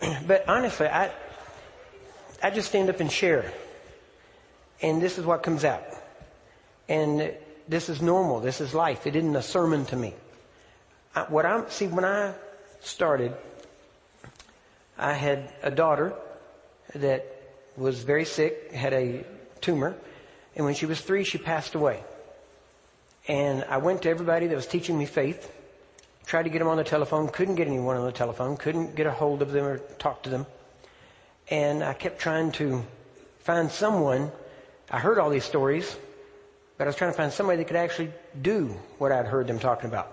but 0.26 0.48
honestly, 0.48 0.86
I, 0.86 1.10
I 2.42 2.50
just 2.50 2.68
stand 2.68 2.90
up 2.90 3.00
and 3.00 3.10
share. 3.10 3.52
And 4.82 5.00
this 5.00 5.18
is 5.18 5.24
what 5.24 5.42
comes 5.42 5.64
out. 5.64 5.84
And 6.88 7.34
this 7.68 7.88
is 7.88 8.02
normal. 8.02 8.40
This 8.40 8.60
is 8.60 8.74
life. 8.74 9.06
It 9.06 9.16
isn't 9.16 9.34
a 9.34 9.42
sermon 9.42 9.84
to 9.86 9.96
me. 9.96 10.14
I, 11.14 11.22
what 11.22 11.46
I'm, 11.46 11.68
see, 11.70 11.86
when 11.86 12.04
I 12.04 12.34
started, 12.80 13.34
I 14.98 15.12
had 15.12 15.52
a 15.62 15.70
daughter 15.70 16.14
that 16.94 17.26
was 17.76 18.02
very 18.02 18.24
sick, 18.24 18.72
had 18.72 18.92
a 18.92 19.24
tumor, 19.60 19.96
and 20.54 20.64
when 20.64 20.74
she 20.74 20.86
was 20.86 21.00
three, 21.00 21.24
she 21.24 21.38
passed 21.38 21.74
away. 21.74 22.02
And 23.28 23.64
I 23.64 23.78
went 23.78 24.02
to 24.02 24.08
everybody 24.08 24.46
that 24.46 24.54
was 24.54 24.66
teaching 24.66 24.98
me 24.98 25.04
faith, 25.04 25.52
tried 26.26 26.42
to 26.42 26.50
get 26.50 26.58
them 26.58 26.68
on 26.68 26.76
the 26.76 26.84
telephone, 26.84 27.28
couldn't 27.28 27.54
get 27.54 27.68
anyone 27.68 27.96
on 27.96 28.04
the 28.04 28.12
telephone, 28.12 28.56
couldn't 28.56 28.96
get 28.96 29.06
a 29.06 29.12
hold 29.12 29.42
of 29.42 29.52
them 29.52 29.64
or 29.64 29.78
talk 29.78 30.24
to 30.24 30.30
them. 30.30 30.44
And 31.48 31.84
I 31.84 31.94
kept 31.94 32.18
trying 32.18 32.50
to 32.52 32.84
find 33.40 33.70
someone. 33.70 34.32
I 34.90 34.98
heard 34.98 35.18
all 35.18 35.30
these 35.30 35.44
stories, 35.44 35.96
but 36.76 36.84
I 36.84 36.88
was 36.88 36.96
trying 36.96 37.12
to 37.12 37.16
find 37.16 37.32
somebody 37.32 37.58
that 37.58 37.68
could 37.68 37.76
actually 37.76 38.12
do 38.42 38.74
what 38.98 39.12
I'd 39.12 39.26
heard 39.26 39.46
them 39.46 39.60
talking 39.60 39.88
about. 39.88 40.12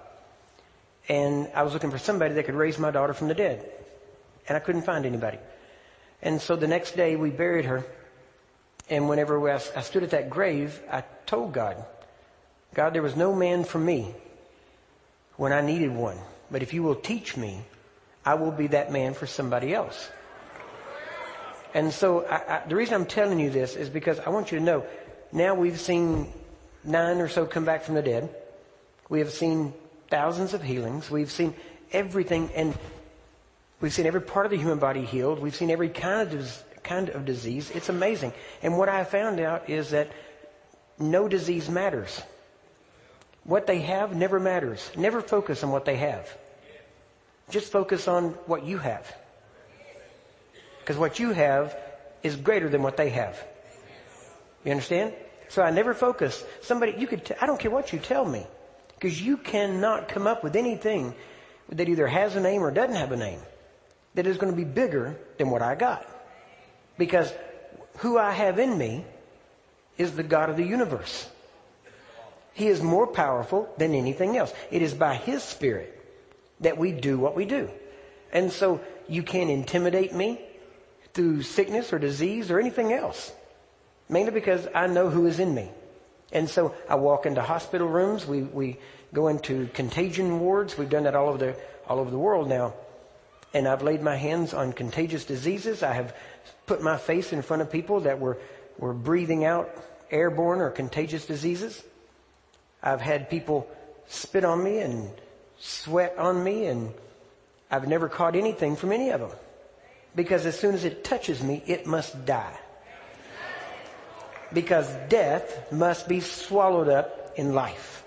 And 1.09 1.49
I 1.55 1.63
was 1.63 1.73
looking 1.73 1.89
for 1.89 1.97
somebody 1.97 2.35
that 2.35 2.45
could 2.45 2.55
raise 2.55 2.77
my 2.77 2.91
daughter 2.91 3.13
from 3.13 3.27
the 3.27 3.33
dead. 3.33 3.69
And 4.47 4.55
I 4.55 4.59
couldn't 4.59 4.83
find 4.83 5.05
anybody. 5.05 5.39
And 6.21 6.39
so 6.39 6.55
the 6.55 6.67
next 6.67 6.95
day 6.95 7.15
we 7.15 7.31
buried 7.31 7.65
her. 7.65 7.83
And 8.89 9.09
whenever 9.09 9.49
I 9.49 9.57
stood 9.57 10.03
at 10.03 10.11
that 10.11 10.29
grave, 10.29 10.79
I 10.91 11.03
told 11.25 11.53
God, 11.53 11.83
God, 12.75 12.93
there 12.93 13.01
was 13.01 13.15
no 13.15 13.33
man 13.33 13.63
for 13.63 13.79
me 13.79 14.13
when 15.37 15.53
I 15.53 15.61
needed 15.61 15.91
one. 15.93 16.17
But 16.51 16.61
if 16.61 16.73
you 16.73 16.83
will 16.83 16.95
teach 16.95 17.35
me, 17.35 17.61
I 18.25 18.35
will 18.35 18.51
be 18.51 18.67
that 18.67 18.91
man 18.91 19.13
for 19.13 19.27
somebody 19.27 19.73
else. 19.73 20.09
And 21.73 21.91
so 21.91 22.25
I, 22.25 22.57
I, 22.57 22.67
the 22.67 22.75
reason 22.75 22.93
I'm 22.93 23.05
telling 23.05 23.39
you 23.39 23.49
this 23.49 23.75
is 23.75 23.89
because 23.89 24.19
I 24.19 24.29
want 24.29 24.51
you 24.51 24.59
to 24.59 24.63
know, 24.63 24.85
now 25.31 25.55
we've 25.55 25.79
seen 25.79 26.31
nine 26.83 27.19
or 27.19 27.27
so 27.27 27.45
come 27.45 27.65
back 27.65 27.83
from 27.83 27.95
the 27.95 28.01
dead. 28.01 28.29
We 29.09 29.19
have 29.19 29.31
seen 29.31 29.73
thousands 30.09 30.53
of 30.53 30.61
healings. 30.61 31.09
We've 31.09 31.31
seen 31.31 31.55
everything 31.91 32.49
and 32.55 32.77
we've 33.81 33.93
seen 33.93 34.05
every 34.05 34.21
part 34.21 34.45
of 34.45 34.51
the 34.51 34.57
human 34.57 34.77
body 34.77 35.03
healed. 35.03 35.39
We've 35.39 35.55
seen 35.55 35.71
every 35.71 35.89
kind 35.89 36.33
of, 36.33 36.63
kind 36.83 37.09
of 37.09 37.25
disease. 37.25 37.71
It's 37.71 37.89
amazing. 37.89 38.33
And 38.61 38.77
what 38.77 38.89
I 38.89 39.03
found 39.03 39.39
out 39.39 39.69
is 39.69 39.89
that 39.89 40.11
no 40.99 41.27
disease 41.27 41.69
matters. 41.69 42.21
What 43.43 43.67
they 43.67 43.79
have 43.79 44.15
never 44.15 44.39
matters. 44.39 44.89
Never 44.95 45.21
focus 45.21 45.63
on 45.63 45.71
what 45.71 45.85
they 45.85 45.97
have. 45.97 46.29
Just 47.49 47.71
focus 47.71 48.07
on 48.07 48.29
what 48.45 48.65
you 48.65 48.77
have. 48.77 49.13
Because 50.79 50.97
what 50.97 51.19
you 51.19 51.31
have 51.31 51.77
is 52.23 52.35
greater 52.35 52.69
than 52.69 52.83
what 52.83 52.97
they 52.97 53.09
have. 53.09 53.41
You 54.63 54.71
understand? 54.71 55.13
So 55.49 55.61
I 55.61 55.71
never 55.71 55.93
focus. 55.93 56.43
Somebody, 56.61 56.95
you 56.97 57.07
could, 57.07 57.25
t- 57.25 57.35
I 57.39 57.45
don't 57.45 57.59
care 57.59 57.71
what 57.71 57.93
you 57.93 57.99
tell 57.99 58.25
me. 58.25 58.45
Because 58.95 59.21
you 59.21 59.37
cannot 59.37 60.07
come 60.07 60.25
up 60.25 60.43
with 60.43 60.55
anything 60.55 61.13
that 61.69 61.89
either 61.89 62.07
has 62.07 62.35
a 62.35 62.39
name 62.39 62.61
or 62.61 62.71
doesn't 62.71 62.95
have 62.95 63.11
a 63.11 63.17
name 63.17 63.39
that 64.15 64.25
is 64.25 64.37
going 64.37 64.51
to 64.53 64.57
be 64.57 64.63
bigger 64.63 65.17
than 65.37 65.49
what 65.49 65.61
I 65.61 65.75
got. 65.75 66.07
Because 66.97 67.31
who 67.97 68.17
I 68.17 68.31
have 68.31 68.59
in 68.59 68.77
me 68.77 69.05
is 69.97 70.15
the 70.15 70.23
God 70.23 70.49
of 70.49 70.57
the 70.57 70.65
universe. 70.65 71.29
He 72.53 72.67
is 72.67 72.81
more 72.81 73.07
powerful 73.07 73.73
than 73.77 73.95
anything 73.95 74.37
else. 74.37 74.53
It 74.71 74.81
is 74.81 74.93
by 74.93 75.15
His 75.15 75.43
Spirit 75.43 75.99
that 76.59 76.77
we 76.77 76.91
do 76.91 77.17
what 77.17 77.35
we 77.35 77.45
do. 77.45 77.69
And 78.31 78.51
so 78.51 78.81
you 79.07 79.23
can't 79.23 79.49
intimidate 79.49 80.13
me 80.13 80.39
through 81.13 81.43
sickness 81.43 81.93
or 81.93 81.99
disease 81.99 82.51
or 82.51 82.59
anything 82.59 82.93
else. 82.93 83.31
Mainly 84.09 84.31
because 84.31 84.67
I 84.73 84.87
know 84.87 85.09
who 85.09 85.25
is 85.25 85.39
in 85.39 85.53
me. 85.53 85.69
And 86.31 86.49
so 86.49 86.75
I 86.89 86.95
walk 86.95 87.25
into 87.25 87.41
hospital 87.41 87.87
rooms. 87.87 88.25
We, 88.25 88.41
we 88.41 88.77
go 89.13 89.27
into 89.27 89.67
contagion 89.73 90.39
wards. 90.39 90.77
We've 90.77 90.89
done 90.89 91.03
that 91.03 91.15
all 91.15 91.29
over 91.29 91.37
the, 91.37 91.55
all 91.87 91.99
over 91.99 92.09
the 92.09 92.17
world 92.17 92.49
now. 92.49 92.73
And 93.53 93.67
I've 93.67 93.83
laid 93.83 94.01
my 94.01 94.15
hands 94.15 94.53
on 94.53 94.73
contagious 94.73 95.25
diseases. 95.25 95.83
I 95.83 95.93
have 95.93 96.15
put 96.65 96.81
my 96.81 96.97
face 96.97 97.33
in 97.33 97.43
front 97.43 97.61
of 97.61 97.71
people 97.71 98.01
that 98.01 98.19
were, 98.19 98.39
were 98.79 98.93
breathing 98.93 99.45
out 99.45 99.69
airborne 100.09 100.59
or 100.59 100.71
contagious 100.71 101.25
diseases. 101.25 101.83
I've 102.83 103.01
had 103.01 103.29
people 103.29 103.67
spit 104.07 104.43
on 104.43 104.61
me 104.61 104.79
and 104.79 105.09
sweat 105.57 106.17
on 106.17 106.43
me 106.43 106.65
and 106.65 106.93
I've 107.71 107.87
never 107.87 108.09
caught 108.09 108.35
anything 108.35 108.75
from 108.75 108.91
any 108.91 109.09
of 109.09 109.21
them. 109.21 109.31
Because 110.15 110.45
as 110.45 110.59
soon 110.59 110.75
as 110.75 110.83
it 110.83 111.03
touches 111.03 111.41
me, 111.41 111.63
it 111.65 111.87
must 111.87 112.25
die. 112.25 112.59
Because 114.51 114.87
death 115.09 115.71
must 115.71 116.07
be 116.07 116.19
swallowed 116.19 116.89
up 116.89 117.33
in 117.37 117.53
life. 117.53 118.03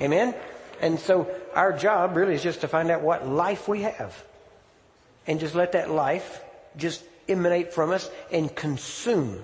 Amen? 0.00 0.34
And 0.80 0.98
so 0.98 1.30
our 1.54 1.72
job 1.72 2.16
really 2.16 2.34
is 2.34 2.42
just 2.42 2.62
to 2.62 2.68
find 2.68 2.90
out 2.90 3.02
what 3.02 3.28
life 3.28 3.68
we 3.68 3.82
have. 3.82 4.24
And 5.26 5.38
just 5.38 5.54
let 5.54 5.72
that 5.72 5.90
life 5.90 6.42
just 6.76 7.04
emanate 7.28 7.72
from 7.72 7.90
us 7.90 8.10
and 8.32 8.54
consume 8.54 9.42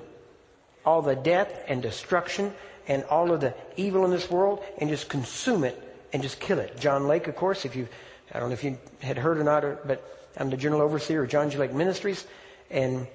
all 0.85 1.03
the 1.03 1.15
death 1.15 1.53
and 1.69 1.83
destruction 1.83 2.53
and 2.89 3.05
all 3.05 3.33
of 3.33 3.41
the 3.41 3.55
evil 3.77 4.05
in 4.05 4.11
this 4.11 4.31
world 4.31 4.63
and 4.79 4.91
just 4.91 5.09
consume 5.09 5.65
it 5.65 5.81
and 6.13 6.23
just 6.23 6.41
kill 6.41 6.59
it. 6.59 6.79
John 6.79 7.07
Lake, 7.07 7.29
of 7.29 7.37
course, 7.37 7.65
if 7.65 7.77
you, 7.77 7.89
I 8.33 8.41
don't 8.41 8.49
know 8.49 8.55
if 8.55 8.65
you 8.65 8.79
had 9.01 9.19
heard 9.19 9.39
or 9.39 9.45
not, 9.45 9.87
but 9.87 10.03
I'm 10.37 10.51
the 10.51 10.57
general 10.57 10.83
overseer 10.83 11.23
of 11.23 11.31
John 11.31 11.51
G. 11.51 11.59
Lake 11.59 11.73
Ministries. 11.73 12.27
And 12.71 13.07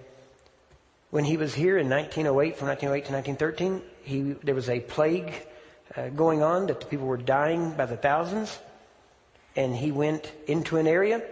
when 1.10 1.24
he 1.24 1.38
was 1.38 1.54
here 1.54 1.78
in 1.78 1.90
1908, 1.90 2.58
from 2.58 2.68
1908 2.68 3.06
to 3.06 3.14
1913, 3.14 3.82
he, 4.04 4.22
there 4.46 4.56
was 4.56 4.70
a 4.70 4.80
plague 4.80 5.34
uh, 5.96 6.10
going 6.10 6.44
on 6.44 6.68
that 6.68 6.80
the 6.80 6.86
people 6.86 7.08
were 7.08 7.18
dying 7.18 7.72
by 7.72 7.86
the 7.86 7.98
thousands. 7.98 8.58
And 9.56 9.76
he 9.76 9.92
went 9.92 10.32
into 10.48 10.78
an 10.78 10.88
area 10.88 11.24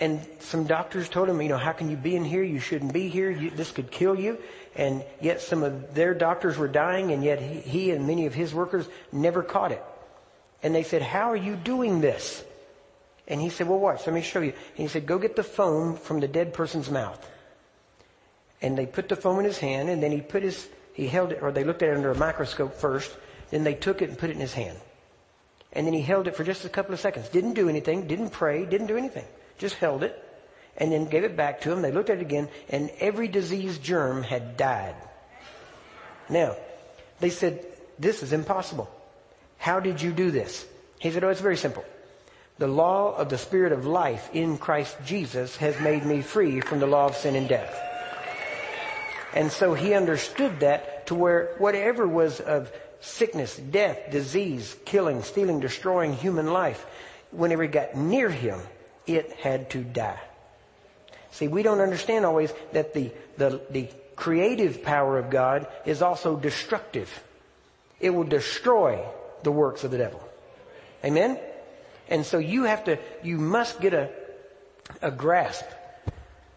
and 0.00 0.24
some 0.38 0.64
doctors 0.64 1.08
told 1.08 1.28
him, 1.28 1.40
you 1.42 1.48
know, 1.48 1.58
how 1.58 1.72
can 1.72 1.90
you 1.90 1.96
be 1.96 2.14
in 2.14 2.24
here? 2.24 2.42
You 2.42 2.60
shouldn't 2.60 2.92
be 2.92 3.08
here. 3.08 3.30
You, 3.30 3.50
this 3.50 3.72
could 3.72 3.90
kill 3.90 4.18
you. 4.18 4.38
And 4.78 5.04
yet 5.20 5.40
some 5.40 5.64
of 5.64 5.92
their 5.92 6.14
doctors 6.14 6.56
were 6.56 6.68
dying 6.68 7.10
and 7.10 7.24
yet 7.24 7.42
he, 7.42 7.58
he 7.58 7.90
and 7.90 8.06
many 8.06 8.26
of 8.26 8.32
his 8.32 8.54
workers 8.54 8.88
never 9.10 9.42
caught 9.42 9.72
it. 9.72 9.82
And 10.62 10.72
they 10.72 10.84
said, 10.84 11.02
how 11.02 11.32
are 11.32 11.36
you 11.36 11.56
doing 11.56 12.00
this? 12.00 12.44
And 13.26 13.40
he 13.40 13.50
said, 13.50 13.68
well, 13.68 13.80
watch, 13.80 14.06
let 14.06 14.14
me 14.14 14.22
show 14.22 14.40
you. 14.40 14.52
And 14.52 14.78
he 14.78 14.86
said, 14.86 15.04
go 15.04 15.18
get 15.18 15.34
the 15.34 15.42
foam 15.42 15.96
from 15.96 16.20
the 16.20 16.28
dead 16.28 16.54
person's 16.54 16.90
mouth. 16.90 17.28
And 18.62 18.78
they 18.78 18.86
put 18.86 19.08
the 19.08 19.16
foam 19.16 19.40
in 19.40 19.44
his 19.44 19.58
hand 19.58 19.88
and 19.90 20.00
then 20.00 20.12
he 20.12 20.20
put 20.20 20.44
his, 20.44 20.68
he 20.94 21.08
held 21.08 21.32
it, 21.32 21.40
or 21.42 21.50
they 21.50 21.64
looked 21.64 21.82
at 21.82 21.90
it 21.90 21.96
under 21.96 22.12
a 22.12 22.16
microscope 22.16 22.76
first. 22.76 23.14
Then 23.50 23.64
they 23.64 23.74
took 23.74 24.00
it 24.00 24.10
and 24.10 24.18
put 24.18 24.30
it 24.30 24.34
in 24.34 24.40
his 24.40 24.54
hand. 24.54 24.78
And 25.72 25.86
then 25.86 25.94
he 25.94 26.02
held 26.02 26.28
it 26.28 26.36
for 26.36 26.44
just 26.44 26.64
a 26.64 26.68
couple 26.68 26.94
of 26.94 27.00
seconds. 27.00 27.28
Didn't 27.28 27.54
do 27.54 27.68
anything, 27.68 28.06
didn't 28.06 28.30
pray, 28.30 28.64
didn't 28.64 28.86
do 28.86 28.96
anything. 28.96 29.26
Just 29.58 29.74
held 29.74 30.04
it 30.04 30.24
and 30.78 30.90
then 30.90 31.04
gave 31.06 31.24
it 31.24 31.36
back 31.36 31.60
to 31.62 31.72
him. 31.72 31.82
They 31.82 31.92
looked 31.92 32.08
at 32.08 32.18
it 32.18 32.22
again 32.22 32.48
and 32.70 32.90
every 33.00 33.28
disease 33.28 33.78
germ 33.78 34.22
had 34.22 34.56
died. 34.56 34.94
Now, 36.30 36.56
they 37.20 37.30
said, 37.30 37.66
this 37.98 38.22
is 38.22 38.32
impossible. 38.32 38.88
How 39.58 39.80
did 39.80 40.00
you 40.00 40.12
do 40.12 40.30
this? 40.30 40.66
He 40.98 41.10
said, 41.10 41.24
oh, 41.24 41.28
it's 41.28 41.40
very 41.40 41.56
simple. 41.56 41.84
The 42.58 42.68
law 42.68 43.14
of 43.14 43.28
the 43.28 43.38
Spirit 43.38 43.72
of 43.72 43.86
life 43.86 44.30
in 44.32 44.58
Christ 44.58 44.96
Jesus 45.04 45.56
has 45.58 45.78
made 45.80 46.04
me 46.04 46.22
free 46.22 46.60
from 46.60 46.80
the 46.80 46.86
law 46.86 47.06
of 47.06 47.16
sin 47.16 47.36
and 47.36 47.48
death. 47.48 47.76
And 49.34 49.52
so 49.52 49.74
he 49.74 49.94
understood 49.94 50.60
that 50.60 51.06
to 51.08 51.14
where 51.14 51.54
whatever 51.58 52.06
was 52.06 52.40
of 52.40 52.72
sickness, 53.00 53.56
death, 53.56 54.10
disease, 54.10 54.76
killing, 54.84 55.22
stealing, 55.22 55.60
destroying 55.60 56.14
human 56.14 56.46
life, 56.46 56.84
whenever 57.30 57.62
it 57.62 57.72
got 57.72 57.96
near 57.96 58.28
him, 58.28 58.60
it 59.06 59.32
had 59.32 59.70
to 59.70 59.84
die. 59.84 60.20
See, 61.38 61.46
we 61.46 61.62
don't 61.62 61.80
understand 61.80 62.26
always 62.26 62.52
that 62.72 62.94
the, 62.94 63.12
the, 63.36 63.60
the 63.70 63.88
creative 64.16 64.82
power 64.82 65.18
of 65.18 65.30
God 65.30 65.68
is 65.86 66.02
also 66.02 66.34
destructive. 66.34 67.08
It 68.00 68.10
will 68.10 68.24
destroy 68.24 69.06
the 69.44 69.52
works 69.52 69.84
of 69.84 69.92
the 69.92 69.98
devil. 69.98 70.20
Amen? 71.04 71.38
And 72.08 72.26
so 72.26 72.38
you 72.38 72.64
have 72.64 72.82
to, 72.86 72.98
you 73.22 73.38
must 73.38 73.80
get 73.80 73.94
a, 73.94 74.10
a 75.00 75.12
grasp 75.12 75.64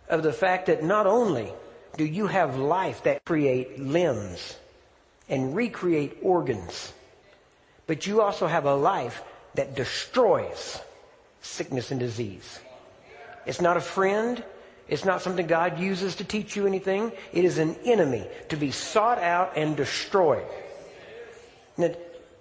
of 0.09 0.23
the 0.23 0.33
fact 0.33 0.65
that 0.65 0.83
not 0.83 1.05
only 1.05 1.53
do 1.95 2.03
you 2.03 2.25
have 2.25 2.57
life 2.57 3.03
that 3.03 3.23
create 3.23 3.79
limbs 3.79 4.57
and 5.29 5.55
recreate 5.55 6.17
organs, 6.23 6.91
but 7.85 8.07
you 8.07 8.21
also 8.21 8.47
have 8.47 8.65
a 8.65 8.73
life 8.73 9.21
that 9.53 9.75
destroys 9.75 10.81
sickness 11.43 11.91
and 11.91 11.99
disease. 11.99 12.59
It's 13.45 13.61
not 13.61 13.77
a 13.77 13.81
friend. 13.81 14.43
It's 14.91 15.05
not 15.05 15.21
something 15.21 15.47
God 15.47 15.79
uses 15.79 16.17
to 16.17 16.25
teach 16.25 16.57
you 16.57 16.67
anything. 16.67 17.13
It 17.31 17.45
is 17.45 17.57
an 17.59 17.77
enemy 17.85 18.27
to 18.49 18.57
be 18.57 18.71
sought 18.71 19.19
out 19.19 19.53
and 19.55 19.77
destroyed. 19.77 20.45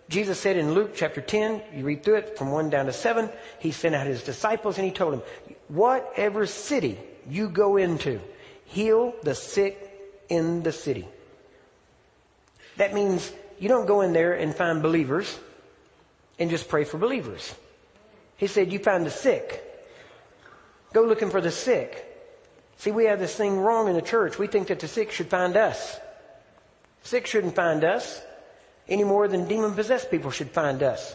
Jesus 0.09 0.41
said 0.41 0.57
in 0.57 0.75
Luke 0.75 0.91
chapter 0.97 1.21
10, 1.21 1.63
you 1.77 1.85
read 1.85 2.03
through 2.03 2.17
it 2.17 2.37
from 2.37 2.51
1 2.51 2.69
down 2.69 2.87
to 2.87 2.93
7, 2.93 3.31
he 3.61 3.71
sent 3.71 3.95
out 3.95 4.05
his 4.05 4.25
disciples 4.25 4.77
and 4.77 4.85
he 4.85 4.91
told 4.91 5.13
them, 5.13 5.23
whatever 5.69 6.45
city 6.45 6.99
you 7.29 7.49
go 7.49 7.77
into, 7.77 8.21
heal 8.65 9.15
the 9.23 9.37
sick 9.37 9.89
in 10.29 10.65
the 10.65 10.73
city. 10.73 11.07
That 12.79 12.93
means 12.93 13.33
you 13.61 13.69
don't 13.69 13.87
go 13.87 14.01
in 14.01 14.13
there 14.13 14.35
and 14.35 14.53
find 14.53 14.83
believers 14.83 15.39
and 16.41 16.51
just 16.51 16.69
pray 16.69 16.83
for 16.83 16.99
believers. 16.99 17.55
He 18.37 18.49
said, 18.49 18.73
you 18.73 18.81
find 18.81 19.07
the 19.07 19.11
sick. 19.11 19.63
Go 20.93 21.05
looking 21.05 21.31
for 21.31 21.41
the 21.41 21.53
sick. 21.53 22.09
See, 22.81 22.93
we 22.93 23.05
have 23.05 23.19
this 23.19 23.37
thing 23.37 23.59
wrong 23.59 23.89
in 23.89 23.95
the 23.95 24.01
church. 24.01 24.39
We 24.39 24.47
think 24.47 24.69
that 24.69 24.81
the 24.81 24.89
sick 24.89 25.13
should 25.13 25.29
find 25.29 25.55
us. 25.55 26.01
Sick 27.03 27.27
shouldn't 27.27 27.55
find 27.55 27.85
us 27.85 28.23
any 28.89 29.05
more 29.05 29.29
than 29.29 29.47
demon 29.47 29.75
possessed 29.75 30.11
people 30.11 30.31
should 30.31 30.49
find 30.49 30.83
us. 30.83 31.15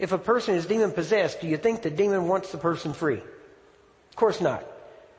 If 0.00 0.10
a 0.10 0.18
person 0.18 0.56
is 0.56 0.66
demon 0.66 0.90
possessed, 0.90 1.40
do 1.40 1.46
you 1.46 1.56
think 1.56 1.82
the 1.82 1.90
demon 1.90 2.26
wants 2.26 2.50
the 2.50 2.58
person 2.58 2.92
free? 2.92 3.18
Of 4.10 4.16
course 4.16 4.40
not. 4.40 4.64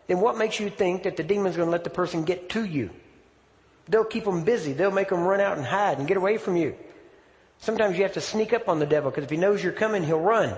Then 0.08 0.20
what 0.20 0.38
makes 0.38 0.60
you 0.60 0.70
think 0.70 1.04
that 1.04 1.16
the 1.16 1.24
demon's 1.24 1.56
going 1.56 1.68
to 1.68 1.72
let 1.72 1.86
the 1.86 1.90
person 1.90 2.26
get 2.26 2.50
to 2.50 2.66
you? 2.66 2.90
They'll 3.88 4.04
keep 4.04 4.26
them 4.26 4.44
busy. 4.44 4.74
They'll 4.74 4.92
make 4.92 5.08
them 5.08 5.24
run 5.24 5.40
out 5.40 5.56
and 5.56 5.66
hide 5.66 5.98
and 5.98 6.10
get 6.10 6.18
away 6.18 6.36
from 6.36 6.58
you. 6.58 6.76
Sometimes 7.60 7.96
you 7.96 8.04
have 8.04 8.16
to 8.16 8.22
sneak 8.22 8.52
up 8.52 8.68
on 8.68 8.80
the 8.80 8.86
devil 8.86 9.12
because 9.12 9.24
if 9.24 9.30
he 9.30 9.38
knows 9.38 9.64
you're 9.64 9.72
coming, 9.72 10.04
he'll 10.04 10.20
run. 10.20 10.58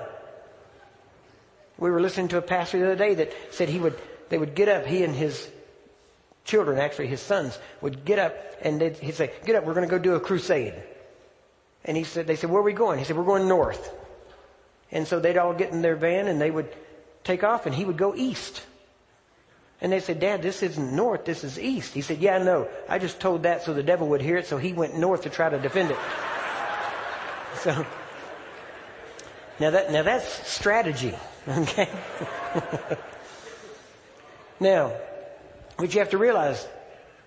We 1.78 1.92
were 1.92 2.02
listening 2.02 2.30
to 2.30 2.40
a 2.40 2.42
pastor 2.42 2.80
the 2.80 2.86
other 2.86 2.96
day 2.96 3.14
that 3.14 3.32
said 3.52 3.70
he 3.70 3.78
would, 3.78 3.94
they 4.30 4.38
would 4.38 4.56
get 4.56 4.70
up, 4.70 4.86
he 4.86 5.04
and 5.04 5.16
his 5.16 5.50
children, 6.44 6.80
actually 6.80 7.08
his 7.08 7.22
sons, 7.22 7.58
would 7.82 8.06
get 8.06 8.20
up 8.20 8.36
and 8.62 8.82
he'd 8.82 9.16
say, 9.16 9.32
get 9.46 9.56
up, 9.56 9.66
we're 9.66 9.74
going 9.74 9.88
to 9.88 9.92
go 9.92 10.00
do 10.00 10.16
a 10.16 10.20
crusade. 10.20 10.74
And 11.86 11.96
he 11.96 12.04
said, 12.04 12.28
they 12.28 12.36
said, 12.36 12.50
where 12.50 12.60
are 12.60 12.66
we 12.66 12.74
going? 12.74 13.00
He 13.00 13.06
said, 13.06 13.16
we're 13.16 13.24
going 13.24 13.48
north. 13.48 13.94
And 14.92 15.08
so 15.08 15.20
they'd 15.20 15.38
all 15.38 15.54
get 15.54 15.72
in 15.72 15.82
their 15.82 15.96
van 15.96 16.28
and 16.28 16.40
they 16.42 16.52
would 16.52 16.74
take 17.24 17.44
off 17.44 17.66
and 17.66 17.76
he 17.76 17.86
would 17.86 17.98
go 17.98 18.16
east. 18.16 18.64
And 19.80 19.92
they 19.92 20.00
said, 20.00 20.20
Dad, 20.20 20.42
this 20.42 20.64
isn't 20.64 20.96
north, 20.96 21.26
this 21.26 21.44
is 21.44 21.60
east. 21.60 21.94
He 21.94 22.02
said, 22.02 22.18
yeah, 22.18 22.38
I 22.38 22.44
know. 22.44 22.68
I 22.90 22.98
just 22.98 23.20
told 23.20 23.44
that 23.44 23.64
so 23.64 23.74
the 23.74 23.84
devil 23.84 24.08
would 24.10 24.22
hear 24.22 24.38
it, 24.38 24.48
so 24.48 24.58
he 24.58 24.74
went 24.74 24.98
north 24.98 25.24
to 25.24 25.30
try 25.30 25.50
to 25.50 25.60
defend 25.60 25.92
it. 25.92 25.98
so, 27.60 27.86
now 29.60 29.70
that, 29.70 29.92
now 29.92 30.02
that's 30.02 30.48
strategy, 30.50 31.14
okay? 31.48 31.90
now, 34.60 34.94
what 35.78 35.94
you 35.94 36.00
have 36.00 36.12
to 36.12 36.18
realize, 36.18 36.68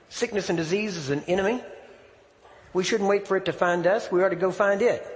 sickness 0.09 0.49
and 0.49 0.59
disease 0.59 0.97
is 0.97 1.11
an 1.11 1.23
enemy. 1.27 1.63
We 2.73 2.85
shouldn't 2.85 3.09
wait 3.09 3.27
for 3.27 3.37
it 3.37 3.47
to 3.47 3.53
find 3.53 3.87
us. 3.87 4.11
We 4.11 4.23
ought 4.23 4.31
to 4.31 4.37
go 4.37 4.51
find 4.51 4.83
it. 4.83 5.07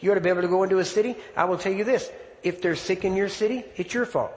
You 0.00 0.12
ought 0.12 0.14
to 0.14 0.20
be 0.20 0.30
able 0.30 0.42
to 0.42 0.48
go 0.48 0.62
into 0.62 0.78
a 0.78 0.84
city. 0.84 1.16
I 1.36 1.44
will 1.44 1.58
tell 1.58 1.72
you 1.72 1.84
this. 1.84 2.10
If 2.42 2.62
they're 2.62 2.76
sick 2.76 3.04
in 3.04 3.16
your 3.16 3.28
city, 3.28 3.64
it's 3.76 3.92
your 3.92 4.06
fault. 4.06 4.32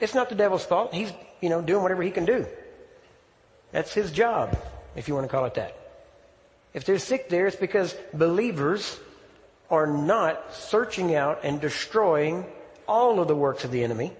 It's 0.00 0.14
not 0.14 0.28
the 0.28 0.34
devil's 0.34 0.64
fault. 0.64 0.94
He's, 0.94 1.12
you 1.40 1.50
know, 1.50 1.60
doing 1.60 1.82
whatever 1.82 2.02
he 2.02 2.10
can 2.10 2.24
do. 2.24 2.46
That's 3.70 3.92
his 3.92 4.12
job, 4.12 4.56
if 4.96 5.08
you 5.08 5.14
want 5.14 5.24
to 5.24 5.30
call 5.30 5.44
it 5.44 5.54
that. 5.54 5.76
If 6.72 6.84
they're 6.84 6.98
sick 6.98 7.28
there, 7.28 7.46
it's 7.46 7.56
because 7.56 7.94
believers 8.12 8.98
are 9.70 9.86
not 9.86 10.54
searching 10.54 11.14
out 11.14 11.40
and 11.44 11.60
destroying 11.60 12.46
all 12.88 13.20
of 13.20 13.28
the 13.28 13.36
works 13.36 13.64
of 13.64 13.70
the 13.70 13.84
enemy. 13.84 14.12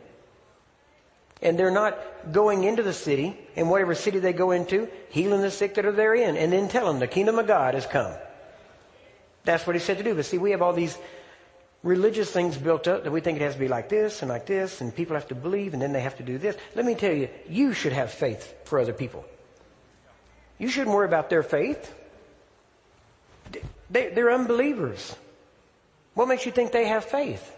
And 1.42 1.58
they're 1.58 1.70
not 1.70 1.98
going 2.32 2.64
into 2.64 2.82
the 2.82 2.92
city, 2.92 3.36
and 3.56 3.68
whatever 3.68 3.94
city 3.94 4.18
they 4.18 4.32
go 4.32 4.52
into, 4.52 4.88
healing 5.10 5.42
the 5.42 5.50
sick 5.50 5.74
that 5.74 5.84
are 5.84 5.92
therein, 5.92 6.36
and 6.36 6.52
then 6.52 6.68
tell 6.68 6.86
them 6.86 7.00
the 7.00 7.06
kingdom 7.06 7.38
of 7.38 7.46
God 7.46 7.74
has 7.74 7.86
come. 7.86 8.12
That's 9.44 9.66
what 9.66 9.76
he 9.76 9.80
said 9.80 9.98
to 9.98 10.04
do. 10.04 10.14
But 10.14 10.24
see, 10.24 10.38
we 10.38 10.52
have 10.52 10.62
all 10.62 10.72
these 10.72 10.96
religious 11.82 12.30
things 12.30 12.56
built 12.56 12.88
up 12.88 13.04
that 13.04 13.12
we 13.12 13.20
think 13.20 13.38
it 13.38 13.42
has 13.42 13.54
to 13.54 13.60
be 13.60 13.68
like 13.68 13.88
this 13.88 14.22
and 14.22 14.28
like 14.30 14.46
this, 14.46 14.80
and 14.80 14.94
people 14.94 15.14
have 15.14 15.28
to 15.28 15.34
believe, 15.34 15.74
and 15.74 15.82
then 15.82 15.92
they 15.92 16.00
have 16.00 16.16
to 16.16 16.22
do 16.22 16.38
this. 16.38 16.56
Let 16.74 16.84
me 16.84 16.94
tell 16.94 17.12
you, 17.12 17.28
you 17.48 17.74
should 17.74 17.92
have 17.92 18.10
faith 18.10 18.54
for 18.64 18.80
other 18.80 18.94
people. 18.94 19.24
You 20.58 20.68
shouldn't 20.68 20.94
worry 20.94 21.06
about 21.06 21.30
their 21.30 21.42
faith. 21.42 21.94
They, 23.90 24.10
are 24.16 24.32
unbelievers. 24.32 25.14
What 26.14 26.26
makes 26.26 26.46
you 26.46 26.52
think 26.52 26.72
they 26.72 26.86
have 26.86 27.04
faith? 27.04 27.53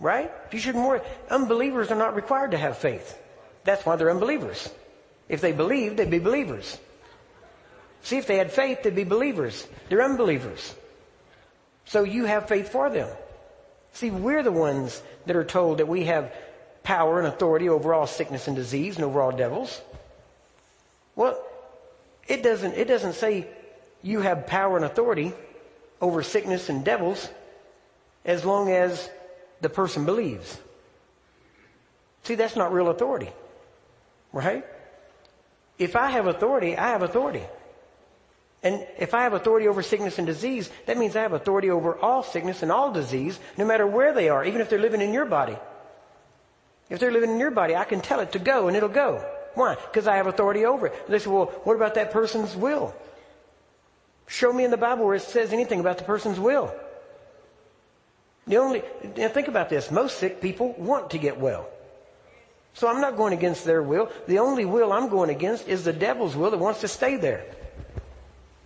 Right? 0.00 0.30
You 0.52 0.58
shouldn't 0.58 0.86
worry. 0.86 1.00
Unbelievers 1.30 1.90
are 1.90 1.96
not 1.96 2.14
required 2.14 2.52
to 2.52 2.58
have 2.58 2.78
faith. 2.78 3.18
That's 3.64 3.84
why 3.84 3.96
they're 3.96 4.10
unbelievers. 4.10 4.70
If 5.28 5.40
they 5.40 5.52
believed, 5.52 5.96
they'd 5.96 6.10
be 6.10 6.18
believers. 6.20 6.78
See, 8.02 8.16
if 8.16 8.26
they 8.26 8.36
had 8.36 8.52
faith, 8.52 8.82
they'd 8.82 8.94
be 8.94 9.04
believers. 9.04 9.66
They're 9.88 10.02
unbelievers. 10.02 10.74
So 11.84 12.04
you 12.04 12.26
have 12.26 12.48
faith 12.48 12.68
for 12.68 12.88
them. 12.90 13.08
See, 13.92 14.10
we're 14.10 14.42
the 14.42 14.52
ones 14.52 15.02
that 15.26 15.36
are 15.36 15.44
told 15.44 15.78
that 15.78 15.88
we 15.88 16.04
have 16.04 16.32
power 16.82 17.18
and 17.18 17.26
authority 17.26 17.68
over 17.68 17.92
all 17.92 18.06
sickness 18.06 18.46
and 18.46 18.56
disease 18.56 18.96
and 18.96 19.04
over 19.04 19.20
all 19.20 19.32
devils. 19.32 19.80
Well, 21.16 21.42
it 22.28 22.42
doesn't, 22.42 22.74
it 22.74 22.86
doesn't 22.86 23.14
say 23.14 23.48
you 24.02 24.20
have 24.20 24.46
power 24.46 24.76
and 24.76 24.84
authority 24.84 25.32
over 26.00 26.22
sickness 26.22 26.68
and 26.68 26.84
devils 26.84 27.28
as 28.24 28.44
long 28.44 28.70
as 28.70 29.10
the 29.60 29.68
person 29.68 30.04
believes. 30.04 30.58
See, 32.24 32.34
that's 32.34 32.56
not 32.56 32.72
real 32.72 32.88
authority. 32.88 33.30
Right? 34.32 34.64
If 35.78 35.96
I 35.96 36.10
have 36.10 36.26
authority, 36.26 36.76
I 36.76 36.88
have 36.88 37.02
authority. 37.02 37.42
And 38.62 38.86
if 38.98 39.14
I 39.14 39.22
have 39.22 39.34
authority 39.34 39.68
over 39.68 39.82
sickness 39.82 40.18
and 40.18 40.26
disease, 40.26 40.68
that 40.86 40.98
means 40.98 41.14
I 41.14 41.22
have 41.22 41.32
authority 41.32 41.70
over 41.70 41.96
all 41.96 42.22
sickness 42.22 42.62
and 42.62 42.72
all 42.72 42.92
disease, 42.92 43.38
no 43.56 43.64
matter 43.64 43.86
where 43.86 44.12
they 44.12 44.28
are, 44.28 44.44
even 44.44 44.60
if 44.60 44.68
they're 44.68 44.80
living 44.80 45.00
in 45.00 45.12
your 45.12 45.26
body. 45.26 45.56
If 46.90 46.98
they're 46.98 47.12
living 47.12 47.30
in 47.30 47.38
your 47.38 47.52
body, 47.52 47.76
I 47.76 47.84
can 47.84 48.00
tell 48.00 48.20
it 48.20 48.32
to 48.32 48.38
go 48.38 48.66
and 48.66 48.76
it'll 48.76 48.88
go. 48.88 49.24
Why? 49.54 49.74
Because 49.76 50.06
I 50.06 50.16
have 50.16 50.26
authority 50.26 50.64
over 50.64 50.88
it. 50.88 51.06
They 51.08 51.18
say, 51.18 51.30
well, 51.30 51.46
what 51.64 51.76
about 51.76 51.94
that 51.94 52.10
person's 52.10 52.56
will? 52.56 52.94
Show 54.26 54.52
me 54.52 54.64
in 54.64 54.70
the 54.70 54.76
Bible 54.76 55.04
where 55.06 55.14
it 55.14 55.22
says 55.22 55.52
anything 55.52 55.80
about 55.80 55.98
the 55.98 56.04
person's 56.04 56.38
will. 56.40 56.74
The 58.48 58.56
only, 58.56 58.82
now 59.16 59.28
think 59.28 59.48
about 59.48 59.68
this. 59.68 59.90
Most 59.90 60.18
sick 60.18 60.40
people 60.40 60.72
want 60.78 61.10
to 61.10 61.18
get 61.18 61.38
well. 61.38 61.68
So 62.72 62.88
I'm 62.88 63.00
not 63.00 63.16
going 63.16 63.32
against 63.32 63.64
their 63.64 63.82
will. 63.82 64.10
The 64.26 64.38
only 64.38 64.64
will 64.64 64.92
I'm 64.92 65.08
going 65.08 65.30
against 65.30 65.68
is 65.68 65.84
the 65.84 65.92
devil's 65.92 66.34
will 66.34 66.50
that 66.50 66.58
wants 66.58 66.80
to 66.80 66.88
stay 66.88 67.16
there. 67.16 67.44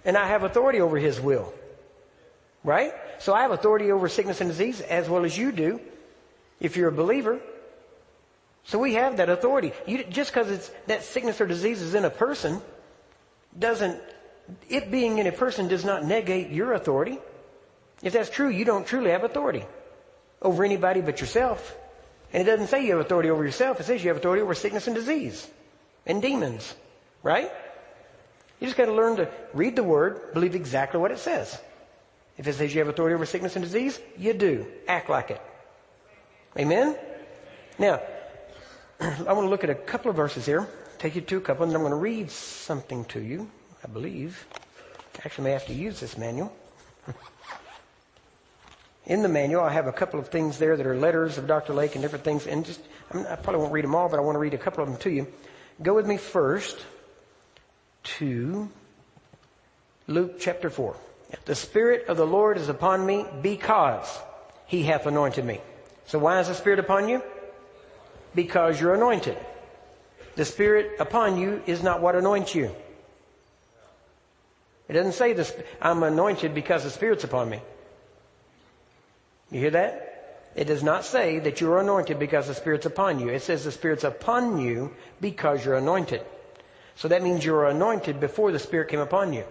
And 0.04 0.16
I 0.16 0.28
have 0.28 0.44
authority 0.44 0.80
over 0.80 0.98
his 0.98 1.20
will. 1.20 1.52
Right? 2.62 2.92
So 3.18 3.34
I 3.34 3.42
have 3.42 3.50
authority 3.50 3.90
over 3.90 4.08
sickness 4.08 4.40
and 4.40 4.48
disease 4.48 4.80
as 4.80 5.08
well 5.08 5.24
as 5.24 5.36
you 5.36 5.50
do 5.50 5.80
if 6.60 6.76
you're 6.76 6.88
a 6.88 6.92
believer. 6.92 7.40
So 8.64 8.78
we 8.78 8.94
have 8.94 9.16
that 9.16 9.28
authority. 9.28 9.72
You, 9.86 10.04
just 10.04 10.32
because 10.32 10.48
it's, 10.48 10.70
that 10.86 11.02
sickness 11.02 11.40
or 11.40 11.46
disease 11.46 11.82
is 11.82 11.94
in 11.94 12.04
a 12.04 12.10
person 12.10 12.62
doesn't, 13.58 14.00
it 14.68 14.92
being 14.92 15.18
in 15.18 15.26
a 15.26 15.32
person 15.32 15.66
does 15.66 15.84
not 15.84 16.04
negate 16.04 16.50
your 16.50 16.72
authority. 16.72 17.18
If 18.02 18.12
that's 18.12 18.30
true, 18.30 18.48
you 18.48 18.64
don't 18.64 18.86
truly 18.86 19.10
have 19.10 19.24
authority 19.24 19.64
over 20.40 20.64
anybody 20.64 21.00
but 21.00 21.20
yourself. 21.20 21.76
And 22.32 22.42
it 22.42 22.50
doesn't 22.50 22.68
say 22.68 22.84
you 22.84 22.92
have 22.96 23.04
authority 23.04 23.30
over 23.30 23.44
yourself. 23.44 23.78
It 23.80 23.84
says 23.84 24.02
you 24.02 24.08
have 24.08 24.16
authority 24.16 24.42
over 24.42 24.54
sickness 24.54 24.86
and 24.86 24.96
disease 24.96 25.48
and 26.06 26.20
demons. 26.20 26.74
Right? 27.22 27.50
You 28.58 28.66
just 28.66 28.76
got 28.76 28.86
to 28.86 28.92
learn 28.92 29.16
to 29.16 29.28
read 29.52 29.76
the 29.76 29.82
word, 29.82 30.32
believe 30.34 30.54
exactly 30.54 30.98
what 30.98 31.10
it 31.10 31.18
says. 31.18 31.60
If 32.38 32.46
it 32.46 32.54
says 32.54 32.74
you 32.74 32.80
have 32.80 32.88
authority 32.88 33.14
over 33.14 33.26
sickness 33.26 33.56
and 33.56 33.64
disease, 33.64 34.00
you 34.18 34.32
do. 34.32 34.66
Act 34.88 35.10
like 35.10 35.30
it. 35.30 35.40
Amen? 36.58 36.96
Now, 37.78 38.00
I 39.00 39.32
want 39.32 39.46
to 39.46 39.48
look 39.48 39.64
at 39.64 39.70
a 39.70 39.74
couple 39.74 40.10
of 40.10 40.16
verses 40.16 40.46
here. 40.46 40.68
Take 40.98 41.14
you 41.16 41.20
to 41.20 41.38
a 41.38 41.40
couple, 41.40 41.64
and 41.64 41.74
I'm 41.74 41.80
going 41.80 41.90
to 41.90 41.96
read 41.96 42.30
something 42.30 43.04
to 43.06 43.20
you, 43.20 43.50
I 43.82 43.88
believe. 43.88 44.46
Actually, 45.24 45.42
I 45.42 45.46
may 45.46 45.52
have 45.52 45.66
to 45.66 45.74
use 45.74 46.00
this 46.00 46.16
manual. 46.16 46.54
In 49.06 49.22
the 49.22 49.28
manual, 49.28 49.64
I 49.64 49.72
have 49.72 49.88
a 49.88 49.92
couple 49.92 50.20
of 50.20 50.28
things 50.28 50.58
there 50.58 50.76
that 50.76 50.86
are 50.86 50.96
letters 50.96 51.36
of 51.36 51.46
Dr. 51.48 51.74
Lake 51.74 51.94
and 51.96 52.02
different 52.02 52.24
things, 52.24 52.46
and 52.46 52.64
just, 52.64 52.80
I 53.12 53.34
probably 53.34 53.60
won't 53.60 53.72
read 53.72 53.84
them 53.84 53.94
all, 53.94 54.08
but 54.08 54.18
I 54.18 54.22
want 54.22 54.36
to 54.36 54.38
read 54.38 54.54
a 54.54 54.58
couple 54.58 54.82
of 54.82 54.88
them 54.88 54.98
to 54.98 55.10
you. 55.10 55.26
Go 55.82 55.94
with 55.94 56.06
me 56.06 56.16
first 56.16 56.84
to 58.04 58.68
Luke 60.06 60.38
chapter 60.38 60.70
4. 60.70 60.96
The 61.46 61.54
Spirit 61.54 62.06
of 62.08 62.16
the 62.16 62.26
Lord 62.26 62.58
is 62.58 62.68
upon 62.68 63.04
me 63.04 63.26
because 63.40 64.20
He 64.66 64.84
hath 64.84 65.06
anointed 65.06 65.44
me. 65.44 65.60
So 66.06 66.18
why 66.18 66.38
is 66.40 66.48
the 66.48 66.54
Spirit 66.54 66.78
upon 66.78 67.08
you? 67.08 67.22
Because 68.34 68.80
you're 68.80 68.94
anointed. 68.94 69.36
The 70.36 70.44
Spirit 70.44 71.00
upon 71.00 71.38
you 71.38 71.62
is 71.66 71.82
not 71.82 72.00
what 72.00 72.14
anoints 72.14 72.54
you. 72.54 72.74
It 74.88 74.92
doesn't 74.92 75.12
say 75.12 75.32
this, 75.32 75.52
I'm 75.80 76.02
anointed 76.02 76.54
because 76.54 76.84
the 76.84 76.90
Spirit's 76.90 77.24
upon 77.24 77.50
me. 77.50 77.60
You 79.52 79.60
hear 79.60 79.70
that? 79.70 80.48
It 80.54 80.64
does 80.64 80.82
not 80.82 81.04
say 81.04 81.38
that 81.40 81.60
you're 81.60 81.78
anointed 81.78 82.18
because 82.18 82.48
the 82.48 82.54
Spirit's 82.54 82.86
upon 82.86 83.20
you. 83.20 83.28
It 83.28 83.42
says 83.42 83.64
the 83.64 83.72
Spirit's 83.72 84.04
upon 84.04 84.58
you 84.58 84.94
because 85.20 85.64
you're 85.64 85.76
anointed. 85.76 86.22
So 86.96 87.08
that 87.08 87.22
means 87.22 87.44
you 87.44 87.52
were 87.52 87.66
anointed 87.66 88.18
before 88.18 88.50
the 88.50 88.58
Spirit 88.58 88.88
came 88.88 89.00
upon 89.00 89.32
you. 89.32 89.44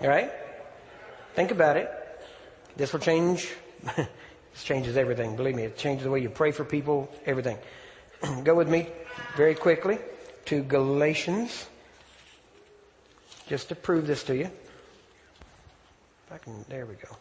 All 0.00 0.08
right? 0.08 0.32
Think 1.34 1.50
about 1.50 1.76
it. 1.76 1.90
This 2.76 2.92
will 2.92 3.00
change. 3.00 3.52
this 3.96 4.64
changes 4.64 4.96
everything. 4.96 5.36
Believe 5.36 5.54
me, 5.54 5.64
it 5.64 5.78
changes 5.78 6.04
the 6.04 6.10
way 6.10 6.20
you 6.20 6.30
pray 6.30 6.50
for 6.50 6.64
people, 6.64 7.10
everything. 7.26 7.58
Go 8.44 8.54
with 8.54 8.68
me 8.68 8.88
very 9.36 9.54
quickly 9.54 9.98
to 10.46 10.62
Galatians, 10.62 11.66
just 13.46 13.68
to 13.68 13.74
prove 13.74 14.06
this 14.06 14.24
to 14.24 14.36
you. 14.36 14.50
If 16.26 16.32
I 16.32 16.38
can, 16.38 16.64
there 16.68 16.86
we 16.86 16.94
go. 16.94 17.16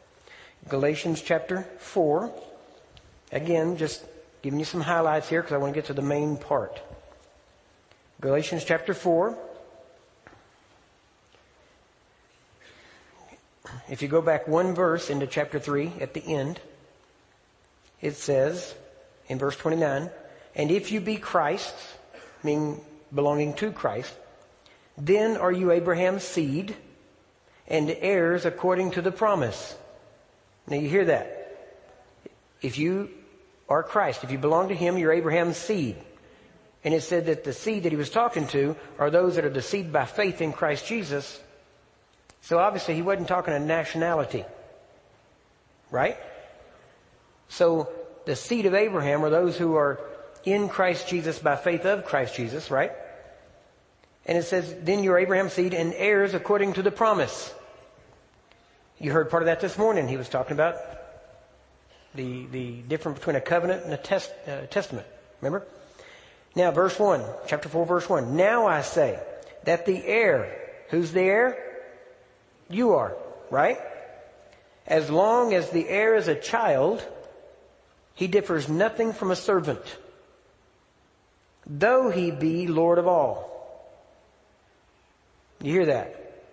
Galatians 0.70 1.22
chapter 1.22 1.68
4. 1.80 2.32
Again, 3.32 3.78
just 3.78 4.04
giving 4.42 4.60
you 4.60 4.66
some 4.66 4.82
highlights 4.82 5.28
here 5.28 5.42
because 5.42 5.54
I 5.54 5.58
want 5.58 5.74
to 5.74 5.78
get 5.78 5.88
to 5.88 5.94
the 5.94 6.02
main 6.02 6.38
part. 6.38 6.82
Galatians 8.22 8.64
chapter 8.64 8.94
4. 8.94 9.38
If 13.90 14.02
you 14.02 14.08
go 14.08 14.22
back 14.22 14.48
one 14.48 14.74
verse 14.74 15.10
into 15.10 15.28
chapter 15.28 15.60
3 15.60 15.94
at 16.00 16.14
the 16.14 16.24
end, 16.26 16.60
it 18.02 18.16
says 18.16 18.74
in 19.28 19.40
verse 19.40 19.58
29, 19.58 20.10
and 20.56 20.72
if 20.72 20.92
you 20.92 21.02
be 21.02 21.18
Christ's, 21.18 21.94
meaning 22.44 22.80
belonging 23.14 23.54
to 23.56 23.72
Christ, 23.72 24.14
then 24.98 25.38
are 25.38 25.52
you 25.52 25.72
Abraham's 25.72 26.24
seed 26.24 26.76
and 27.68 27.90
heirs 27.90 28.46
according 28.46 28.92
to 28.92 29.02
the 29.02 29.12
promise. 29.12 29.76
Now 30.68 30.78
you 30.78 30.90
hear 30.90 31.06
that. 31.06 31.40
If 32.62 32.78
you 32.78 33.10
are 33.68 33.84
Christ, 33.84 34.24
if 34.24 34.32
you 34.32 34.38
belong 34.38 34.70
to 34.70 34.76
Him, 34.76 34.98
you're 34.98 35.14
Abraham's 35.14 35.58
seed. 35.58 35.98
And 36.84 36.94
it 36.94 37.02
said 37.02 37.28
that 37.28 37.44
the 37.44 37.54
seed 37.54 37.84
that 37.84 37.92
he 37.92 37.98
was 37.98 38.10
talking 38.10 38.48
to 38.48 38.76
are 39.00 39.10
those 39.10 39.36
that 39.36 39.46
are 39.46 39.50
the 39.50 39.62
seed 39.62 39.94
by 39.94 40.06
faith 40.06 40.42
in 40.42 40.52
Christ 40.52 40.86
Jesus. 40.86 41.40
So 42.42 42.60
obviously 42.60 42.96
he 42.96 43.02
wasn't 43.02 43.30
talking 43.30 43.54
a 43.54 43.60
nationality. 43.60 44.44
Right? 45.92 46.18
So 47.48 47.90
the 48.26 48.36
seed 48.36 48.66
of 48.66 48.74
Abraham 48.74 49.24
are 49.24 49.30
those 49.30 49.58
who 49.58 49.76
are 49.76 50.02
in 50.44 50.68
Christ 50.68 51.08
Jesus 51.08 51.40
by 51.40 51.56
faith 51.56 51.86
of 51.86 52.04
Christ 52.06 52.36
Jesus, 52.36 52.70
right? 52.70 52.92
And 54.26 54.38
it 54.38 54.44
says, 54.44 54.76
then 54.82 55.04
you're 55.04 55.20
Abraham's 55.20 55.54
seed 55.54 55.74
and 55.74 55.94
heirs 55.94 56.34
according 56.34 56.74
to 56.74 56.82
the 56.82 56.92
promise. 56.92 57.54
You 59.04 59.12
heard 59.12 59.30
part 59.30 59.44
of 59.44 59.48
that 59.48 59.60
this 59.60 59.78
morning. 59.78 60.08
He 60.08 60.18
was 60.18 60.30
talking 60.30 60.54
about 60.54 60.78
the, 62.16 62.48
the 62.48 62.72
difference 62.82 63.20
between 63.20 63.36
a 63.36 63.42
covenant 63.42 63.84
and 63.84 63.94
a 63.94 63.98
test, 63.98 64.32
uh, 64.48 64.62
testament. 64.72 65.06
Remember? 65.42 65.68
Now, 66.56 66.72
verse 66.72 66.98
1, 66.98 67.22
chapter 67.46 67.70
4, 67.70 67.86
verse 67.86 68.10
1. 68.10 68.36
Now 68.36 68.66
I 68.66 68.82
say 68.82 69.20
that 69.66 69.86
the 69.86 70.04
heir, 70.04 70.58
who's 70.90 71.12
the 71.12 71.22
heir? 71.22 71.84
You 72.70 72.94
are, 72.94 73.16
right? 73.52 73.78
As 74.88 75.12
long 75.12 75.54
as 75.54 75.70
the 75.70 75.88
heir 75.88 76.16
is 76.16 76.28
a 76.28 76.36
child, 76.36 77.06
he 78.16 78.28
differs 78.28 78.70
nothing 78.70 79.14
from 79.14 79.30
a 79.30 79.36
servant 79.36 79.84
though 81.66 82.10
he 82.10 82.32
be 82.32 82.68
Lord 82.68 82.98
of 82.98 83.08
all. 83.08 83.50
You 85.62 85.72
hear 85.72 85.86
that? 85.88 86.44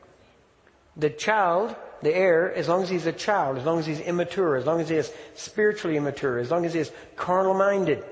The 0.96 1.10
child, 1.10 1.74
the 2.02 2.14
heir, 2.14 2.52
as 2.54 2.68
long 2.68 2.82
as 2.82 2.88
he's 2.88 3.06
a 3.06 3.12
child, 3.12 3.58
as 3.58 3.64
long 3.64 3.78
as 3.78 3.86
he's 3.86 4.00
immature, 4.00 4.56
as 4.56 4.66
long 4.66 4.80
as 4.80 4.88
he 4.88 4.96
is 4.96 5.12
spiritually 5.34 5.96
immature, 5.96 6.38
as 6.38 6.50
long 6.50 6.64
as 6.64 6.72
he 6.72 6.80
is 6.80 6.90
carnal 7.16 7.54
minded, 7.54 8.02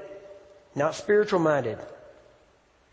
not 0.75 0.95
spiritual 0.95 1.41
minded, 1.41 1.79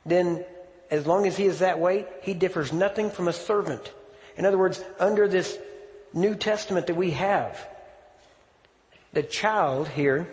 then 0.06 0.44
as 0.90 1.06
long 1.06 1.26
as 1.28 1.36
he 1.36 1.46
is 1.46 1.60
that 1.60 1.80
way, 1.80 2.06
he 2.22 2.34
differs 2.34 2.72
nothing 2.72 3.10
from 3.10 3.28
a 3.28 3.34
servant. 3.34 3.92
In 4.38 4.46
other 4.46 4.58
words, 4.58 4.84
under 5.00 5.28
this 5.28 5.58
New 6.14 6.36
Testament 6.36 6.88
that 6.88 6.96
we 6.96 7.12
have, 7.12 7.68
the 9.14 9.24
child 9.24 9.88
here 9.88 10.28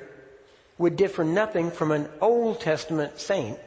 would 0.78 0.96
differ 0.96 1.24
nothing 1.24 1.70
from 1.70 1.90
an 1.90 2.08
Old 2.20 2.60
Testament 2.60 3.18
saint. 3.18 3.58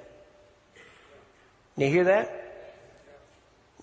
You 1.77 1.87
hear 1.87 2.05
that? 2.05 2.41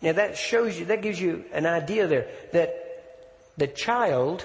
Now 0.00 0.12
that 0.12 0.36
shows 0.36 0.78
you, 0.78 0.86
that 0.86 1.02
gives 1.02 1.20
you 1.20 1.44
an 1.52 1.66
idea 1.66 2.06
there 2.06 2.28
that 2.52 2.81
the 3.62 3.68
child, 3.68 4.44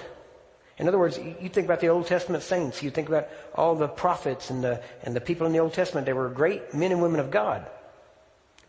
in 0.78 0.86
other 0.86 0.96
words, 0.96 1.18
you 1.18 1.48
think 1.48 1.64
about 1.64 1.80
the 1.80 1.88
Old 1.88 2.06
Testament 2.06 2.44
saints, 2.44 2.84
you 2.84 2.90
think 2.90 3.08
about 3.08 3.26
all 3.52 3.74
the 3.74 3.88
prophets 3.88 4.48
and 4.50 4.62
the, 4.62 4.80
and 5.02 5.12
the 5.16 5.20
people 5.20 5.44
in 5.44 5.52
the 5.52 5.58
Old 5.58 5.72
Testament, 5.72 6.06
they 6.06 6.12
were 6.12 6.28
great 6.28 6.72
men 6.72 6.92
and 6.92 7.02
women 7.02 7.18
of 7.18 7.32
God. 7.32 7.66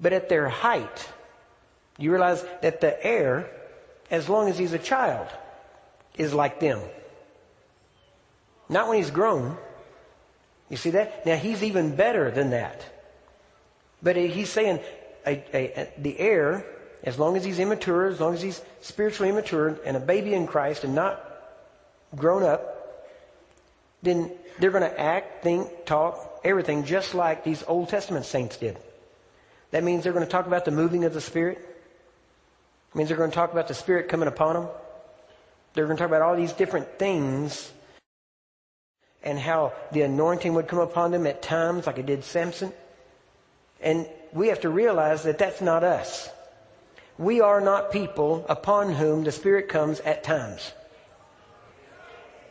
But 0.02 0.12
at 0.12 0.28
their 0.28 0.50
height, 0.50 1.08
you 2.00 2.10
realize 2.10 2.44
that 2.64 2.82
the 2.82 3.06
heir, 3.06 3.48
as 4.10 4.28
long 4.28 4.50
as 4.50 4.58
he's 4.58 4.74
a 4.74 4.80
child, 4.80 5.28
is 6.18 6.34
like 6.34 6.60
them. 6.60 6.80
Not 8.70 8.88
when 8.88 8.98
he's 8.98 9.12
grown, 9.12 9.56
you 10.68 10.78
see 10.78 10.90
that? 10.92 11.28
Now 11.28 11.36
he's 11.36 11.62
even 11.62 11.96
better 11.96 12.32
than 12.32 12.50
that. 12.50 12.84
But 14.02 14.16
he's 14.16 14.50
saying 14.50 14.80
a, 15.28 15.44
a, 15.54 15.62
a, 15.80 16.02
the 16.02 16.18
heir, 16.18 16.66
as 17.04 17.18
long 17.18 17.38
as 17.38 17.44
he's 17.46 17.60
immature, 17.60 18.08
as 18.08 18.20
long 18.20 18.34
as 18.34 18.42
he's 18.42 18.62
spiritually 18.82 19.30
immature 19.30 19.80
and 19.86 19.96
a 19.96 20.00
baby 20.00 20.34
in 20.34 20.48
Christ 20.48 20.84
and 20.84 20.94
not 20.94 21.24
grown 22.16 22.44
up, 22.44 23.08
then 24.02 24.32
they're 24.60 24.72
going 24.72 24.84
to 24.84 25.00
act, 25.00 25.44
think, 25.44 25.86
talk, 25.86 26.42
everything 26.44 26.84
just 26.84 27.14
like 27.14 27.44
these 27.44 27.64
Old 27.68 27.90
Testament 27.90 28.26
saints 28.26 28.58
did. 28.58 28.78
That 29.72 29.84
means 29.84 30.04
they're 30.04 30.14
going 30.14 30.26
to 30.26 30.32
talk 30.32 30.48
about 30.48 30.66
the 30.66 30.72
moving 30.72 31.06
of 31.06 31.14
the 31.14 31.22
Spirit. 31.22 31.58
It 31.58 32.98
means 32.98 33.10
they're 33.10 33.18
going 33.18 33.30
to 33.30 33.36
talk 33.36 33.52
about 33.52 33.68
the 33.68 33.74
Spirit 33.74 34.10
coming 34.10 34.28
upon 34.28 34.56
them. 34.56 34.68
They're 35.74 35.86
going 35.86 35.98
to 35.98 36.02
talk 36.02 36.10
about 36.10 36.22
all 36.22 36.36
these 36.36 36.54
different 36.54 36.98
things 36.98 37.72
and 39.22 39.38
how 39.38 39.74
the 39.92 40.02
anointing 40.02 40.54
would 40.54 40.68
come 40.68 40.80
upon 40.80 41.12
them 41.12 41.28
at 41.28 41.42
times 41.42 41.86
like 41.86 41.98
it 41.98 42.06
did 42.06 42.24
Samson. 42.24 42.74
And 43.82 44.08
we 44.34 44.48
have 44.48 44.62
to 44.62 44.70
realize 44.70 45.24
that 45.24 45.38
that's 45.38 45.62
not 45.62 45.84
us. 45.84 46.30
We 47.20 47.42
are 47.42 47.60
not 47.60 47.92
people 47.92 48.46
upon 48.48 48.94
whom 48.94 49.26
the 49.26 49.34
Spirit 49.34 49.68
comes 49.68 50.00
at 50.00 50.24
times. 50.24 50.72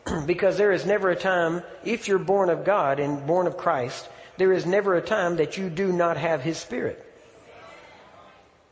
because 0.26 0.58
there 0.58 0.72
is 0.72 0.84
never 0.84 1.08
a 1.08 1.16
time, 1.16 1.62
if 1.84 2.06
you're 2.06 2.18
born 2.18 2.50
of 2.50 2.66
God 2.66 3.00
and 3.00 3.26
born 3.26 3.46
of 3.46 3.56
Christ, 3.56 4.06
there 4.36 4.52
is 4.52 4.66
never 4.66 4.94
a 4.94 5.00
time 5.00 5.36
that 5.36 5.56
you 5.56 5.70
do 5.70 5.90
not 5.90 6.18
have 6.18 6.42
His 6.42 6.58
Spirit. 6.58 7.02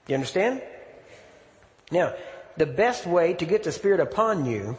You 0.07 0.17
understand? 0.17 0.61
Now, 1.91 2.13
the 2.59 2.67
best 2.67 3.07
way 3.07 3.33
to 3.33 3.47
get 3.47 3.65
the 3.65 3.73
Spirit 3.73 3.99
upon 3.99 4.45
you 4.45 4.77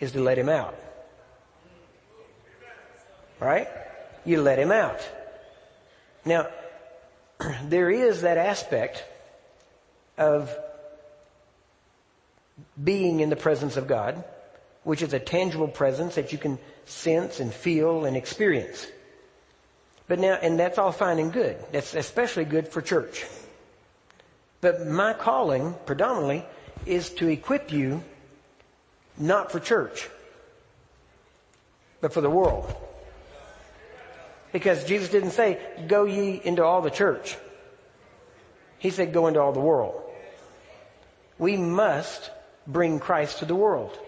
is 0.00 0.12
to 0.12 0.20
let 0.20 0.36
Him 0.36 0.50
out. 0.50 0.78
Right? 3.40 3.68
You 4.26 4.42
let 4.42 4.58
him 4.58 4.70
out. 4.70 5.00
Now, 6.24 6.46
there 7.64 7.90
is 7.90 8.20
that 8.20 8.36
aspect 8.36 9.04
of 10.22 10.56
being 12.82 13.20
in 13.20 13.28
the 13.28 13.36
presence 13.36 13.76
of 13.76 13.86
God, 13.86 14.22
which 14.84 15.02
is 15.02 15.12
a 15.12 15.18
tangible 15.18 15.68
presence 15.68 16.14
that 16.14 16.32
you 16.32 16.38
can 16.38 16.58
sense 16.84 17.40
and 17.40 17.52
feel 17.52 18.04
and 18.04 18.16
experience. 18.16 18.86
But 20.08 20.18
now, 20.18 20.34
and 20.34 20.58
that's 20.58 20.78
all 20.78 20.92
fine 20.92 21.18
and 21.18 21.32
good. 21.32 21.56
That's 21.72 21.94
especially 21.94 22.44
good 22.44 22.68
for 22.68 22.82
church. 22.82 23.24
But 24.60 24.86
my 24.86 25.12
calling, 25.12 25.74
predominantly, 25.86 26.44
is 26.86 27.10
to 27.14 27.28
equip 27.28 27.72
you 27.72 28.02
not 29.18 29.52
for 29.52 29.60
church, 29.60 30.08
but 32.00 32.12
for 32.12 32.20
the 32.20 32.30
world. 32.30 32.74
Because 34.52 34.84
Jesus 34.84 35.08
didn't 35.08 35.30
say, 35.30 35.58
go 35.86 36.04
ye 36.04 36.40
into 36.42 36.64
all 36.64 36.82
the 36.82 36.90
church. 36.90 37.36
He 38.78 38.90
said, 38.90 39.12
go 39.12 39.28
into 39.28 39.40
all 39.40 39.52
the 39.52 39.60
world. 39.60 40.01
We 41.42 41.56
must 41.56 42.30
bring 42.68 43.00
Christ 43.00 43.40
to 43.40 43.46
the 43.46 43.56
world. 43.56 43.98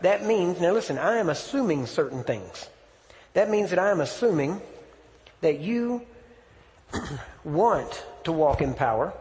That 0.00 0.24
means, 0.24 0.60
now 0.60 0.72
listen, 0.72 0.98
I 0.98 1.18
am 1.18 1.28
assuming 1.28 1.86
certain 1.86 2.24
things. 2.24 2.68
That 3.34 3.48
means 3.48 3.70
that 3.70 3.78
I 3.78 3.92
am 3.92 4.00
assuming 4.00 4.60
that 5.42 5.60
you 5.60 6.02
want 7.44 8.04
to 8.24 8.32
walk 8.32 8.62
in 8.62 8.74
power, 8.74 9.12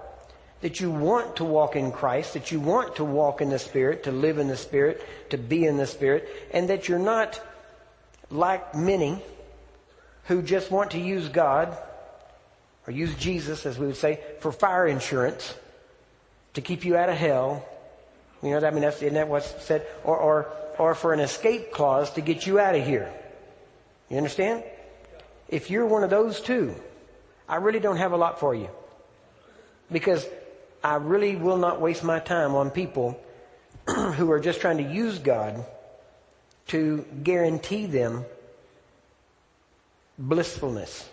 that 0.62 0.80
you 0.80 0.90
want 0.90 1.36
to 1.36 1.44
walk 1.44 1.76
in 1.76 1.92
Christ, 1.92 2.34
that 2.34 2.52
you 2.52 2.60
want 2.60 2.96
to 2.96 3.04
walk 3.04 3.42
in 3.42 3.50
the 3.52 3.60
Spirit, 3.60 4.06
to 4.06 4.12
live 4.12 4.40
in 4.40 4.48
the 4.48 4.58
Spirit, 4.58 5.04
to 5.30 5.38
be 5.38 5.66
in 5.66 5.78
the 5.78 5.86
Spirit, 5.86 6.28
and 6.52 6.68
that 6.72 6.90
you're 6.90 6.98
not 6.98 7.40
like 8.32 8.74
many 8.74 9.22
who 10.24 10.42
just 10.42 10.72
want 10.72 10.90
to 10.92 11.00
use 11.00 11.30
God, 11.30 11.78
or 12.88 12.92
use 12.92 13.14
Jesus, 13.18 13.68
as 13.68 13.78
we 13.78 13.86
would 13.86 13.98
say, 13.98 14.20
for 14.40 14.52
fire 14.52 14.88
insurance 14.88 15.54
to 16.56 16.62
keep 16.62 16.84
you 16.84 16.98
out 16.98 17.10
of 17.10 17.16
hell. 17.16 17.64
You 18.42 18.50
know, 18.50 18.68
I 18.68 18.72
mean, 18.72 18.82
that's, 18.82 19.02
isn't 19.02 19.14
that 19.14 19.28
what's 19.28 19.64
said? 19.64 19.86
Or, 20.04 20.18
or, 20.18 20.52
or 20.78 20.96
for 20.96 21.14
an 21.14 21.20
escape 21.20 21.72
clause 21.72 22.12
to 22.12 22.22
get 22.22 22.46
you 22.46 22.60
out 22.60 22.76
of 22.76 22.86
here. 22.86 23.14
You 24.10 24.18
understand? 24.18 24.64
If 25.48 25.70
you're 25.70 25.86
one 25.86 26.04
of 26.04 26.10
those 26.10 26.42
two, 26.42 26.76
I 27.48 27.58
really 27.58 27.80
don't 27.80 27.98
have 27.98 28.12
a 28.12 28.18
lot 28.18 28.40
for 28.40 28.56
you. 28.56 28.70
Because 29.92 30.26
I 30.84 30.96
really 30.96 31.36
will 31.36 31.58
not 31.58 31.80
waste 31.82 32.04
my 32.04 32.20
time 32.20 32.56
on 32.56 32.72
people 32.72 33.20
who 33.88 34.32
are 34.32 34.40
just 34.40 34.62
trying 34.62 34.78
to 34.78 34.84
use 34.84 35.20
God 35.20 35.64
to 36.68 37.06
guarantee 37.24 37.86
them 37.86 38.26
blissfulness. 40.18 41.08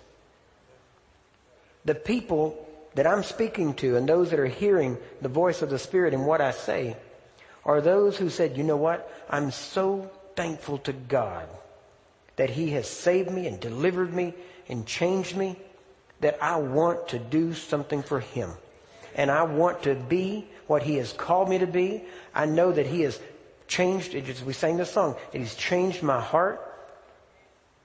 The 1.85 1.95
people 1.95 2.69
that 2.95 3.07
I'm 3.07 3.23
speaking 3.23 3.75
to 3.75 3.97
and 3.97 4.09
those 4.09 4.31
that 4.31 4.41
are 4.41 4.47
hearing 4.47 4.99
the 5.21 5.29
voice 5.29 5.63
of 5.63 5.71
the 5.71 5.79
Spirit 5.79 6.15
in 6.15 6.25
what 6.25 6.41
I 6.41 6.51
say 6.51 6.97
are 7.65 7.81
those 7.81 8.17
who 8.17 8.29
said, 8.29 8.57
you 8.57 8.65
know 8.65 8.77
what? 8.77 9.11
I'm 9.31 9.51
so 9.51 10.11
thankful 10.37 10.79
to 10.79 10.93
God 10.93 11.49
that 12.37 12.51
He 12.51 12.71
has 12.71 12.89
saved 12.89 13.31
me 13.31 13.47
and 13.47 13.61
delivered 13.61 14.13
me 14.13 14.35
and 14.69 14.87
changed 14.87 15.37
me 15.37 15.57
that 16.21 16.43
I 16.43 16.57
want 16.57 17.09
to 17.09 17.19
do 17.19 17.55
something 17.55 18.03
for 18.03 18.21
Him. 18.21 18.51
And 19.15 19.31
I 19.31 19.43
want 19.43 19.83
to 19.83 19.95
be 19.95 20.49
what 20.67 20.83
He 20.83 20.97
has 20.97 21.13
called 21.13 21.49
me 21.49 21.59
to 21.59 21.67
be. 21.67 22.05
I 22.35 22.47
know 22.47 22.73
that 22.73 22.87
He 22.87 23.03
has 23.03 23.21
changed, 23.69 24.15
as 24.15 24.43
we 24.43 24.53
sang 24.53 24.77
the 24.77 24.87
song, 24.87 25.17
that 25.33 25.39
He's 25.39 25.55
changed 25.55 26.03
my 26.03 26.21
heart. 26.21 26.61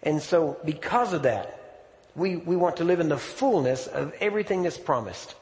And 0.03 0.21
so 0.21 0.57
because 0.63 1.13
of 1.13 1.23
that, 1.23 1.66
we, 2.17 2.35
we 2.35 2.55
want 2.55 2.77
to 2.77 2.83
live 2.83 2.99
in 2.99 3.09
the 3.09 3.17
fullness 3.17 3.85
of 3.85 4.11
everything 4.19 4.63
that's 4.63 4.77
promised. 4.77 5.35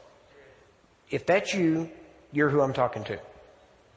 If 1.10 1.24
that's 1.24 1.54
you, 1.54 1.90
you're 2.32 2.50
who 2.50 2.60
I'm 2.60 2.74
talking 2.74 3.02
to. 3.04 3.18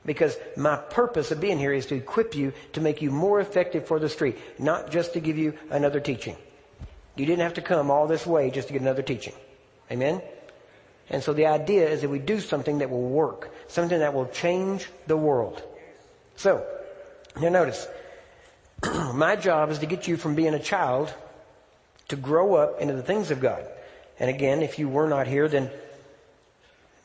Because 0.05 0.37
my 0.55 0.77
purpose 0.77 1.31
of 1.31 1.41
being 1.41 1.59
here 1.59 1.73
is 1.73 1.87
to 1.87 1.95
equip 1.95 2.35
you 2.35 2.53
to 2.73 2.81
make 2.81 3.01
you 3.01 3.11
more 3.11 3.41
effective 3.41 3.85
for 3.85 3.99
the 3.99 4.07
street, 4.07 4.37
not 4.57 4.91
just 4.91 5.13
to 5.13 5.19
give 5.19 5.37
you 5.37 5.55
another 5.69 5.99
teaching. 5.99 6.37
You 7.17 7.25
didn't 7.25 7.41
have 7.41 7.55
to 7.55 7.61
come 7.61 7.91
all 7.91 8.07
this 8.07 8.25
way 8.25 8.49
just 8.49 8.69
to 8.69 8.73
get 8.73 8.81
another 8.81 9.01
teaching. 9.01 9.33
Amen? 9.91 10.21
And 11.09 11.21
so 11.21 11.33
the 11.33 11.47
idea 11.47 11.89
is 11.89 12.01
that 12.01 12.09
we 12.09 12.19
do 12.19 12.39
something 12.39 12.77
that 12.77 12.89
will 12.89 13.09
work, 13.09 13.53
something 13.67 13.99
that 13.99 14.13
will 14.13 14.27
change 14.27 14.87
the 15.05 15.17
world. 15.17 15.61
So, 16.37 16.65
now 17.41 17.49
notice, 17.49 17.85
my 19.13 19.35
job 19.35 19.69
is 19.69 19.79
to 19.79 19.85
get 19.85 20.07
you 20.07 20.15
from 20.15 20.35
being 20.35 20.53
a 20.53 20.59
child 20.59 21.13
to 22.09 22.15
grow 22.15 22.55
up 22.55 22.81
into 22.81 22.93
the 22.93 23.03
things 23.03 23.31
of 23.31 23.39
God. 23.39 23.65
And 24.19 24.29
again, 24.29 24.61
if 24.61 24.77
you 24.77 24.89
were 24.89 25.07
not 25.07 25.27
here, 25.27 25.47
then 25.47 25.71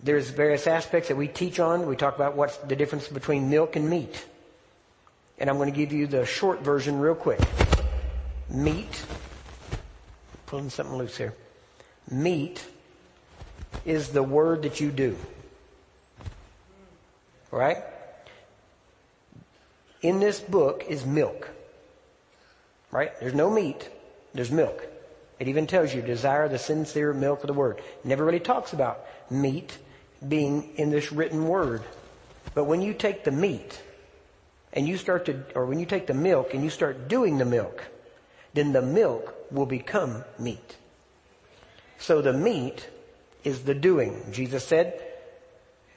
there's 0.03 0.29
various 0.31 0.67
aspects 0.67 1.09
that 1.09 1.17
we 1.17 1.29
teach 1.29 1.61
on. 1.61 1.87
We 1.87 1.97
talk 1.97 2.17
about 2.17 2.37
what's 2.37 2.57
the 2.59 2.77
difference 2.77 3.09
between 3.09 3.49
milk 3.49 3.77
and 3.77 3.89
meat. 3.89 4.25
And 5.39 5.49
I'm 5.49 5.57
going 5.57 5.73
to 5.73 5.77
give 5.77 5.93
you 5.93 6.07
the 6.07 6.27
short 6.27 6.61
version 6.61 6.99
real 6.99 7.15
quick. 7.15 7.41
Meat, 8.51 9.05
pulling 10.47 10.71
something 10.71 10.97
loose 10.97 11.17
here. 11.17 11.35
Meat 12.11 12.65
is 13.85 14.11
the 14.11 14.23
word 14.23 14.63
that 14.63 14.81
you 14.81 14.91
do. 14.91 15.17
Right? 17.51 17.79
In 20.03 20.21
this 20.21 20.41
book 20.41 20.85
is 20.89 21.07
milk. 21.07 21.49
Right? 22.91 23.19
There's 23.21 23.35
no 23.35 23.51
meat. 23.51 23.89
There's 24.35 24.51
milk. 24.51 24.87
It 25.38 25.49
even 25.49 25.67
tells 25.67 25.95
you, 25.95 26.03
desire 26.03 26.49
the 26.49 26.59
sincere 26.59 27.12
milk 27.12 27.43
of 27.43 27.49
the 27.49 27.53
word. 27.53 27.83
never 28.05 28.25
really 28.25 28.41
talks 28.41 28.73
about 28.73 29.05
meat 29.31 29.76
being 30.26 30.75
in 30.76 30.91
this 30.91 31.12
written 31.12 31.49
word. 31.49 31.83
But 32.55 32.64
when 32.64 32.81
you 32.81 32.95
take 32.95 33.25
the 33.25 33.33
meat 33.33 33.83
and 34.73 34.87
you 34.87 34.97
start 34.97 35.26
to, 35.26 35.45
or 35.55 35.67
when 35.67 35.81
you 35.81 35.87
take 35.87 36.07
the 36.07 36.14
milk 36.14 36.55
and 36.55 36.62
you 36.62 36.71
start 36.71 37.09
doing 37.09 37.38
the 37.38 37.45
milk, 37.45 37.85
then 38.55 38.73
the 38.73 38.83
milk 38.83 39.35
will 39.50 39.67
become 39.67 40.25
meat. 40.38 40.76
So 41.99 42.23
the 42.23 42.33
meat 42.33 42.88
is 43.43 43.64
the 43.64 43.75
doing. 43.75 44.25
Jesus 44.31 44.64
said 44.64 45.00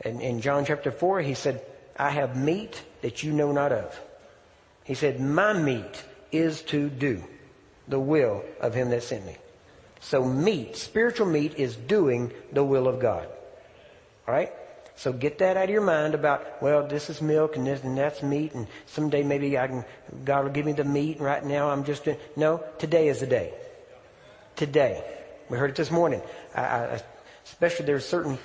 in, 0.03 0.20
in 0.20 0.41
John 0.41 0.65
chapter 0.65 0.91
4, 0.91 1.22
he 1.22 1.36
said, 1.36 1.63
I 1.96 2.10
have 2.10 2.36
meat 2.36 2.82
that 3.01 3.24
you 3.24 3.34
know 3.34 3.51
not 3.51 3.72
of. 3.72 4.00
He 4.84 4.96
said, 4.96 5.20
my 5.20 5.53
meat 5.53 6.03
is 6.32 6.62
to 6.63 6.89
do 6.89 7.24
the 7.88 8.00
will 8.00 8.44
of 8.60 8.74
him 8.74 8.89
that 8.89 9.03
sent 9.03 9.25
me. 9.25 9.38
So 10.00 10.24
meat, 10.24 10.75
spiritual 10.75 11.28
meat 11.28 11.56
is 11.56 11.76
doing 11.76 12.32
the 12.52 12.63
will 12.63 12.88
of 12.88 13.00
God. 13.00 13.28
Alright? 14.28 14.54
So 14.95 15.13
get 15.13 15.38
that 15.39 15.58
out 15.58 15.65
of 15.65 15.69
your 15.69 15.82
mind 15.82 16.15
about, 16.15 16.62
well, 16.62 16.88
this 16.88 17.10
is 17.10 17.21
milk 17.21 17.56
and 17.56 17.67
this 17.67 17.84
and 17.84 17.97
that's 17.97 18.23
meat 18.23 18.54
and 18.54 18.67
someday 18.88 19.23
maybe 19.23 19.58
I 19.58 19.67
can, 19.67 19.86
God 20.26 20.43
will 20.45 20.52
give 20.52 20.65
me 20.65 20.73
the 20.73 20.84
meat 20.84 21.17
and 21.17 21.26
right 21.26 21.45
now 21.45 21.69
I'm 21.69 21.84
just 21.84 22.08
no, 22.36 22.63
today 22.80 23.08
is 23.08 23.19
the 23.19 23.28
day. 23.28 23.54
Today. 24.56 25.04
We 25.50 25.58
heard 25.58 25.69
it 25.69 25.76
this 25.76 25.91
morning. 25.91 26.21
I, 26.56 26.62
I, 26.62 27.02
especially 27.45 27.86
there's 27.86 28.06
certain 28.06 28.38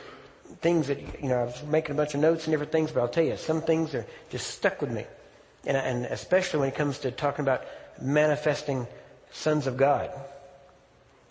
things 0.61 0.89
that, 0.89 1.23
you 1.23 1.29
know, 1.29 1.39
I 1.39 1.45
was 1.45 1.63
making 1.65 1.93
a 1.93 1.95
bunch 1.95 2.15
of 2.15 2.21
notes 2.21 2.45
and 2.45 2.53
different 2.53 2.71
things, 2.71 2.93
but 2.93 3.01
I'll 3.01 3.09
tell 3.09 3.25
you, 3.25 3.37
some 3.37 3.63
things 3.63 3.95
are 3.95 4.07
just 4.31 4.49
stuck 4.49 4.81
with 4.81 4.91
me. 4.91 5.07
And, 5.65 5.77
and 5.77 6.05
especially 6.07 6.61
when 6.61 6.69
it 6.69 6.75
comes 6.75 6.99
to 7.01 7.11
talking 7.11 7.45
about 7.45 7.65
manifesting 8.01 8.87
sons 9.33 9.67
of 9.67 9.77
God. 9.77 10.11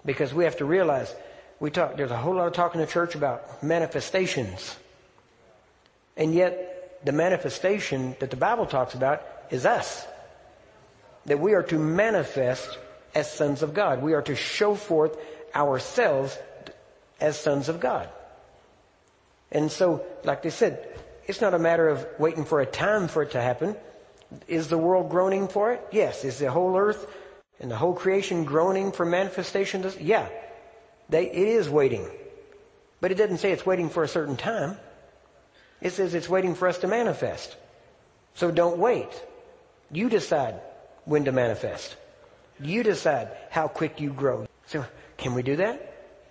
Because 0.05 0.33
we 0.33 0.43
have 0.43 0.57
to 0.57 0.65
realize 0.65 1.13
we 1.59 1.69
talk, 1.69 1.95
there's 1.95 2.11
a 2.11 2.17
whole 2.17 2.35
lot 2.35 2.47
of 2.47 2.53
talk 2.53 2.73
in 2.73 2.81
the 2.81 2.87
church 2.87 3.15
about 3.15 3.63
manifestations. 3.63 4.75
And 6.17 6.33
yet, 6.33 7.05
the 7.05 7.11
manifestation 7.11 8.15
that 8.19 8.31
the 8.31 8.37
Bible 8.37 8.65
talks 8.65 8.93
about 8.93 9.23
is 9.49 9.65
us. 9.65 10.05
That 11.27 11.39
we 11.39 11.53
are 11.53 11.63
to 11.63 11.77
manifest 11.77 12.77
as 13.13 13.31
sons 13.31 13.61
of 13.61 13.73
God. 13.73 14.01
We 14.01 14.13
are 14.13 14.21
to 14.23 14.35
show 14.35 14.75
forth 14.75 15.15
ourselves 15.53 16.37
as 17.19 17.39
sons 17.39 17.69
of 17.69 17.79
God. 17.79 18.09
And 19.51 19.71
so, 19.71 20.03
like 20.23 20.41
they 20.41 20.49
said, 20.49 20.87
it's 21.27 21.41
not 21.41 21.53
a 21.53 21.59
matter 21.59 21.87
of 21.87 22.05
waiting 22.17 22.45
for 22.45 22.61
a 22.61 22.65
time 22.65 23.07
for 23.07 23.21
it 23.21 23.31
to 23.31 23.41
happen. 23.41 23.75
Is 24.47 24.69
the 24.69 24.77
world 24.77 25.09
groaning 25.09 25.47
for 25.47 25.73
it? 25.73 25.85
Yes. 25.91 26.23
Is 26.23 26.39
the 26.39 26.49
whole 26.49 26.75
earth 26.77 27.05
and 27.61 27.71
the 27.71 27.77
whole 27.77 27.93
creation 27.93 28.43
groaning 28.43 28.91
for 28.91 29.05
manifestation? 29.05 29.85
Yeah. 29.99 30.27
They, 31.07 31.27
it 31.27 31.47
is 31.47 31.69
waiting. 31.69 32.09
But 32.99 33.11
it 33.11 33.15
doesn't 33.15 33.37
say 33.37 33.51
it's 33.51 33.65
waiting 33.65 33.89
for 33.89 34.03
a 34.03 34.07
certain 34.07 34.35
time. 34.35 34.77
It 35.79 35.91
says 35.91 36.13
it's 36.13 36.27
waiting 36.29 36.55
for 36.55 36.67
us 36.67 36.79
to 36.79 36.87
manifest. 36.87 37.55
So 38.33 38.51
don't 38.51 38.77
wait. 38.77 39.09
You 39.91 40.09
decide 40.09 40.55
when 41.05 41.25
to 41.25 41.31
manifest. 41.31 41.95
You 42.59 42.83
decide 42.83 43.29
how 43.49 43.67
quick 43.67 43.99
you 44.01 44.11
grow. 44.11 44.47
So 44.67 44.85
can 45.17 45.33
we 45.33 45.43
do 45.43 45.55
that? 45.57 45.87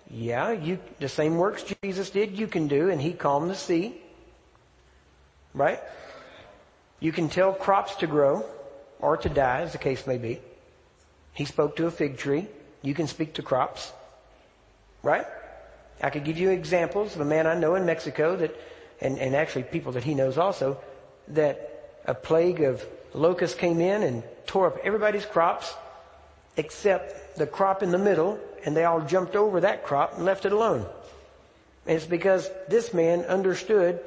Yeah, 0.09 0.51
you, 0.51 0.79
the 0.99 1.09
same 1.09 1.37
works 1.37 1.63
Jesus 1.83 2.09
did, 2.09 2.37
you 2.37 2.47
can 2.47 2.67
do, 2.67 2.89
and 2.89 3.01
he 3.01 3.13
calmed 3.13 3.49
the 3.49 3.55
sea. 3.55 3.95
Right? 5.53 5.79
You 6.99 7.11
can 7.11 7.29
tell 7.29 7.53
crops 7.53 7.95
to 7.97 8.07
grow 8.07 8.45
or 8.99 9.17
to 9.17 9.29
die, 9.29 9.61
as 9.61 9.71
the 9.71 9.77
case 9.77 10.05
may 10.05 10.17
be. 10.17 10.41
He 11.33 11.45
spoke 11.45 11.75
to 11.77 11.87
a 11.87 11.91
fig 11.91 12.17
tree. 12.17 12.47
You 12.81 12.93
can 12.93 13.07
speak 13.07 13.33
to 13.35 13.41
crops. 13.41 13.91
Right? 15.03 15.25
I 16.01 16.09
could 16.09 16.23
give 16.23 16.37
you 16.37 16.49
examples 16.49 17.15
of 17.15 17.21
a 17.21 17.25
man 17.25 17.47
I 17.47 17.55
know 17.55 17.75
in 17.75 17.85
Mexico 17.85 18.35
that, 18.35 18.55
and, 18.99 19.17
and 19.19 19.35
actually 19.35 19.63
people 19.63 19.93
that 19.93 20.03
he 20.03 20.13
knows 20.13 20.37
also, 20.37 20.79
that 21.29 21.99
a 22.05 22.13
plague 22.13 22.61
of 22.61 22.85
locusts 23.13 23.57
came 23.57 23.79
in 23.79 24.03
and 24.03 24.23
tore 24.45 24.67
up 24.67 24.77
everybody's 24.83 25.25
crops 25.25 25.73
except 26.57 27.37
the 27.37 27.47
crop 27.47 27.83
in 27.83 27.91
the 27.91 27.97
middle 27.97 28.39
and 28.65 28.75
they 28.75 28.83
all 28.83 29.01
jumped 29.01 29.35
over 29.35 29.61
that 29.61 29.83
crop 29.83 30.15
and 30.15 30.25
left 30.25 30.45
it 30.45 30.51
alone. 30.51 30.85
And 31.85 31.97
it's 31.97 32.05
because 32.05 32.49
this 32.67 32.93
man 32.93 33.21
understood 33.21 33.99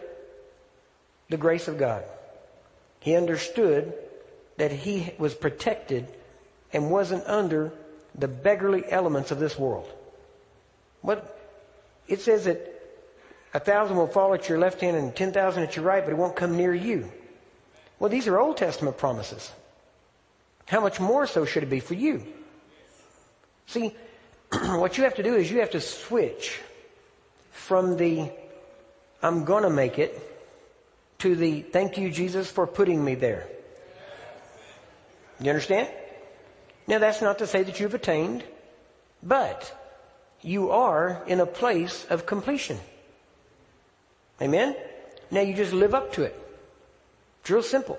the 1.29 1.37
grace 1.37 1.69
of 1.69 1.79
God. 1.79 2.05
He 3.01 3.17
understood 3.17 3.95
that 4.57 4.71
he 4.71 5.13
was 5.19 5.35
protected 5.35 6.07
and 6.75 6.91
wasn't 6.91 7.25
under 7.27 7.73
the 8.15 8.29
beggarly 8.29 8.85
elements 8.91 9.31
of 9.31 9.39
this 9.39 9.59
world. 9.59 9.91
What 11.01 11.39
it 12.09 12.21
says 12.21 12.45
that 12.45 12.71
a 13.55 13.61
thousand 13.61 13.97
will 13.97 14.09
fall 14.09 14.35
at 14.35 14.49
your 14.49 14.59
left 14.59 14.81
hand 14.81 14.97
and 14.97 15.15
ten 15.15 15.33
thousand 15.33 15.63
at 15.63 15.77
your 15.77 15.85
right, 15.85 16.05
but 16.05 16.11
it 16.11 16.17
won't 16.17 16.37
come 16.37 16.57
near 16.57 16.75
you. 16.75 17.11
Well, 17.99 18.11
these 18.11 18.27
are 18.27 18.39
Old 18.39 18.57
Testament 18.57 18.99
promises. 18.99 19.53
How 20.67 20.81
much 20.81 20.99
more 20.99 21.27
so 21.27 21.45
should 21.45 21.63
it 21.63 21.71
be 21.71 21.81
for 21.81 21.95
you? 21.95 22.25
See, 23.67 23.95
what 24.53 24.99
you 24.99 25.05
have 25.05 25.15
to 25.15 25.23
do 25.23 25.37
is 25.37 25.51
you 25.51 25.61
have 25.61 25.71
to 25.71 25.81
switch 25.81 26.61
from 27.53 27.97
the 27.97 28.31
I'm 29.23 29.45
gonna 29.45 29.71
make 29.71 29.99
it 29.99 30.21
to 31.21 31.37
the 31.37 31.63
thank 31.63 31.97
you 31.97 32.11
Jesus 32.11 32.51
for 32.51 32.67
putting 32.67 33.03
me 33.03 33.15
there. 33.15 33.47
You 35.41 35.51
understand? 35.51 35.89
Now 36.87 36.99
that's 36.99 37.23
not 37.23 37.39
to 37.39 37.47
say 37.47 37.63
that 37.63 37.81
you've 37.81 37.95
attained, 37.95 38.45
but 39.23 39.75
you 40.43 40.71
are 40.71 41.23
in 41.27 41.41
a 41.41 41.47
place 41.47 42.07
of 42.11 42.27
completion. 42.27 42.79
Amen? 44.41 44.77
Now 45.31 45.41
you 45.41 45.55
just 45.55 45.73
live 45.73 45.95
up 45.95 46.13
to 46.15 46.23
it. 46.23 46.39
It's 47.41 47.51
real 47.51 47.63
simple. 47.63 47.99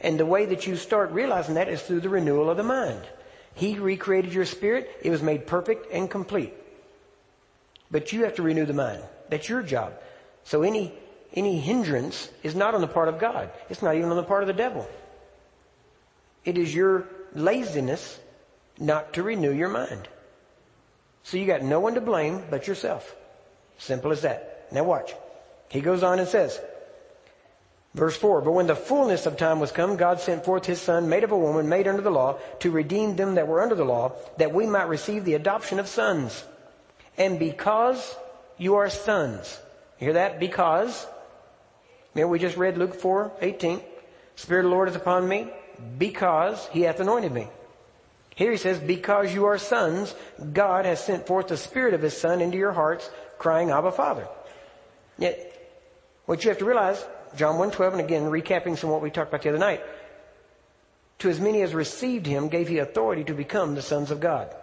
And 0.00 0.18
the 0.18 0.26
way 0.26 0.46
that 0.46 0.66
you 0.66 0.76
start 0.76 1.12
realizing 1.12 1.54
that 1.54 1.68
is 1.68 1.82
through 1.82 2.00
the 2.00 2.08
renewal 2.08 2.50
of 2.50 2.56
the 2.56 2.62
mind. 2.62 3.02
He 3.54 3.78
recreated 3.78 4.32
your 4.32 4.46
spirit. 4.46 4.90
It 5.02 5.10
was 5.10 5.22
made 5.22 5.46
perfect 5.46 5.92
and 5.92 6.10
complete. 6.10 6.54
But 7.90 8.12
you 8.12 8.24
have 8.24 8.36
to 8.36 8.42
renew 8.42 8.64
the 8.64 8.72
mind. 8.72 9.02
That's 9.28 9.48
your 9.48 9.62
job. 9.62 9.92
So 10.44 10.62
any, 10.62 10.94
any 11.34 11.60
hindrance 11.60 12.30
is 12.42 12.54
not 12.54 12.74
on 12.74 12.80
the 12.80 12.88
part 12.88 13.08
of 13.08 13.18
God. 13.18 13.50
It's 13.68 13.82
not 13.82 13.96
even 13.96 14.10
on 14.10 14.16
the 14.16 14.22
part 14.22 14.42
of 14.42 14.46
the 14.46 14.54
devil. 14.54 14.88
It 16.44 16.58
is 16.58 16.74
your 16.74 17.06
laziness 17.34 18.18
not 18.78 19.14
to 19.14 19.22
renew 19.22 19.52
your 19.52 19.68
mind. 19.68 20.08
So 21.22 21.36
you 21.36 21.46
got 21.46 21.62
no 21.62 21.80
one 21.80 21.94
to 21.94 22.00
blame 22.00 22.42
but 22.50 22.66
yourself. 22.66 23.14
Simple 23.78 24.12
as 24.12 24.22
that. 24.22 24.68
Now 24.72 24.84
watch. 24.84 25.12
He 25.68 25.80
goes 25.80 26.02
on 26.02 26.18
and 26.18 26.28
says, 26.28 26.60
verse 27.94 28.16
4, 28.16 28.42
But 28.42 28.52
when 28.52 28.66
the 28.66 28.76
fullness 28.76 29.26
of 29.26 29.36
time 29.36 29.60
was 29.60 29.72
come, 29.72 29.96
God 29.96 30.20
sent 30.20 30.44
forth 30.44 30.66
his 30.66 30.80
son, 30.80 31.08
made 31.08 31.24
of 31.24 31.32
a 31.32 31.38
woman, 31.38 31.68
made 31.68 31.88
under 31.88 32.02
the 32.02 32.10
law, 32.10 32.38
to 32.60 32.70
redeem 32.70 33.16
them 33.16 33.36
that 33.36 33.48
were 33.48 33.62
under 33.62 33.74
the 33.74 33.84
law, 33.84 34.12
that 34.38 34.52
we 34.52 34.66
might 34.66 34.88
receive 34.88 35.24
the 35.24 35.34
adoption 35.34 35.78
of 35.78 35.88
sons. 35.88 36.44
And 37.16 37.38
because 37.38 38.16
you 38.58 38.76
are 38.76 38.90
sons. 38.90 39.58
You 39.98 40.06
hear 40.06 40.14
that? 40.14 40.40
Because. 40.40 41.06
Remember 42.14 42.32
we 42.32 42.38
just 42.38 42.56
read 42.56 42.76
Luke 42.76 42.94
4, 42.94 43.32
18. 43.40 43.80
Spirit 44.36 44.64
of 44.64 44.70
the 44.70 44.76
Lord 44.76 44.88
is 44.88 44.96
upon 44.96 45.28
me 45.28 45.50
because 45.98 46.66
he 46.72 46.82
hath 46.82 47.00
anointed 47.00 47.32
me. 47.32 47.48
Here 48.34 48.50
he 48.50 48.56
says, 48.56 48.78
because 48.78 49.34
you 49.34 49.46
are 49.46 49.58
sons, 49.58 50.14
God 50.52 50.84
has 50.86 51.04
sent 51.04 51.26
forth 51.26 51.48
the 51.48 51.56
Spirit 51.56 51.94
of 51.94 52.02
His 52.02 52.16
Son 52.16 52.40
into 52.40 52.56
your 52.56 52.72
hearts, 52.72 53.08
crying, 53.38 53.70
Abba, 53.70 53.92
Father. 53.92 54.26
Yet, 55.18 55.48
what 56.24 56.42
you 56.42 56.48
have 56.48 56.58
to 56.58 56.64
realize, 56.64 57.04
John 57.36 57.56
1.12, 57.56 57.92
and 57.92 58.00
again, 58.00 58.22
recapping 58.24 58.78
some 58.78 58.88
of 58.88 58.94
what 58.94 59.02
we 59.02 59.10
talked 59.10 59.28
about 59.28 59.42
the 59.42 59.50
other 59.50 59.58
night, 59.58 59.82
to 61.18 61.28
as 61.28 61.40
many 61.40 61.62
as 61.62 61.74
received 61.74 62.26
Him 62.26 62.48
gave 62.48 62.68
He 62.68 62.78
authority 62.78 63.24
to 63.24 63.34
become 63.34 63.74
the 63.74 63.82
sons 63.82 64.10
of 64.10 64.20
God. 64.20 64.54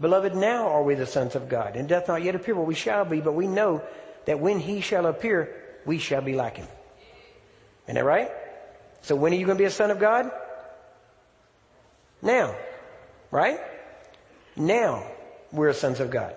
Beloved, 0.00 0.34
now 0.34 0.68
are 0.68 0.82
we 0.82 0.96
the 0.96 1.06
sons 1.06 1.36
of 1.36 1.48
God, 1.48 1.76
and 1.76 1.88
doth 1.88 2.08
not 2.08 2.22
yet 2.22 2.34
appear 2.34 2.56
what 2.56 2.66
we 2.66 2.74
shall 2.74 3.04
be, 3.04 3.20
but 3.20 3.34
we 3.34 3.46
know 3.46 3.82
that 4.24 4.40
when 4.40 4.58
He 4.58 4.80
shall 4.80 5.06
appear, 5.06 5.54
we 5.86 5.98
shall 5.98 6.22
be 6.22 6.34
like 6.34 6.56
Him. 6.56 6.68
Isn't 7.86 7.94
that 7.94 8.04
right? 8.04 8.30
So 9.02 9.14
when 9.14 9.32
are 9.32 9.36
you 9.36 9.46
going 9.46 9.58
to 9.58 9.62
be 9.62 9.66
a 9.66 9.70
son 9.70 9.90
of 9.90 10.00
God? 10.00 10.30
Now. 12.22 12.54
Right? 13.30 13.60
Now 14.56 15.04
we're 15.50 15.72
sons 15.72 16.00
of 16.00 16.10
God. 16.10 16.34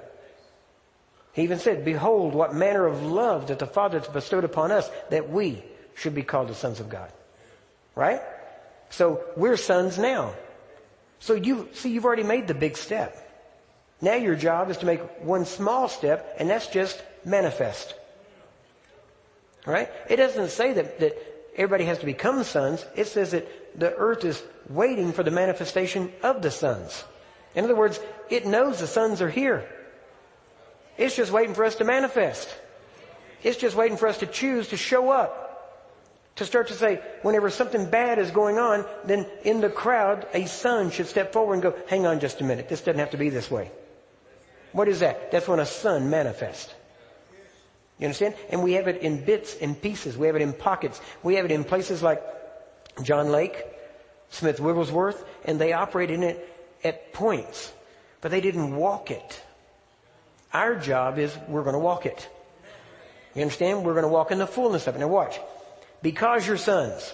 He 1.34 1.44
even 1.44 1.60
said, 1.60 1.86
Behold, 1.86 2.34
what 2.34 2.56
manner 2.56 2.86
of 2.86 3.04
love 3.04 3.48
that 3.48 3.60
the 3.60 3.68
Father 3.68 4.00
has 4.00 4.08
bestowed 4.08 4.46
upon 4.46 4.72
us 4.72 4.90
that 5.10 5.30
we 5.30 5.64
should 5.96 6.16
be 6.16 6.24
called 6.24 6.48
the 6.48 6.56
sons 6.56 6.80
of 6.80 6.90
God. 6.90 7.12
Right? 7.94 8.22
So 8.90 9.24
we're 9.36 9.58
sons 9.58 9.98
now. 9.98 10.34
So 11.20 11.34
you 11.34 11.70
see, 11.74 11.92
you've 11.92 12.06
already 12.06 12.24
made 12.24 12.48
the 12.48 12.54
big 12.54 12.78
step. 12.78 13.22
Now 14.02 14.16
your 14.16 14.36
job 14.36 14.70
is 14.70 14.78
to 14.78 14.86
make 14.86 15.02
one 15.22 15.46
small 15.46 15.88
step, 15.88 16.36
and 16.40 16.50
that's 16.50 16.68
just 16.68 17.02
manifest. 17.24 17.96
Right? 19.66 19.90
It 20.10 20.18
doesn't 20.18 20.50
say 20.50 20.74
that, 20.74 21.00
that 21.00 21.18
everybody 21.56 21.86
has 21.86 22.00
to 22.00 22.06
become 22.06 22.44
sons. 22.44 22.86
It 22.96 23.08
says 23.08 23.32
that 23.32 23.48
the 23.78 23.94
earth 23.96 24.24
is 24.26 24.42
waiting 24.70 25.12
for 25.12 25.24
the 25.24 25.32
manifestation 25.32 26.12
of 26.24 26.42
the 26.42 26.52
sons. 26.52 27.04
In 27.56 27.64
other 27.64 27.76
words, 27.76 28.00
it 28.30 28.46
knows 28.46 28.80
the 28.80 28.88
sons 28.88 29.22
are 29.22 29.30
here. 29.30 29.68
It's 30.98 31.16
just 31.16 31.32
waiting 31.32 31.56
for 31.56 31.66
us 31.66 31.76
to 31.76 31.84
manifest. 31.84 32.54
It's 33.44 33.58
just 33.58 33.76
waiting 33.76 33.98
for 33.98 34.08
us 34.08 34.20
to 34.20 34.26
choose 34.26 34.70
to 34.70 34.78
show 34.78 35.10
up. 35.10 35.42
To 36.38 36.46
start 36.46 36.68
to 36.68 36.74
say, 36.74 37.02
whenever 37.22 37.50
something 37.50 37.90
bad 37.90 38.20
is 38.20 38.30
going 38.32 38.58
on, 38.58 38.86
then 39.06 39.26
in 39.44 39.62
the 39.62 39.70
crowd, 39.70 40.28
a 40.34 40.46
son 40.48 40.92
should 40.92 41.08
step 41.08 41.32
forward 41.32 41.54
and 41.54 41.64
go, 41.64 41.76
hang 41.88 42.06
on 42.06 42.20
just 42.20 42.42
a 42.42 42.44
minute. 42.44 42.68
This 42.68 42.82
doesn't 42.82 43.00
have 43.00 43.12
to 43.12 43.18
be 43.18 43.30
this 43.30 43.50
way. 43.50 43.72
What 44.74 44.90
is 44.90 45.00
that? 45.00 45.32
That's 45.32 45.48
when 45.48 45.60
a 45.60 45.66
son 45.66 46.10
manifests. 46.10 46.74
You 48.00 48.08
understand? 48.08 48.36
And 48.50 48.62
we 48.62 48.74
have 48.74 48.90
it 48.90 49.02
in 49.02 49.24
bits 49.24 49.56
and 49.62 49.82
pieces. 49.82 50.18
We 50.18 50.28
have 50.28 50.36
it 50.36 50.42
in 50.42 50.52
pockets. 50.52 51.00
We 51.24 51.36
have 51.36 51.46
it 51.46 51.52
in 51.52 51.64
places 51.64 52.04
like 52.04 52.22
John 53.02 53.30
Lake, 53.30 53.64
Smith 54.30 54.60
Wigglesworth, 54.60 55.24
and 55.46 55.60
they 55.60 55.74
operated 55.74 56.16
in 56.16 56.24
it 56.24 56.56
at 56.84 57.14
points, 57.14 57.72
but 58.22 58.32
they 58.32 58.42
didn't 58.42 58.76
walk 58.76 59.12
it. 59.12 59.42
Our 60.54 60.76
job 60.76 61.20
is 61.20 61.36
we're 61.48 61.64
going 61.64 61.74
to 61.74 61.80
walk 61.80 62.06
it. 62.06 62.30
You 63.34 63.42
understand? 63.42 63.84
We're 63.84 63.94
going 63.94 64.04
to 64.04 64.10
walk 64.10 64.32
in 64.32 64.38
the 64.38 64.48
fullness 64.48 64.88
of 64.88 64.96
it. 64.96 65.00
Now 65.00 65.08
watch. 65.08 65.40
Because 66.02 66.48
you're 66.48 66.58
sons, 66.58 67.14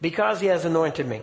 because 0.00 0.40
he 0.40 0.48
has 0.48 0.64
anointed 0.64 1.06
me, 1.06 1.22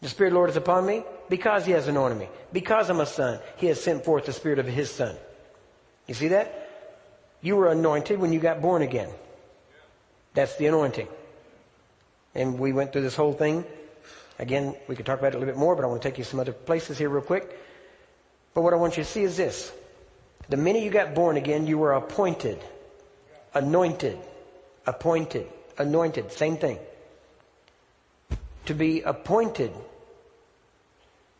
the 0.00 0.08
Spirit 0.08 0.28
of 0.28 0.32
the 0.32 0.38
Lord 0.38 0.50
is 0.50 0.56
upon 0.56 0.86
me, 0.86 1.04
because 1.28 1.66
he 1.66 1.72
has 1.72 1.88
anointed 1.88 2.18
me, 2.18 2.28
because 2.52 2.88
I'm 2.88 3.00
a 3.00 3.06
son, 3.06 3.40
he 3.56 3.66
has 3.66 3.82
sent 3.82 4.04
forth 4.04 4.26
the 4.26 4.32
Spirit 4.32 4.58
of 4.58 4.66
his 4.66 4.90
son. 4.90 5.14
You 6.06 6.14
see 6.14 6.28
that? 6.28 6.70
You 7.40 7.56
were 7.56 7.70
anointed 7.70 8.18
when 8.18 8.32
you 8.32 8.40
got 8.40 8.62
born 8.62 8.82
again. 8.82 9.10
That's 10.34 10.56
the 10.56 10.66
anointing. 10.66 11.08
And 12.34 12.58
we 12.58 12.72
went 12.72 12.92
through 12.92 13.02
this 13.02 13.16
whole 13.16 13.32
thing. 13.32 13.64
Again, 14.38 14.74
we 14.88 14.96
could 14.96 15.06
talk 15.06 15.18
about 15.18 15.34
it 15.34 15.36
a 15.36 15.38
little 15.38 15.52
bit 15.52 15.58
more, 15.58 15.76
but 15.76 15.84
I 15.84 15.88
want 15.88 16.02
to 16.02 16.08
take 16.08 16.18
you 16.18 16.24
some 16.24 16.40
other 16.40 16.52
places 16.52 16.98
here 16.98 17.08
real 17.08 17.22
quick. 17.22 17.58
But 18.54 18.62
what 18.62 18.72
I 18.72 18.76
want 18.76 18.96
you 18.96 19.04
to 19.04 19.08
see 19.08 19.22
is 19.22 19.36
this. 19.36 19.72
The 20.48 20.56
minute 20.56 20.82
you 20.82 20.90
got 20.90 21.14
born 21.14 21.36
again, 21.36 21.66
you 21.66 21.78
were 21.78 21.92
appointed, 21.92 22.58
anointed, 23.54 24.18
appointed, 24.86 25.46
anointed, 25.78 26.32
same 26.32 26.56
thing. 26.56 26.78
To 28.66 28.74
be 28.74 29.02
appointed 29.02 29.72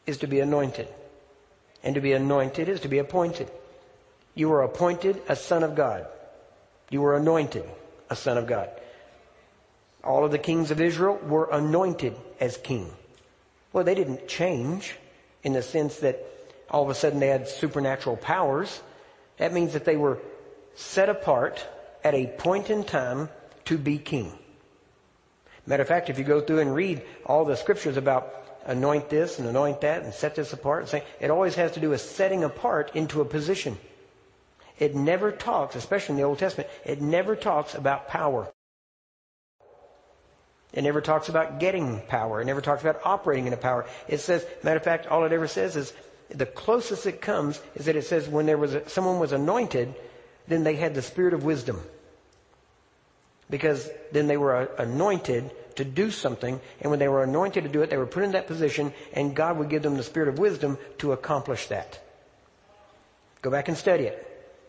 is 0.07 0.19
to 0.19 0.27
be 0.27 0.41
anointed. 0.41 0.89
And 1.83 1.95
to 1.95 2.01
be 2.01 2.13
anointed 2.13 2.69
is 2.69 2.81
to 2.81 2.89
be 2.89 2.99
appointed. 2.99 3.51
You 4.35 4.49
were 4.49 4.63
appointed 4.63 5.21
a 5.29 5.37
son 5.37 5.63
of 5.63 5.75
God. 5.75 6.07
You 6.91 7.03
were 7.03 7.17
anointed 7.17 7.69
a 8.09 8.17
son 8.17 8.39
of 8.39 8.47
God. 8.47 8.71
All 10.05 10.25
of 10.25 10.31
the 10.31 10.39
kings 10.39 10.71
of 10.71 10.81
Israel 10.81 11.17
were 11.17 11.49
anointed 11.51 12.17
as 12.41 12.57
king. 12.57 12.91
Well, 13.73 13.85
they 13.85 13.95
didn't 13.95 14.29
change 14.29 14.97
in 15.43 15.53
the 15.53 15.63
sense 15.63 15.99
that 15.99 16.25
all 16.71 16.83
of 16.83 16.91
a 16.91 16.95
sudden 16.95 17.21
they 17.21 17.29
had 17.29 17.49
supernatural 17.49 18.17
powers. 18.17 18.83
That 19.39 19.53
means 19.53 19.73
that 19.75 19.85
they 19.85 19.97
were 19.97 20.19
set 20.75 21.09
apart 21.09 21.67
at 22.03 22.15
a 22.15 22.27
point 22.27 22.71
in 22.71 22.85
time 22.85 23.29
to 23.67 23.79
be 23.79 23.99
king. 23.99 24.33
Matter 25.67 25.83
of 25.83 25.89
fact, 25.89 26.11
if 26.11 26.19
you 26.19 26.25
go 26.25 26.41
through 26.41 26.59
and 26.59 26.75
read 26.75 27.03
all 27.25 27.45
the 27.45 27.57
scriptures 27.57 27.97
about 27.97 28.35
anoint 28.65 29.09
this 29.09 29.39
and 29.39 29.49
anoint 29.49 29.81
that 29.83 30.03
and 30.03 30.13
set 30.13 30.35
this 30.35 30.53
apart, 30.53 30.89
say, 30.89 31.05
it 31.21 31.31
always 31.31 31.55
has 31.55 31.73
to 31.73 31.81
do 31.81 31.91
with 31.91 32.01
setting 32.01 32.45
apart 32.45 32.91
into 32.95 33.21
a 33.21 33.25
position. 33.25 33.79
It 34.79 34.95
never 34.95 35.31
talks, 35.31 35.77
especially 35.77 36.15
in 36.15 36.17
the 36.17 36.27
Old 36.27 36.39
Testament, 36.39 36.69
it 36.85 37.01
never 37.01 37.37
talks 37.37 37.75
about 37.75 38.09
power. 38.09 38.53
It 40.73 40.83
never 40.83 41.01
talks 41.01 41.29
about 41.29 41.61
getting 41.61 42.01
power. 42.09 42.41
It 42.41 42.47
never 42.47 42.61
talks 42.61 42.81
about 42.81 43.01
operating 43.05 43.47
in 43.47 43.53
a 43.53 43.59
power. 43.59 43.87
It 44.09 44.19
says, 44.19 44.47
matter 44.63 44.79
of 44.79 44.85
fact, 44.85 45.07
all 45.07 45.25
it 45.25 45.33
ever 45.33 45.47
says 45.47 45.77
is 45.77 45.93
the 46.31 46.47
closest 46.47 47.07
it 47.07 47.21
comes 47.21 47.61
is 47.75 47.87
that 47.87 47.97
it 47.97 48.07
says 48.07 48.29
when 48.29 48.47
there 48.47 48.57
was 48.57 48.75
a, 48.75 48.89
someone 48.89 49.19
was 49.19 49.33
anointed, 49.33 49.95
then 50.49 50.65
they 50.65 50.77
had 50.77 50.95
the 50.95 51.03
spirit 51.03 51.35
of 51.35 51.45
wisdom. 51.45 51.81
Because 53.51 53.91
then 54.13 54.29
they 54.29 54.39
were 54.39 54.57
uh, 54.57 54.67
anointed 54.79 55.51
to 55.77 55.85
do 55.85 56.11
something, 56.11 56.61
and 56.81 56.91
when 56.91 56.99
they 56.99 57.09
were 57.09 57.23
anointed 57.23 57.65
to 57.65 57.71
do 57.71 57.83
it, 57.83 57.91
they 57.91 57.97
were 57.97 58.07
put 58.07 58.23
in 58.23 58.33
that 58.33 58.47
position, 58.47 58.93
and 59.13 59.37
God 59.37 59.59
would 59.59 59.69
give 59.69 59.83
them 59.83 59.97
the 59.97 60.03
spirit 60.03 60.29
of 60.29 60.39
wisdom 60.39 60.79
to 60.99 61.13
accomplish 61.13 61.67
that. 61.67 62.01
Go 63.43 63.51
back 63.51 63.69
and 63.69 63.77
study 63.77 64.05
it. 64.05 64.29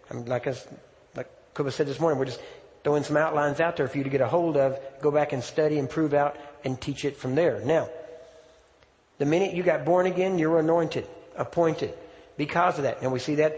I 0.09 0.15
mean, 0.15 0.25
like, 0.25 0.47
I, 0.47 0.55
like 1.15 1.29
Kuba 1.55 1.71
said 1.71 1.87
this 1.87 1.99
morning, 1.99 2.19
we're 2.19 2.25
just 2.25 2.41
throwing 2.83 3.03
some 3.03 3.17
outlines 3.17 3.59
out 3.59 3.77
there 3.77 3.87
for 3.87 3.97
you 3.97 4.03
to 4.03 4.09
get 4.09 4.21
a 4.21 4.27
hold 4.27 4.57
of, 4.57 4.77
go 5.01 5.11
back 5.11 5.33
and 5.33 5.43
study 5.43 5.79
and 5.79 5.89
prove 5.89 6.13
out 6.13 6.37
and 6.63 6.79
teach 6.79 7.05
it 7.05 7.17
from 7.17 7.35
there. 7.35 7.61
Now, 7.63 7.89
the 9.17 9.25
minute 9.25 9.53
you 9.53 9.63
got 9.63 9.85
born 9.85 10.05
again, 10.05 10.37
you 10.37 10.49
were 10.49 10.59
anointed, 10.59 11.07
appointed 11.35 11.93
because 12.35 12.77
of 12.77 12.83
that. 12.83 13.01
And 13.01 13.11
we 13.11 13.19
see 13.19 13.35
that, 13.35 13.57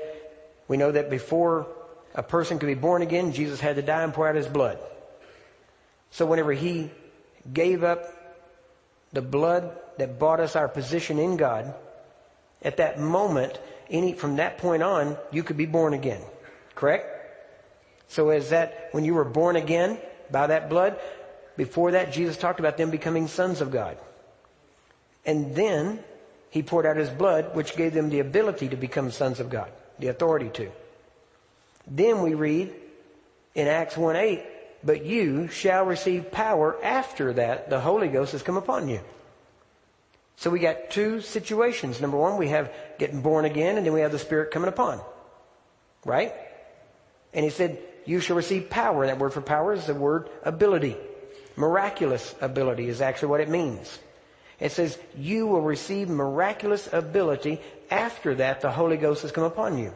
we 0.68 0.78
know 0.78 0.92
that 0.92 1.10
before 1.10 1.68
a 2.14 2.24
person 2.24 2.60
could 2.60 2.68
be 2.68 2.76
born 2.76 3.02
again, 3.02 3.34
Jesus 3.34 3.60
had 3.60 3.78
to 3.78 3.82
die 3.82 4.04
and 4.04 4.14
pour 4.14 4.28
out 4.28 4.36
his 4.36 4.48
blood. 4.48 4.78
So 6.12 6.26
whenever 6.26 6.54
he 6.54 6.92
gave 7.52 7.84
up 7.84 8.04
the 9.12 9.22
blood 9.22 9.76
that 9.98 10.20
bought 10.20 10.40
us 10.40 10.56
our 10.56 10.68
position 10.68 11.20
in 11.20 11.38
God, 11.38 11.74
at 12.62 12.78
that 12.78 13.00
moment, 13.00 13.60
any, 13.90 14.14
from 14.14 14.38
that 14.38 14.58
point 14.58 14.84
on, 14.84 15.18
you 15.32 15.44
could 15.44 15.58
be 15.58 15.66
born 15.66 15.94
again. 15.94 16.22
Correct? 16.74 17.14
So 18.08 18.30
is 18.30 18.50
that 18.50 18.89
when 18.91 19.06
you 19.06 19.13
were 19.13 19.26
born 19.26 19.56
again 19.56 19.98
by 20.32 20.48
that 20.48 20.70
blood? 20.70 21.00
Before 21.58 21.91
that, 21.91 22.12
Jesus 22.12 22.38
talked 22.38 22.60
about 22.60 22.78
them 22.78 22.91
becoming 22.91 23.28
sons 23.28 23.62
of 23.62 23.72
God. 23.72 23.98
And 25.26 25.56
then 25.56 26.00
he 26.50 26.62
poured 26.62 26.86
out 26.86 26.98
his 26.98 27.10
blood, 27.10 27.56
which 27.56 27.76
gave 27.76 27.94
them 27.94 28.10
the 28.10 28.20
ability 28.20 28.70
to 28.70 28.76
become 28.76 29.12
sons 29.12 29.39
of 29.39 29.50
God, 29.50 29.72
the 30.00 30.08
authority 30.08 30.50
to. 30.50 30.72
Then 31.88 32.22
we 32.22 32.34
read 32.34 32.74
in 33.54 33.68
Acts 33.68 33.98
1 33.98 34.15
8, 34.15 34.44
but 34.84 35.06
you 35.06 35.48
shall 35.48 35.86
receive 35.86 36.32
power 36.32 36.78
after 36.84 37.34
that 37.34 37.70
the 37.70 37.80
Holy 37.80 38.08
Ghost 38.08 38.34
has 38.34 38.44
come 38.44 38.58
upon 38.58 38.88
you. 38.88 39.02
So 40.38 40.50
we 40.50 40.60
got 40.60 40.89
two 40.89 41.22
situations. 41.22 42.02
Number 42.02 42.18
one, 42.18 42.38
we 42.38 42.50
have 42.50 42.72
getting 43.00 43.22
born 43.22 43.46
again, 43.46 43.78
and 43.78 43.86
then 43.86 43.94
we 43.94 44.02
have 44.02 44.12
the 44.12 44.20
Spirit 44.20 44.52
coming 44.52 44.68
upon. 44.68 45.00
Right? 46.04 46.34
And 47.34 47.44
he 47.44 47.50
said, 47.50 47.80
you 48.06 48.20
shall 48.20 48.36
receive 48.36 48.70
power. 48.70 49.06
That 49.06 49.20
word 49.20 49.34
for 49.34 49.41
power 49.41 49.74
is 49.74 49.88
the 49.88 49.94
word 49.94 50.30
ability. 50.44 50.96
Miraculous 51.56 52.36
ability 52.41 52.88
is 52.88 53.02
actually 53.02 53.30
what 53.30 53.41
it 53.41 53.50
means. 53.50 54.00
It 54.60 54.72
says, 54.72 54.98
you 55.18 55.48
will 55.48 55.62
receive 55.62 56.10
miraculous 56.10 56.88
ability. 56.91 57.62
After 57.91 58.36
that, 58.36 58.62
the 58.62 58.72
Holy 58.72 58.98
Ghost 58.98 59.24
has 59.24 59.32
come 59.32 59.44
upon 59.44 59.78
you. 59.78 59.94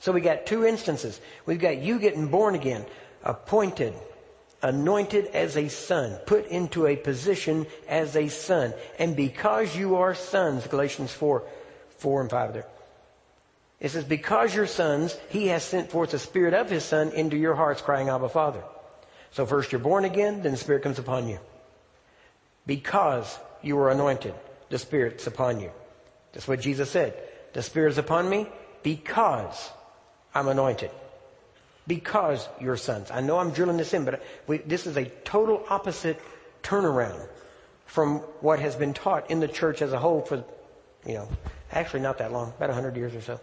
So 0.00 0.12
we 0.12 0.20
got 0.20 0.46
two 0.46 0.64
instances. 0.66 1.20
We've 1.46 1.60
got 1.60 1.78
you 1.78 1.98
getting 1.98 2.28
born 2.28 2.54
again, 2.54 2.84
appointed, 3.22 3.94
anointed 4.62 5.26
as 5.28 5.56
a 5.56 5.68
son, 5.68 6.18
put 6.26 6.46
into 6.48 6.86
a 6.86 6.96
position 6.96 7.66
as 7.88 8.16
a 8.16 8.28
son. 8.28 8.74
And 8.98 9.14
because 9.16 9.76
you 9.76 9.96
are 9.96 10.14
sons, 10.14 10.66
Galatians 10.66 11.12
4, 11.12 11.44
4 11.98 12.20
and 12.22 12.30
5 12.30 12.52
there. 12.52 12.66
It 13.84 13.90
says, 13.90 14.04
because 14.04 14.54
you're 14.54 14.66
sons, 14.66 15.14
he 15.28 15.48
has 15.48 15.62
sent 15.62 15.90
forth 15.90 16.12
the 16.12 16.18
spirit 16.18 16.54
of 16.54 16.70
his 16.70 16.82
son 16.82 17.10
into 17.10 17.36
your 17.36 17.54
hearts 17.54 17.82
crying, 17.82 18.08
Abba 18.08 18.30
Father. 18.30 18.64
So 19.30 19.44
first 19.44 19.72
you're 19.72 19.78
born 19.78 20.06
again, 20.06 20.42
then 20.42 20.52
the 20.52 20.56
spirit 20.56 20.82
comes 20.82 20.98
upon 20.98 21.28
you. 21.28 21.38
Because 22.66 23.38
you 23.60 23.76
were 23.76 23.90
anointed, 23.90 24.32
the 24.70 24.78
spirit's 24.78 25.26
upon 25.26 25.60
you. 25.60 25.70
That's 26.32 26.48
what 26.48 26.62
Jesus 26.62 26.90
said. 26.90 27.12
The 27.52 27.60
spirit 27.62 27.90
is 27.90 27.98
upon 27.98 28.26
me 28.26 28.46
because 28.82 29.70
I'm 30.34 30.48
anointed. 30.48 30.90
Because 31.86 32.48
you're 32.62 32.78
sons. 32.78 33.10
I 33.10 33.20
know 33.20 33.38
I'm 33.38 33.50
drilling 33.50 33.76
this 33.76 33.92
in, 33.92 34.06
but 34.06 34.24
we, 34.46 34.58
this 34.58 34.86
is 34.86 34.96
a 34.96 35.04
total 35.24 35.62
opposite 35.68 36.18
turnaround 36.62 37.28
from 37.84 38.20
what 38.40 38.60
has 38.60 38.76
been 38.76 38.94
taught 38.94 39.30
in 39.30 39.40
the 39.40 39.48
church 39.48 39.82
as 39.82 39.92
a 39.92 39.98
whole 39.98 40.22
for, 40.22 40.42
you 41.06 41.16
know, 41.16 41.28
actually 41.70 42.00
not 42.00 42.16
that 42.16 42.32
long, 42.32 42.54
about 42.56 42.70
100 42.70 42.96
years 42.96 43.14
or 43.14 43.20
so. 43.20 43.38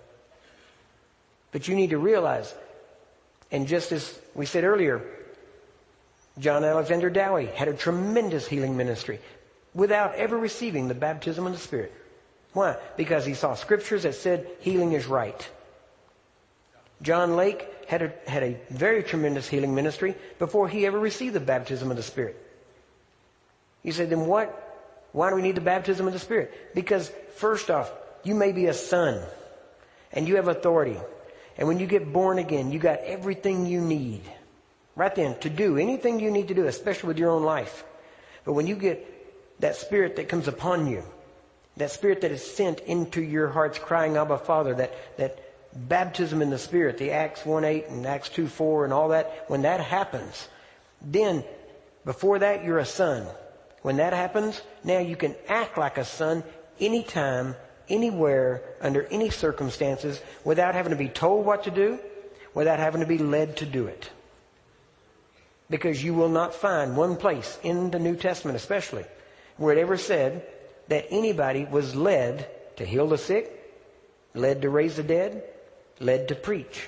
But 1.51 1.67
you 1.67 1.75
need 1.75 1.89
to 1.89 1.97
realize, 1.97 2.53
and 3.51 3.67
just 3.67 3.91
as 3.91 4.17
we 4.33 4.45
said 4.45 4.63
earlier, 4.63 5.01
John 6.39 6.63
Alexander 6.63 7.09
Dowie 7.09 7.47
had 7.47 7.67
a 7.67 7.73
tremendous 7.73 8.47
healing 8.47 8.77
ministry 8.77 9.19
without 9.73 10.15
ever 10.15 10.37
receiving 10.37 10.87
the 10.87 10.93
baptism 10.93 11.45
of 11.45 11.53
the 11.53 11.59
Spirit. 11.59 11.93
Why? 12.53 12.77
Because 12.97 13.25
he 13.25 13.33
saw 13.33 13.55
scriptures 13.55 14.03
that 14.03 14.15
said 14.15 14.47
healing 14.59 14.93
is 14.93 15.05
right. 15.07 15.49
John 17.01 17.35
Lake 17.35 17.67
had 17.87 18.01
a, 18.01 18.13
had 18.27 18.43
a 18.43 18.57
very 18.69 19.03
tremendous 19.03 19.47
healing 19.47 19.73
ministry 19.73 20.15
before 20.39 20.67
he 20.67 20.85
ever 20.85 20.99
received 20.99 21.33
the 21.33 21.39
baptism 21.39 21.91
of 21.91 21.97
the 21.97 22.03
Spirit. 22.03 22.37
You 23.83 23.91
said, 23.91 24.09
then 24.09 24.27
what? 24.27 24.67
Why 25.11 25.29
do 25.29 25.35
we 25.35 25.41
need 25.41 25.55
the 25.55 25.61
baptism 25.61 26.07
of 26.07 26.13
the 26.13 26.19
Spirit? 26.19 26.75
Because 26.75 27.11
first 27.35 27.69
off, 27.69 27.91
you 28.23 28.35
may 28.35 28.51
be 28.51 28.67
a 28.67 28.73
son 28.73 29.21
and 30.11 30.27
you 30.27 30.35
have 30.35 30.47
authority. 30.47 30.97
And 31.57 31.67
when 31.67 31.79
you 31.79 31.87
get 31.87 32.11
born 32.11 32.39
again, 32.39 32.71
you 32.71 32.79
got 32.79 32.99
everything 32.99 33.65
you 33.65 33.81
need 33.81 34.21
right 34.95 35.13
then 35.13 35.37
to 35.39 35.49
do 35.49 35.77
anything 35.77 36.19
you 36.19 36.31
need 36.31 36.47
to 36.49 36.53
do, 36.53 36.67
especially 36.67 37.07
with 37.07 37.19
your 37.19 37.31
own 37.31 37.43
life. 37.43 37.83
But 38.43 38.53
when 38.53 38.67
you 38.67 38.75
get 38.75 39.07
that 39.59 39.75
spirit 39.75 40.15
that 40.15 40.29
comes 40.29 40.47
upon 40.47 40.87
you, 40.87 41.03
that 41.77 41.91
spirit 41.91 42.21
that 42.21 42.31
is 42.31 42.43
sent 42.43 42.81
into 42.81 43.21
your 43.21 43.47
hearts 43.47 43.79
crying, 43.79 44.17
Abba 44.17 44.37
Father, 44.37 44.73
that, 44.75 45.17
that 45.17 45.51
baptism 45.73 46.41
in 46.41 46.49
the 46.49 46.57
Spirit, 46.57 46.97
the 46.97 47.11
Acts 47.11 47.45
1 47.45 47.63
8 47.63 47.87
and 47.87 48.05
Acts 48.05 48.29
2 48.29 48.47
4 48.47 48.85
and 48.85 48.93
all 48.93 49.09
that, 49.09 49.45
when 49.47 49.61
that 49.61 49.79
happens, 49.79 50.47
then 51.01 51.43
before 52.05 52.39
that 52.39 52.63
you're 52.63 52.79
a 52.79 52.85
son. 52.85 53.25
When 53.81 53.97
that 53.97 54.13
happens, 54.13 54.61
now 54.83 54.99
you 54.99 55.15
can 55.15 55.35
act 55.47 55.77
like 55.77 55.97
a 55.97 56.05
son 56.05 56.43
anytime, 56.79 57.55
anywhere, 57.91 58.63
under 58.81 59.03
any 59.11 59.29
circumstances, 59.29 60.21
without 60.43 60.73
having 60.73 60.91
to 60.91 60.97
be 60.97 61.09
told 61.09 61.45
what 61.45 61.65
to 61.65 61.71
do, 61.71 61.99
without 62.53 62.79
having 62.79 63.01
to 63.01 63.07
be 63.07 63.17
led 63.17 63.57
to 63.57 63.65
do 63.65 63.85
it. 63.85 64.09
Because 65.69 66.03
you 66.03 66.13
will 66.13 66.29
not 66.29 66.55
find 66.55 66.97
one 66.97 67.15
place 67.15 67.59
in 67.63 67.91
the 67.91 67.99
New 67.99 68.15
Testament 68.15 68.55
especially 68.55 69.05
where 69.57 69.77
it 69.77 69.79
ever 69.79 69.97
said 69.97 70.45
that 70.87 71.05
anybody 71.11 71.65
was 71.65 71.95
led 71.95 72.49
to 72.77 72.85
heal 72.85 73.07
the 73.07 73.17
sick, 73.17 73.57
led 74.33 74.63
to 74.63 74.69
raise 74.69 74.95
the 74.95 75.03
dead, 75.03 75.43
led 75.99 76.27
to 76.29 76.35
preach. 76.35 76.87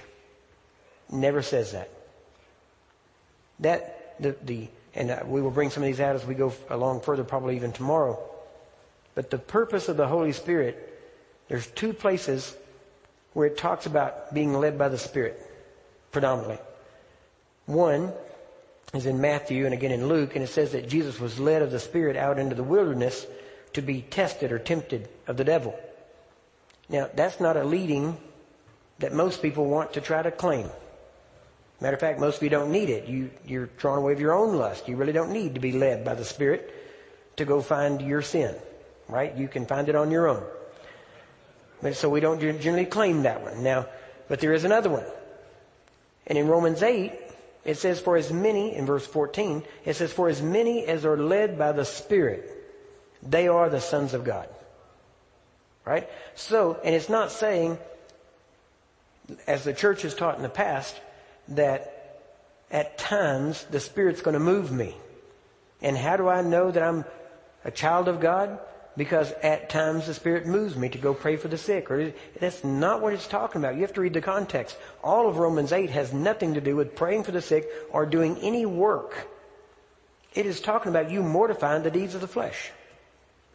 Never 1.11 1.41
says 1.41 1.73
that. 1.73 1.89
That, 3.59 4.15
the, 4.19 4.35
the, 4.43 4.67
and 4.95 5.11
uh, 5.11 5.19
we 5.25 5.41
will 5.41 5.51
bring 5.51 5.69
some 5.69 5.83
of 5.83 5.87
these 5.87 5.99
out 5.99 6.15
as 6.15 6.25
we 6.25 6.33
go 6.33 6.51
along 6.69 7.01
further, 7.01 7.23
probably 7.23 7.55
even 7.55 7.71
tomorrow. 7.71 8.19
But 9.15 9.29
the 9.29 9.37
purpose 9.37 9.87
of 9.89 9.97
the 9.97 10.07
Holy 10.07 10.31
Spirit, 10.31 10.92
there's 11.47 11.67
two 11.67 11.93
places 11.93 12.55
where 13.33 13.47
it 13.47 13.57
talks 13.57 13.85
about 13.85 14.33
being 14.33 14.53
led 14.53 14.77
by 14.77 14.89
the 14.89 14.97
Spirit, 14.97 15.39
predominantly. 16.11 16.59
One 17.65 18.13
is 18.93 19.05
in 19.05 19.21
Matthew 19.21 19.65
and 19.65 19.73
again 19.73 19.91
in 19.91 20.07
Luke, 20.07 20.35
and 20.35 20.43
it 20.43 20.49
says 20.49 20.71
that 20.73 20.87
Jesus 20.87 21.19
was 21.19 21.39
led 21.39 21.61
of 21.61 21.71
the 21.71 21.79
Spirit 21.79 22.15
out 22.15 22.39
into 22.39 22.55
the 22.55 22.63
wilderness 22.63 23.25
to 23.73 23.81
be 23.81 24.01
tested 24.01 24.51
or 24.51 24.59
tempted 24.59 25.09
of 25.27 25.37
the 25.37 25.43
devil. 25.43 25.77
Now, 26.89 27.09
that's 27.13 27.39
not 27.39 27.57
a 27.57 27.63
leading 27.63 28.17
that 28.99 29.13
most 29.13 29.41
people 29.41 29.65
want 29.65 29.93
to 29.93 30.01
try 30.01 30.21
to 30.21 30.31
claim. 30.31 30.69
Matter 31.81 31.95
of 31.95 31.99
fact, 31.99 32.19
most 32.19 32.37
of 32.37 32.43
you 32.43 32.49
don't 32.49 32.71
need 32.71 32.89
it. 32.89 33.07
You, 33.07 33.31
you're 33.45 33.65
drawn 33.77 33.97
away 33.97 34.13
of 34.13 34.19
your 34.19 34.33
own 34.33 34.55
lust. 34.55 34.87
You 34.87 34.95
really 34.95 35.11
don't 35.11 35.31
need 35.31 35.55
to 35.55 35.59
be 35.59 35.71
led 35.71 36.05
by 36.05 36.13
the 36.13 36.23
Spirit 36.23 36.73
to 37.37 37.45
go 37.45 37.61
find 37.61 38.01
your 38.01 38.21
sin, 38.21 38.55
right? 39.09 39.35
You 39.35 39.47
can 39.47 39.65
find 39.65 39.89
it 39.89 39.95
on 39.95 40.11
your 40.11 40.27
own. 40.27 40.43
But 41.83 41.97
so 41.97 42.09
we 42.09 42.21
don't 42.21 42.39
generally 42.39 42.85
claim 42.85 43.23
that 43.23 43.43
one. 43.43 43.61
Now, 43.61 43.87
but 44.29 44.39
there 44.39 44.53
is 44.53 44.63
another 44.63 44.89
one. 44.89 45.05
And 46.25 46.37
in 46.37 46.47
Romans 46.47 46.81
8, 46.81 47.11
it 47.65 47.77
says, 47.77 47.99
for 47.99 48.15
as 48.15 48.31
many, 48.31 48.73
in 48.73 48.85
verse 48.85 49.05
14, 49.05 49.63
it 49.83 49.95
says, 49.95 50.11
for 50.13 50.29
as 50.29 50.41
many 50.41 50.85
as 50.85 51.05
are 51.05 51.17
led 51.17 51.59
by 51.59 51.73
the 51.73 51.83
Spirit, 51.83 52.49
they 53.21 53.49
are 53.49 53.69
the 53.69 53.81
sons 53.81 54.13
of 54.13 54.23
God. 54.23 54.47
Right? 55.83 56.09
So, 56.35 56.79
and 56.83 56.95
it's 56.95 57.09
not 57.09 57.31
saying 57.31 57.77
as 59.45 59.65
the 59.65 59.73
church 59.73 60.03
has 60.03 60.15
taught 60.15 60.37
in 60.37 60.41
the 60.41 60.49
past, 60.49 60.99
that 61.49 62.21
at 62.71 62.97
times 62.97 63.65
the 63.71 63.81
Spirit's 63.81 64.21
going 64.21 64.35
to 64.35 64.39
move 64.39 64.71
me. 64.71 64.95
And 65.81 65.97
how 65.97 66.15
do 66.15 66.29
I 66.29 66.41
know 66.41 66.71
that 66.71 66.81
I'm 66.81 67.03
a 67.65 67.71
child 67.71 68.07
of 68.07 68.21
God? 68.21 68.57
Because 68.95 69.31
at 69.41 69.69
times 69.69 70.05
the 70.05 70.13
Spirit 70.13 70.45
moves 70.45 70.75
me 70.75 70.87
to 70.89 70.97
go 70.97 71.13
pray 71.13 71.35
for 71.35 71.47
the 71.47 71.57
sick. 71.57 71.89
Or 71.89 72.13
that's 72.39 72.63
not 72.63 73.01
what 73.01 73.13
it's 73.13 73.27
talking 73.27 73.59
about. 73.59 73.75
You 73.75 73.81
have 73.81 73.93
to 73.93 74.01
read 74.01 74.13
the 74.13 74.21
context. 74.21 74.77
All 75.03 75.27
of 75.27 75.37
Romans 75.37 75.71
8 75.71 75.89
has 75.89 76.13
nothing 76.13 76.53
to 76.53 76.61
do 76.61 76.75
with 76.75 76.95
praying 76.95 77.23
for 77.23 77.31
the 77.31 77.41
sick 77.41 77.67
or 77.91 78.05
doing 78.05 78.37
any 78.37 78.65
work. 78.65 79.27
It 80.33 80.45
is 80.45 80.61
talking 80.61 80.91
about 80.91 81.11
you 81.11 81.23
mortifying 81.23 81.83
the 81.83 81.91
deeds 81.91 82.15
of 82.15 82.21
the 82.21 82.27
flesh. 82.27 82.71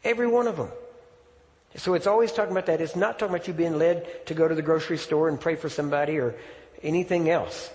Every 0.04 0.26
one 0.26 0.46
of 0.46 0.56
them. 0.56 0.70
So 1.76 1.94
it's 1.94 2.06
always 2.06 2.32
talking 2.32 2.52
about 2.52 2.66
that. 2.66 2.80
It's 2.80 2.96
not 2.96 3.18
talking 3.18 3.34
about 3.34 3.46
you 3.46 3.54
being 3.54 3.78
led 3.78 4.26
to 4.26 4.34
go 4.34 4.48
to 4.48 4.54
the 4.54 4.62
grocery 4.62 4.98
store 4.98 5.28
and 5.28 5.40
pray 5.40 5.54
for 5.54 5.68
somebody 5.68 6.18
or 6.18 6.34
anything 6.82 7.28
else. 7.28 7.70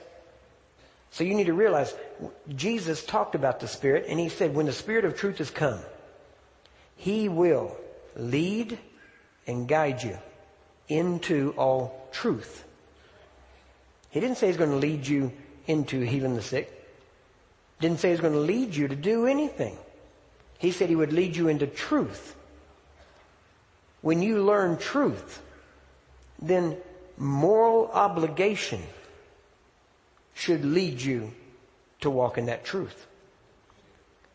So 1.12 1.24
you 1.24 1.36
need 1.36 1.46
to 1.46 1.54
realize 1.54 1.94
Jesus 2.56 3.06
talked 3.06 3.36
about 3.36 3.60
the 3.60 3.68
Spirit 3.68 4.06
and 4.08 4.20
he 4.20 4.30
said, 4.30 4.56
when 4.56 4.66
the 4.66 4.74
Spirit 4.74 5.06
of 5.06 5.16
truth 5.16 5.38
has 5.38 5.52
come, 5.52 5.80
he 7.04 7.28
will 7.28 7.76
lead 8.16 8.80
and 9.46 9.68
guide 9.68 10.02
you 10.02 10.18
into 10.88 11.54
all 11.58 12.08
truth. 12.14 12.64
He 14.10 14.22
didn't 14.22 14.38
say 14.38 14.48
he's 14.48 14.56
going 14.56 14.70
to 14.70 14.78
lead 14.78 15.06
you 15.06 15.34
into 15.68 16.00
healing 16.00 16.36
the 16.36 16.42
sick. 16.42 16.72
Didn't 17.82 18.00
say 18.00 18.12
he's 18.12 18.22
going 18.22 18.32
to 18.32 18.40
lead 18.40 18.74
you 18.74 18.88
to 18.88 18.96
do 18.96 19.26
anything. 19.26 19.78
He 20.60 20.72
said 20.72 20.88
he 20.88 20.96
would 20.96 21.12
lead 21.12 21.36
you 21.36 21.50
into 21.50 21.68
truth. 21.68 22.38
When 24.00 24.22
you 24.22 24.42
learn 24.42 24.78
truth, 24.78 25.42
then 26.42 26.78
moral 27.18 27.92
obligation 27.92 28.82
should 30.34 30.64
lead 30.64 31.02
you 31.02 31.34
to 32.00 32.10
walk 32.10 32.38
in 32.38 32.46
that 32.46 32.64
truth. 32.64 33.08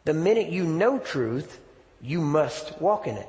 The 0.05 0.13
minute 0.13 0.51
you 0.51 0.65
know 0.65 0.99
truth, 0.99 1.61
you 2.01 2.21
must 2.21 2.81
walk 2.81 3.07
in 3.07 3.17
it. 3.17 3.29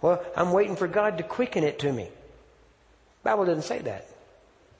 Well, 0.00 0.24
I'm 0.36 0.52
waiting 0.52 0.76
for 0.76 0.86
God 0.86 1.18
to 1.18 1.24
quicken 1.24 1.64
it 1.64 1.80
to 1.80 1.92
me. 1.92 2.08
Bible 3.22 3.46
doesn't 3.46 3.62
say 3.62 3.80
that. 3.80 4.06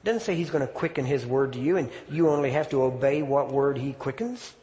It 0.03 0.05
doesn't 0.05 0.21
say 0.21 0.35
He's 0.35 0.49
going 0.49 0.65
to 0.65 0.71
quicken 0.71 1.05
His 1.05 1.25
word 1.25 1.53
to 1.53 1.59
you 1.59 1.77
and 1.77 1.89
you 2.09 2.29
only 2.29 2.51
have 2.51 2.69
to 2.69 2.83
obey 2.83 3.21
what 3.21 3.51
word 3.51 3.77
He 3.77 3.93
quickens. 3.93 4.53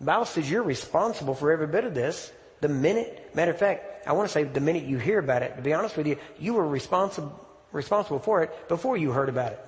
Bible 0.00 0.24
says 0.24 0.50
you're 0.50 0.62
responsible 0.62 1.34
for 1.34 1.52
every 1.52 1.66
bit 1.66 1.84
of 1.84 1.94
this. 1.94 2.32
The 2.60 2.68
minute, 2.68 3.30
matter 3.34 3.52
of 3.52 3.58
fact, 3.58 4.06
I 4.06 4.12
want 4.12 4.28
to 4.28 4.32
say 4.32 4.44
the 4.44 4.60
minute 4.60 4.84
you 4.84 4.98
hear 4.98 5.18
about 5.18 5.42
it, 5.42 5.56
to 5.56 5.62
be 5.62 5.74
honest 5.74 5.96
with 5.96 6.06
you, 6.06 6.16
you 6.38 6.54
were 6.54 6.66
responsible, 6.66 7.38
responsible 7.72 8.18
for 8.18 8.42
it 8.42 8.68
before 8.68 8.96
you 8.96 9.12
heard 9.12 9.28
about 9.28 9.52
it. 9.52 9.66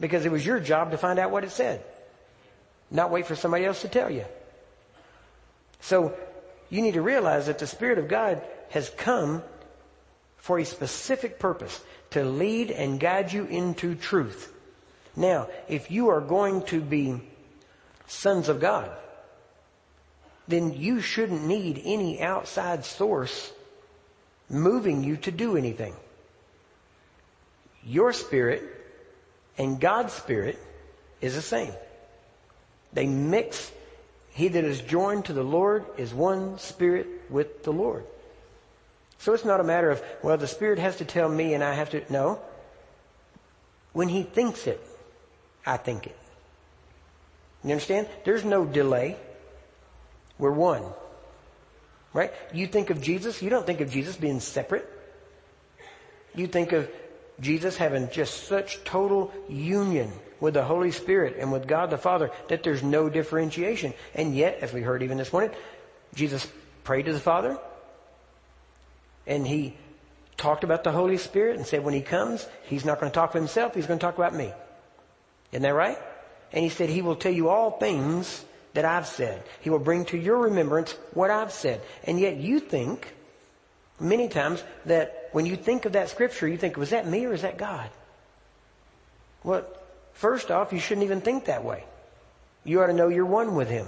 Because 0.00 0.24
it 0.24 0.32
was 0.32 0.44
your 0.44 0.58
job 0.58 0.90
to 0.90 0.98
find 0.98 1.18
out 1.18 1.30
what 1.30 1.44
it 1.44 1.50
said. 1.50 1.84
Not 2.90 3.10
wait 3.10 3.26
for 3.26 3.36
somebody 3.36 3.64
else 3.64 3.82
to 3.82 3.88
tell 3.88 4.10
you. 4.10 4.24
So, 5.82 6.16
you 6.70 6.80
need 6.80 6.94
to 6.94 7.02
realize 7.02 7.46
that 7.46 7.58
the 7.58 7.66
Spirit 7.66 7.98
of 7.98 8.08
God 8.08 8.40
has 8.70 8.88
come 8.88 9.42
for 10.38 10.58
a 10.58 10.64
specific 10.64 11.38
purpose. 11.38 11.78
To 12.10 12.24
lead 12.24 12.70
and 12.70 13.00
guide 13.00 13.32
you 13.32 13.46
into 13.46 13.94
truth. 13.94 14.52
Now, 15.16 15.48
if 15.66 15.90
you 15.90 16.10
are 16.10 16.20
going 16.20 16.62
to 16.64 16.80
be 16.80 17.20
sons 18.06 18.50
of 18.50 18.60
God, 18.60 18.90
then 20.46 20.74
you 20.74 21.00
shouldn't 21.00 21.46
need 21.46 21.80
any 21.84 22.20
outside 22.20 22.84
source 22.84 23.50
moving 24.50 25.02
you 25.02 25.16
to 25.18 25.30
do 25.30 25.56
anything. 25.56 25.94
Your 27.84 28.12
spirit 28.12 28.62
and 29.56 29.80
God's 29.80 30.12
spirit 30.12 30.58
is 31.22 31.34
the 31.34 31.42
same. 31.42 31.72
They 32.92 33.06
mix. 33.06 33.72
He 34.32 34.48
that 34.48 34.64
is 34.64 34.80
joined 34.80 35.26
to 35.26 35.32
the 35.32 35.42
Lord 35.42 35.84
is 35.98 36.14
one 36.14 36.58
spirit 36.58 37.06
with 37.30 37.64
the 37.64 37.72
Lord. 37.72 38.04
So 39.18 39.34
it's 39.34 39.44
not 39.44 39.60
a 39.60 39.64
matter 39.64 39.90
of, 39.90 40.02
well, 40.22 40.36
the 40.36 40.48
Spirit 40.48 40.80
has 40.80 40.96
to 40.96 41.04
tell 41.04 41.28
me 41.28 41.54
and 41.54 41.62
I 41.62 41.74
have 41.74 41.90
to, 41.90 42.02
no. 42.12 42.40
When 43.92 44.08
He 44.08 44.24
thinks 44.24 44.66
it, 44.66 44.80
I 45.64 45.76
think 45.76 46.06
it. 46.06 46.18
You 47.62 47.70
understand? 47.70 48.08
There's 48.24 48.44
no 48.44 48.64
delay. 48.64 49.16
We're 50.38 50.50
one. 50.50 50.82
Right? 52.12 52.32
You 52.52 52.66
think 52.66 52.90
of 52.90 53.00
Jesus, 53.00 53.42
you 53.42 53.48
don't 53.48 53.64
think 53.64 53.80
of 53.80 53.90
Jesus 53.90 54.16
being 54.16 54.40
separate. 54.40 54.88
You 56.34 56.46
think 56.46 56.72
of 56.72 56.90
Jesus 57.38 57.76
having 57.76 58.10
just 58.10 58.48
such 58.48 58.82
total 58.82 59.32
union 59.48 60.10
with 60.42 60.54
the 60.54 60.64
Holy 60.64 60.90
Spirit 60.90 61.36
and 61.38 61.52
with 61.52 61.68
God 61.68 61.88
the 61.88 61.96
Father 61.96 62.32
that 62.48 62.64
there's 62.64 62.82
no 62.82 63.08
differentiation. 63.08 63.94
And 64.12 64.34
yet, 64.34 64.58
as 64.60 64.72
we 64.72 64.82
heard 64.82 65.04
even 65.04 65.16
this 65.16 65.32
morning, 65.32 65.52
Jesus 66.16 66.44
prayed 66.82 67.04
to 67.04 67.12
the 67.12 67.20
Father, 67.20 67.56
and 69.24 69.46
he 69.46 69.76
talked 70.36 70.64
about 70.64 70.82
the 70.82 70.90
Holy 70.90 71.16
Spirit 71.16 71.58
and 71.58 71.64
said 71.64 71.84
when 71.84 71.94
he 71.94 72.00
comes, 72.00 72.44
he's 72.64 72.84
not 72.84 72.98
going 72.98 73.10
to 73.12 73.14
talk 73.14 73.30
of 73.30 73.40
himself, 73.40 73.76
he's 73.76 73.86
going 73.86 74.00
to 74.00 74.04
talk 74.04 74.18
about 74.18 74.34
me. 74.34 74.52
Isn't 75.52 75.62
that 75.62 75.74
right? 75.74 75.98
And 76.52 76.64
he 76.64 76.70
said 76.70 76.88
he 76.90 77.02
will 77.02 77.14
tell 77.14 77.32
you 77.32 77.48
all 77.48 77.78
things 77.78 78.44
that 78.74 78.84
I've 78.84 79.06
said. 79.06 79.44
He 79.60 79.70
will 79.70 79.78
bring 79.78 80.06
to 80.06 80.18
your 80.18 80.38
remembrance 80.38 80.90
what 81.14 81.30
I've 81.30 81.52
said. 81.52 81.82
And 82.02 82.18
yet 82.18 82.38
you 82.38 82.58
think, 82.58 83.14
many 84.00 84.26
times, 84.26 84.64
that 84.86 85.28
when 85.30 85.46
you 85.46 85.54
think 85.54 85.84
of 85.84 85.92
that 85.92 86.08
scripture, 86.08 86.48
you 86.48 86.58
think, 86.58 86.76
was 86.76 86.90
that 86.90 87.06
me 87.06 87.26
or 87.26 87.32
is 87.32 87.42
that 87.42 87.58
God? 87.58 87.88
Well, 89.44 89.64
first 90.12 90.50
off, 90.50 90.72
you 90.72 90.80
shouldn't 90.80 91.04
even 91.04 91.20
think 91.20 91.46
that 91.46 91.64
way. 91.64 91.84
You 92.64 92.82
ought 92.82 92.86
to 92.86 92.92
know 92.92 93.08
you're 93.08 93.26
one 93.26 93.54
with 93.54 93.68
Him. 93.68 93.86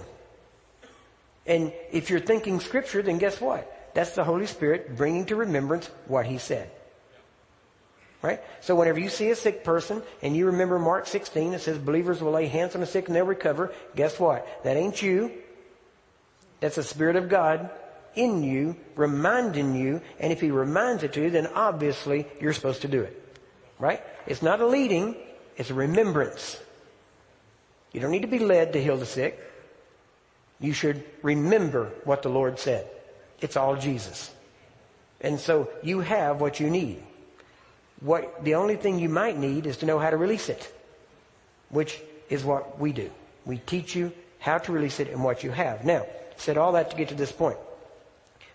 And 1.46 1.72
if 1.92 2.10
you're 2.10 2.20
thinking 2.20 2.60
scripture, 2.60 3.02
then 3.02 3.18
guess 3.18 3.40
what? 3.40 3.70
That's 3.94 4.14
the 4.14 4.24
Holy 4.24 4.46
Spirit 4.46 4.96
bringing 4.96 5.26
to 5.26 5.36
remembrance 5.36 5.88
what 6.06 6.26
He 6.26 6.38
said. 6.38 6.70
Right? 8.22 8.40
So 8.62 8.74
whenever 8.74 8.98
you 8.98 9.10
see 9.10 9.30
a 9.30 9.36
sick 9.36 9.64
person 9.64 10.02
and 10.22 10.34
you 10.34 10.46
remember 10.46 10.78
Mark 10.78 11.06
16, 11.06 11.52
it 11.52 11.60
says 11.60 11.78
believers 11.78 12.22
will 12.22 12.32
lay 12.32 12.46
hands 12.46 12.74
on 12.74 12.80
the 12.80 12.86
sick 12.86 13.06
and 13.06 13.14
they'll 13.14 13.26
recover. 13.26 13.72
Guess 13.94 14.18
what? 14.18 14.64
That 14.64 14.78
ain't 14.78 15.02
you. 15.02 15.30
That's 16.60 16.76
the 16.76 16.82
Spirit 16.82 17.16
of 17.16 17.28
God 17.28 17.70
in 18.14 18.42
you, 18.42 18.76
reminding 18.94 19.74
you, 19.74 20.00
and 20.18 20.32
if 20.32 20.40
He 20.40 20.50
reminds 20.50 21.02
it 21.02 21.12
to 21.14 21.22
you, 21.22 21.30
then 21.30 21.48
obviously 21.48 22.26
you're 22.40 22.52
supposed 22.52 22.82
to 22.82 22.88
do 22.88 23.02
it. 23.02 23.20
Right? 23.78 24.02
It's 24.26 24.40
not 24.40 24.60
a 24.60 24.66
leading, 24.66 25.16
it's 25.56 25.70
a 25.70 25.74
remembrance. 25.74 26.58
You 27.92 28.00
don't 28.00 28.10
need 28.10 28.22
to 28.22 28.28
be 28.28 28.40
led 28.40 28.72
to 28.72 28.82
heal 28.82 28.96
the 28.96 29.06
sick. 29.06 29.40
You 30.60 30.72
should 30.72 31.04
remember 31.22 31.92
what 32.04 32.22
the 32.22 32.28
Lord 32.28 32.58
said. 32.58 32.88
It's 33.40 33.56
all 33.56 33.76
Jesus. 33.76 34.30
And 35.20 35.38
so 35.38 35.70
you 35.82 36.00
have 36.00 36.40
what 36.40 36.60
you 36.60 36.70
need. 36.70 37.02
What, 38.00 38.44
the 38.44 38.56
only 38.56 38.76
thing 38.76 38.98
you 38.98 39.08
might 39.08 39.38
need 39.38 39.66
is 39.66 39.78
to 39.78 39.86
know 39.86 39.98
how 39.98 40.10
to 40.10 40.16
release 40.16 40.48
it, 40.48 40.72
which 41.70 42.00
is 42.28 42.44
what 42.44 42.78
we 42.78 42.92
do. 42.92 43.10
We 43.44 43.58
teach 43.58 43.94
you 43.94 44.12
how 44.38 44.58
to 44.58 44.72
release 44.72 45.00
it 45.00 45.08
and 45.08 45.22
what 45.22 45.42
you 45.42 45.50
have. 45.50 45.84
Now, 45.84 46.06
said 46.36 46.58
all 46.58 46.72
that 46.72 46.90
to 46.90 46.96
get 46.96 47.08
to 47.08 47.14
this 47.14 47.32
point. 47.32 47.58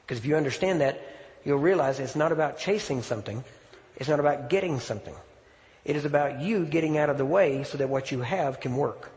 Because 0.05 0.19
if 0.19 0.25
you 0.25 0.35
understand 0.35 0.81
that, 0.81 1.01
you'll 1.45 1.57
realize 1.59 1.99
it's 1.99 2.15
not 2.15 2.31
about 2.31 2.59
chasing 2.59 3.01
something. 3.01 3.43
It's 3.95 4.09
not 4.09 4.19
about 4.19 4.49
getting 4.49 4.79
something. 4.79 5.15
It 5.89 5.95
is 5.95 6.06
about 6.06 6.39
you 6.39 6.67
getting 6.67 6.99
out 6.99 7.10
of 7.10 7.17
the 7.17 7.25
way 7.25 7.63
so 7.63 7.80
that 7.80 7.89
what 7.89 8.12
you 8.12 8.21
have 8.21 8.60
can 8.60 8.75
work. 8.75 9.10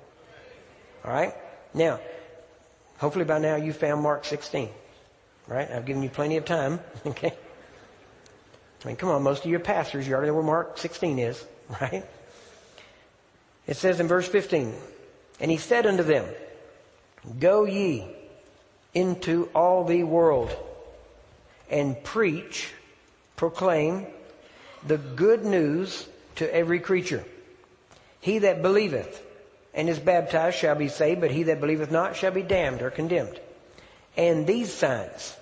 Alright? 1.05 1.35
Now, 1.75 2.01
hopefully 2.97 3.27
by 3.27 3.41
now 3.41 3.57
you 3.57 3.75
found 3.75 4.01
Mark 4.01 4.25
16. 4.25 4.71
Right? 5.47 5.71
I've 5.71 5.85
given 5.85 6.03
you 6.03 6.09
plenty 6.09 6.39
of 6.39 6.47
time. 6.47 6.81
Okay? 7.07 7.35
I 8.83 8.89
mean, 8.89 8.97
come 8.97 9.11
on, 9.11 9.23
most 9.23 9.45
of 9.45 9.51
your 9.51 9.61
pastors, 9.61 10.09
you 10.09 10.15
already 10.15 10.29
know 10.29 10.35
where 10.35 10.43
Mark 10.43 10.79
16 10.79 11.19
is, 11.19 11.45
right? 11.81 12.07
It 13.67 13.77
says 13.77 14.01
in 14.01 14.09
verse 14.09 14.27
15, 14.27 14.75
And 15.41 15.51
he 15.51 15.59
said 15.59 15.85
unto 15.85 16.03
them, 16.03 16.25
Go 17.39 17.65
ye 17.65 18.07
into 18.95 19.51
all 19.55 19.85
the 19.85 20.05
world 20.05 20.57
and 21.69 22.03
preach, 22.03 22.73
proclaim 23.37 24.07
the 24.87 24.97
good 24.97 25.45
news 25.45 26.09
to 26.37 26.55
every 26.55 26.81
creature. 26.81 27.25
He 28.21 28.40
that 28.40 28.62
believeth 28.62 29.23
and 29.75 29.88
is 29.88 29.99
baptized 29.99 30.59
shall 30.59 30.75
be 30.75 30.88
saved, 30.88 31.21
but 31.21 31.31
he 31.31 31.45
that 31.45 31.61
believeth 31.61 31.90
not 31.90 32.16
shall 32.16 32.31
be 32.31 32.42
damned 32.42 32.83
or 32.83 32.90
condemned. 32.90 33.40
And 34.16 34.47
these 34.47 34.73
signs 34.73 35.37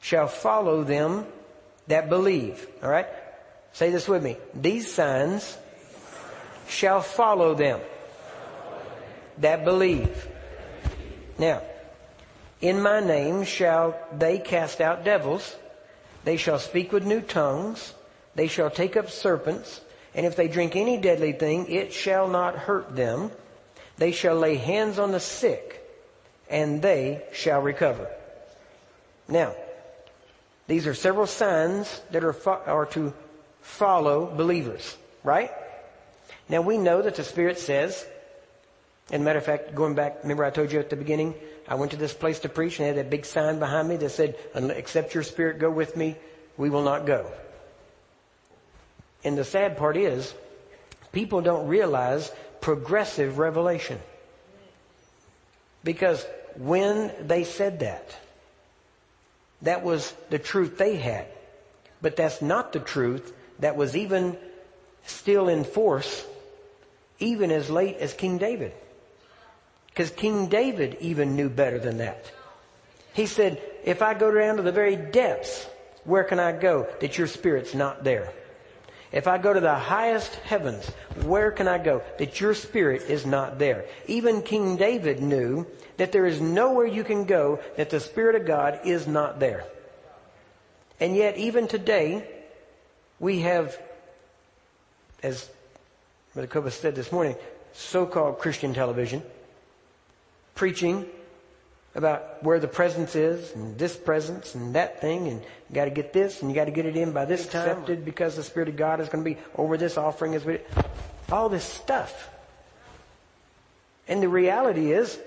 shall 0.00 0.28
follow 0.28 0.84
them 0.84 1.26
that 1.86 2.08
believe. 2.08 2.66
All 2.82 2.88
right? 2.88 3.06
Say 3.72 3.90
this 3.90 4.08
with 4.08 4.22
me. 4.22 4.36
These 4.54 4.92
signs 4.92 5.56
shall 6.68 7.00
follow 7.00 7.54
them 7.54 7.80
that 9.38 9.64
believe. 9.64 10.28
Now, 11.38 11.62
in 12.60 12.80
my 12.80 13.00
name 13.00 13.44
shall 13.44 13.94
they 14.16 14.38
cast 14.38 14.80
out 14.80 15.04
devils. 15.04 15.54
They 16.24 16.38
shall 16.38 16.58
speak 16.58 16.92
with 16.92 17.04
new 17.04 17.20
tongues. 17.20 17.92
They 18.34 18.48
shall 18.48 18.70
take 18.70 18.96
up 18.96 19.10
serpents. 19.10 19.80
And 20.16 20.24
if 20.24 20.34
they 20.34 20.48
drink 20.48 20.74
any 20.74 20.96
deadly 20.96 21.32
thing, 21.32 21.70
it 21.70 21.92
shall 21.92 22.26
not 22.26 22.56
hurt 22.56 22.96
them. 22.96 23.30
They 23.98 24.12
shall 24.12 24.34
lay 24.34 24.56
hands 24.56 24.98
on 24.98 25.12
the 25.12 25.20
sick 25.20 25.82
and 26.48 26.80
they 26.80 27.22
shall 27.32 27.60
recover. 27.60 28.08
Now, 29.28 29.54
these 30.68 30.86
are 30.86 30.94
several 30.94 31.26
signs 31.26 32.00
that 32.12 32.24
are, 32.24 32.32
fo- 32.32 32.62
are 32.64 32.86
to 32.86 33.12
follow 33.60 34.26
believers, 34.26 34.96
right? 35.22 35.50
Now 36.48 36.62
we 36.62 36.78
know 36.78 37.02
that 37.02 37.16
the 37.16 37.24
Spirit 37.24 37.58
says, 37.58 38.06
and 39.10 39.22
matter 39.22 39.38
of 39.38 39.44
fact, 39.44 39.74
going 39.74 39.94
back, 39.94 40.22
remember 40.22 40.44
I 40.44 40.50
told 40.50 40.72
you 40.72 40.80
at 40.80 40.88
the 40.88 40.96
beginning, 40.96 41.34
I 41.68 41.74
went 41.74 41.90
to 41.90 41.98
this 41.98 42.14
place 42.14 42.40
to 42.40 42.48
preach 42.48 42.78
and 42.78 42.84
they 42.84 42.88
had 42.88 42.96
that 42.96 43.10
big 43.10 43.26
sign 43.26 43.58
behind 43.58 43.88
me 43.88 43.96
that 43.96 44.10
said, 44.10 44.36
except 44.54 45.14
your 45.14 45.24
Spirit 45.24 45.58
go 45.58 45.70
with 45.70 45.94
me, 45.94 46.16
we 46.56 46.70
will 46.70 46.84
not 46.84 47.04
go. 47.04 47.30
And 49.26 49.36
the 49.36 49.42
sad 49.42 49.76
part 49.76 49.96
is, 49.96 50.32
people 51.10 51.40
don't 51.42 51.66
realize 51.66 52.30
progressive 52.60 53.38
revelation. 53.38 53.98
Because 55.82 56.24
when 56.54 57.12
they 57.26 57.42
said 57.42 57.80
that, 57.80 58.16
that 59.62 59.82
was 59.82 60.14
the 60.30 60.38
truth 60.38 60.78
they 60.78 60.94
had. 60.94 61.26
But 62.00 62.14
that's 62.14 62.40
not 62.40 62.72
the 62.72 62.78
truth 62.78 63.34
that 63.58 63.76
was 63.76 63.96
even 63.96 64.38
still 65.06 65.48
in 65.48 65.64
force 65.64 66.24
even 67.18 67.50
as 67.50 67.68
late 67.68 67.96
as 67.96 68.14
King 68.14 68.38
David. 68.38 68.74
Because 69.88 70.10
King 70.10 70.46
David 70.46 70.98
even 71.00 71.34
knew 71.34 71.48
better 71.48 71.80
than 71.80 71.98
that. 71.98 72.30
He 73.12 73.26
said, 73.26 73.60
if 73.82 74.02
I 74.02 74.14
go 74.14 74.30
down 74.30 74.58
to 74.58 74.62
the 74.62 74.70
very 74.70 74.94
depths, 74.94 75.66
where 76.04 76.22
can 76.22 76.38
I 76.38 76.52
go 76.52 76.86
that 77.00 77.18
your 77.18 77.26
spirit's 77.26 77.74
not 77.74 78.04
there? 78.04 78.32
If 79.16 79.26
I 79.26 79.38
go 79.38 79.54
to 79.54 79.60
the 79.60 79.74
highest 79.74 80.34
heavens, 80.44 80.86
where 81.24 81.50
can 81.50 81.66
I 81.66 81.78
go 81.78 82.02
that 82.18 82.38
your 82.38 82.52
spirit 82.52 83.00
is 83.08 83.24
not 83.24 83.58
there? 83.58 83.86
Even 84.06 84.42
King 84.42 84.76
David 84.76 85.22
knew 85.22 85.66
that 85.96 86.12
there 86.12 86.26
is 86.26 86.38
nowhere 86.38 86.84
you 86.84 87.02
can 87.02 87.24
go 87.24 87.58
that 87.78 87.88
the 87.88 87.98
Spirit 87.98 88.36
of 88.36 88.44
God 88.44 88.80
is 88.84 89.06
not 89.06 89.40
there. 89.40 89.64
And 91.00 91.16
yet, 91.16 91.38
even 91.38 91.66
today, 91.66 92.28
we 93.18 93.40
have, 93.40 93.80
as 95.22 95.48
Brother 96.34 96.48
Kobus 96.48 96.72
said 96.72 96.94
this 96.94 97.10
morning, 97.10 97.36
so-called 97.72 98.38
Christian 98.38 98.74
television 98.74 99.22
preaching 100.54 101.06
about 101.96 102.42
where 102.44 102.60
the 102.60 102.68
presence 102.68 103.16
is 103.16 103.52
and 103.54 103.76
this 103.78 103.96
presence 103.96 104.54
and 104.54 104.74
that 104.74 105.00
thing 105.00 105.28
and 105.28 105.40
you 105.40 105.74
got 105.74 105.86
to 105.86 105.90
get 105.90 106.12
this 106.12 106.42
and 106.42 106.50
you 106.50 106.54
got 106.54 106.66
to 106.66 106.70
get 106.70 106.86
it 106.86 106.96
in 106.96 107.12
by 107.12 107.24
this 107.24 107.46
time 107.46 107.68
accepted 107.68 108.04
because 108.04 108.36
the 108.36 108.42
Spirit 108.42 108.68
of 108.68 108.76
God 108.76 109.00
is 109.00 109.08
going 109.08 109.24
to 109.24 109.30
be 109.30 109.38
over 109.56 109.76
this 109.76 109.96
offering 109.96 110.34
as 110.34 110.44
we 110.44 110.58
all 111.32 111.48
this 111.48 111.64
stuff. 111.64 112.30
And 114.06 114.22
the 114.22 114.28
reality 114.28 114.92
is 114.92 115.18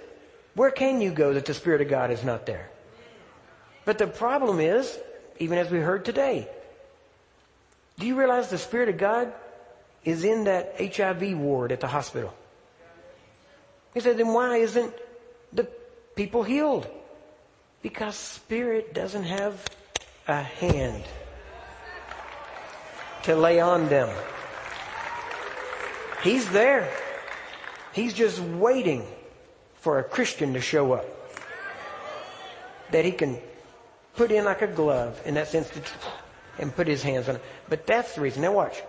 where 0.55 0.71
can 0.71 1.01
you 1.01 1.11
go 1.11 1.33
that 1.33 1.45
the 1.45 1.53
Spirit 1.53 1.81
of 1.81 1.89
God 1.89 2.11
is 2.11 2.23
not 2.23 2.45
there? 2.45 2.69
But 3.83 3.97
the 3.97 4.07
problem 4.07 4.59
is, 4.59 4.97
even 5.39 5.57
as 5.57 5.69
we 5.71 5.79
heard 5.79 6.05
today, 6.05 6.47
do 7.97 8.05
you 8.05 8.15
realize 8.15 8.49
the 8.49 8.57
Spirit 8.57 8.89
of 8.89 8.97
God 8.97 9.33
is 10.03 10.23
in 10.23 10.45
that 10.45 10.75
HIV 10.79 11.37
ward 11.37 11.71
at 11.71 11.79
the 11.79 11.87
hospital. 11.87 12.33
He 13.93 13.99
said, 13.99 14.17
then 14.17 14.29
why 14.29 14.57
isn't 14.57 14.93
people 16.19 16.43
healed? 16.43 16.85
Because 17.81 18.13
spirit 18.13 18.93
doesn't 18.93 19.23
have 19.23 19.65
a 20.27 20.43
hand 20.43 21.05
to 23.23 23.37
lay 23.37 23.61
on 23.61 23.87
them. 23.87 24.09
He's 26.21 26.49
there. 26.49 26.91
He's 27.93 28.13
just 28.13 28.37
waiting 28.41 29.07
for 29.75 29.99
a 29.99 30.03
Christian 30.03 30.51
to 30.55 30.59
show 30.59 30.91
up. 30.91 31.05
That 32.91 33.05
he 33.05 33.13
can 33.13 33.39
put 34.13 34.29
in 34.29 34.43
like 34.43 34.61
a 34.61 34.67
glove 34.67 35.21
in 35.23 35.35
that 35.35 35.47
sense 35.47 35.71
and 36.57 36.75
put 36.75 36.85
his 36.85 37.01
hands 37.01 37.29
on 37.29 37.37
it. 37.37 37.43
But 37.69 37.87
that's 37.87 38.15
the 38.15 38.19
reason. 38.19 38.41
Now 38.41 38.51
watch. 38.51 38.83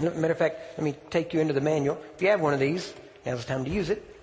Matter 0.00 0.32
of 0.32 0.38
fact, 0.38 0.56
let 0.76 0.82
me 0.82 0.96
take 1.10 1.32
you 1.32 1.38
into 1.38 1.54
the 1.54 1.60
manual. 1.60 1.96
If 2.16 2.22
you 2.22 2.28
have 2.30 2.40
one 2.40 2.54
of 2.54 2.58
these, 2.58 2.92
now's 3.24 3.44
the 3.44 3.52
time 3.52 3.64
to 3.64 3.70
use 3.70 3.88
it. 3.88 4.19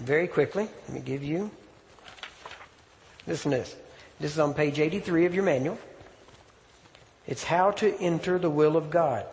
Very 0.00 0.28
quickly, 0.28 0.66
let 0.88 0.94
me 0.94 1.00
give 1.00 1.22
you. 1.22 1.50
Listen 3.26 3.50
to 3.50 3.58
this. 3.58 3.76
This 4.18 4.32
is 4.32 4.38
on 4.38 4.54
page 4.54 4.78
83 4.78 5.26
of 5.26 5.34
your 5.34 5.44
manual. 5.44 5.78
It's 7.26 7.44
how 7.44 7.70
to 7.72 7.94
enter 8.00 8.38
the 8.38 8.48
will 8.48 8.76
of 8.76 8.90
God. 8.90 9.26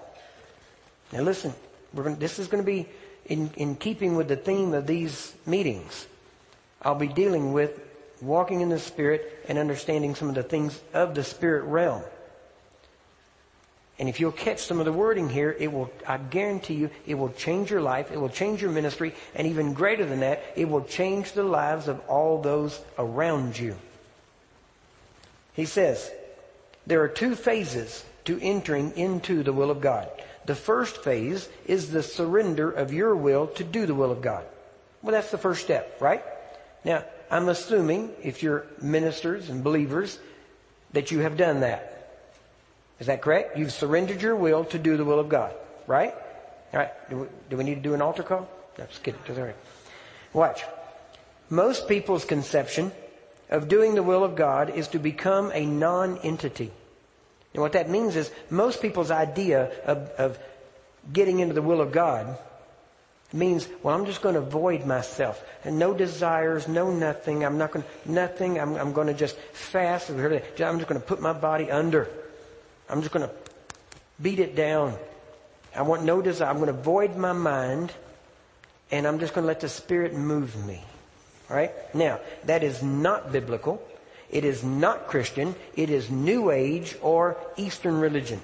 Now 1.14 1.22
listen, 1.22 1.54
gonna, 1.96 2.16
this 2.16 2.38
is 2.38 2.48
going 2.48 2.64
to 2.64 2.66
be 2.66 2.88
in, 3.26 3.50
in 3.56 3.76
keeping 3.76 4.18
with 4.18 4.28
the 4.28 4.36
theme 4.36 4.74
of 4.74 4.86
these 4.88 5.34
meetings. 5.46 6.06
I'll 6.82 6.96
be 6.96 7.08
dealing 7.08 7.54
with 7.54 7.80
walking 8.22 8.60
in 8.60 8.70
the 8.70 8.80
Spirit 8.80 9.46
and 9.48 9.58
understanding 9.58 10.16
some 10.16 10.28
of 10.28 10.36
the 10.36 10.44
things 10.44 10.80
of 10.94 11.16
the 11.16 11.24
Spirit 11.24 11.64
realm. 11.64 12.04
And 14.00 14.08
if 14.08 14.20
you'll 14.20 14.32
catch 14.32 14.60
some 14.60 14.80
of 14.80 14.86
the 14.86 14.94
wording 14.94 15.28
here, 15.28 15.56
it 15.58 15.72
will, 15.72 15.90
I 16.08 16.18
guarantee 16.18 16.76
you, 16.76 16.92
it 17.08 17.16
will 17.16 17.32
change 17.32 17.72
your 17.72 17.82
life, 17.82 18.12
it 18.12 18.22
will 18.22 18.30
change 18.30 18.62
your 18.62 18.72
ministry, 18.72 19.16
and 19.34 19.48
even 19.48 19.74
greater 19.74 20.06
than 20.06 20.20
that, 20.20 20.44
it 20.56 20.70
will 20.70 20.84
change 20.84 21.32
the 21.32 21.44
lives 21.44 21.88
of 21.88 22.00
all 22.08 22.42
those 22.42 22.80
around 23.00 23.58
you. 23.58 23.76
He 25.54 25.66
says, 25.66 26.12
there 26.86 27.02
are 27.02 27.08
two 27.08 27.36
phases 27.36 28.06
to 28.26 28.40
entering 28.40 28.96
into 28.96 29.42
the 29.42 29.54
will 29.54 29.72
of 29.72 29.82
God. 29.82 30.10
The 30.46 30.54
first 30.54 31.04
phase 31.04 31.50
is 31.66 31.90
the 31.90 32.04
surrender 32.04 32.70
of 32.70 32.94
your 32.94 33.16
will 33.16 33.48
to 33.48 33.64
do 33.64 33.88
the 33.88 33.96
will 33.96 34.12
of 34.12 34.22
God. 34.22 34.46
Well, 35.02 35.14
that's 35.14 35.32
the 35.32 35.38
first 35.40 35.64
step, 35.64 36.00
right? 36.00 36.24
Now, 36.86 37.04
I'm 37.32 37.50
assuming 37.50 38.12
if 38.24 38.44
you're 38.44 38.68
ministers 38.82 39.50
and 39.50 39.64
believers 39.64 40.20
that 40.94 41.12
you 41.12 41.20
have 41.20 41.36
done 41.36 41.62
that. 41.62 41.97
Is 43.00 43.08
that 43.08 43.22
correct? 43.22 43.58
You've 43.58 43.72
surrendered 43.72 44.22
your 44.22 44.36
will 44.36 44.66
to 44.66 44.80
do 44.80 44.98
the 44.98 45.06
will 45.06 45.20
of 45.20 45.30
God, 45.30 45.54
right? 45.86 46.14
All 46.74 46.80
right. 46.80 47.10
Do 47.10 47.18
we, 47.18 47.28
do 47.50 47.58
we 47.58 47.64
need 47.64 47.76
to 47.76 47.82
do 47.82 47.94
an 47.94 48.02
altar 48.02 48.24
call? 48.24 48.50
No, 48.78 48.86
just 48.86 49.04
kidding. 49.04 49.20
All 49.30 49.36
right. 49.36 49.56
Watch. 50.34 50.64
Most 51.50 51.88
people's 51.88 52.26
conception 52.26 52.92
of 53.50 53.68
doing 53.68 53.96
the 53.96 54.04
will 54.04 54.24
of 54.24 54.36
God 54.36 54.70
is 54.70 54.90
to 54.90 55.00
become 55.00 55.52
a 55.54 55.66
non-entity. 55.66 56.72
And 57.54 57.62
what 57.62 57.74
that 57.74 57.90
means 57.90 58.16
is 58.16 58.30
most 58.50 58.82
people's 58.82 59.12
idea 59.12 59.72
of, 59.86 59.98
of 60.18 60.40
getting 61.12 61.40
into 61.40 61.54
the 61.54 61.62
will 61.62 61.82
of 61.82 61.92
God 61.92 62.38
means, 63.34 63.68
well, 63.84 63.96
I'm 63.96 64.06
just 64.06 64.22
going 64.22 64.36
to 64.36 64.42
void 64.42 64.86
myself. 64.86 65.44
And 65.64 65.80
no 65.80 65.94
desires, 65.94 66.68
no 66.68 66.92
nothing. 66.92 67.46
I'm 67.46 67.58
not 67.58 67.72
going 67.72 67.84
to, 67.84 68.12
nothing. 68.12 68.60
I'm, 68.60 68.76
I'm 68.76 68.94
going 68.94 69.08
to 69.08 69.14
just 69.14 69.38
fast. 69.54 70.10
I'm 70.10 70.18
just 70.18 70.88
going 70.88 71.00
to 71.00 71.00
put 71.00 71.22
my 71.22 71.34
body 71.34 71.72
under. 71.72 72.10
I'm 72.90 73.02
just 73.02 73.14
going 73.14 73.28
to 73.28 73.34
beat 74.22 74.40
it 74.40 74.56
down. 74.56 74.96
I 75.76 75.82
want 75.84 76.04
no 76.04 76.22
desire. 76.22 76.50
I'm 76.50 76.58
going 76.58 76.68
to 76.68 76.74
void 76.74 77.16
my 77.16 77.34
mind 77.34 77.94
and 78.92 79.06
I'm 79.06 79.20
just 79.20 79.34
going 79.34 79.44
to 79.44 79.48
let 79.48 79.60
the 79.60 79.70
Spirit 79.70 80.14
move 80.14 80.56
me. 80.66 80.82
All 81.50 81.56
right? 81.56 81.72
Now, 81.94 82.20
that 82.46 82.64
is 82.64 82.82
not 82.82 83.32
biblical. 83.32 83.82
It 84.30 84.44
is 84.44 84.64
not 84.64 85.08
Christian. 85.08 85.56
It 85.76 85.90
is 85.90 86.10
New 86.10 86.52
Age 86.52 86.96
or 87.02 87.38
Eastern 87.58 88.00
religion. 88.00 88.42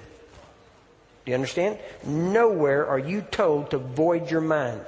Do 1.24 1.30
you 1.30 1.34
understand? 1.34 1.78
Nowhere 2.04 2.86
are 2.86 2.98
you 2.98 3.22
told 3.22 3.70
to 3.70 3.78
void 3.78 4.30
your 4.30 4.42
mind. 4.42 4.84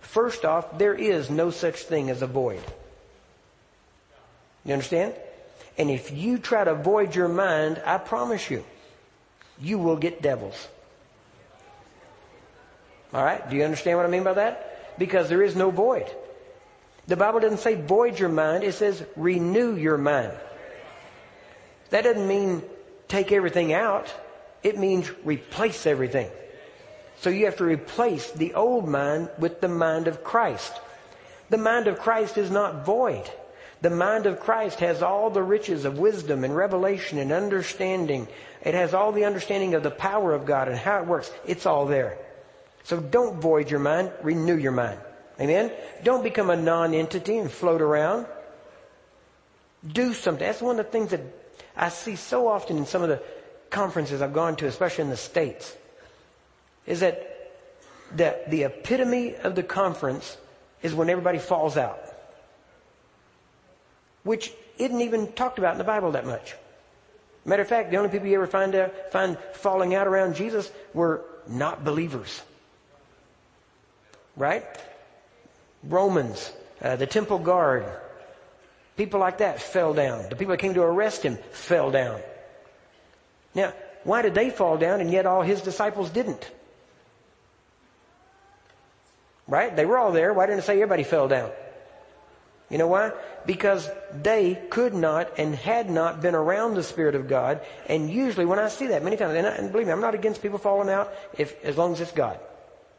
First 0.00 0.44
off, 0.44 0.78
there 0.78 0.94
is 0.94 1.28
no 1.30 1.50
such 1.50 1.82
thing 1.82 2.10
as 2.10 2.22
a 2.22 2.26
void. 2.26 2.62
You 4.64 4.72
understand? 4.72 5.14
And 5.78 5.90
if 5.90 6.10
you 6.10 6.38
try 6.38 6.64
to 6.64 6.74
void 6.74 7.14
your 7.14 7.28
mind, 7.28 7.82
I 7.84 7.98
promise 7.98 8.50
you, 8.50 8.64
you 9.60 9.78
will 9.78 9.96
get 9.96 10.22
devils. 10.22 10.68
All 13.12 13.24
right? 13.24 13.48
Do 13.48 13.56
you 13.56 13.64
understand 13.64 13.98
what 13.98 14.06
I 14.06 14.10
mean 14.10 14.24
by 14.24 14.34
that? 14.34 14.98
Because 14.98 15.28
there 15.28 15.42
is 15.42 15.56
no 15.56 15.70
void. 15.70 16.10
The 17.06 17.16
Bible 17.16 17.40
doesn't 17.40 17.58
say 17.58 17.74
void 17.74 18.18
your 18.18 18.28
mind, 18.28 18.64
it 18.64 18.74
says 18.74 19.04
renew 19.14 19.76
your 19.76 19.96
mind. 19.96 20.32
That 21.90 22.04
doesn't 22.04 22.26
mean 22.26 22.62
take 23.08 23.30
everything 23.30 23.72
out. 23.72 24.12
It 24.62 24.78
means 24.78 25.10
replace 25.24 25.86
everything. 25.86 26.28
So 27.18 27.30
you 27.30 27.44
have 27.44 27.56
to 27.58 27.64
replace 27.64 28.30
the 28.32 28.54
old 28.54 28.88
mind 28.88 29.30
with 29.38 29.60
the 29.60 29.68
mind 29.68 30.08
of 30.08 30.24
Christ. 30.24 30.72
The 31.48 31.58
mind 31.58 31.86
of 31.86 32.00
Christ 32.00 32.36
is 32.36 32.50
not 32.50 32.84
void. 32.84 33.30
The 33.82 33.90
mind 33.90 34.26
of 34.26 34.40
Christ 34.40 34.80
has 34.80 35.02
all 35.02 35.30
the 35.30 35.42
riches 35.42 35.84
of 35.84 35.98
wisdom 35.98 36.44
and 36.44 36.56
revelation 36.56 37.18
and 37.18 37.30
understanding. 37.30 38.26
It 38.66 38.74
has 38.74 38.94
all 38.94 39.12
the 39.12 39.26
understanding 39.26 39.74
of 39.74 39.84
the 39.84 39.92
power 39.92 40.34
of 40.34 40.44
God 40.44 40.66
and 40.66 40.76
how 40.76 40.98
it 40.98 41.06
works. 41.06 41.30
It's 41.46 41.66
all 41.66 41.86
there. 41.86 42.18
So 42.82 42.98
don't 42.98 43.40
void 43.40 43.70
your 43.70 43.78
mind, 43.78 44.10
renew 44.24 44.56
your 44.56 44.72
mind. 44.72 44.98
Amen? 45.40 45.70
Don't 46.02 46.24
become 46.24 46.50
a 46.50 46.56
non-entity 46.56 47.38
and 47.38 47.48
float 47.48 47.80
around. 47.80 48.26
Do 49.86 50.12
something. 50.12 50.44
That's 50.44 50.60
one 50.60 50.80
of 50.80 50.86
the 50.86 50.90
things 50.90 51.12
that 51.12 51.20
I 51.76 51.90
see 51.90 52.16
so 52.16 52.48
often 52.48 52.76
in 52.76 52.86
some 52.86 53.02
of 53.02 53.08
the 53.08 53.22
conferences 53.70 54.20
I've 54.20 54.32
gone 54.32 54.56
to, 54.56 54.66
especially 54.66 55.04
in 55.04 55.10
the 55.10 55.16
States, 55.16 55.76
is 56.86 57.00
that 57.00 57.52
the, 58.16 58.36
the 58.48 58.64
epitome 58.64 59.36
of 59.36 59.54
the 59.54 59.62
conference 59.62 60.36
is 60.82 60.92
when 60.92 61.08
everybody 61.08 61.38
falls 61.38 61.76
out. 61.76 62.00
Which 64.24 64.52
isn't 64.76 65.00
even 65.02 65.30
talked 65.34 65.60
about 65.60 65.70
in 65.72 65.78
the 65.78 65.84
Bible 65.84 66.10
that 66.12 66.26
much. 66.26 66.56
Matter 67.46 67.62
of 67.62 67.68
fact, 67.68 67.92
the 67.92 67.96
only 67.96 68.10
people 68.10 68.26
you 68.26 68.34
ever 68.34 68.48
find, 68.48 68.74
uh, 68.74 68.88
find 69.12 69.38
falling 69.54 69.94
out 69.94 70.08
around 70.08 70.34
Jesus 70.34 70.70
were 70.92 71.24
not 71.46 71.84
believers. 71.84 72.42
Right? 74.36 74.64
Romans, 75.84 76.52
uh, 76.82 76.96
the 76.96 77.06
temple 77.06 77.38
guard, 77.38 77.84
people 78.96 79.20
like 79.20 79.38
that 79.38 79.62
fell 79.62 79.94
down. 79.94 80.28
The 80.28 80.34
people 80.34 80.52
that 80.52 80.58
came 80.58 80.74
to 80.74 80.82
arrest 80.82 81.22
him 81.22 81.38
fell 81.52 81.92
down. 81.92 82.20
Now, 83.54 83.72
why 84.02 84.22
did 84.22 84.34
they 84.34 84.50
fall 84.50 84.76
down 84.76 85.00
and 85.00 85.10
yet 85.10 85.24
all 85.24 85.42
his 85.42 85.62
disciples 85.62 86.10
didn't? 86.10 86.50
Right? 89.46 89.74
They 89.74 89.86
were 89.86 89.98
all 89.98 90.10
there. 90.10 90.34
Why 90.34 90.46
didn't 90.46 90.58
it 90.58 90.62
say 90.62 90.74
everybody 90.74 91.04
fell 91.04 91.28
down? 91.28 91.52
You 92.70 92.78
know 92.78 92.88
why? 92.88 93.12
Because 93.44 93.88
they 94.12 94.60
could 94.70 94.92
not 94.92 95.38
and 95.38 95.54
had 95.54 95.88
not 95.88 96.20
been 96.20 96.34
around 96.34 96.74
the 96.74 96.82
Spirit 96.82 97.14
of 97.14 97.28
God. 97.28 97.60
And 97.88 98.10
usually 98.10 98.44
when 98.44 98.58
I 98.58 98.68
see 98.68 98.88
that 98.88 99.04
many 99.04 99.16
times, 99.16 99.34
and, 99.34 99.46
I, 99.46 99.50
and 99.50 99.70
believe 99.70 99.86
me, 99.86 99.92
I'm 99.92 100.00
not 100.00 100.14
against 100.14 100.42
people 100.42 100.58
falling 100.58 100.90
out 100.90 101.12
if, 101.38 101.62
as 101.64 101.76
long 101.76 101.92
as 101.92 102.00
it's 102.00 102.10
God. 102.10 102.40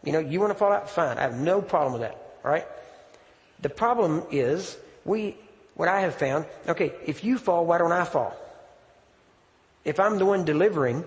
You 0.04 0.14
know, 0.14 0.20
you 0.20 0.40
want 0.40 0.52
to 0.52 0.58
fall 0.58 0.72
out? 0.72 0.90
Fine. 0.90 1.18
I 1.18 1.24
have 1.24 1.38
no 1.38 1.62
problem 1.62 1.94
with 1.94 2.02
that. 2.02 2.16
All 2.46 2.52
right? 2.52 2.66
The 3.62 3.70
problem 3.70 4.24
is, 4.32 4.78
we, 5.04 5.36
what 5.76 5.90
I 5.90 6.02
have 6.02 6.16
found, 6.16 6.46
okay, 6.68 6.94
if 7.06 7.26
you 7.26 7.38
fall, 7.38 7.66
why 7.66 7.78
don't 7.78 7.92
I 7.92 8.06
fall? 8.06 8.36
If 9.84 10.00
I'm 10.00 10.18
the 10.18 10.26
one 10.26 10.46
delivering 10.46 11.04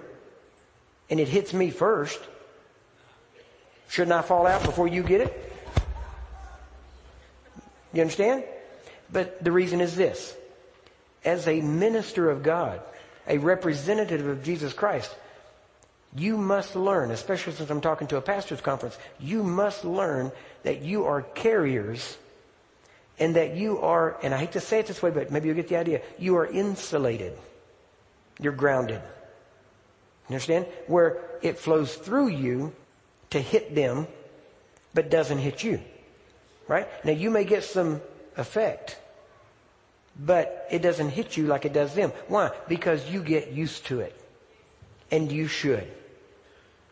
and 1.08 1.18
it 1.18 1.28
hits 1.28 1.54
me 1.54 1.70
first, 1.70 2.20
shouldn't 3.88 4.12
I 4.12 4.20
fall 4.20 4.46
out 4.46 4.64
before 4.64 4.86
you 4.86 5.02
get 5.02 5.22
it? 5.22 5.49
You 7.92 8.02
understand? 8.02 8.44
But 9.12 9.42
the 9.42 9.52
reason 9.52 9.80
is 9.80 9.96
this. 9.96 10.34
As 11.24 11.46
a 11.46 11.60
minister 11.60 12.30
of 12.30 12.42
God, 12.42 12.80
a 13.26 13.38
representative 13.38 14.26
of 14.26 14.42
Jesus 14.42 14.72
Christ, 14.72 15.14
you 16.14 16.36
must 16.36 16.74
learn, 16.74 17.10
especially 17.10 17.52
since 17.52 17.70
I'm 17.70 17.80
talking 17.80 18.08
to 18.08 18.16
a 18.16 18.22
pastor's 18.22 18.60
conference, 18.60 18.98
you 19.18 19.42
must 19.42 19.84
learn 19.84 20.32
that 20.62 20.82
you 20.82 21.04
are 21.04 21.22
carriers 21.22 22.16
and 23.18 23.36
that 23.36 23.54
you 23.54 23.78
are, 23.80 24.16
and 24.22 24.34
I 24.34 24.38
hate 24.38 24.52
to 24.52 24.60
say 24.60 24.80
it 24.80 24.86
this 24.86 25.02
way, 25.02 25.10
but 25.10 25.30
maybe 25.30 25.48
you'll 25.48 25.56
get 25.56 25.68
the 25.68 25.76
idea, 25.76 26.00
you 26.18 26.36
are 26.36 26.46
insulated. 26.46 27.36
You're 28.40 28.54
grounded. 28.54 29.02
You 30.28 30.34
understand? 30.34 30.66
Where 30.86 31.18
it 31.42 31.58
flows 31.58 31.94
through 31.94 32.28
you 32.28 32.72
to 33.30 33.40
hit 33.40 33.74
them, 33.74 34.06
but 34.94 35.10
doesn't 35.10 35.38
hit 35.38 35.62
you. 35.62 35.80
Right? 36.70 36.86
Now 37.04 37.10
you 37.10 37.30
may 37.30 37.42
get 37.42 37.64
some 37.64 38.00
effect, 38.36 38.96
but 40.16 40.68
it 40.70 40.82
doesn't 40.82 41.08
hit 41.08 41.36
you 41.36 41.48
like 41.48 41.64
it 41.64 41.72
does 41.72 41.96
them. 41.96 42.12
Why? 42.28 42.52
Because 42.68 43.10
you 43.10 43.24
get 43.24 43.50
used 43.50 43.86
to 43.86 43.98
it. 43.98 44.14
And 45.10 45.32
you 45.32 45.48
should. 45.48 45.90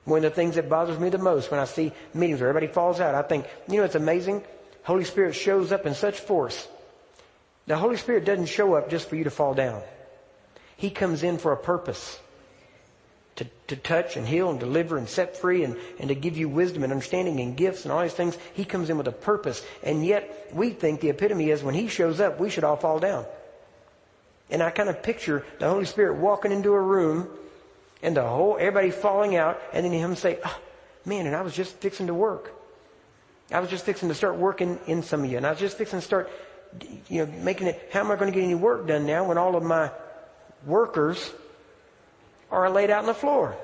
One 0.04 0.24
of 0.24 0.24
the 0.24 0.30
things 0.30 0.56
that 0.56 0.68
bothers 0.68 0.98
me 0.98 1.10
the 1.10 1.18
most 1.18 1.52
when 1.52 1.60
I 1.60 1.64
see 1.64 1.92
meetings 2.12 2.40
where 2.40 2.48
everybody 2.48 2.72
falls 2.72 2.98
out, 2.98 3.14
I 3.14 3.22
think, 3.22 3.46
you 3.68 3.76
know, 3.76 3.84
it's 3.84 3.94
amazing. 3.94 4.42
Holy 4.82 5.04
Spirit 5.04 5.36
shows 5.36 5.70
up 5.70 5.86
in 5.86 5.94
such 5.94 6.18
force. 6.18 6.66
The 7.68 7.76
Holy 7.76 7.98
Spirit 7.98 8.24
doesn't 8.24 8.46
show 8.46 8.74
up 8.74 8.90
just 8.90 9.08
for 9.08 9.14
you 9.14 9.22
to 9.24 9.30
fall 9.30 9.54
down. 9.54 9.80
He 10.76 10.90
comes 10.90 11.22
in 11.22 11.38
for 11.38 11.52
a 11.52 11.56
purpose. 11.56 12.18
To, 13.38 13.46
to 13.68 13.76
touch 13.76 14.16
and 14.16 14.26
heal 14.26 14.50
and 14.50 14.58
deliver 14.58 14.98
and 14.98 15.08
set 15.08 15.36
free 15.36 15.62
and, 15.62 15.76
and 16.00 16.08
to 16.08 16.16
give 16.16 16.36
you 16.36 16.48
wisdom 16.48 16.82
and 16.82 16.92
understanding 16.92 17.38
and 17.38 17.56
gifts 17.56 17.84
and 17.84 17.92
all 17.92 18.02
these 18.02 18.12
things. 18.12 18.36
He 18.54 18.64
comes 18.64 18.90
in 18.90 18.98
with 18.98 19.06
a 19.06 19.12
purpose. 19.12 19.64
And 19.84 20.04
yet 20.04 20.50
we 20.52 20.70
think 20.70 21.00
the 21.00 21.10
epitome 21.10 21.50
is 21.50 21.62
when 21.62 21.74
He 21.74 21.86
shows 21.86 22.18
up, 22.18 22.40
we 22.40 22.50
should 22.50 22.64
all 22.64 22.74
fall 22.76 22.98
down. 22.98 23.26
And 24.50 24.62
I 24.62 24.70
kind 24.70 24.88
of 24.88 25.02
picture 25.02 25.44
the 25.58 25.68
Holy 25.68 25.84
Spirit 25.84 26.16
walking 26.16 26.52
into 26.52 26.72
a 26.72 26.80
room 26.80 27.28
and 28.02 28.16
the 28.16 28.26
whole, 28.26 28.56
everybody 28.58 28.90
falling 28.90 29.36
out 29.36 29.60
and 29.72 29.84
then 29.84 29.92
him 29.92 30.16
say, 30.16 30.38
oh, 30.44 30.60
man, 31.04 31.26
and 31.26 31.36
I 31.36 31.42
was 31.42 31.54
just 31.54 31.74
fixing 31.76 32.06
to 32.06 32.14
work. 32.14 32.52
I 33.50 33.60
was 33.60 33.70
just 33.70 33.84
fixing 33.84 34.08
to 34.08 34.14
start 34.14 34.36
working 34.36 34.78
in 34.86 35.02
some 35.02 35.24
of 35.24 35.30
you 35.30 35.36
and 35.36 35.46
I 35.46 35.50
was 35.50 35.60
just 35.60 35.76
fixing 35.76 36.00
to 36.00 36.04
start, 36.04 36.30
you 37.08 37.24
know, 37.24 37.32
making 37.40 37.66
it, 37.66 37.88
how 37.92 38.00
am 38.00 38.10
I 38.10 38.16
going 38.16 38.32
to 38.32 38.34
get 38.36 38.44
any 38.44 38.54
work 38.54 38.86
done 38.86 39.06
now 39.06 39.24
when 39.28 39.38
all 39.38 39.56
of 39.56 39.62
my 39.62 39.90
workers 40.66 41.30
are 42.50 42.70
laid 42.70 42.90
out 42.90 43.00
on 43.00 43.06
the 43.06 43.14
floor? 43.14 43.56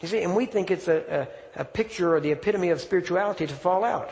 You 0.00 0.08
see, 0.08 0.22
and 0.22 0.36
we 0.36 0.46
think 0.46 0.70
it's 0.70 0.88
a, 0.88 1.28
a, 1.56 1.60
a 1.62 1.64
picture 1.64 2.14
or 2.14 2.20
the 2.20 2.30
epitome 2.30 2.70
of 2.70 2.80
spirituality 2.80 3.46
to 3.46 3.54
fall 3.54 3.84
out. 3.84 4.10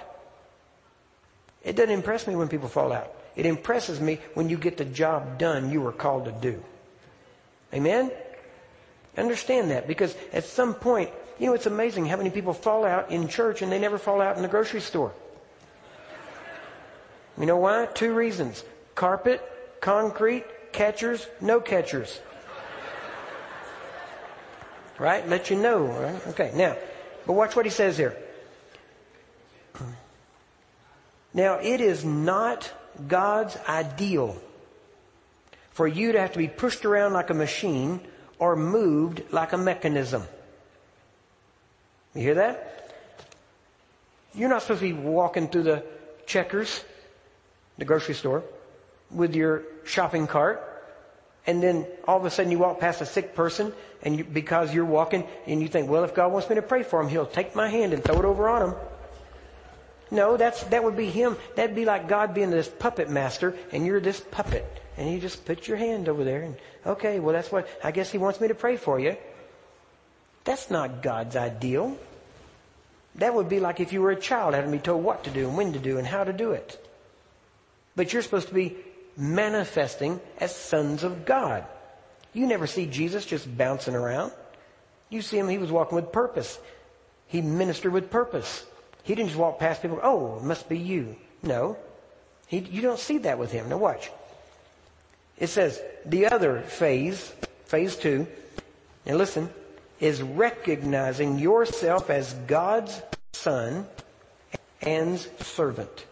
It 1.63 1.77
doesn't 1.77 1.93
impress 1.93 2.27
me 2.27 2.37
when 2.37 2.49
people 2.49 2.69
fall 2.69 2.93
out. 2.93 3.13
It 3.37 3.47
impresses 3.47 4.01
me 4.01 4.19
when 4.35 4.49
you 4.49 4.57
get 4.57 4.77
the 4.77 4.85
job 4.85 5.39
done 5.39 5.71
you 5.71 5.81
were 5.81 5.93
called 5.93 6.25
to 6.25 6.33
do. 6.33 6.63
Amen? 7.73 8.11
Understand 9.17 9.71
that 9.71 9.87
because 9.87 10.15
at 10.33 10.45
some 10.45 10.75
point, 10.75 11.11
you 11.39 11.47
know, 11.47 11.55
it's 11.55 11.67
amazing 11.67 12.07
how 12.07 12.17
many 12.17 12.31
people 12.31 12.53
fall 12.53 12.85
out 12.85 13.11
in 13.11 13.29
church 13.29 13.63
and 13.63 13.71
they 13.71 13.79
never 13.79 13.99
fall 13.99 14.21
out 14.21 14.37
in 14.37 14.43
the 14.43 14.49
grocery 14.49 14.81
store. 14.81 15.13
You 17.39 17.47
know 17.47 17.59
why? 17.59 17.87
Two 17.93 18.15
reasons. 18.15 18.65
Carpet, 18.95 19.43
concrete, 19.81 20.45
catchers, 20.73 21.27
no 21.41 21.61
catchers. 21.61 22.21
Right? 24.99 25.27
Let 25.29 25.51
you 25.51 25.57
know. 25.57 25.87
Right? 25.87 26.27
Okay, 26.29 26.53
now, 26.55 26.77
but 27.27 27.35
watch 27.35 27.55
what 27.55 27.67
he 27.67 27.71
says 27.71 27.99
here. 27.99 28.17
Now, 31.35 31.59
it 31.59 31.83
is 31.83 32.05
not 32.05 32.73
God's 33.09 33.57
ideal 33.69 34.41
for 35.73 35.87
you 35.87 36.13
to 36.13 36.21
have 36.21 36.33
to 36.33 36.39
be 36.39 36.49
pushed 36.49 36.87
around 36.87 37.13
like 37.13 37.29
a 37.29 37.35
machine 37.35 38.01
or 38.39 38.57
moved 38.57 39.23
like 39.31 39.53
a 39.53 39.59
mechanism. 39.59 40.23
You 42.15 42.23
hear 42.23 42.35
that? 42.37 42.95
You're 44.35 44.49
not 44.49 44.63
supposed 44.63 44.81
to 44.81 44.87
be 44.87 44.93
walking 44.95 45.49
through 45.49 45.65
the 45.65 45.85
checkers, 46.25 46.83
the 47.77 47.85
grocery 47.85 48.15
store, 48.15 48.43
with 49.11 49.35
your 49.35 49.65
shopping 49.85 50.27
cart, 50.27 50.76
and 51.47 51.63
then 51.63 51.87
all 52.07 52.19
of 52.19 52.25
a 52.25 52.31
sudden 52.31 52.51
you 52.51 52.59
walk 52.59 52.81
past 52.81 53.01
a 53.01 53.07
sick 53.07 53.35
person, 53.35 53.73
and 54.03 54.19
you, 54.19 54.25
because 54.25 54.75
you're 54.75 54.85
walking, 54.85 55.27
and 55.47 55.63
you 55.63 55.69
think, 55.69 55.89
well, 55.89 56.05
if 56.05 56.15
God 56.15 56.33
wants 56.33 56.49
me 56.49 56.57
to 56.57 56.63
pray 56.63 56.83
for 56.83 57.01
him, 57.01 57.09
he'll 57.09 57.27
take 57.27 57.55
my 57.55 57.69
hand 57.69 57.93
and 57.93 58.03
throw 58.03 58.19
it 58.19 58.25
over 58.25 58.49
on 58.49 58.71
him. 58.71 58.75
No, 60.11 60.37
that's, 60.37 60.63
that 60.65 60.85
would 60.85 60.97
be 60.97 61.11
him. 61.11 61.37
That'd 61.57 61.75
be 61.75 61.85
like 61.85 62.09
God 62.09 62.35
being 62.35 62.51
this 62.51 62.69
puppet 62.69 63.11
master 63.11 63.57
and 63.73 63.85
you're 63.85 64.01
this 64.01 64.21
puppet. 64.21 64.65
And 64.97 65.11
you 65.11 65.19
just 65.19 65.45
put 65.45 65.67
your 65.67 65.77
hand 65.77 66.09
over 66.09 66.25
there 66.25 66.43
and, 66.43 66.57
okay, 66.87 67.19
well 67.19 67.35
that's 67.35 67.51
what, 67.51 67.69
I 67.83 67.91
guess 67.91 68.11
he 68.11 68.19
wants 68.19 68.41
me 68.41 68.49
to 68.49 68.55
pray 68.55 68.77
for 68.77 68.99
you. 68.99 69.17
That's 70.45 70.71
not 70.71 71.03
God's 71.03 71.35
ideal. 71.35 71.99
That 73.17 73.35
would 73.35 73.49
be 73.49 73.59
like 73.59 73.81
if 73.81 73.93
you 73.93 74.01
were 74.01 74.13
a 74.13 74.21
child 74.21 74.55
having 74.55 74.71
to 74.71 74.77
be 74.77 74.83
told 74.83 75.03
what 75.03 75.25
to 75.25 75.31
do 75.31 75.49
and 75.49 75.57
when 75.57 75.73
to 75.73 75.79
do 75.79 75.99
and 75.99 76.07
how 76.07 76.23
to 76.23 76.33
do 76.33 76.53
it. 76.53 76.81
But 77.97 78.13
you're 78.13 78.23
supposed 78.23 78.49
to 78.49 78.55
be 78.55 78.77
manifesting 79.17 80.21
as 80.39 80.55
sons 80.55 81.05
of 81.05 81.25
God. 81.25 81.65
You 82.33 82.47
never 82.47 82.67
see 82.67 82.87
Jesus 82.87 83.25
just 83.25 83.57
bouncing 83.57 83.95
around. 83.95 84.33
You 85.09 85.23
see 85.23 85.39
him, 85.39 85.49
he 85.49 85.59
was 85.59 85.73
walking 85.73 85.97
with 85.97 86.13
purpose. 86.13 86.59
He 87.27 87.41
ministered 87.41 87.93
with 87.93 88.11
purpose. 88.11 88.67
He 89.03 89.15
didn't 89.15 89.29
just 89.29 89.39
walk 89.39 89.59
past 89.59 89.83
people, 89.83 90.01
oh, 90.03 90.37
it 90.37 90.43
must 90.43 90.69
be 90.69 90.79
you. 90.79 91.17
No. 91.43 91.77
He, 92.47 92.59
you 92.59 92.83
don't 92.83 92.99
see 92.99 93.19
that 93.19 93.39
with 93.39 93.53
him. 93.53 93.69
Now 93.69 93.79
watch. 93.79 94.11
It 95.39 95.49
says, 95.49 95.81
the 96.05 96.27
other 96.27 96.63
phase, 96.63 97.33
phase 97.67 97.97
two, 97.97 98.27
and 99.05 99.19
listen, 99.19 99.51
is 100.01 100.23
recognizing 100.23 101.39
yourself 101.39 102.11
as 102.11 102.35
God's 102.47 103.01
son 103.33 103.87
and 104.83 105.19
servant. 105.19 106.07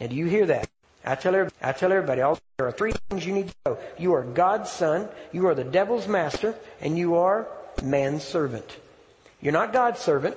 And 0.00 0.10
do 0.10 0.16
you 0.16 0.26
hear 0.26 0.46
that? 0.46 0.68
I 1.04 1.14
tell, 1.14 1.34
everybody, 1.34 1.56
I 1.62 1.72
tell 1.72 1.92
everybody, 1.92 2.20
all, 2.20 2.38
there 2.58 2.66
are 2.66 2.72
three 2.72 2.92
things 3.08 3.24
you 3.24 3.32
need 3.32 3.48
to 3.48 3.54
know. 3.64 3.78
You 3.98 4.14
are 4.14 4.22
God's 4.22 4.70
son, 4.70 5.08
you 5.32 5.46
are 5.46 5.54
the 5.54 5.64
devil's 5.64 6.06
master, 6.08 6.54
and 6.80 6.98
you 6.98 7.16
are 7.16 7.48
man's 7.82 8.24
servant. 8.24 8.76
You're 9.40 9.52
not 9.52 9.72
God's 9.72 10.00
servant, 10.00 10.36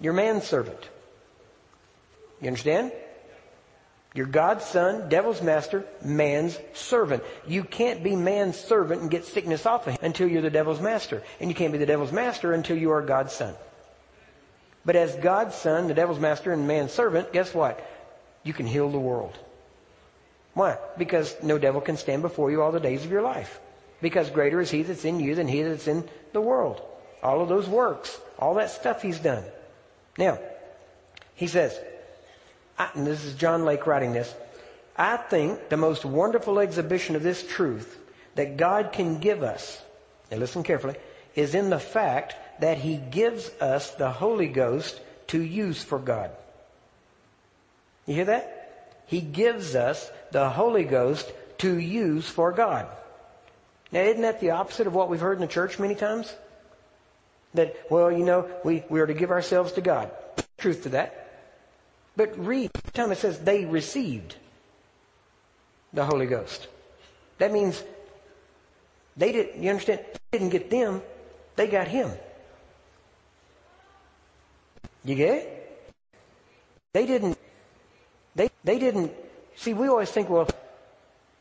you're 0.00 0.12
man's 0.12 0.44
servant. 0.44 0.88
You 2.40 2.48
understand? 2.48 2.92
You're 4.14 4.26
God's 4.26 4.64
son, 4.64 5.08
devil's 5.08 5.42
master, 5.42 5.84
man's 6.04 6.56
servant. 6.72 7.24
You 7.48 7.64
can't 7.64 8.04
be 8.04 8.14
man's 8.14 8.56
servant 8.56 9.02
and 9.02 9.10
get 9.10 9.24
sickness 9.24 9.66
off 9.66 9.88
of 9.88 9.94
him 9.94 9.98
until 10.02 10.28
you're 10.28 10.42
the 10.42 10.50
devil's 10.50 10.80
master. 10.80 11.24
And 11.40 11.50
you 11.50 11.54
can't 11.56 11.72
be 11.72 11.78
the 11.78 11.86
devil's 11.86 12.12
master 12.12 12.52
until 12.52 12.76
you 12.76 12.92
are 12.92 13.02
God's 13.02 13.32
son. 13.32 13.54
But 14.84 14.94
as 14.94 15.16
God's 15.16 15.56
son, 15.56 15.88
the 15.88 15.94
devil's 15.94 16.20
master, 16.20 16.52
and 16.52 16.68
man's 16.68 16.92
servant, 16.92 17.32
guess 17.32 17.52
what? 17.52 17.84
You 18.44 18.52
can 18.52 18.66
heal 18.66 18.90
the 18.90 18.98
world. 18.98 19.36
Why? 20.52 20.78
Because 20.96 21.34
no 21.42 21.58
devil 21.58 21.80
can 21.80 21.96
stand 21.96 22.22
before 22.22 22.50
you 22.50 22.62
all 22.62 22.70
the 22.70 22.78
days 22.78 23.04
of 23.04 23.10
your 23.10 23.22
life. 23.22 23.58
Because 24.00 24.30
greater 24.30 24.60
is 24.60 24.70
he 24.70 24.82
that's 24.82 25.04
in 25.04 25.18
you 25.18 25.34
than 25.34 25.48
he 25.48 25.62
that's 25.62 25.88
in 25.88 26.08
the 26.32 26.40
world. 26.40 26.80
All 27.22 27.40
of 27.40 27.48
those 27.48 27.68
works, 27.68 28.20
all 28.38 28.54
that 28.54 28.70
stuff 28.70 29.02
he's 29.02 29.18
done. 29.18 29.44
Now, 30.18 30.38
he 31.34 31.46
says, 31.46 31.76
and 32.94 33.06
this 33.06 33.24
is 33.24 33.34
John 33.34 33.64
Lake 33.64 33.86
writing 33.86 34.12
this, 34.12 34.32
I 34.96 35.16
think 35.16 35.68
the 35.68 35.76
most 35.76 36.04
wonderful 36.04 36.60
exhibition 36.60 37.16
of 37.16 37.22
this 37.22 37.44
truth 37.44 37.98
that 38.36 38.56
God 38.56 38.92
can 38.92 39.18
give 39.18 39.42
us, 39.42 39.82
and 40.30 40.38
listen 40.38 40.62
carefully, 40.62 40.94
is 41.34 41.54
in 41.54 41.70
the 41.70 41.80
fact 41.80 42.36
that 42.60 42.78
He 42.78 42.96
gives 42.96 43.48
us 43.60 43.90
the 43.92 44.10
Holy 44.10 44.46
Ghost 44.48 45.00
to 45.28 45.40
use 45.40 45.82
for 45.82 45.98
God. 45.98 46.30
You 48.06 48.14
hear 48.14 48.24
that? 48.26 49.02
He 49.06 49.20
gives 49.20 49.74
us 49.74 50.10
the 50.32 50.48
Holy 50.48 50.84
Ghost 50.84 51.30
to 51.58 51.78
use 51.78 52.28
for 52.28 52.52
God. 52.52 52.86
Now, 53.92 54.00
isn't 54.00 54.22
that 54.22 54.40
the 54.40 54.50
opposite 54.50 54.86
of 54.86 54.94
what 54.94 55.08
we've 55.08 55.20
heard 55.20 55.36
in 55.36 55.40
the 55.40 55.46
church 55.46 55.78
many 55.78 55.94
times? 55.94 56.34
That, 57.54 57.76
well, 57.90 58.10
you 58.10 58.24
know, 58.24 58.50
we, 58.64 58.82
we 58.88 59.00
are 59.00 59.06
to 59.06 59.14
give 59.14 59.30
ourselves 59.30 59.72
to 59.72 59.80
God. 59.80 60.10
Truth 60.58 60.82
to 60.84 60.88
that. 60.90 61.24
But 62.16 62.36
read, 62.38 62.70
it 62.94 63.18
says 63.18 63.40
they 63.40 63.64
received 63.64 64.36
the 65.92 66.04
Holy 66.04 66.26
Ghost. 66.26 66.68
That 67.38 67.52
means 67.52 67.82
they 69.16 69.32
didn't, 69.32 69.62
you 69.62 69.70
understand? 69.70 70.00
They 70.30 70.38
didn't 70.38 70.52
get 70.52 70.70
them, 70.70 71.02
they 71.56 71.68
got 71.68 71.88
Him. 71.88 72.10
You 75.04 75.14
get 75.14 75.34
it? 75.34 75.90
They 76.92 77.06
didn't, 77.06 77.38
they, 78.34 78.50
they 78.64 78.78
didn't, 78.78 79.12
see, 79.56 79.74
we 79.74 79.88
always 79.88 80.10
think, 80.10 80.28
well, 80.28 80.48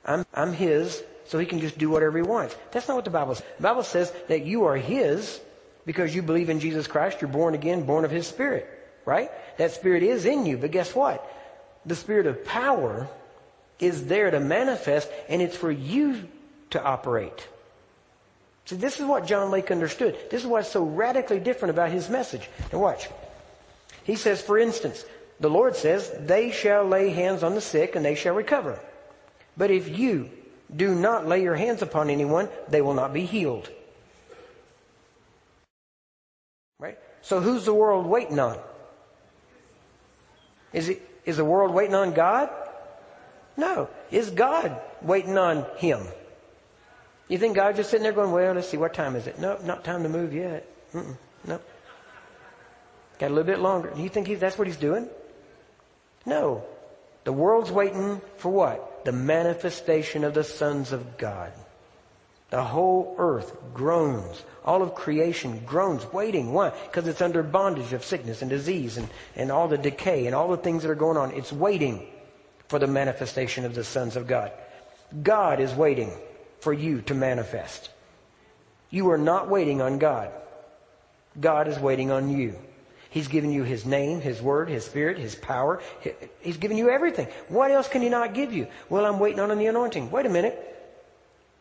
I'm, 0.05 0.25
I'm 0.33 0.53
His, 0.53 1.03
so 1.25 1.39
He 1.39 1.45
can 1.45 1.59
just 1.59 1.77
do 1.77 1.89
whatever 1.89 2.17
He 2.17 2.23
wants. 2.23 2.55
That's 2.71 2.87
not 2.87 2.95
what 2.95 3.05
the 3.05 3.11
Bible 3.11 3.35
says. 3.35 3.45
The 3.57 3.63
Bible 3.63 3.83
says 3.83 4.13
that 4.27 4.45
you 4.45 4.65
are 4.65 4.77
His, 4.77 5.39
because 5.85 6.13
you 6.13 6.21
believe 6.21 6.49
in 6.49 6.59
Jesus 6.59 6.87
Christ, 6.87 7.21
you're 7.21 7.29
born 7.29 7.53
again, 7.53 7.85
born 7.85 8.05
of 8.05 8.11
His 8.11 8.27
Spirit. 8.27 8.69
Right? 9.05 9.31
That 9.57 9.71
Spirit 9.71 10.01
is 10.03 10.25
in 10.25 10.45
you, 10.45 10.57
but 10.57 10.71
guess 10.71 10.95
what? 10.95 11.29
The 11.85 11.95
Spirit 11.95 12.25
of 12.25 12.45
power 12.45 13.09
is 13.79 14.05
there 14.05 14.31
to 14.31 14.39
manifest 14.39 15.09
and 15.27 15.41
it's 15.41 15.57
for 15.57 15.71
you 15.71 16.27
to 16.69 16.81
operate. 16.81 17.47
See, 18.65 18.77
this 18.77 18.99
is 18.99 19.05
what 19.05 19.25
John 19.25 19.51
Lake 19.51 19.71
understood. 19.71 20.17
This 20.31 20.41
is 20.41 20.47
what's 20.47 20.69
so 20.69 20.83
radically 20.83 21.39
different 21.39 21.71
about 21.71 21.91
his 21.91 22.09
message. 22.09 22.49
Now 22.71 22.79
watch. 22.79 23.09
He 24.03 24.15
says, 24.15 24.41
for 24.41 24.57
instance, 24.57 25.03
the 25.39 25.49
Lord 25.49 25.75
says, 25.75 26.11
they 26.19 26.51
shall 26.51 26.85
lay 26.85 27.09
hands 27.09 27.43
on 27.43 27.55
the 27.55 27.61
sick 27.61 27.95
and 27.95 28.05
they 28.05 28.15
shall 28.15 28.35
recover. 28.35 28.79
But 29.57 29.71
if 29.71 29.97
you 29.97 30.29
do 30.75 30.95
not 30.95 31.27
lay 31.27 31.41
your 31.41 31.55
hands 31.55 31.81
upon 31.81 32.09
anyone, 32.09 32.49
they 32.67 32.81
will 32.81 32.93
not 32.93 33.13
be 33.13 33.25
healed. 33.25 33.69
Right? 36.79 36.97
So 37.21 37.39
who's 37.39 37.65
the 37.65 37.73
world 37.73 38.05
waiting 38.05 38.39
on? 38.39 38.57
Is, 40.71 40.89
it, 40.89 41.07
is 41.25 41.37
the 41.37 41.45
world 41.45 41.73
waiting 41.73 41.95
on 41.95 42.13
God? 42.13 42.49
No. 43.55 43.89
Is 44.09 44.31
God 44.31 44.81
waiting 45.01 45.37
on 45.37 45.65
him? 45.77 46.01
You 47.27 47.37
think 47.37 47.55
God's 47.55 47.77
just 47.77 47.89
sitting 47.89 48.03
there 48.03 48.13
going, 48.13 48.31
well, 48.31 48.53
let's 48.53 48.69
see, 48.69 48.77
what 48.77 48.93
time 48.93 49.15
is 49.15 49.27
it? 49.27 49.39
No, 49.39 49.57
not 49.63 49.83
time 49.83 50.03
to 50.03 50.09
move 50.09 50.33
yet. 50.33 50.67
No. 51.47 51.59
Got 53.19 53.27
a 53.27 53.29
little 53.29 53.43
bit 53.43 53.59
longer. 53.59 53.93
You 53.95 54.09
think 54.09 54.27
he, 54.27 54.35
that's 54.35 54.57
what 54.57 54.67
he's 54.67 54.77
doing? 54.77 55.07
No. 56.25 56.63
The 57.23 57.33
world's 57.33 57.71
waiting 57.71 58.21
for 58.37 58.51
what? 58.51 59.05
The 59.05 59.11
manifestation 59.11 60.23
of 60.23 60.33
the 60.33 60.43
sons 60.43 60.91
of 60.91 61.17
God. 61.17 61.53
The 62.49 62.63
whole 62.63 63.15
earth 63.17 63.55
groans. 63.73 64.43
All 64.63 64.83
of 64.83 64.93
creation 64.93 65.63
groans, 65.65 66.05
waiting. 66.13 66.53
Why? 66.53 66.69
Because 66.85 67.07
it's 67.07 67.21
under 67.21 67.41
bondage 67.43 67.93
of 67.93 68.03
sickness 68.03 68.41
and 68.41 68.49
disease 68.49 68.97
and, 68.97 69.09
and 69.35 69.51
all 69.51 69.67
the 69.67 69.77
decay 69.77 70.27
and 70.27 70.35
all 70.35 70.49
the 70.49 70.57
things 70.57 70.83
that 70.83 70.91
are 70.91 70.95
going 70.95 71.17
on. 71.17 71.31
It's 71.31 71.51
waiting 71.51 72.05
for 72.67 72.79
the 72.79 72.87
manifestation 72.87 73.65
of 73.65 73.73
the 73.73 73.83
sons 73.83 74.15
of 74.15 74.27
God. 74.27 74.51
God 75.21 75.59
is 75.59 75.73
waiting 75.73 76.11
for 76.59 76.73
you 76.73 77.01
to 77.03 77.13
manifest. 77.13 77.89
You 78.89 79.09
are 79.09 79.17
not 79.17 79.49
waiting 79.49 79.81
on 79.81 79.97
God. 79.97 80.31
God 81.39 81.67
is 81.67 81.79
waiting 81.79 82.11
on 82.11 82.29
you. 82.29 82.55
He's 83.13 83.27
given 83.27 83.51
you 83.51 83.61
His 83.61 83.85
name, 83.85 84.21
His 84.21 84.41
word, 84.41 84.69
His 84.69 84.85
spirit, 84.85 85.19
His 85.19 85.35
power. 85.35 85.83
He's 86.41 86.57
given 86.57 86.77
you 86.77 86.89
everything. 86.89 87.27
What 87.47 87.69
else 87.69 87.87
can 87.87 88.01
He 88.01 88.09
not 88.09 88.33
give 88.33 88.51
you? 88.51 88.65
Well, 88.89 89.05
I'm 89.05 89.19
waiting 89.19 89.39
on 89.39 89.55
the 89.55 89.67
anointing. 89.67 90.09
Wait 90.09 90.25
a 90.25 90.29
minute. 90.29 90.57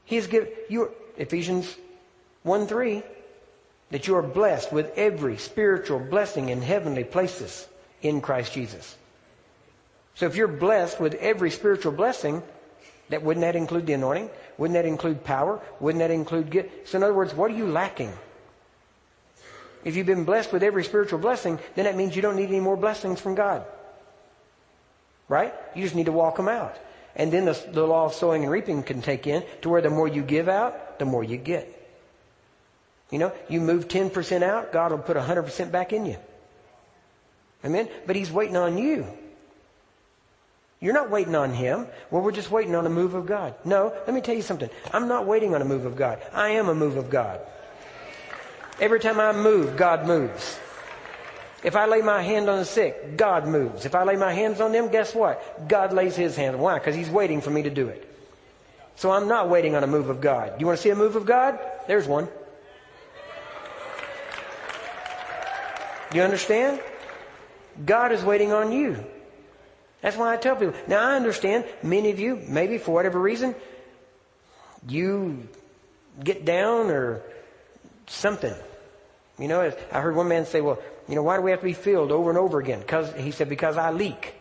He 0.06 0.16
has 0.16 0.26
given 0.26 0.48
you, 0.70 0.92
Ephesians 1.18 1.76
1 2.44 2.66
3, 2.66 3.02
that 3.90 4.06
you 4.06 4.16
are 4.16 4.22
blessed 4.22 4.72
with 4.72 4.96
every 4.96 5.36
spiritual 5.36 5.98
blessing 5.98 6.48
in 6.48 6.62
heavenly 6.62 7.04
places 7.04 7.68
in 8.00 8.22
Christ 8.22 8.54
Jesus. 8.54 8.96
So 10.14 10.24
if 10.24 10.36
you're 10.36 10.48
blessed 10.48 11.00
with 11.00 11.16
every 11.16 11.50
spiritual 11.50 11.92
blessing, 11.92 12.42
that 13.10 13.22
wouldn't 13.22 13.44
that 13.44 13.56
include 13.56 13.86
the 13.86 13.92
anointing? 13.92 14.30
Wouldn't 14.56 14.74
that 14.74 14.86
include 14.86 15.22
power? 15.22 15.60
Wouldn't 15.80 16.00
that 16.00 16.10
include 16.10 16.48
get? 16.48 16.88
So 16.88 16.96
in 16.96 17.04
other 17.04 17.12
words, 17.12 17.34
what 17.34 17.50
are 17.50 17.54
you 17.54 17.66
lacking? 17.66 18.14
If 19.84 19.96
you've 19.96 20.06
been 20.06 20.24
blessed 20.24 20.52
with 20.52 20.62
every 20.62 20.84
spiritual 20.84 21.18
blessing, 21.18 21.58
then 21.74 21.86
that 21.86 21.96
means 21.96 22.14
you 22.14 22.22
don't 22.22 22.36
need 22.36 22.48
any 22.48 22.60
more 22.60 22.76
blessings 22.76 23.20
from 23.20 23.34
God. 23.34 23.64
Right? 25.28 25.54
You 25.74 25.82
just 25.82 25.94
need 25.94 26.06
to 26.06 26.12
walk 26.12 26.36
them 26.36 26.48
out. 26.48 26.76
And 27.16 27.32
then 27.32 27.44
the, 27.44 27.58
the 27.72 27.86
law 27.86 28.06
of 28.06 28.14
sowing 28.14 28.42
and 28.42 28.50
reaping 28.50 28.82
can 28.82 29.02
take 29.02 29.26
in 29.26 29.44
to 29.62 29.68
where 29.68 29.82
the 29.82 29.90
more 29.90 30.08
you 30.08 30.22
give 30.22 30.48
out, 30.48 30.98
the 30.98 31.04
more 31.04 31.24
you 31.24 31.36
get. 31.36 31.78
You 33.10 33.18
know, 33.18 33.32
you 33.48 33.60
move 33.60 33.88
10% 33.88 34.42
out, 34.42 34.72
God 34.72 34.90
will 34.90 34.98
put 34.98 35.16
100% 35.16 35.70
back 35.70 35.92
in 35.92 36.06
you. 36.06 36.16
Amen? 37.64 37.88
But 38.06 38.16
He's 38.16 38.32
waiting 38.32 38.56
on 38.56 38.78
you. 38.78 39.06
You're 40.80 40.94
not 40.94 41.10
waiting 41.10 41.34
on 41.34 41.52
Him. 41.52 41.86
Well, 42.10 42.22
we're 42.22 42.32
just 42.32 42.50
waiting 42.50 42.74
on 42.74 42.86
a 42.86 42.90
move 42.90 43.14
of 43.14 43.26
God. 43.26 43.54
No, 43.64 43.92
let 44.06 44.14
me 44.14 44.20
tell 44.20 44.34
you 44.34 44.42
something. 44.42 44.70
I'm 44.92 45.06
not 45.08 45.26
waiting 45.26 45.54
on 45.54 45.62
a 45.62 45.64
move 45.64 45.84
of 45.84 45.94
God. 45.94 46.20
I 46.32 46.50
am 46.50 46.68
a 46.68 46.74
move 46.74 46.96
of 46.96 47.10
God. 47.10 47.40
Every 48.82 48.98
time 48.98 49.20
I 49.20 49.30
move, 49.30 49.76
God 49.76 50.08
moves. 50.08 50.58
If 51.62 51.76
I 51.76 51.86
lay 51.86 52.02
my 52.02 52.20
hand 52.20 52.48
on 52.50 52.58
the 52.58 52.64
sick, 52.64 53.16
God 53.16 53.46
moves. 53.46 53.86
If 53.86 53.94
I 53.94 54.02
lay 54.02 54.16
my 54.16 54.34
hands 54.34 54.60
on 54.60 54.72
them, 54.72 54.90
guess 54.90 55.14
what? 55.14 55.68
God 55.68 55.92
lays 55.92 56.16
his 56.16 56.34
hand. 56.34 56.58
Why? 56.58 56.80
Because 56.80 56.96
he's 56.96 57.08
waiting 57.08 57.40
for 57.40 57.50
me 57.50 57.62
to 57.62 57.70
do 57.70 57.86
it. 57.86 58.08
So 58.96 59.12
I'm 59.12 59.28
not 59.28 59.48
waiting 59.48 59.76
on 59.76 59.84
a 59.84 59.86
move 59.86 60.10
of 60.10 60.20
God. 60.20 60.60
You 60.60 60.66
want 60.66 60.78
to 60.78 60.82
see 60.82 60.90
a 60.90 60.96
move 60.96 61.14
of 61.14 61.26
God? 61.26 61.60
There's 61.86 62.08
one. 62.08 62.26
Do 66.10 66.16
You 66.16 66.24
understand? 66.24 66.80
God 67.86 68.10
is 68.10 68.24
waiting 68.24 68.52
on 68.52 68.72
you. 68.72 69.04
That's 70.00 70.16
why 70.16 70.34
I 70.34 70.38
tell 70.38 70.56
people. 70.56 70.74
Now 70.88 71.08
I 71.08 71.14
understand 71.14 71.66
many 71.84 72.10
of 72.10 72.18
you, 72.18 72.34
maybe 72.48 72.78
for 72.78 72.92
whatever 72.92 73.20
reason, 73.20 73.54
you 74.88 75.46
get 76.24 76.44
down 76.44 76.90
or 76.90 77.22
something. 78.08 78.54
You 79.38 79.48
know, 79.48 79.72
I 79.90 80.00
heard 80.00 80.14
one 80.14 80.28
man 80.28 80.46
say, 80.46 80.60
well, 80.60 80.78
you 81.08 81.14
know, 81.14 81.22
why 81.22 81.36
do 81.36 81.42
we 81.42 81.50
have 81.50 81.60
to 81.60 81.66
be 81.66 81.72
filled 81.72 82.12
over 82.12 82.30
and 82.30 82.38
over 82.38 82.60
again? 82.60 82.80
Because, 82.80 83.12
he 83.14 83.30
said, 83.30 83.48
because 83.48 83.76
I 83.76 83.90
leak. 83.90 84.34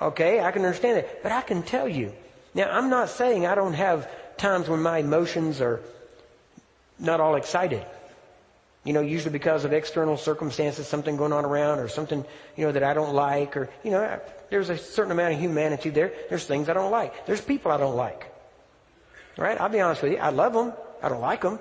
Okay, 0.00 0.40
I 0.40 0.50
can 0.52 0.64
understand 0.64 0.98
it. 0.98 1.20
But 1.22 1.32
I 1.32 1.40
can 1.40 1.62
tell 1.62 1.88
you. 1.88 2.12
Now, 2.54 2.70
I'm 2.70 2.90
not 2.90 3.08
saying 3.08 3.46
I 3.46 3.54
don't 3.54 3.74
have 3.74 4.08
times 4.36 4.68
when 4.68 4.80
my 4.80 4.98
emotions 4.98 5.60
are 5.60 5.80
not 6.98 7.20
all 7.20 7.36
excited. 7.36 7.84
You 8.84 8.92
know, 8.92 9.00
usually 9.00 9.32
because 9.32 9.64
of 9.64 9.72
external 9.72 10.16
circumstances, 10.16 10.86
something 10.86 11.16
going 11.16 11.32
on 11.32 11.44
around 11.44 11.78
or 11.78 11.88
something, 11.88 12.24
you 12.56 12.66
know, 12.66 12.72
that 12.72 12.82
I 12.82 12.92
don't 12.92 13.14
like 13.14 13.56
or, 13.56 13.70
you 13.82 13.90
know, 13.90 14.20
there's 14.50 14.68
a 14.68 14.76
certain 14.76 15.10
amount 15.10 15.34
of 15.34 15.40
humanity 15.40 15.88
there. 15.88 16.12
There's 16.28 16.44
things 16.44 16.68
I 16.68 16.74
don't 16.74 16.90
like. 16.90 17.26
There's 17.26 17.40
people 17.40 17.72
I 17.72 17.78
don't 17.78 17.96
like. 17.96 18.30
Right? 19.36 19.58
I'll 19.60 19.70
be 19.70 19.80
honest 19.80 20.02
with 20.02 20.12
you. 20.12 20.18
I 20.18 20.28
love 20.28 20.52
them. 20.52 20.74
I 21.02 21.08
don't 21.08 21.22
like 21.22 21.40
them. 21.40 21.58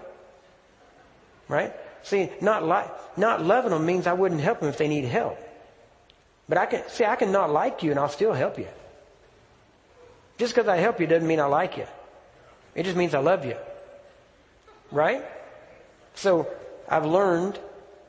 Right? 1.47 1.73
See, 2.03 2.29
not 2.41 2.63
like, 2.63 3.17
not 3.17 3.43
loving 3.43 3.71
them 3.71 3.85
means 3.85 4.07
I 4.07 4.13
wouldn't 4.13 4.41
help 4.41 4.59
them 4.59 4.69
if 4.69 4.77
they 4.77 4.87
need 4.87 5.05
help. 5.05 5.37
But 6.47 6.57
I 6.57 6.65
can, 6.65 6.87
see, 6.89 7.05
I 7.05 7.15
can 7.15 7.31
not 7.31 7.49
like 7.49 7.81
you 7.81 7.91
and 7.91 7.99
I'll 7.99 8.09
still 8.09 8.33
help 8.33 8.59
you. 8.59 8.67
Just 10.37 10.53
because 10.53 10.67
I 10.67 10.77
help 10.77 10.99
you 10.99 11.07
doesn't 11.07 11.27
mean 11.27 11.39
I 11.39 11.45
like 11.45 11.77
you. 11.77 11.87
It 12.75 12.83
just 12.83 12.97
means 12.97 13.13
I 13.13 13.19
love 13.19 13.45
you. 13.45 13.55
Right? 14.91 15.23
So, 16.15 16.47
I've 16.89 17.05
learned, 17.05 17.57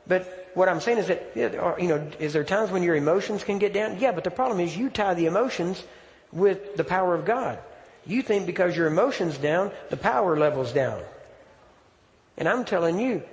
but 0.05 0.49
what 0.53 0.67
I'm 0.67 0.81
saying 0.81 0.97
is 0.97 1.07
that, 1.07 1.31
you 1.35 1.87
know, 1.87 2.11
is 2.19 2.33
there 2.33 2.43
times 2.43 2.71
when 2.71 2.83
your 2.83 2.95
emotions 2.95 3.43
can 3.43 3.59
get 3.59 3.73
down? 3.73 3.99
Yeah, 3.99 4.11
but 4.11 4.23
the 4.23 4.31
problem 4.31 4.59
is 4.59 4.75
you 4.75 4.89
tie 4.89 5.13
the 5.13 5.25
emotions 5.25 5.83
with 6.31 6.75
the 6.75 6.83
power 6.83 7.15
of 7.15 7.25
God. 7.25 7.59
You 8.05 8.21
think 8.21 8.45
because 8.45 8.75
your 8.75 8.87
emotions 8.87 9.37
down, 9.37 9.71
the 9.89 9.97
power 9.97 10.37
level's 10.37 10.73
down. 10.73 11.01
And 12.37 12.47
I'm 12.49 12.65
telling 12.65 12.99
you, 12.99 13.23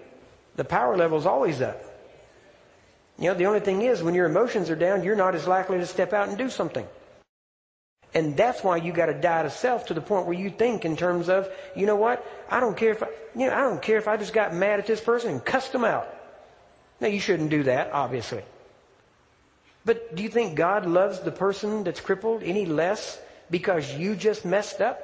the 0.56 0.64
power 0.64 0.96
level's 0.96 1.26
always 1.26 1.60
up. 1.60 1.82
You 3.18 3.28
know, 3.28 3.34
the 3.34 3.46
only 3.46 3.60
thing 3.60 3.82
is 3.82 4.02
when 4.02 4.14
your 4.14 4.26
emotions 4.26 4.70
are 4.70 4.76
down, 4.76 5.04
you're 5.04 5.16
not 5.16 5.34
as 5.34 5.46
likely 5.46 5.78
to 5.78 5.86
step 5.86 6.12
out 6.12 6.28
and 6.28 6.36
do 6.36 6.50
something. 6.50 6.86
And 8.14 8.36
that's 8.36 8.62
why 8.62 8.76
you 8.76 8.92
got 8.92 9.06
to 9.06 9.14
die 9.14 9.42
to 9.42 9.50
self 9.50 9.86
to 9.86 9.94
the 9.94 10.00
point 10.00 10.26
where 10.26 10.36
you 10.36 10.50
think 10.50 10.84
in 10.84 10.96
terms 10.96 11.28
of, 11.28 11.48
you 11.74 11.86
know 11.86 11.96
what? 11.96 12.26
I 12.50 12.60
don't 12.60 12.76
care 12.76 12.90
if 12.90 13.02
I, 13.02 13.08
you 13.34 13.46
know, 13.46 13.54
I 13.54 13.60
don't 13.60 13.80
care 13.80 13.96
if 13.96 14.06
I 14.06 14.16
just 14.16 14.34
got 14.34 14.54
mad 14.54 14.80
at 14.80 14.86
this 14.86 15.00
person 15.00 15.30
and 15.30 15.44
cussed 15.44 15.72
them 15.72 15.84
out. 15.84 16.12
Now 17.00 17.08
you 17.08 17.20
shouldn't 17.20 17.50
do 17.50 17.62
that, 17.64 17.92
obviously. 17.92 18.42
But 19.84 20.14
do 20.14 20.22
you 20.22 20.28
think 20.28 20.54
God 20.54 20.86
loves 20.86 21.20
the 21.20 21.32
person 21.32 21.84
that's 21.84 22.00
crippled 22.00 22.42
any 22.42 22.66
less 22.66 23.20
because 23.50 23.94
you 23.94 24.14
just 24.14 24.44
messed 24.44 24.80
up? 24.80 25.00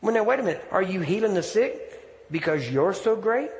Well, 0.00 0.14
now 0.14 0.22
wait 0.22 0.40
a 0.40 0.42
minute. 0.42 0.64
Are 0.70 0.82
you 0.82 1.00
healing 1.00 1.34
the 1.34 1.42
sick 1.42 2.30
because 2.30 2.70
you're 2.70 2.94
so 2.94 3.16
great? 3.16 3.50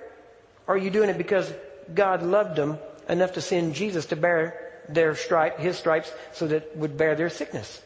Are 0.67 0.77
you 0.77 0.91
doing 0.91 1.11
it 1.11 1.19
because 1.19 1.53
God 1.95 2.23
loved 2.23 2.57
them 2.57 2.79
enough 3.09 3.33
to 3.35 3.41
send 3.41 3.75
Jesus 3.75 4.07
to 4.07 4.17
bear 4.17 4.73
their 4.89 5.15
stripe, 5.15 5.59
his 5.59 5.77
stripes, 5.77 6.13
so 6.33 6.47
that 6.47 6.77
would 6.77 6.97
bear 6.97 7.15
their 7.15 7.31
sickness? 7.31 7.83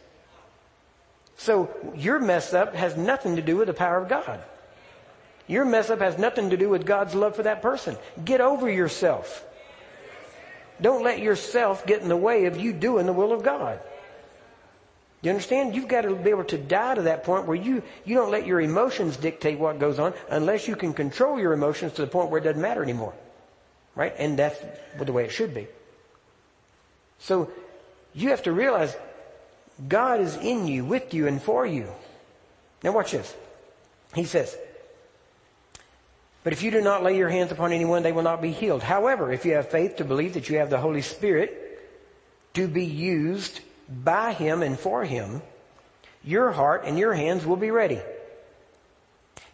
So 1.37 1.71
your 1.97 2.19
mess 2.19 2.53
up 2.53 2.75
has 2.75 2.97
nothing 2.97 3.37
to 3.37 3.43
do 3.43 3.57
with 3.57 3.69
the 3.69 3.75
power 3.75 3.99
of 3.99 4.09
God. 4.09 4.41
Your 5.47 5.65
mess 5.65 5.89
up 5.89 6.01
has 6.01 6.19
nothing 6.19 6.51
to 6.51 6.57
do 6.57 6.69
with 6.69 6.85
God's 6.85 7.15
love 7.15 7.35
for 7.35 7.45
that 7.45 7.63
person. 7.63 7.97
Get 8.25 8.41
over 8.41 8.71
yourself. 8.71 9.45
Don't 10.81 11.03
let 11.03 11.21
yourself 11.21 11.87
get 11.87 12.03
in 12.03 12.09
the 12.09 12.17
way 12.17 12.45
of 12.47 12.57
you 12.57 12.73
doing 12.73 13.07
the 13.07 13.13
will 13.13 13.33
of 13.33 13.43
God. 13.43 13.81
You 15.21 15.31
understand? 15.31 15.75
You've 15.75 15.89
got 15.89 16.03
to 16.03 16.15
be 16.15 16.31
able 16.31 16.45
to 16.45 16.59
die 16.59 16.95
to 16.95 17.03
that 17.03 17.25
point 17.25 17.47
where 17.47 17.57
you, 17.57 17.83
you 18.05 18.15
don't 18.15 18.31
let 18.31 18.47
your 18.47 18.61
emotions 18.61 19.17
dictate 19.17 19.59
what 19.59 19.81
goes 19.81 19.99
on 19.99 20.15
unless 20.31 20.69
you 20.69 20.77
can 20.77 20.93
control 20.93 21.41
your 21.41 21.53
emotions 21.53 21.95
to 21.95 22.03
the 22.03 22.09
point 22.09 22.31
where 22.31 22.41
it 22.41 22.45
doesn't 22.45 22.63
matter 22.63 22.83
anymore. 22.83 23.15
Right? 23.97 24.15
And 24.17 24.39
that's 24.39 24.59
the 25.01 25.13
way 25.13 25.25
it 25.25 25.33
should 25.33 25.55
be. 25.55 25.67
So 27.19 27.51
you 28.15 28.29
have 28.31 28.45
to 28.45 28.53
realize 28.53 28.97
God 29.89 30.21
is 30.21 30.37
in 30.37 30.69
you, 30.69 30.85
with 30.85 31.13
you, 31.13 31.27
and 31.27 31.43
for 31.43 31.67
you. 31.67 31.89
Now 32.85 32.93
watch 32.93 33.11
this. 33.11 33.35
He 34.15 34.25
says, 34.25 34.57
but 36.45 36.53
if 36.53 36.63
you 36.63 36.71
do 36.71 36.81
not 36.81 37.03
lay 37.03 37.17
your 37.17 37.29
hands 37.29 37.51
upon 37.51 37.73
anyone, 37.73 38.03
they 38.03 38.13
will 38.13 38.23
not 38.23 38.41
be 38.41 38.53
healed. 38.53 38.83
However, 38.83 39.33
if 39.33 39.45
you 39.45 39.55
have 39.55 39.69
faith 39.69 39.97
to 39.97 40.05
believe 40.05 40.35
that 40.35 40.49
you 40.49 40.59
have 40.59 40.71
the 40.71 40.79
Holy 40.79 41.03
Spirit 41.03 41.65
to 42.55 42.69
be 42.69 42.85
used 42.85 43.61
by 43.89 44.33
Him 44.33 44.63
and 44.63 44.79
for 44.79 45.05
Him, 45.05 45.43
your 46.25 46.51
heart 46.53 46.83
and 46.85 46.99
your 46.99 47.15
hands 47.15 47.47
will 47.47 47.57
be 47.57 47.71
ready. 47.71 48.01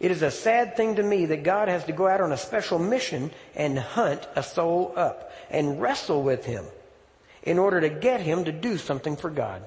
It 0.01 0.11
is 0.11 0.23
a 0.23 0.31
sad 0.31 0.77
thing 0.77 0.97
to 0.97 1.03
me 1.03 1.27
that 1.27 1.45
God 1.45 1.69
has 1.69 1.85
to 1.85 1.93
go 1.93 2.09
out 2.09 2.21
on 2.21 2.33
a 2.33 2.37
special 2.37 2.79
mission 2.79 3.31
and 3.55 3.79
hunt 3.79 4.27
a 4.35 4.43
soul 4.43 4.93
up 4.97 5.33
and 5.51 5.81
wrestle 5.81 6.23
with 6.23 6.45
him 6.45 6.65
in 7.43 7.59
order 7.59 7.81
to 7.81 7.89
get 7.89 8.21
him 8.21 8.45
to 8.45 8.53
do 8.53 8.77
something 8.77 9.17
for 9.17 9.31
God. 9.31 9.63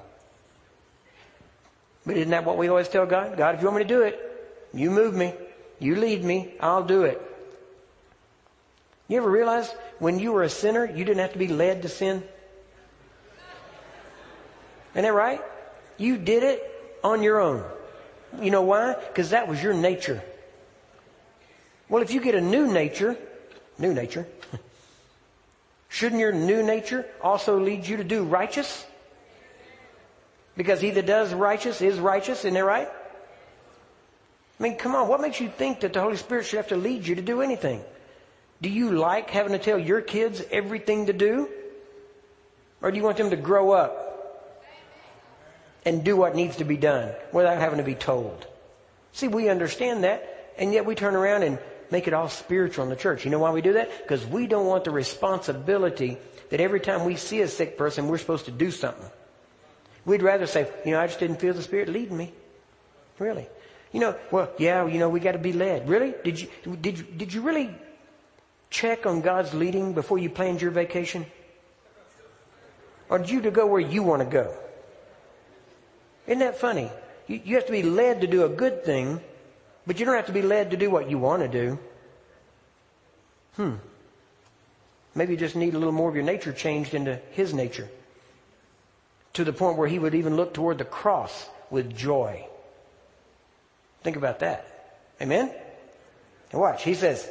But 2.04 2.16
isn't 2.16 2.30
that 2.30 2.44
what 2.44 2.58
we 2.58 2.68
always 2.68 2.88
tell 2.88 3.06
God? 3.06 3.36
God, 3.36 3.54
if 3.54 3.62
you 3.62 3.66
want 3.66 3.78
me 3.78 3.84
to 3.84 3.88
do 3.88 4.02
it, 4.02 4.20
you 4.74 4.90
move 4.90 5.14
me, 5.14 5.34
you 5.78 5.96
lead 5.96 6.24
me, 6.24 6.54
I'll 6.60 6.84
do 6.84 7.04
it. 7.04 7.20
You 9.08 9.16
ever 9.18 9.30
realize 9.30 9.70
when 9.98 10.18
you 10.18 10.32
were 10.32 10.42
a 10.42 10.50
sinner, 10.50 10.84
you 10.84 11.04
didn't 11.04 11.20
have 11.20 11.32
to 11.32 11.38
be 11.38 11.48
led 11.48 11.82
to 11.82 11.88
sin? 11.88 12.22
Isn't 14.98 15.04
that 15.04 15.12
right? 15.12 15.40
You 15.96 16.18
did 16.18 16.42
it 16.42 16.60
on 17.04 17.22
your 17.22 17.40
own. 17.40 17.64
You 18.42 18.50
know 18.50 18.62
why? 18.62 18.94
Because 18.94 19.30
that 19.30 19.46
was 19.46 19.62
your 19.62 19.72
nature. 19.72 20.20
Well, 21.88 22.02
if 22.02 22.10
you 22.10 22.20
get 22.20 22.34
a 22.34 22.40
new 22.40 22.66
nature, 22.66 23.16
new 23.78 23.94
nature, 23.94 24.26
shouldn't 25.88 26.20
your 26.20 26.32
new 26.32 26.64
nature 26.64 27.06
also 27.22 27.60
lead 27.60 27.86
you 27.86 27.98
to 27.98 28.02
do 28.02 28.24
righteous? 28.24 28.84
Because 30.56 30.80
he 30.80 30.90
that 30.90 31.06
does 31.06 31.32
righteous 31.32 31.80
is 31.80 32.00
righteous, 32.00 32.40
isn't 32.40 32.54
that 32.54 32.64
right? 32.64 32.88
I 34.58 34.62
mean, 34.62 34.78
come 34.78 34.96
on, 34.96 35.06
what 35.06 35.20
makes 35.20 35.38
you 35.38 35.48
think 35.48 35.78
that 35.82 35.92
the 35.92 36.00
Holy 36.00 36.16
Spirit 36.16 36.46
should 36.46 36.56
have 36.56 36.68
to 36.70 36.76
lead 36.76 37.06
you 37.06 37.14
to 37.14 37.22
do 37.22 37.40
anything? 37.40 37.84
Do 38.60 38.68
you 38.68 38.90
like 38.90 39.30
having 39.30 39.52
to 39.52 39.60
tell 39.60 39.78
your 39.78 40.00
kids 40.00 40.42
everything 40.50 41.06
to 41.06 41.12
do? 41.12 41.48
Or 42.82 42.90
do 42.90 42.96
you 42.96 43.04
want 43.04 43.16
them 43.16 43.30
to 43.30 43.36
grow 43.36 43.70
up 43.70 44.07
and 45.88 46.04
do 46.04 46.16
what 46.16 46.36
needs 46.36 46.56
to 46.56 46.64
be 46.64 46.76
done 46.76 47.10
without 47.32 47.56
having 47.58 47.78
to 47.78 47.84
be 47.84 47.94
told? 47.94 48.46
See, 49.12 49.26
we 49.26 49.48
understand 49.48 50.04
that, 50.04 50.52
and 50.58 50.70
yet 50.70 50.84
we 50.84 50.94
turn 50.94 51.16
around 51.16 51.44
and 51.44 51.58
make 51.90 52.06
it 52.06 52.12
all 52.12 52.28
spiritual 52.28 52.84
in 52.84 52.90
the 52.90 52.96
church. 52.96 53.24
You 53.24 53.30
know 53.30 53.38
why 53.38 53.52
we 53.52 53.62
do 53.62 53.72
that? 53.72 54.02
Because 54.02 54.26
we 54.26 54.46
don't 54.46 54.66
want 54.66 54.84
the 54.84 54.90
responsibility 54.90 56.18
that 56.50 56.60
every 56.60 56.80
time 56.80 57.06
we 57.06 57.16
see 57.16 57.40
a 57.40 57.48
sick 57.48 57.78
person, 57.78 58.06
we're 58.06 58.18
supposed 58.18 58.44
to 58.44 58.50
do 58.50 58.70
something. 58.70 59.10
We'd 60.04 60.22
rather 60.22 60.46
say, 60.46 60.70
you 60.84 60.92
know, 60.92 61.00
I 61.00 61.06
just 61.06 61.20
didn't 61.20 61.40
feel 61.40 61.54
the 61.54 61.62
Spirit 61.62 61.88
leading 61.88 62.18
me. 62.18 62.34
Really. 63.18 63.48
You 63.90 64.00
know, 64.00 64.16
well, 64.30 64.50
yeah, 64.58 64.86
you 64.86 64.98
know, 64.98 65.08
we 65.08 65.20
got 65.20 65.32
to 65.32 65.38
be 65.38 65.54
led. 65.54 65.88
Really? 65.88 66.14
Did 66.22 66.38
you, 66.38 66.48
did 66.82 66.98
you, 66.98 67.04
did 67.04 67.32
you 67.32 67.40
really 67.40 67.74
check 68.68 69.06
on 69.06 69.22
God's 69.22 69.54
leading 69.54 69.94
before 69.94 70.18
you 70.18 70.28
planned 70.28 70.60
your 70.60 70.70
vacation? 70.70 71.24
Or 73.08 73.18
did 73.18 73.30
you 73.30 73.40
to 73.40 73.50
go 73.50 73.66
where 73.66 73.80
you 73.80 74.02
want 74.02 74.20
to 74.20 74.28
go? 74.28 74.54
Isn't 76.28 76.40
that 76.40 76.58
funny? 76.58 76.90
You, 77.26 77.40
you 77.42 77.54
have 77.56 77.66
to 77.66 77.72
be 77.72 77.82
led 77.82 78.20
to 78.20 78.26
do 78.26 78.44
a 78.44 78.48
good 78.48 78.84
thing, 78.84 79.20
but 79.86 79.98
you 79.98 80.04
don't 80.06 80.14
have 80.14 80.26
to 80.26 80.32
be 80.32 80.42
led 80.42 80.70
to 80.70 80.76
do 80.76 80.90
what 80.90 81.10
you 81.10 81.18
want 81.18 81.42
to 81.42 81.48
do. 81.48 81.78
Hmm. 83.56 83.74
Maybe 85.14 85.32
you 85.32 85.38
just 85.38 85.56
need 85.56 85.74
a 85.74 85.78
little 85.78 85.92
more 85.92 86.08
of 86.08 86.14
your 86.14 86.24
nature 86.24 86.52
changed 86.52 86.94
into 86.94 87.18
His 87.32 87.54
nature. 87.54 87.88
To 89.32 89.44
the 89.44 89.54
point 89.54 89.78
where 89.78 89.88
He 89.88 89.98
would 89.98 90.14
even 90.14 90.36
look 90.36 90.52
toward 90.52 90.78
the 90.78 90.84
cross 90.84 91.48
with 91.70 91.96
joy. 91.96 92.46
Think 94.02 94.16
about 94.16 94.40
that. 94.40 94.66
Amen? 95.20 95.50
And 96.52 96.60
watch, 96.60 96.84
he 96.84 96.94
says, 96.94 97.28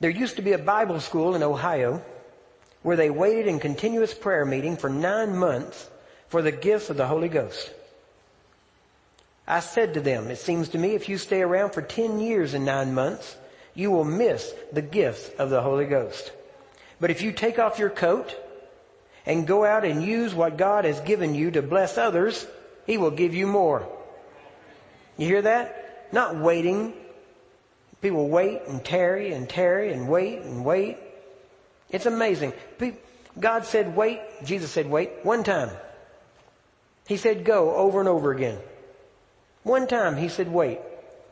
there 0.00 0.10
used 0.10 0.36
to 0.36 0.42
be 0.42 0.52
a 0.52 0.58
Bible 0.58 0.98
school 1.00 1.34
in 1.34 1.42
Ohio 1.42 2.02
where 2.82 2.96
they 2.96 3.10
waited 3.10 3.46
in 3.46 3.60
continuous 3.60 4.12
prayer 4.12 4.44
meeting 4.44 4.76
for 4.76 4.90
nine 4.90 5.36
months 5.36 5.88
for 6.32 6.40
the 6.40 6.50
gifts 6.50 6.88
of 6.88 6.96
the 6.96 7.06
Holy 7.06 7.28
Ghost. 7.28 7.70
I 9.46 9.60
said 9.60 9.92
to 9.94 10.00
them, 10.00 10.28
it 10.28 10.38
seems 10.38 10.70
to 10.70 10.78
me 10.78 10.94
if 10.94 11.06
you 11.10 11.18
stay 11.18 11.42
around 11.42 11.74
for 11.74 11.82
10 11.82 12.20
years 12.20 12.54
and 12.54 12.64
nine 12.64 12.94
months, 12.94 13.36
you 13.74 13.90
will 13.90 14.06
miss 14.06 14.50
the 14.72 14.80
gifts 14.80 15.28
of 15.38 15.50
the 15.50 15.60
Holy 15.60 15.84
Ghost. 15.84 16.32
But 17.00 17.10
if 17.10 17.20
you 17.20 17.32
take 17.32 17.58
off 17.58 17.78
your 17.78 17.90
coat 17.90 18.34
and 19.26 19.46
go 19.46 19.66
out 19.66 19.84
and 19.84 20.02
use 20.02 20.34
what 20.34 20.56
God 20.56 20.86
has 20.86 20.98
given 21.02 21.34
you 21.34 21.50
to 21.50 21.60
bless 21.60 21.98
others, 21.98 22.46
He 22.86 22.96
will 22.96 23.10
give 23.10 23.34
you 23.34 23.46
more. 23.46 23.86
You 25.18 25.26
hear 25.26 25.42
that? 25.42 26.08
Not 26.14 26.36
waiting. 26.36 26.94
People 28.00 28.30
wait 28.30 28.62
and 28.68 28.82
tarry 28.82 29.34
and 29.34 29.46
tarry 29.46 29.92
and 29.92 30.08
wait 30.08 30.38
and 30.38 30.64
wait. 30.64 30.96
It's 31.90 32.06
amazing. 32.06 32.54
God 33.38 33.66
said 33.66 33.94
wait. 33.94 34.20
Jesus 34.46 34.70
said 34.70 34.88
wait 34.88 35.10
one 35.24 35.44
time. 35.44 35.68
He 37.06 37.16
said 37.16 37.44
go 37.44 37.74
over 37.74 38.00
and 38.00 38.08
over 38.08 38.32
again. 38.32 38.58
One 39.62 39.86
time 39.86 40.16
he 40.16 40.28
said 40.28 40.52
wait. 40.52 40.80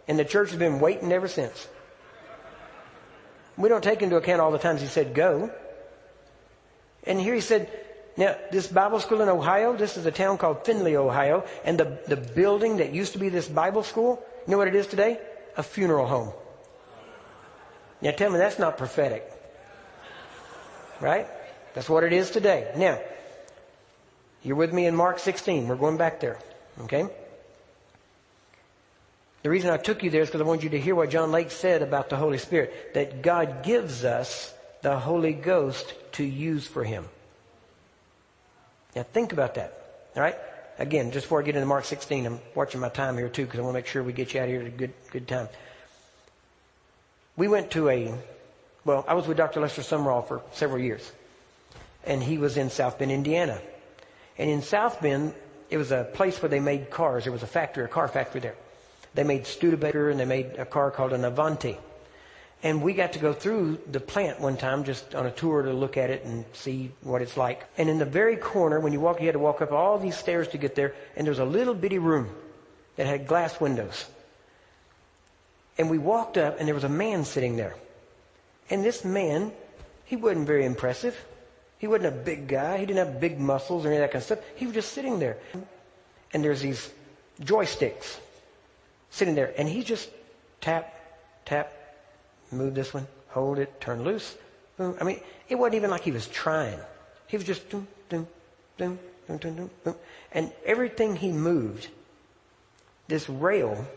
And 0.09 0.19
the 0.19 0.25
church 0.25 0.51
has 0.51 0.59
been 0.59 0.81
waiting 0.81 1.13
ever 1.13 1.29
since. 1.29 1.69
We 3.57 3.69
don't 3.69 3.85
take 3.85 4.03
into 4.03 4.17
account 4.17 4.41
all 4.41 4.51
the 4.51 4.59
times 4.59 4.81
he 4.81 4.87
said 4.87 5.15
go. 5.15 5.51
And 7.05 7.21
here 7.21 7.35
he 7.35 7.41
said, 7.41 7.71
now, 8.17 8.37
this 8.51 8.67
Bible 8.67 9.01
school 9.01 9.23
in 9.23 9.29
Ohio, 9.29 9.77
this 9.77 9.97
is 9.97 10.05
a 10.05 10.11
town 10.11 10.37
called 10.37 10.67
Findlay, 10.67 10.97
Ohio, 10.97 11.45
and 11.65 11.79
the, 11.79 11.99
the 12.07 12.17
building 12.17 12.79
that 12.79 12.93
used 12.93 13.13
to 13.13 13.19
be 13.19 13.29
this 13.29 13.49
Bible 13.49 13.83
school, 13.83 14.23
you 14.47 14.51
know 14.51 14.59
what 14.59 14.69
it 14.69 14.75
is 14.75 14.87
today? 14.87 15.19
A 15.57 15.63
funeral 15.63 16.07
home. 16.07 16.33
Now 18.03 18.11
tell 18.11 18.31
me 18.31 18.39
that's 18.39 18.59
not 18.59 18.77
prophetic. 18.77 19.31
Right? 21.01 21.27
That's 21.75 21.89
what 21.89 22.05
it 22.05 22.13
is 22.13 22.31
today. 22.31 22.73
Now, 22.77 23.01
you're 24.43 24.57
with 24.57 24.73
me 24.73 24.87
in 24.87 24.97
Mark 24.97 25.19
16. 25.19 25.69
We're 25.69 25.77
going 25.77 25.97
back 25.97 26.21
there. 26.21 26.39
Okay? 26.83 27.07
The 29.43 29.51
reason 29.51 29.71
I 29.71 29.77
took 29.77 30.03
you 30.03 30.11
there 30.11 30.23
is 30.23 30.29
because 30.29 30.41
I 30.41 30.45
want 30.45 30.63
you 30.63 30.71
to 30.71 30.81
hear 30.81 30.95
what 30.95 31.11
John 31.11 31.33
Lake 31.33 31.51
said 31.51 31.83
about 31.83 32.11
the 32.11 32.17
Holy 32.17 32.39
Spirit. 32.39 32.95
That 32.95 33.23
God 33.23 33.63
gives 33.63 34.05
us 34.05 34.53
the 34.83 34.99
Holy 34.99 35.33
Ghost 35.33 35.95
to 36.13 36.25
use 36.25 36.67
for 36.67 36.85
Him. 36.85 37.07
Now 38.95 39.03
think 39.03 39.33
about 39.33 39.55
that. 39.55 40.03
All 40.17 40.23
right? 40.23 40.37
Again, 40.79 41.11
just 41.11 41.27
before 41.27 41.41
I 41.41 41.45
get 41.45 41.55
into 41.55 41.67
Mark 41.67 41.85
16, 41.85 42.27
I'm 42.27 42.41
watching 42.55 42.81
my 42.81 42.89
time 42.89 43.17
here 43.17 43.29
too 43.29 43.45
because 43.45 43.61
I 43.61 43.63
want 43.63 43.75
to 43.75 43.79
make 43.79 43.87
sure 43.87 44.03
we 44.03 44.13
get 44.13 44.35
you 44.35 44.41
out 44.41 44.45
of 44.45 44.51
here 44.51 44.61
at 44.63 44.67
a 44.67 44.71
good, 44.71 44.93
good 45.11 45.29
time. 45.29 45.49
We 47.37 47.49
went 47.49 47.71
to 47.73 47.89
a, 47.89 48.15
well, 48.85 49.05
I 49.07 49.15
was 49.15 49.27
with 49.27 49.37
Dr. 49.37 49.61
Lester 49.61 49.83
Sumrall 49.83 50.27
for 50.27 50.43
several 50.53 50.81
years. 50.81 51.13
And 52.05 52.23
he 52.23 52.39
was 52.39 52.57
in 52.57 52.71
South 52.71 52.99
Bend, 52.99 53.13
Indiana. 53.13 53.61
And 54.41 54.49
in 54.49 54.63
South 54.63 55.03
Bend, 55.03 55.35
it 55.69 55.77
was 55.77 55.93
a 55.93 56.09
place 56.15 56.41
where 56.41 56.49
they 56.49 56.61
made 56.61 56.89
cars. 56.89 57.25
There 57.25 57.33
was 57.33 57.43
a 57.43 57.47
factory, 57.47 57.85
a 57.85 57.89
car 57.89 58.09
factory 58.09 58.41
there. 58.41 58.55
They 59.13 59.23
made 59.23 59.47
Studebaker 59.47 60.09
and 60.09 60.19
they 60.19 60.25
made 60.25 60.55
a 60.57 60.65
car 60.65 60.91
called 60.91 61.13
an 61.13 61.27
Avanti. 61.27 61.77
And 62.63 62.81
we 62.81 62.95
got 62.95 63.13
to 63.13 63.19
go 63.19 63.35
through 63.35 63.81
the 63.91 64.01
plant 64.01 64.41
one 64.41 64.57
time 64.57 64.85
just 64.85 65.15
on 65.15 65.27
a 65.27 65.31
tour 65.31 65.61
to 65.61 65.75
look 65.75 65.99
at 65.99 66.09
it 66.09 66.25
and 66.25 66.47
see 66.55 66.91
what 67.03 67.21
it's 67.21 67.37
like. 67.37 67.67
And 67.77 67.91
in 67.91 67.99
the 67.99 68.07
very 68.07 68.37
corner, 68.37 68.81
when 68.81 68.95
you 68.95 69.01
walk, 69.01 69.21
you 69.21 69.27
had 69.27 69.35
to 69.35 69.39
walk 69.39 69.61
up 69.61 69.73
all 69.73 69.99
these 69.99 70.17
stairs 70.17 70.49
to 70.49 70.59
get 70.59 70.75
there, 70.75 70.95
and 71.17 71.27
there 71.27 71.33
was 71.33 71.39
a 71.39 71.45
little 71.45 71.75
bitty 71.75 71.99
room 71.99 72.31
that 72.97 73.07
had 73.07 73.27
glass 73.27 73.61
windows. 73.61 74.07
And 75.77 75.91
we 75.91 75.99
walked 75.99 76.39
up, 76.39 76.59
and 76.59 76.67
there 76.67 76.75
was 76.75 76.85
a 76.85 76.89
man 76.89 77.27
sitting 77.27 77.57
there. 77.57 77.75
And 78.71 78.85
this 78.85 79.05
man, 79.05 79.53
he 80.05 80.17
wasn't 80.17 80.47
very 80.47 80.65
impressive. 80.65 81.17
He 81.81 81.87
wasn't 81.87 82.15
a 82.15 82.19
big 82.19 82.47
guy. 82.47 82.77
He 82.77 82.85
didn't 82.85 83.07
have 83.07 83.21
big 83.21 83.41
muscles 83.41 83.85
or 83.85 83.89
any 83.89 83.97
of 83.97 84.03
that 84.03 84.13
kind 84.13 84.21
of 84.21 84.25
stuff. 84.25 84.39
He 84.55 84.67
was 84.67 84.75
just 84.75 84.93
sitting 84.93 85.19
there. 85.19 85.39
And 86.33 86.45
there's 86.45 86.61
these 86.61 86.91
joysticks 87.41 88.19
sitting 89.09 89.35
there. 89.35 89.55
And 89.57 89.67
he 89.67 89.83
just 89.83 90.11
tap, 90.61 90.95
tap, 91.47 91.73
move 92.53 92.75
this 92.75 92.93
one, 92.93 93.07
hold 93.29 93.59
it, 93.59 93.81
turn 93.81 94.05
loose. 94.05 94.37
Boom. 94.77 94.95
I 95.01 95.05
mean, 95.05 95.21
it 95.49 95.55
wasn't 95.55 95.77
even 95.77 95.89
like 95.89 96.03
he 96.03 96.13
was 96.13 96.27
trying. 96.29 96.79
He 97.29 97.39
was 97.39 97.47
just 97.47 97.69
doom, 97.71 97.89
doom, 98.11 98.29
doom, 98.77 98.99
doom, 99.27 99.39
doom, 99.39 99.57
doom, 99.57 99.71
doom. 99.83 99.95
And 100.33 100.53
everything 100.67 101.17
he 101.17 101.33
moved, 101.33 101.89
this 103.09 103.27
rail 103.27 103.89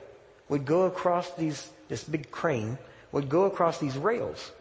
would 0.47 0.65
go 0.65 0.84
across 0.84 1.34
these, 1.34 1.69
this 1.89 2.05
big 2.05 2.31
crane 2.31 2.77
would 3.11 3.27
go 3.27 3.43
across 3.43 3.77
these 3.79 3.97
rails. 3.97 4.53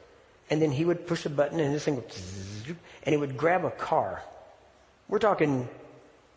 And 0.51 0.61
then 0.61 0.71
he 0.71 0.85
would 0.85 1.07
push 1.07 1.25
a 1.27 1.31
button 1.31 1.61
and 1.61 1.75
this 1.75 1.85
thing 1.85 1.97
would, 1.97 2.13
and 3.05 3.15
it 3.15 3.19
would 3.19 3.37
grab 3.37 3.65
a 3.65 3.71
car. 3.71 4.23
We're 5.09 5.19
talking 5.19 5.69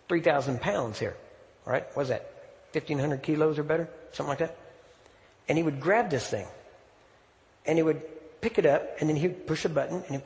3,000 0.09 0.61
pounds 0.61 0.99
here, 0.99 1.15
right? 1.65 1.85
What's 1.95 2.09
that? 2.09 2.29
1,500 2.73 3.21
kilos 3.21 3.59
or 3.59 3.63
better? 3.63 3.89
Something 4.11 4.29
like 4.29 4.39
that? 4.39 4.57
And 5.47 5.57
he 5.57 5.63
would 5.63 5.79
grab 5.79 6.09
this 6.09 6.27
thing 6.27 6.47
and 7.65 7.77
he 7.77 7.83
would 7.83 8.01
pick 8.41 8.59
it 8.59 8.65
up, 8.65 8.99
and 8.99 9.09
then 9.09 9.15
he'd 9.15 9.47
push 9.47 9.65
a 9.65 9.69
button, 9.69 10.03
and, 10.07 10.21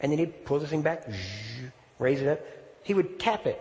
and 0.00 0.10
then 0.10 0.18
he'd 0.18 0.44
pull 0.44 0.58
the 0.58 0.66
thing 0.66 0.82
back, 0.82 1.06
raise 2.00 2.20
it 2.20 2.26
up. 2.26 2.40
He 2.82 2.92
would 2.92 3.20
tap 3.20 3.46
it. 3.46 3.60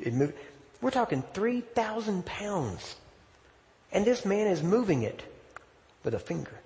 It'd 0.00 0.12
move. 0.12 0.34
We're 0.82 0.90
talking 0.90 1.24
3,000 1.32 2.26
pounds. 2.26 2.96
And 3.92 4.04
this 4.04 4.26
man 4.26 4.48
is 4.48 4.62
moving 4.62 5.04
it 5.04 5.22
with 6.02 6.14
a 6.14 6.18
finger. 6.18 6.60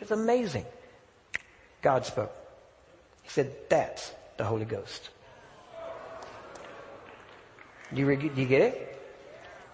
It's 0.00 0.10
amazing. 0.10 0.66
God 1.82 2.04
spoke. 2.06 2.34
He 3.22 3.30
said, 3.30 3.52
that's 3.68 4.12
the 4.36 4.44
Holy 4.44 4.64
Ghost. 4.64 5.10
Do 7.92 8.00
you, 8.00 8.16
do 8.16 8.40
you 8.40 8.48
get 8.48 8.62
it? 8.62 9.02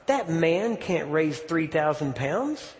That 0.06 0.28
man 0.28 0.76
can't 0.76 1.10
raise 1.10 1.38
3,000 1.38 2.14
pounds. 2.14 2.74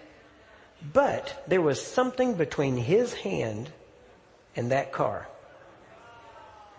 But 0.93 1.45
there 1.47 1.61
was 1.61 1.81
something 1.81 2.35
between 2.35 2.77
his 2.77 3.13
hand 3.13 3.71
and 4.57 4.73
that 4.73 4.93
car 4.93 5.29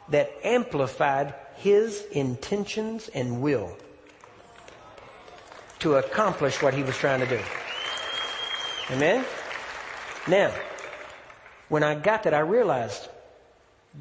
that 0.09 0.31
amplified 0.43 1.33
his 1.55 2.03
intentions 2.11 3.09
and 3.09 3.41
will 3.41 3.77
to 5.79 5.95
accomplish 5.95 6.61
what 6.61 6.73
he 6.73 6.83
was 6.83 6.97
trying 6.97 7.21
to 7.21 7.27
do. 7.27 7.39
Amen? 8.91 9.25
Now, 10.27 10.53
when 11.69 11.83
I 11.83 11.95
got 11.95 12.23
that, 12.23 12.33
I 12.33 12.39
realized 12.39 13.07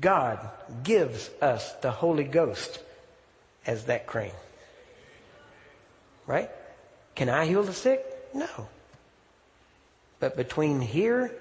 God 0.00 0.38
gives 0.82 1.30
us 1.40 1.72
the 1.82 1.90
Holy 1.90 2.24
Ghost 2.24 2.80
as 3.66 3.84
that 3.84 4.06
crane. 4.06 4.32
Right? 6.26 6.50
Can 7.14 7.28
I 7.28 7.46
heal 7.46 7.62
the 7.62 7.72
sick? 7.72 8.04
No. 8.34 8.68
But 10.20 10.36
between 10.36 10.80
here 10.80 11.32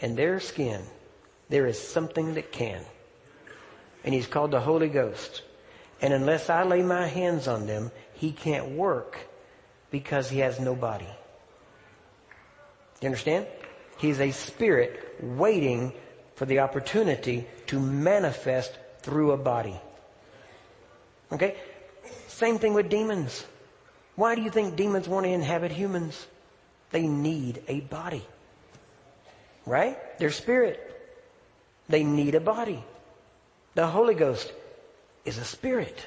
and 0.00 0.16
their 0.16 0.40
skin, 0.40 0.82
there 1.48 1.66
is 1.66 1.80
something 1.80 2.34
that 2.34 2.52
can. 2.52 2.82
And 4.04 4.14
he's 4.14 4.26
called 4.26 4.52
the 4.52 4.60
Holy 4.60 4.88
Ghost. 4.88 5.42
And 6.00 6.14
unless 6.14 6.48
I 6.48 6.62
lay 6.62 6.82
my 6.82 7.06
hands 7.06 7.48
on 7.48 7.66
them, 7.66 7.90
he 8.14 8.30
can't 8.30 8.70
work 8.70 9.18
because 9.90 10.30
he 10.30 10.38
has 10.38 10.60
no 10.60 10.74
body. 10.74 11.08
You 13.00 13.06
understand? 13.06 13.46
He's 13.98 14.20
a 14.20 14.30
spirit 14.30 15.16
waiting 15.20 15.92
for 16.36 16.46
the 16.46 16.60
opportunity 16.60 17.46
to 17.66 17.78
manifest 17.80 18.72
through 19.00 19.32
a 19.32 19.36
body. 19.36 19.78
Okay? 21.32 21.56
Same 22.28 22.58
thing 22.58 22.74
with 22.74 22.88
demons. 22.88 23.44
Why 24.14 24.34
do 24.34 24.42
you 24.42 24.50
think 24.50 24.76
demons 24.76 25.08
want 25.08 25.26
to 25.26 25.30
inhabit 25.30 25.72
humans? 25.72 26.26
They 26.90 27.06
need 27.06 27.62
a 27.68 27.80
body. 27.80 28.24
Right? 29.66 29.98
They're 30.18 30.30
spirit. 30.30 30.84
They 31.88 32.04
need 32.04 32.34
a 32.34 32.40
body. 32.40 32.82
The 33.74 33.86
Holy 33.86 34.14
Ghost 34.14 34.52
is 35.24 35.38
a 35.38 35.44
spirit. 35.44 36.06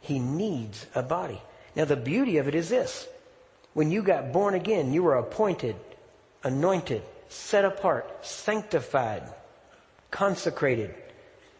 He 0.00 0.18
needs 0.18 0.86
a 0.94 1.02
body. 1.02 1.40
Now 1.74 1.84
the 1.84 1.96
beauty 1.96 2.38
of 2.38 2.48
it 2.48 2.54
is 2.54 2.68
this. 2.68 3.06
When 3.74 3.90
you 3.90 4.02
got 4.02 4.32
born 4.32 4.54
again, 4.54 4.92
you 4.92 5.02
were 5.02 5.16
appointed, 5.16 5.76
anointed, 6.46 7.02
set 7.28 7.64
apart, 7.64 8.24
sanctified, 8.24 9.24
consecrated 10.12 10.94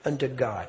unto 0.05 0.28
God. 0.28 0.68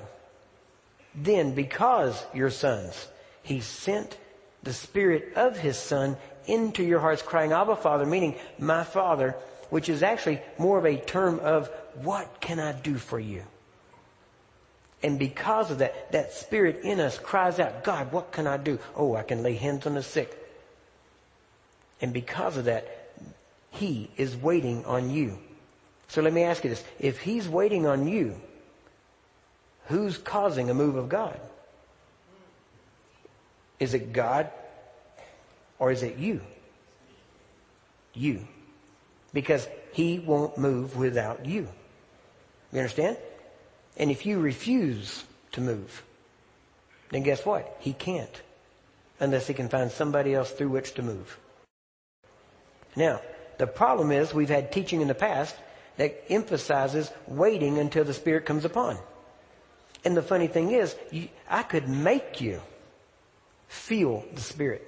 Then 1.13 1.53
because 1.53 2.25
you're 2.33 2.49
sons, 2.49 3.07
He 3.43 3.61
sent 3.61 4.17
the 4.63 4.73
Spirit 4.73 5.33
of 5.35 5.55
His 5.55 5.77
Son 5.77 6.17
into 6.47 6.83
your 6.83 6.99
hearts 6.99 7.21
crying, 7.21 7.51
Abba 7.51 7.75
Father, 7.75 8.07
meaning 8.07 8.35
my 8.57 8.83
Father, 8.83 9.35
which 9.69 9.87
is 9.87 10.01
actually 10.01 10.41
more 10.57 10.79
of 10.79 10.85
a 10.85 10.97
term 10.97 11.39
of 11.39 11.69
what 12.01 12.41
can 12.41 12.59
I 12.59 12.71
do 12.71 12.97
for 12.97 13.19
you? 13.19 13.43
And 15.03 15.19
because 15.19 15.69
of 15.69 15.77
that, 15.77 16.11
that 16.11 16.33
spirit 16.33 16.81
in 16.83 16.99
us 16.99 17.19
cries 17.19 17.59
out, 17.59 17.83
God, 17.83 18.11
what 18.11 18.31
can 18.31 18.47
I 18.47 18.57
do? 18.57 18.79
Oh, 18.95 19.15
I 19.15 19.21
can 19.21 19.43
lay 19.43 19.53
hands 19.53 19.85
on 19.85 19.93
the 19.93 20.01
sick. 20.01 20.35
And 22.01 22.13
because 22.13 22.57
of 22.57 22.65
that, 22.65 22.96
He 23.77 24.09
is 24.17 24.35
waiting 24.35 24.85
on 24.85 25.09
you. 25.09 25.37
So 26.07 26.21
let 26.21 26.33
me 26.33 26.43
ask 26.43 26.63
you 26.63 26.69
this. 26.69 26.83
If 26.99 27.19
He's 27.19 27.47
waiting 27.47 27.85
on 27.85 28.07
you, 28.07 28.39
who's 29.85 30.17
causing 30.17 30.69
a 30.69 30.73
move 30.73 30.95
of 30.95 31.09
God? 31.09 31.39
Is 33.79 33.93
it 33.93 34.13
God 34.13 34.49
or 35.79 35.91
is 35.91 36.03
it 36.03 36.17
you? 36.17 36.41
You. 38.13 38.47
Because 39.33 39.67
He 39.93 40.19
won't 40.19 40.57
move 40.57 40.97
without 40.97 41.45
you. 41.45 41.67
You 42.71 42.79
understand? 42.79 43.17
And 43.97 44.11
if 44.11 44.25
you 44.25 44.39
refuse 44.39 45.23
to 45.53 45.61
move, 45.61 46.03
then 47.11 47.23
guess 47.23 47.45
what? 47.45 47.77
He 47.79 47.93
can't. 47.93 48.41
Unless 49.19 49.47
he 49.47 49.53
can 49.53 49.69
find 49.69 49.91
somebody 49.91 50.35
else 50.35 50.51
through 50.51 50.69
which 50.69 50.93
to 50.93 51.01
move. 51.01 51.39
Now, 52.95 53.21
the 53.57 53.67
problem 53.67 54.11
is 54.11 54.33
we've 54.33 54.49
had 54.49 54.71
teaching 54.71 55.01
in 55.01 55.07
the 55.07 55.15
past 55.15 55.55
that 55.97 56.23
emphasizes 56.29 57.11
waiting 57.27 57.77
until 57.77 58.03
the 58.03 58.13
Spirit 58.13 58.45
comes 58.45 58.65
upon. 58.65 58.97
And 60.05 60.15
the 60.15 60.21
funny 60.21 60.47
thing 60.47 60.71
is, 60.71 60.95
you, 61.11 61.27
I 61.49 61.63
could 61.63 61.89
make 61.89 62.39
you 62.39 62.61
feel 63.67 64.23
the 64.33 64.41
Spirit, 64.41 64.85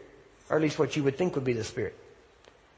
or 0.49 0.55
at 0.55 0.61
least 0.61 0.79
what 0.79 0.95
you 0.95 1.03
would 1.03 1.17
think 1.17 1.35
would 1.35 1.43
be 1.43 1.53
the 1.53 1.63
Spirit, 1.63 1.97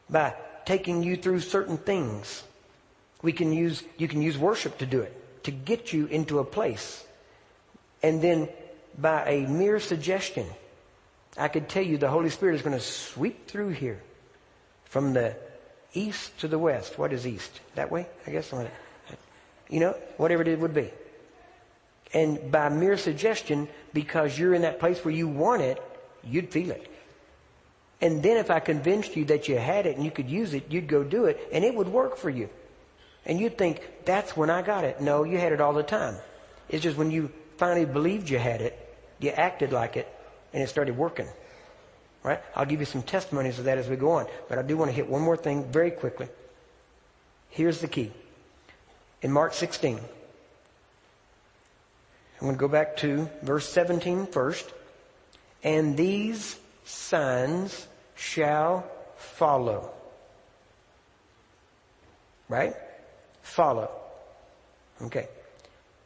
by 0.10 0.34
taking 0.66 1.04
you 1.04 1.18
through 1.18 1.42
certain 1.42 1.78
things. 1.78 2.44
We 3.22 3.34
can 3.34 3.54
use, 3.54 3.84
you 3.98 4.08
can 4.08 4.22
use 4.22 4.38
worship 4.38 4.78
to 4.80 4.86
do 4.86 5.02
it 5.02 5.44
to 5.44 5.52
get 5.52 5.92
you 5.92 6.06
into 6.08 6.40
a 6.40 6.44
place. 6.44 7.04
And 8.04 8.22
then 8.22 8.50
by 8.98 9.26
a 9.26 9.48
mere 9.48 9.80
suggestion, 9.80 10.48
I 11.38 11.48
could 11.48 11.70
tell 11.70 11.84
you 11.84 11.98
the 11.98 12.10
Holy 12.10 12.30
Spirit 12.30 12.56
is 12.56 12.62
going 12.62 12.78
to 12.78 12.84
sweep 12.84 13.48
through 13.48 13.70
here 13.70 14.02
from 14.86 15.14
the 15.14 15.36
east 15.94 16.38
to 16.40 16.48
the 16.48 16.60
west. 16.60 16.98
What 16.98 17.14
is 17.14 17.28
east? 17.28 17.60
That 17.76 17.92
way, 17.92 18.08
I 18.26 18.32
guess. 18.32 18.54
You 19.70 19.80
know, 19.80 19.96
whatever 20.18 20.44
it 20.44 20.60
would 20.60 20.74
be. 20.74 20.92
And 22.14 22.52
by 22.52 22.70
mere 22.70 22.98
suggestion, 22.98 23.70
because 23.94 24.38
you're 24.38 24.54
in 24.54 24.64
that 24.64 24.80
place 24.80 25.04
where 25.04 25.14
you 25.14 25.28
want 25.28 25.62
it, 25.62 25.82
you'd 26.24 26.52
feel 26.52 26.72
it. 26.72 26.88
And 28.02 28.22
then 28.24 28.38
if 28.38 28.50
I 28.50 28.60
convinced 28.60 29.16
you 29.16 29.26
that 29.26 29.48
you 29.48 29.58
had 29.58 29.86
it 29.86 29.96
and 29.96 30.04
you 30.04 30.12
could 30.12 30.30
use 30.30 30.54
it, 30.54 30.72
you'd 30.72 30.88
go 30.88 31.04
do 31.04 31.26
it 31.26 31.40
and 31.52 31.64
it 31.64 31.74
would 31.74 31.88
work 31.88 32.18
for 32.18 32.30
you. 32.30 32.50
And 33.26 33.40
you'd 33.40 33.58
think, 33.58 33.82
that's 34.04 34.36
when 34.36 34.50
I 34.50 34.64
got 34.64 34.84
it. 34.84 35.00
No, 35.00 35.24
you 35.24 35.38
had 35.38 35.54
it 35.54 35.62
all 35.62 35.74
the 35.74 35.84
time. 35.84 36.16
It's 36.68 36.82
just 36.82 36.98
when 36.98 37.12
you 37.12 37.32
finally 37.58 37.86
believed 37.86 38.30
you 38.30 38.40
had 38.40 38.62
it, 38.62 38.78
you 39.20 39.30
acted 39.30 39.72
like 39.72 39.98
it, 39.98 40.08
and 40.52 40.64
it 40.64 40.68
started 40.68 40.98
working. 40.98 41.28
Right? 42.24 42.40
I'll 42.56 42.66
give 42.66 42.80
you 42.80 42.86
some 42.86 43.02
testimonies 43.02 43.58
of 43.58 43.66
that 43.66 43.78
as 43.78 43.90
we 43.90 43.96
go 43.96 44.12
on. 44.12 44.28
But 44.48 44.60
I 44.60 44.62
do 44.62 44.78
want 44.78 44.90
to 44.92 44.96
hit 44.96 45.10
one 45.10 45.22
more 45.22 45.38
thing 45.38 45.66
very 45.72 45.92
quickly. 45.92 46.28
Here's 47.50 47.80
the 47.82 47.88
key. 47.88 48.12
In 49.22 49.32
Mark 49.32 49.54
16, 49.54 49.98
I'm 49.98 50.04
going 52.40 52.54
to 52.54 52.60
go 52.60 52.68
back 52.68 52.98
to 52.98 53.30
verse 53.42 53.68
17 53.70 54.28
first. 54.28 54.72
And 55.64 55.98
these 55.98 56.60
signs 56.86 57.88
shall 58.16 58.86
follow. 59.16 59.92
Right? 62.50 62.76
follow. 63.52 63.92
Okay. 65.02 65.28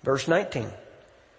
Verse 0.03 0.27
19. 0.27 0.69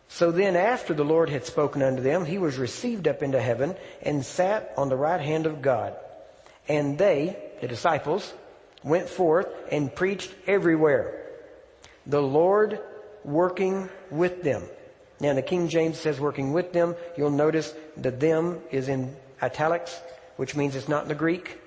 So 0.08 0.30
then 0.30 0.56
after 0.56 0.94
the 0.94 1.04
Lord 1.04 1.30
had 1.30 1.44
spoken 1.44 1.82
unto 1.82 2.02
them, 2.02 2.24
he 2.24 2.38
was 2.38 2.58
received 2.58 3.08
up 3.08 3.22
into 3.22 3.40
heaven 3.40 3.74
and 4.02 4.24
sat 4.24 4.72
on 4.76 4.88
the 4.88 4.96
right 4.96 5.20
hand 5.20 5.46
of 5.46 5.62
God. 5.62 5.94
And 6.68 6.96
they, 6.96 7.36
the 7.60 7.68
disciples, 7.68 8.32
went 8.82 9.08
forth 9.08 9.48
and 9.70 9.94
preached 9.94 10.32
everywhere. 10.46 11.22
The 12.06 12.22
Lord 12.22 12.80
working 13.24 13.88
with 14.10 14.42
them. 14.42 14.62
Now 15.20 15.34
the 15.34 15.42
King 15.42 15.68
James 15.68 15.98
says 15.98 16.20
working 16.20 16.52
with 16.52 16.72
them. 16.72 16.94
You'll 17.16 17.30
notice 17.30 17.74
the 17.96 18.10
them 18.10 18.60
is 18.70 18.88
in 18.88 19.16
italics, 19.42 19.98
which 20.36 20.54
means 20.54 20.76
it's 20.76 20.88
not 20.88 21.02
in 21.02 21.08
the 21.08 21.14
Greek. 21.14 21.58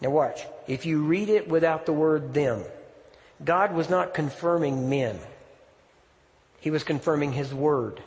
Now 0.00 0.10
watch. 0.10 0.46
If 0.66 0.86
you 0.86 1.04
read 1.04 1.28
it 1.28 1.48
without 1.48 1.86
the 1.86 1.92
word 1.92 2.34
them, 2.34 2.64
God 3.44 3.72
was 3.72 3.88
not 3.88 4.14
confirming 4.14 4.88
men. 4.88 5.18
He 6.60 6.70
was 6.70 6.84
confirming 6.84 7.32
His 7.32 7.52
Word. 7.52 8.02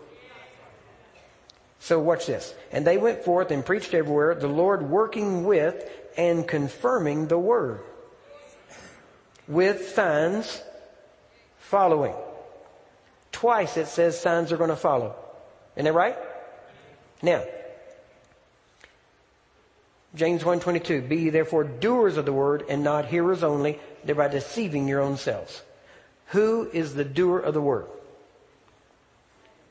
So 1.79 1.99
watch 1.99 2.27
this. 2.27 2.53
And 2.71 2.87
they 2.87 2.97
went 2.97 3.23
forth 3.25 3.51
and 3.51 3.65
preached 3.65 3.93
everywhere, 3.93 4.35
the 4.35 4.47
Lord 4.47 4.89
working 4.89 5.43
with 5.43 5.89
and 6.15 6.47
confirming 6.47 7.27
the 7.27 7.37
Word. 7.37 7.81
With 9.47 9.89
signs 9.89 10.61
following. 11.57 12.15
Twice 13.31 13.75
it 13.75 13.87
says 13.87 14.19
signs 14.19 14.51
are 14.51 14.57
going 14.57 14.69
to 14.69 14.75
follow. 14.75 15.15
Isn't 15.75 15.85
that 15.85 15.93
right? 15.93 16.15
Now, 17.21 17.43
James 20.15 20.43
1.22, 20.43 21.09
Be 21.09 21.15
ye 21.17 21.29
therefore 21.31 21.63
doers 21.63 22.17
of 22.17 22.25
the 22.25 22.33
word 22.33 22.63
and 22.69 22.83
not 22.83 23.05
hearers 23.05 23.43
only, 23.43 23.79
thereby 24.03 24.27
deceiving 24.27 24.87
your 24.87 25.01
own 25.01 25.17
selves. 25.17 25.63
Who 26.27 26.69
is 26.71 26.93
the 26.93 27.03
doer 27.03 27.39
of 27.39 27.53
the 27.53 27.61
word? 27.61 27.87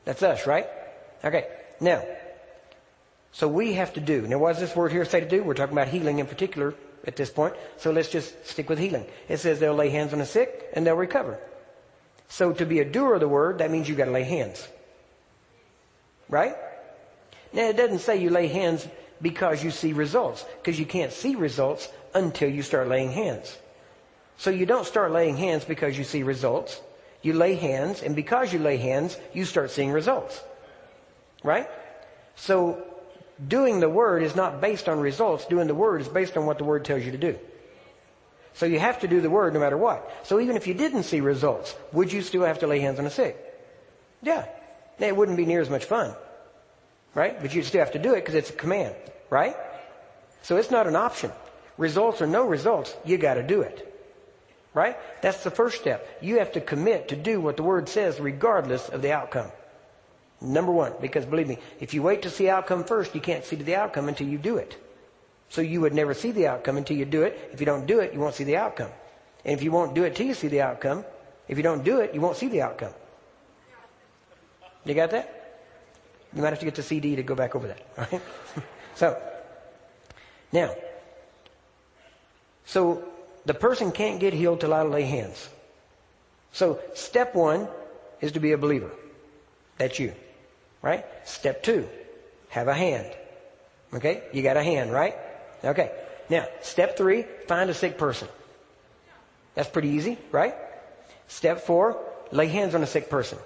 That's 0.05 0.23
us, 0.23 0.47
right? 0.47 0.67
Okay. 1.25 1.47
Now, 1.81 2.05
so 3.33 3.49
we 3.49 3.75
have 3.75 3.95
to 3.95 4.01
do. 4.01 4.23
Now, 4.23 4.39
what 4.39 4.53
does 4.53 4.61
this 4.61 4.77
word 4.77 4.93
here 4.93 5.05
say 5.05 5.21
to 5.21 5.29
do? 5.29 5.43
We're 5.43 5.55
talking 5.55 5.73
about 5.73 5.89
healing 5.89 6.19
in 6.19 6.27
particular 6.27 6.75
at 7.07 7.17
this 7.17 7.31
point. 7.31 7.55
So 7.79 7.91
let's 7.91 8.09
just 8.09 8.47
stick 8.47 8.69
with 8.69 8.79
healing. 8.79 9.07
It 9.29 9.39
says 9.39 9.59
they'll 9.59 9.75
lay 9.75 9.91
hands 9.91 10.13
on 10.13 10.19
the 10.19 10.27
sick 10.27 10.69
and 10.75 10.87
they'll 10.87 10.97
recover. 10.97 11.39
So 12.29 12.53
to 12.53 12.67
be 12.67 12.81
a 12.81 12.85
doer 12.85 13.15
of 13.15 13.21
the 13.21 13.29
word, 13.29 13.59
that 13.59 13.71
means 13.71 13.89
you've 13.89 13.99
gotta 13.99 14.11
lay 14.11 14.25
hands. 14.25 14.67
Right? 16.29 16.57
Now 17.53 17.69
it 17.69 17.77
doesn't 17.77 18.01
say 18.01 18.17
you 18.23 18.31
lay 18.31 18.49
hands 18.49 18.87
because 19.21 19.63
you 19.63 19.71
see 19.71 19.93
results. 19.93 20.45
Because 20.63 20.79
you 20.79 20.87
can't 20.87 21.13
see 21.13 21.35
results 21.35 21.89
until 22.15 22.51
you 22.51 22.63
start 22.63 22.89
laying 22.89 23.13
hands. 23.13 23.57
So 24.39 24.51
you 24.51 24.67
don't 24.67 24.87
start 24.87 25.13
laying 25.13 25.37
hands 25.37 25.65
because 25.65 25.97
you 25.97 26.05
see 26.05 26.23
results. 26.23 26.81
You 27.23 27.33
lay 27.33 27.55
hands, 27.55 28.03
and 28.03 28.17
because 28.17 28.53
you 28.53 28.59
lay 28.59 28.77
hands, 28.77 29.17
you 29.33 29.45
start 29.45 29.71
seeing 29.71 29.93
results. 29.93 30.43
Right? 31.45 31.69
So 32.35 32.85
doing 33.47 33.81
the 33.81 33.89
word 33.89 34.23
is 34.23 34.35
not 34.35 34.61
based 34.61 34.89
on 34.89 35.01
results. 35.01 35.47
Doing 35.47 35.69
the 35.69 35.75
word 35.75 36.01
is 36.01 36.09
based 36.09 36.37
on 36.37 36.47
what 36.47 36.59
the 36.59 36.65
word 36.65 36.85
tells 36.85 37.05
you 37.05 37.13
to 37.13 37.19
do. 37.19 37.39
So 38.55 38.67
you 38.67 38.79
have 38.79 39.01
to 39.01 39.09
do 39.09 39.21
the 39.21 39.31
word 39.31 39.55
no 39.55 39.61
matter 39.61 39.79
what. 39.79 40.11
So 40.25 40.41
even 40.41 40.57
if 40.57 40.67
you 40.67 40.75
didn't 40.75 41.05
see 41.05 41.21
results, 41.21 41.75
would 41.93 42.13
you 42.13 42.23
still 42.23 42.45
have 42.45 42.59
to 42.59 42.67
lay 42.67 42.81
hands 42.81 42.99
on 42.99 43.05
the 43.05 43.11
sick? 43.11 43.37
Yeah. 44.23 44.47
It 44.99 45.17
wouldn't 45.17 45.37
be 45.37 45.47
near 45.47 45.61
as 45.61 45.71
much 45.71 45.85
fun. 45.85 46.15
Right? 47.15 47.41
But 47.41 47.55
you'd 47.55 47.65
still 47.65 47.81
have 47.81 47.93
to 47.93 47.99
do 47.99 48.15
it 48.15 48.21
because 48.21 48.35
it's 48.35 48.51
a 48.51 48.55
command. 48.55 48.95
Right? 49.31 49.57
So 50.43 50.57
it's 50.57 50.71
not 50.71 50.87
an 50.87 50.97
option. 50.97 51.33
Results 51.79 52.21
or 52.21 52.27
no 52.27 52.47
results, 52.47 52.95
you 53.05 53.17
gotta 53.17 53.43
do 53.43 53.63
it. 53.63 53.92
Right? 54.75 54.97
That's 55.21 55.45
the 55.45 55.51
first 55.51 55.81
step. 55.81 56.19
You 56.23 56.39
have 56.39 56.53
to 56.53 56.61
commit 56.61 57.09
to 57.09 57.17
do 57.17 57.41
what 57.41 57.57
the 57.57 57.63
Word 57.63 57.89
says 57.89 58.19
regardless 58.19 58.89
of 58.89 59.03
the 59.03 59.13
outcome. 59.13 59.51
Number 60.41 60.73
one, 60.73 60.95
because 61.01 61.25
believe 61.25 61.47
me, 61.47 61.59
if 61.79 61.95
you 61.95 62.03
wait 62.03 62.23
to 62.23 62.31
see 62.31 62.49
outcome 62.49 62.85
first, 62.85 63.15
you 63.15 63.21
can't 63.21 63.45
see 63.45 63.57
the 63.57 63.77
outcome 63.77 64.09
until 64.09 64.27
you 64.27 64.39
do 64.39 64.57
it. 64.57 64.77
So 65.51 65.61
you 65.61 65.83
would 65.83 65.95
never 65.95 66.15
see 66.15 66.31
the 66.33 66.47
outcome 66.47 66.79
until 66.79 66.97
you 66.97 67.05
do 67.05 67.23
it. 67.23 67.51
If 67.53 67.61
you 67.61 67.67
don't 67.67 67.87
do 67.87 68.01
it, 68.01 68.15
you 68.15 68.19
won't 68.19 68.35
see 68.35 68.45
the 68.45 68.57
outcome. 68.57 68.91
And 69.45 69.55
if 69.55 69.63
you 69.63 69.71
won't 69.71 69.95
do 69.95 70.05
it 70.05 70.17
till 70.17 70.27
you 70.27 70.35
see 70.35 70.49
the 70.49 70.63
outcome, 70.63 71.05
if 71.47 71.59
you 71.59 71.63
don't 71.63 71.85
do 71.85 72.01
it, 72.01 72.15
you 72.15 72.21
won't 72.21 72.37
see 72.37 72.49
the 72.49 72.63
outcome. 72.63 72.93
You 74.85 74.95
got 74.95 75.11
that? 75.11 75.61
You 76.35 76.43
might 76.43 76.51
have 76.51 76.59
to 76.61 76.65
get 76.65 76.75
the 76.75 76.83
CD 76.83 77.17
to 77.17 77.23
go 77.23 77.35
back 77.35 77.55
over 77.55 77.69
that. 77.69 77.87
Right? 77.97 78.23
so, 78.95 79.21
now, 80.51 80.75
so 82.65 83.05
the 83.45 83.55
person 83.55 83.93
can't 83.93 84.21
get 84.21 84.33
healed 84.33 84.61
till 84.61 84.73
I 84.73 84.83
lay 84.83 85.03
hands. 85.03 85.49
So 86.53 86.81
step 86.95 87.35
one 87.35 87.69
is 88.21 88.33
to 88.33 88.41
be 88.41 88.53
a 88.53 88.59
believer. 88.59 88.91
That's 89.79 89.99
you. 89.99 90.15
Right? 90.83 91.05
Step 91.25 91.63
two, 91.63 91.89
have 92.49 92.69
a 92.69 92.75
hand. 92.75 93.07
Okay? 93.95 94.23
You 94.33 94.43
got 94.43 94.57
a 94.57 94.63
hand, 94.63 94.93
right? 94.93 95.17
Okay. 95.65 95.91
Now, 96.29 96.47
step 96.63 96.97
three, 96.97 97.25
find 97.47 97.71
a 97.71 97.75
sick 97.75 97.99
person. 97.99 98.29
That's 99.55 99.69
pretty 99.69 99.91
easy, 99.91 100.19
right? 100.31 100.55
Step 101.29 101.61
four, 101.61 101.99
lay 102.31 102.47
hands 102.49 102.75
on 102.75 102.83
a 102.83 102.87
sick 102.87 103.11
person. 103.11 103.39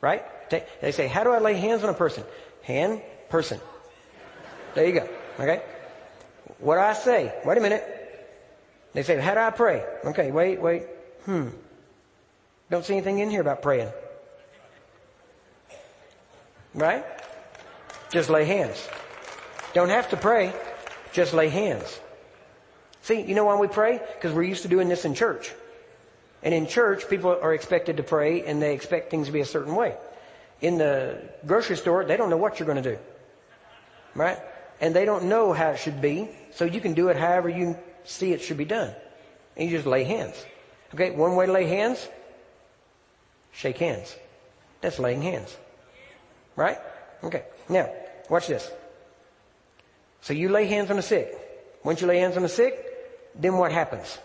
Right? 0.00 0.24
They 0.50 0.92
say, 0.92 1.08
how 1.08 1.24
do 1.24 1.30
I 1.30 1.38
lay 1.38 1.54
hands 1.54 1.84
on 1.84 1.90
a 1.90 1.94
person? 1.94 2.24
Hand, 2.62 3.02
person. 3.28 3.60
There 4.74 4.86
you 4.86 4.92
go. 4.92 5.08
Okay? 5.38 5.62
What 6.58 6.76
do 6.76 6.80
I 6.80 6.92
say? 6.92 7.34
Wait 7.44 7.58
a 7.58 7.60
minute. 7.60 7.97
They 8.98 9.04
say, 9.04 9.20
how 9.20 9.34
do 9.34 9.38
I 9.38 9.50
pray? 9.50 9.84
Okay, 10.06 10.32
wait, 10.32 10.60
wait. 10.60 10.82
Hmm. 11.24 11.50
Don't 12.68 12.84
see 12.84 12.94
anything 12.94 13.20
in 13.20 13.30
here 13.30 13.40
about 13.40 13.62
praying. 13.62 13.92
Right? 16.74 17.04
Just 18.10 18.28
lay 18.28 18.44
hands. 18.44 18.88
Don't 19.72 19.90
have 19.90 20.10
to 20.10 20.16
pray. 20.16 20.52
Just 21.12 21.32
lay 21.32 21.48
hands. 21.48 22.00
See, 23.02 23.22
you 23.22 23.36
know 23.36 23.44
why 23.44 23.54
we 23.54 23.68
pray? 23.68 24.00
Because 24.16 24.32
we're 24.32 24.42
used 24.42 24.62
to 24.62 24.68
doing 24.68 24.88
this 24.88 25.04
in 25.04 25.14
church. 25.14 25.52
And 26.42 26.52
in 26.52 26.66
church, 26.66 27.08
people 27.08 27.30
are 27.30 27.54
expected 27.54 27.98
to 27.98 28.02
pray 28.02 28.44
and 28.46 28.60
they 28.60 28.74
expect 28.74 29.12
things 29.12 29.28
to 29.28 29.32
be 29.32 29.42
a 29.42 29.46
certain 29.46 29.76
way. 29.76 29.94
In 30.60 30.76
the 30.76 31.22
grocery 31.46 31.76
store, 31.76 32.04
they 32.04 32.16
don't 32.16 32.30
know 32.30 32.36
what 32.36 32.58
you're 32.58 32.66
going 32.66 32.82
to 32.82 32.96
do. 32.96 32.98
Right? 34.16 34.40
And 34.80 34.92
they 34.92 35.04
don't 35.04 35.26
know 35.26 35.52
how 35.52 35.68
it 35.68 35.78
should 35.78 36.00
be. 36.00 36.30
So 36.50 36.64
you 36.64 36.80
can 36.80 36.94
do 36.94 37.10
it 37.10 37.16
however 37.16 37.48
you 37.48 37.78
see 38.08 38.32
it 38.32 38.40
should 38.40 38.56
be 38.56 38.64
done. 38.64 38.94
And 39.56 39.70
you 39.70 39.76
just 39.76 39.86
lay 39.86 40.04
hands. 40.04 40.34
Okay, 40.94 41.10
one 41.10 41.36
way 41.36 41.46
to 41.46 41.52
lay 41.52 41.66
hands, 41.66 42.08
shake 43.52 43.78
hands. 43.78 44.16
That's 44.80 44.98
laying 44.98 45.22
hands. 45.22 45.56
Right? 46.56 46.78
Okay. 47.22 47.44
Now, 47.68 47.90
watch 48.30 48.46
this. 48.46 48.70
So 50.22 50.32
you 50.32 50.48
lay 50.48 50.66
hands 50.66 50.90
on 50.90 50.96
the 50.96 51.02
sick. 51.02 51.34
Once 51.84 52.00
you 52.00 52.06
lay 52.06 52.18
hands 52.18 52.36
on 52.36 52.42
the 52.42 52.48
sick, 52.48 52.84
then 53.34 53.56
what 53.56 53.72
happens? 53.72 54.18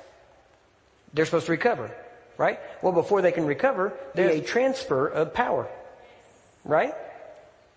They're 1.13 1.25
supposed 1.25 1.45
to 1.45 1.51
recover, 1.51 1.95
right? 2.37 2.59
Well, 2.81 2.93
before 2.93 3.21
they 3.21 3.31
can 3.31 3.45
recover, 3.45 3.93
there's 4.15 4.39
a 4.39 4.43
transfer 4.43 5.07
of 5.07 5.33
power, 5.33 5.69
right? 6.63 6.93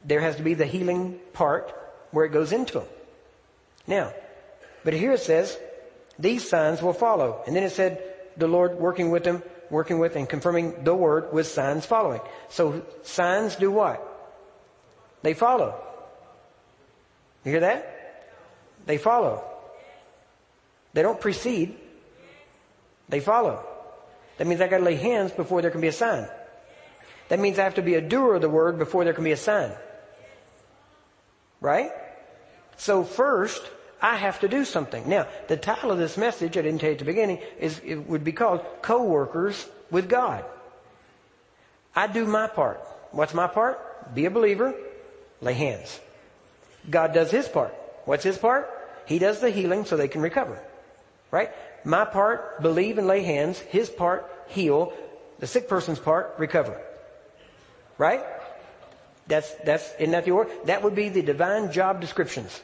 There 0.04 0.20
has 0.20 0.36
to 0.36 0.42
be 0.42 0.54
the 0.54 0.64
healing 0.64 1.18
part 1.32 1.74
where 2.10 2.24
it 2.24 2.30
goes 2.30 2.52
into 2.52 2.80
them. 2.80 2.88
Now, 3.86 4.12
but 4.84 4.94
here 4.94 5.12
it 5.12 5.20
says, 5.20 5.58
these 6.18 6.48
signs 6.48 6.82
will 6.82 6.92
follow. 6.92 7.42
And 7.46 7.54
then 7.54 7.62
it 7.62 7.72
said, 7.72 8.02
the 8.36 8.46
Lord 8.48 8.78
working 8.78 9.10
with 9.10 9.24
them, 9.24 9.42
working 9.70 9.98
with 9.98 10.16
and 10.16 10.28
confirming 10.28 10.84
the 10.84 10.94
word 10.94 11.32
with 11.32 11.46
signs 11.46 11.86
following. 11.86 12.20
So 12.48 12.84
signs 13.02 13.56
do 13.56 13.70
what? 13.70 14.02
They 15.22 15.34
follow. 15.34 15.82
You 17.44 17.52
hear 17.52 17.60
that? 17.60 18.24
They 18.86 18.98
follow. 18.98 19.44
They 20.92 21.02
don't 21.02 21.20
precede. 21.20 21.76
They 23.08 23.20
follow. 23.20 23.64
That 24.38 24.46
means 24.46 24.60
I 24.60 24.68
gotta 24.68 24.84
lay 24.84 24.96
hands 24.96 25.32
before 25.32 25.62
there 25.62 25.70
can 25.70 25.80
be 25.80 25.88
a 25.88 25.92
sign. 25.92 26.28
That 27.28 27.40
means 27.40 27.58
I 27.58 27.64
have 27.64 27.74
to 27.74 27.82
be 27.82 27.94
a 27.94 28.00
doer 28.00 28.34
of 28.34 28.42
the 28.42 28.48
word 28.48 28.78
before 28.78 29.04
there 29.04 29.12
can 29.12 29.24
be 29.24 29.32
a 29.32 29.36
sign. 29.36 29.72
Right? 31.60 31.90
So 32.76 33.02
first, 33.02 33.62
I 34.00 34.16
have 34.16 34.40
to 34.40 34.48
do 34.48 34.64
something. 34.64 35.08
Now, 35.08 35.26
the 35.48 35.56
title 35.56 35.90
of 35.90 35.98
this 35.98 36.16
message, 36.16 36.56
I 36.56 36.62
didn't 36.62 36.80
tell 36.80 36.90
you 36.90 36.94
at 36.94 36.98
the 36.98 37.04
beginning, 37.04 37.40
is, 37.58 37.80
it 37.84 37.96
would 37.96 38.24
be 38.24 38.32
called 38.32 38.64
Co-workers 38.82 39.66
with 39.90 40.08
God. 40.08 40.44
I 41.94 42.06
do 42.06 42.26
my 42.26 42.46
part. 42.46 42.80
What's 43.12 43.32
my 43.32 43.46
part? 43.46 44.14
Be 44.14 44.26
a 44.26 44.30
believer, 44.30 44.74
lay 45.40 45.54
hands. 45.54 45.98
God 46.88 47.14
does 47.14 47.30
his 47.30 47.48
part. 47.48 47.74
What's 48.04 48.24
his 48.24 48.38
part? 48.38 48.70
He 49.06 49.18
does 49.18 49.40
the 49.40 49.50
healing 49.50 49.84
so 49.84 49.96
they 49.96 50.08
can 50.08 50.20
recover. 50.20 50.60
Right? 51.30 51.50
My 51.84 52.04
part, 52.04 52.60
believe 52.60 52.98
and 52.98 53.06
lay 53.06 53.22
hands. 53.22 53.58
His 53.58 53.88
part, 53.88 54.30
heal. 54.48 54.92
The 55.38 55.46
sick 55.46 55.68
person's 55.68 55.98
part, 55.98 56.34
recover. 56.38 56.80
Right? 57.98 58.22
That's, 59.26 59.50
that's, 59.64 59.92
isn't 59.94 60.12
that 60.12 60.24
the 60.24 60.32
order? 60.32 60.50
That 60.66 60.82
would 60.82 60.94
be 60.94 61.08
the 61.08 61.22
divine 61.22 61.72
job 61.72 62.00
descriptions. 62.00 62.60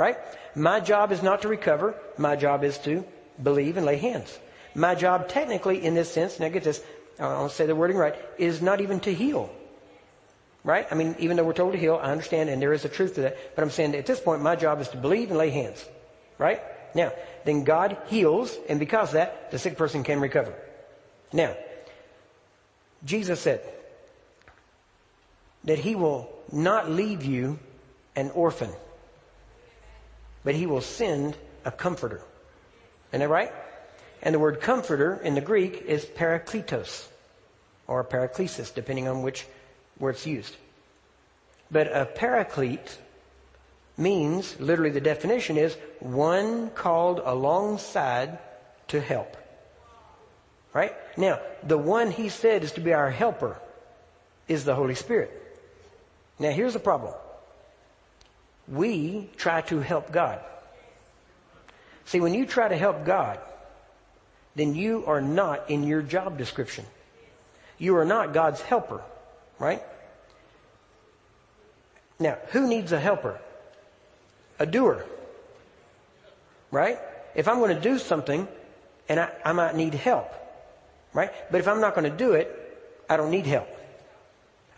Right? 0.00 0.16
My 0.54 0.80
job 0.80 1.12
is 1.12 1.22
not 1.22 1.42
to 1.42 1.48
recover. 1.48 1.94
My 2.16 2.34
job 2.34 2.64
is 2.64 2.78
to 2.78 3.04
believe 3.42 3.76
and 3.76 3.84
lay 3.84 3.98
hands. 3.98 4.38
My 4.74 4.94
job 4.94 5.28
technically 5.28 5.84
in 5.84 5.94
this 5.94 6.10
sense, 6.10 6.40
now 6.40 6.48
get 6.48 6.64
this, 6.64 6.82
I'll 7.18 7.50
say 7.50 7.66
the 7.66 7.76
wording 7.76 7.98
right, 7.98 8.14
is 8.38 8.62
not 8.62 8.80
even 8.80 9.00
to 9.00 9.12
heal. 9.12 9.50
Right? 10.64 10.86
I 10.90 10.94
mean, 10.94 11.16
even 11.18 11.36
though 11.36 11.44
we're 11.44 11.52
told 11.52 11.74
to 11.74 11.78
heal, 11.78 12.00
I 12.02 12.12
understand, 12.12 12.48
and 12.48 12.62
there 12.62 12.72
is 12.72 12.86
a 12.86 12.88
truth 12.88 13.16
to 13.16 13.20
that. 13.20 13.54
But 13.54 13.62
I'm 13.62 13.68
saying 13.68 13.94
at 13.94 14.06
this 14.06 14.20
point, 14.20 14.40
my 14.40 14.56
job 14.56 14.80
is 14.80 14.88
to 14.88 14.96
believe 14.96 15.28
and 15.28 15.36
lay 15.36 15.50
hands. 15.50 15.84
Right? 16.38 16.62
Now, 16.94 17.12
then 17.44 17.64
God 17.64 17.98
heals, 18.06 18.56
and 18.70 18.80
because 18.80 19.08
of 19.08 19.14
that, 19.14 19.50
the 19.50 19.58
sick 19.58 19.76
person 19.76 20.02
can 20.02 20.18
recover. 20.18 20.54
Now, 21.30 21.54
Jesus 23.04 23.38
said 23.38 23.60
that 25.64 25.78
He 25.78 25.94
will 25.94 26.32
not 26.50 26.90
leave 26.90 27.22
you 27.22 27.58
an 28.16 28.30
orphan, 28.30 28.70
but 30.44 30.54
He 30.54 30.66
will 30.66 30.80
send 30.80 31.36
a 31.64 31.70
comforter. 31.70 32.20
Isn't 33.10 33.20
that 33.20 33.28
right? 33.28 33.52
And 34.22 34.34
the 34.34 34.38
word 34.38 34.60
comforter 34.60 35.20
in 35.22 35.34
the 35.34 35.40
Greek 35.40 35.82
is 35.82 36.04
parakletos, 36.04 37.06
or 37.86 38.04
paraklesis, 38.04 38.72
depending 38.74 39.08
on 39.08 39.22
which 39.22 39.46
where 39.98 40.10
it's 40.10 40.26
used. 40.26 40.56
But 41.70 41.86
a 41.86 42.04
paraclete 42.04 42.98
means, 43.96 44.58
literally 44.58 44.90
the 44.90 45.00
definition 45.00 45.56
is, 45.56 45.76
one 46.00 46.70
called 46.70 47.20
alongside 47.24 48.38
to 48.88 49.00
help. 49.00 49.36
Right? 50.72 50.94
Now, 51.16 51.40
the 51.62 51.78
one 51.78 52.10
he 52.10 52.28
said 52.28 52.64
is 52.64 52.72
to 52.72 52.80
be 52.80 52.94
our 52.94 53.10
helper 53.10 53.58
is 54.48 54.64
the 54.64 54.74
Holy 54.74 54.94
Spirit. 54.94 55.30
Now 56.38 56.50
here's 56.50 56.72
the 56.72 56.80
problem. 56.80 57.14
We 58.70 59.28
try 59.36 59.62
to 59.62 59.80
help 59.80 60.12
God. 60.12 60.40
See, 62.04 62.20
when 62.20 62.34
you 62.34 62.46
try 62.46 62.68
to 62.68 62.76
help 62.76 63.04
God, 63.04 63.38
then 64.54 64.74
you 64.74 65.04
are 65.06 65.20
not 65.20 65.70
in 65.70 65.84
your 65.84 66.02
job 66.02 66.38
description. 66.38 66.84
You 67.78 67.96
are 67.96 68.04
not 68.04 68.32
God's 68.32 68.60
helper. 68.60 69.02
Right? 69.58 69.82
Now, 72.18 72.38
who 72.48 72.68
needs 72.68 72.92
a 72.92 73.00
helper? 73.00 73.40
A 74.58 74.66
doer. 74.66 75.04
Right? 76.70 76.98
If 77.34 77.48
I'm 77.48 77.58
going 77.58 77.74
to 77.74 77.80
do 77.80 77.98
something 77.98 78.46
and 79.08 79.20
I, 79.20 79.30
I 79.44 79.52
might 79.52 79.74
need 79.74 79.94
help. 79.94 80.32
Right? 81.12 81.30
But 81.50 81.60
if 81.60 81.68
I'm 81.68 81.80
not 81.80 81.94
going 81.94 82.10
to 82.10 82.16
do 82.16 82.32
it, 82.32 82.56
I 83.08 83.16
don't 83.16 83.30
need 83.30 83.46
help. 83.46 83.68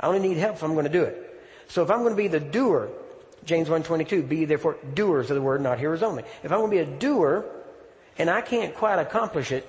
I 0.00 0.06
only 0.06 0.20
need 0.20 0.38
help 0.38 0.56
if 0.56 0.64
I'm 0.64 0.72
going 0.72 0.86
to 0.86 0.92
do 0.92 1.02
it. 1.02 1.44
So 1.68 1.82
if 1.82 1.90
I'm 1.90 1.98
going 1.98 2.12
to 2.12 2.16
be 2.16 2.28
the 2.28 2.40
doer, 2.40 2.90
James 3.44 3.68
1.22, 3.68 4.28
be 4.28 4.44
therefore 4.44 4.76
doers 4.94 5.30
of 5.30 5.34
the 5.34 5.42
word, 5.42 5.60
not 5.60 5.78
hearers 5.78 6.02
only. 6.02 6.24
If 6.42 6.52
I'm 6.52 6.58
going 6.58 6.70
to 6.70 6.76
be 6.76 6.82
a 6.82 6.98
doer 6.98 7.44
and 8.18 8.30
I 8.30 8.40
can't 8.40 8.74
quite 8.74 8.98
accomplish 8.98 9.52
it, 9.52 9.68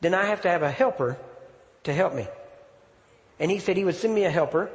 then 0.00 0.14
I 0.14 0.26
have 0.26 0.42
to 0.42 0.48
have 0.48 0.62
a 0.62 0.70
helper 0.70 1.16
to 1.84 1.92
help 1.92 2.14
me. 2.14 2.26
And 3.38 3.50
he 3.50 3.58
said 3.58 3.76
he 3.76 3.84
would 3.84 3.94
send 3.94 4.14
me 4.14 4.24
a 4.24 4.30
helper, 4.30 4.70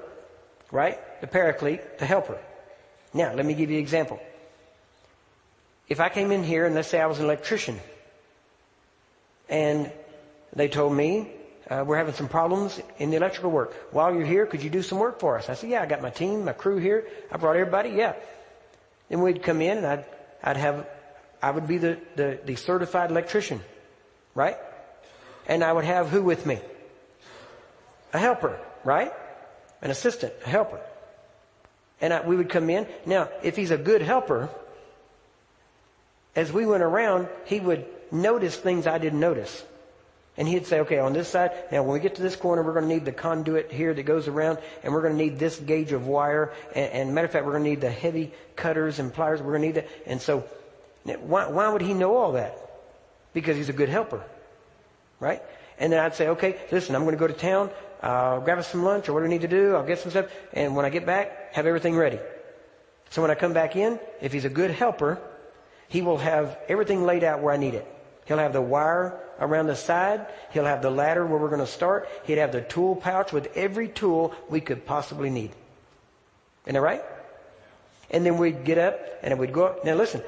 right? 0.72 1.00
The 1.22 1.28
paraclete, 1.28 2.00
the 2.00 2.06
helper. 2.06 2.40
Now, 3.14 3.34
let 3.34 3.46
me 3.46 3.54
give 3.54 3.70
you 3.70 3.78
an 3.78 3.84
example. 3.84 4.20
If 5.90 6.00
I 6.00 6.10
came 6.10 6.32
in 6.32 6.44
here 6.44 6.66
and 6.66 6.74
let's 6.74 6.88
say 6.88 7.02
I 7.02 7.06
was 7.06 7.20
an 7.20 7.26
electrician 7.26 7.80
and 9.50 9.92
they 10.56 10.70
told 10.70 10.94
me, 10.94 11.30
uh, 11.72 11.86
we're 11.88 11.96
having 11.96 12.14
some 12.14 12.28
problems 12.28 12.82
in 12.98 13.12
the 13.12 13.16
electrical 13.16 13.50
work. 13.50 13.74
While 13.94 14.14
you're 14.14 14.26
here, 14.26 14.46
could 14.46 14.62
you 14.62 14.70
do 14.70 14.82
some 14.82 15.00
work 15.00 15.22
for 15.22 15.38
us? 15.38 15.48
I 15.48 15.54
said, 15.54 15.70
yeah, 15.70 15.82
I 15.82 15.86
got 15.86 16.02
my 16.02 16.10
team, 16.10 16.44
my 16.44 16.52
crew 16.52 16.78
here. 16.78 17.08
I 17.32 17.38
brought 17.38 17.56
everybody. 17.56 17.92
Yeah. 17.92 18.14
Then 19.08 19.22
we'd 19.22 19.42
come 19.42 19.62
in 19.62 19.78
and 19.78 19.88
I'd, 19.88 20.06
I'd 20.44 20.58
have, 20.58 20.86
I 21.42 21.50
would 21.50 21.68
be 21.68 21.78
the, 21.78 21.98
the, 22.18 22.40
the 22.44 22.56
certified 22.58 23.10
electrician, 23.10 23.62
right? 24.36 24.58
And 25.48 25.64
I 25.64 25.72
would 25.72 25.86
have 25.86 26.10
who 26.10 26.22
with 26.22 26.46
me? 26.46 26.60
A 28.12 28.20
helper, 28.20 28.60
right? 28.84 29.14
An 29.82 29.92
assistant, 29.92 30.34
a 30.46 30.50
helper. 30.50 30.82
And 32.02 32.12
I, 32.12 32.28
we 32.28 32.36
would 32.36 32.50
come 32.50 32.70
in. 32.70 32.86
Now, 33.06 33.30
if 33.44 33.56
he's 33.56 33.72
a 33.72 33.78
good 33.78 34.02
helper, 34.02 34.50
as 36.36 36.52
we 36.52 36.66
went 36.66 36.84
around, 36.84 37.30
he 37.46 37.62
would 37.62 37.86
notice 38.12 38.58
things 38.58 38.88
I 38.88 38.98
didn't 38.98 39.22
notice. 39.22 39.64
And 40.38 40.48
he'd 40.48 40.66
say, 40.66 40.80
okay, 40.82 41.00
on 41.00 41.14
this 41.14 41.28
side, 41.28 41.52
now 41.72 41.84
when 41.84 41.94
we 41.94 42.00
get 42.00 42.16
to 42.16 42.22
this 42.22 42.36
corner, 42.36 42.64
we're 42.64 42.74
going 42.74 42.88
to 42.88 42.94
need 42.94 43.06
the 43.06 43.12
conduit 43.12 43.72
here 43.72 43.94
that 43.94 44.04
goes 44.04 44.28
around, 44.28 44.60
and 44.82 44.94
we're 44.94 45.02
going 45.02 45.18
to 45.18 45.24
need 45.24 45.38
this 45.38 45.60
gauge 45.60 45.92
of 45.92 46.08
wire. 46.08 46.54
And, 46.74 46.92
and 46.94 47.16
matter 47.16 47.26
of 47.26 47.32
fact, 47.32 47.46
we're 47.46 47.52
going 47.52 47.66
to 47.66 47.70
need 47.70 47.82
the 47.82 47.92
heavy 47.92 48.32
cutters 48.56 49.00
and 49.00 49.14
pliers. 49.14 49.42
We're 49.42 49.58
going 49.58 49.62
to 49.62 49.68
need 49.68 49.76
that. 49.76 49.90
And 50.06 50.22
so, 50.22 50.46
why, 51.04 51.48
why 51.48 51.68
would 51.68 51.82
he 51.82 51.94
know 51.94 52.16
all 52.16 52.32
that? 52.34 52.58
Because 53.34 53.58
he's 53.58 53.70
a 53.70 53.74
good 53.74 53.90
helper. 53.90 54.24
Right? 55.20 55.42
And 55.78 55.92
then 55.92 56.00
I'd 56.00 56.16
say, 56.16 56.30
okay, 56.30 56.58
listen, 56.72 56.96
I'm 56.96 57.04
going 57.04 57.16
to 57.16 57.20
go 57.20 57.28
to 57.28 57.34
town. 57.34 57.70
Grab 58.02 58.58
us 58.58 58.68
some 58.68 58.84
lunch 58.84 59.10
or 59.10 59.14
what 59.14 59.20
do 59.20 59.26
I 59.26 59.30
need 59.30 59.42
to 59.42 59.48
do? 59.48 59.76
I'll 59.76 59.86
get 59.86 60.00
some 60.00 60.12
stuff. 60.12 60.32
And 60.54 60.76
when 60.76 60.86
I 60.86 60.90
get 60.90 61.06
back, 61.06 61.54
have 61.54 61.66
everything 61.66 61.96
ready. 61.96 62.20
So 63.10 63.22
when 63.22 63.30
I 63.30 63.36
come 63.36 63.54
back 63.54 63.76
in, 63.76 64.00
if 64.22 64.32
he's 64.32 64.46
a 64.46 64.50
good 64.50 64.72
helper, 64.72 65.20
he 65.88 66.02
will 66.02 66.18
have 66.18 66.58
everything 66.70 67.04
laid 67.04 67.24
out 67.24 67.42
where 67.42 67.54
I 67.54 67.58
need 67.58 67.74
it. 67.74 67.86
He'll 68.26 68.38
have 68.38 68.54
the 68.54 68.62
wire 68.62 69.20
around 69.42 69.68
the 69.68 69.76
side. 69.76 70.28
He'll 70.52 70.66
have 70.66 70.82
the 70.82 70.92
ladder 70.92 71.26
where 71.26 71.40
we're 71.40 71.50
going 71.50 71.60
to 71.60 71.68
start. 71.68 72.08
He'd 72.24 72.38
have 72.38 72.54
the 72.54 72.62
tool 72.62 72.96
pouch 72.96 73.34
with 73.34 73.50
every 73.58 73.90
tool 73.90 74.34
we 74.50 74.62
could 74.62 74.86
possibly 74.86 75.30
need. 75.30 75.52
Isn't 76.66 76.76
that 76.76 76.82
right? 76.82 77.04
And 78.12 78.26
then 78.26 78.38
we'd 78.38 78.64
get 78.64 78.78
up 78.78 79.00
and 79.24 79.38
we'd 79.40 79.52
go 79.52 79.66
up. 79.66 79.84
Now 79.84 79.96
listen, 79.96 80.22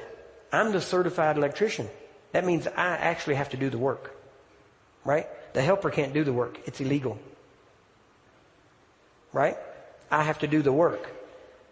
I'm 0.52 0.72
the 0.72 0.80
certified 0.80 1.38
electrician. 1.38 1.88
That 2.32 2.44
means 2.44 2.66
I 2.66 2.96
actually 2.96 3.36
have 3.36 3.50
to 3.50 3.56
do 3.56 3.70
the 3.70 3.78
work. 3.78 4.14
Right? 5.04 5.28
The 5.54 5.62
helper 5.62 5.90
can't 5.90 6.12
do 6.12 6.24
the 6.24 6.32
work. 6.32 6.58
It's 6.66 6.80
illegal. 6.80 7.18
Right? 9.32 9.56
I 10.10 10.22
have 10.22 10.40
to 10.40 10.48
do 10.48 10.62
the 10.62 10.72
work. 10.72 11.08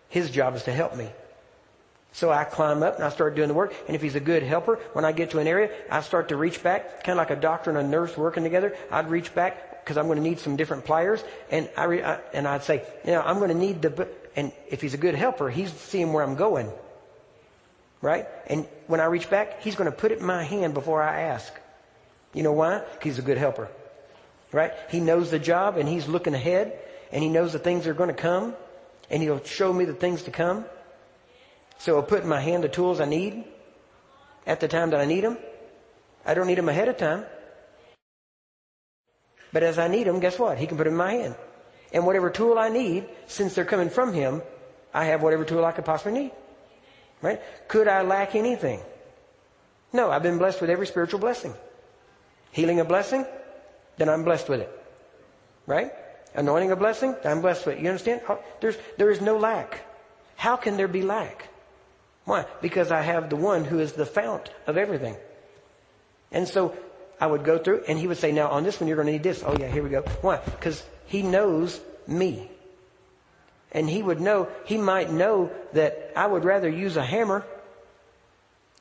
His 0.09 0.30
job 0.30 0.55
is 0.55 0.64
to 0.64 0.72
help 0.72 0.95
me. 0.97 1.09
So 2.13 2.31
I 2.31 2.45
climb 2.45 2.83
up 2.83 2.97
and 2.97 3.05
I 3.05 3.09
start 3.09 3.35
doing 3.35 3.49
the 3.49 3.55
work. 3.55 3.75
And 3.87 3.97
if 3.97 4.03
he's 4.03 4.15
a 4.15 4.21
good 4.21 4.43
helper, 4.43 4.77
when 4.93 5.05
I 5.05 5.13
get 5.13 5.31
to 5.31 5.39
an 5.39 5.47
area, 5.47 5.71
I 5.91 6.03
start 6.03 6.29
to 6.29 6.37
reach 6.37 6.63
back, 6.63 7.05
kind 7.05 7.19
of 7.19 7.23
like 7.29 7.37
a 7.37 7.41
doctor 7.41 7.71
and 7.71 7.79
a 7.79 7.83
nurse 7.83 8.17
working 8.17 8.43
together. 8.43 8.77
I'd 8.91 9.09
reach 9.09 9.35
back 9.35 9.83
because 9.83 9.97
I'm 9.97 10.07
going 10.07 10.17
to 10.17 10.23
need 10.23 10.39
some 10.39 10.57
different 10.57 10.85
pliers, 10.85 11.25
and 11.51 11.69
I, 11.77 11.85
re, 11.85 12.03
I 12.03 12.21
and 12.33 12.47
I'd 12.47 12.63
say, 12.63 12.85
you 13.05 13.13
know, 13.13 13.21
I'm 13.21 13.39
going 13.39 13.49
to 13.49 13.57
need 13.57 13.83
the. 13.83 14.09
And 14.37 14.53
if 14.69 14.81
he's 14.81 14.95
a 14.95 14.99
good 14.99 15.15
helper, 15.15 15.51
he's 15.51 15.73
seeing 15.73 16.13
where 16.13 16.23
I'm 16.23 16.37
going, 16.37 16.71
right? 18.01 18.27
And 18.47 18.67
when 18.87 19.01
I 19.01 19.07
reach 19.07 19.29
back, 19.29 19.63
he's 19.63 19.75
going 19.75 19.91
to 19.91 19.97
put 19.97 20.13
it 20.13 20.21
in 20.21 20.25
my 20.25 20.45
hand 20.45 20.75
before 20.75 21.03
I 21.03 21.23
ask. 21.23 21.53
You 22.33 22.43
know 22.43 22.53
why? 22.53 22.83
He's 23.03 23.19
a 23.19 23.23
good 23.23 23.39
helper, 23.39 23.69
right? 24.53 24.73
He 24.89 25.01
knows 25.01 25.31
the 25.31 25.39
job 25.39 25.77
and 25.77 25.89
he's 25.89 26.07
looking 26.07 26.35
ahead, 26.35 26.79
and 27.11 27.23
he 27.23 27.29
knows 27.29 27.53
the 27.53 27.59
things 27.59 27.85
that 27.85 27.91
are 27.91 27.95
going 27.95 28.09
to 28.09 28.15
come, 28.15 28.55
and 29.11 29.21
he'll 29.21 29.43
show 29.43 29.73
me 29.73 29.85
the 29.85 29.95
things 29.95 30.23
to 30.23 30.31
come. 30.31 30.65
So 31.83 31.97
I'll 31.97 32.05
put 32.05 32.22
in 32.22 32.28
my 32.28 32.39
hand 32.39 32.62
the 32.62 32.68
tools 32.68 33.01
I 33.01 33.07
need 33.07 33.43
at 34.47 34.61
the 34.61 34.68
time 34.68 34.91
that 34.91 35.01
I 35.01 35.05
need 35.05 35.24
them. 35.24 35.37
I 36.24 36.33
don't 36.33 36.47
need 36.47 36.59
them 36.59 36.68
ahead 36.68 36.87
of 36.87 36.97
time. 36.97 37.24
But 39.53 39.64
as 39.64 39.80
I 39.80 39.89
need 39.89 40.07
them, 40.07 40.20
guess 40.20 40.39
what? 40.39 40.59
He 40.59 40.68
can 40.68 40.76
put 40.76 40.85
them 40.85 40.93
in 40.93 40.99
my 40.99 41.14
hand. 41.14 41.35
And 41.93 42.07
whatever 42.07 42.30
tool 42.30 42.57
I 42.57 42.68
need, 42.68 43.09
since 43.26 43.57
they're 43.57 43.64
coming 43.64 43.91
from 43.91 44.12
Him, 44.12 44.43
I 44.95 45.07
have 45.07 45.24
whatever 45.24 45.45
tool 45.45 45.64
I 45.64 45.72
could 45.72 45.85
possibly 45.85 46.12
need. 46.12 46.30
Right? 47.20 47.41
Could 47.66 47.89
I 47.89 48.03
lack 48.03 48.37
anything? 48.37 48.80
No, 49.93 50.09
I've 50.09 50.22
been 50.22 50.39
blessed 50.39 50.61
with 50.61 50.70
every 50.70 50.87
spiritual 50.87 51.18
blessing. 51.18 51.53
Healing 52.53 52.78
a 52.78 52.85
blessing, 52.85 53.26
then 53.97 54.09
I'm 54.09 54.22
blessed 54.22 54.49
with 54.49 54.61
it. 54.61 54.70
Right? 55.66 55.91
Anointing 56.37 56.70
a 56.70 56.76
blessing, 56.76 57.16
I'm 57.24 57.41
blessed 57.41 57.66
with 57.66 57.78
it. 57.78 57.83
You 57.83 57.89
understand? 57.89 58.20
There's, 58.61 58.76
there 58.99 59.11
is 59.11 59.20
no 59.20 59.37
lack. 59.37 59.80
How 60.37 60.55
can 60.55 60.76
there 60.76 60.87
be 60.87 61.03
lack? 61.03 61.49
Why? 62.25 62.47
Because 62.61 62.91
I 62.91 63.03
have 63.03 63.31
the 63.31 63.37
one 63.37 63.64
who 63.64 63.81
is 63.81 63.93
the 63.93 64.07
fount 64.07 64.51
of 64.66 64.77
everything. 64.77 65.16
And 66.31 66.49
so 66.49 66.77
I 67.20 67.27
would 67.27 67.45
go 67.45 67.59
through 67.59 67.85
and 67.89 67.99
he 67.99 68.07
would 68.07 68.18
say, 68.18 68.33
now 68.33 68.49
on 68.49 68.64
this 68.64 68.81
one 68.81 68.89
you're 68.89 68.97
going 68.97 69.07
to 69.07 69.12
need 69.12 69.23
this. 69.23 69.43
Oh 69.45 69.57
yeah, 69.59 69.68
here 69.68 69.83
we 69.83 69.91
go. 69.91 70.03
Why? 70.20 70.39
Because 70.39 70.83
he 71.07 71.23
knows 71.23 71.81
me. 72.07 72.51
And 73.73 73.89
he 73.89 74.03
would 74.03 74.20
know, 74.20 74.49
he 74.66 74.77
might 74.77 75.11
know 75.11 75.51
that 75.73 76.12
I 76.14 76.27
would 76.27 76.45
rather 76.45 76.68
use 76.68 76.97
a 76.97 77.05
hammer 77.05 77.45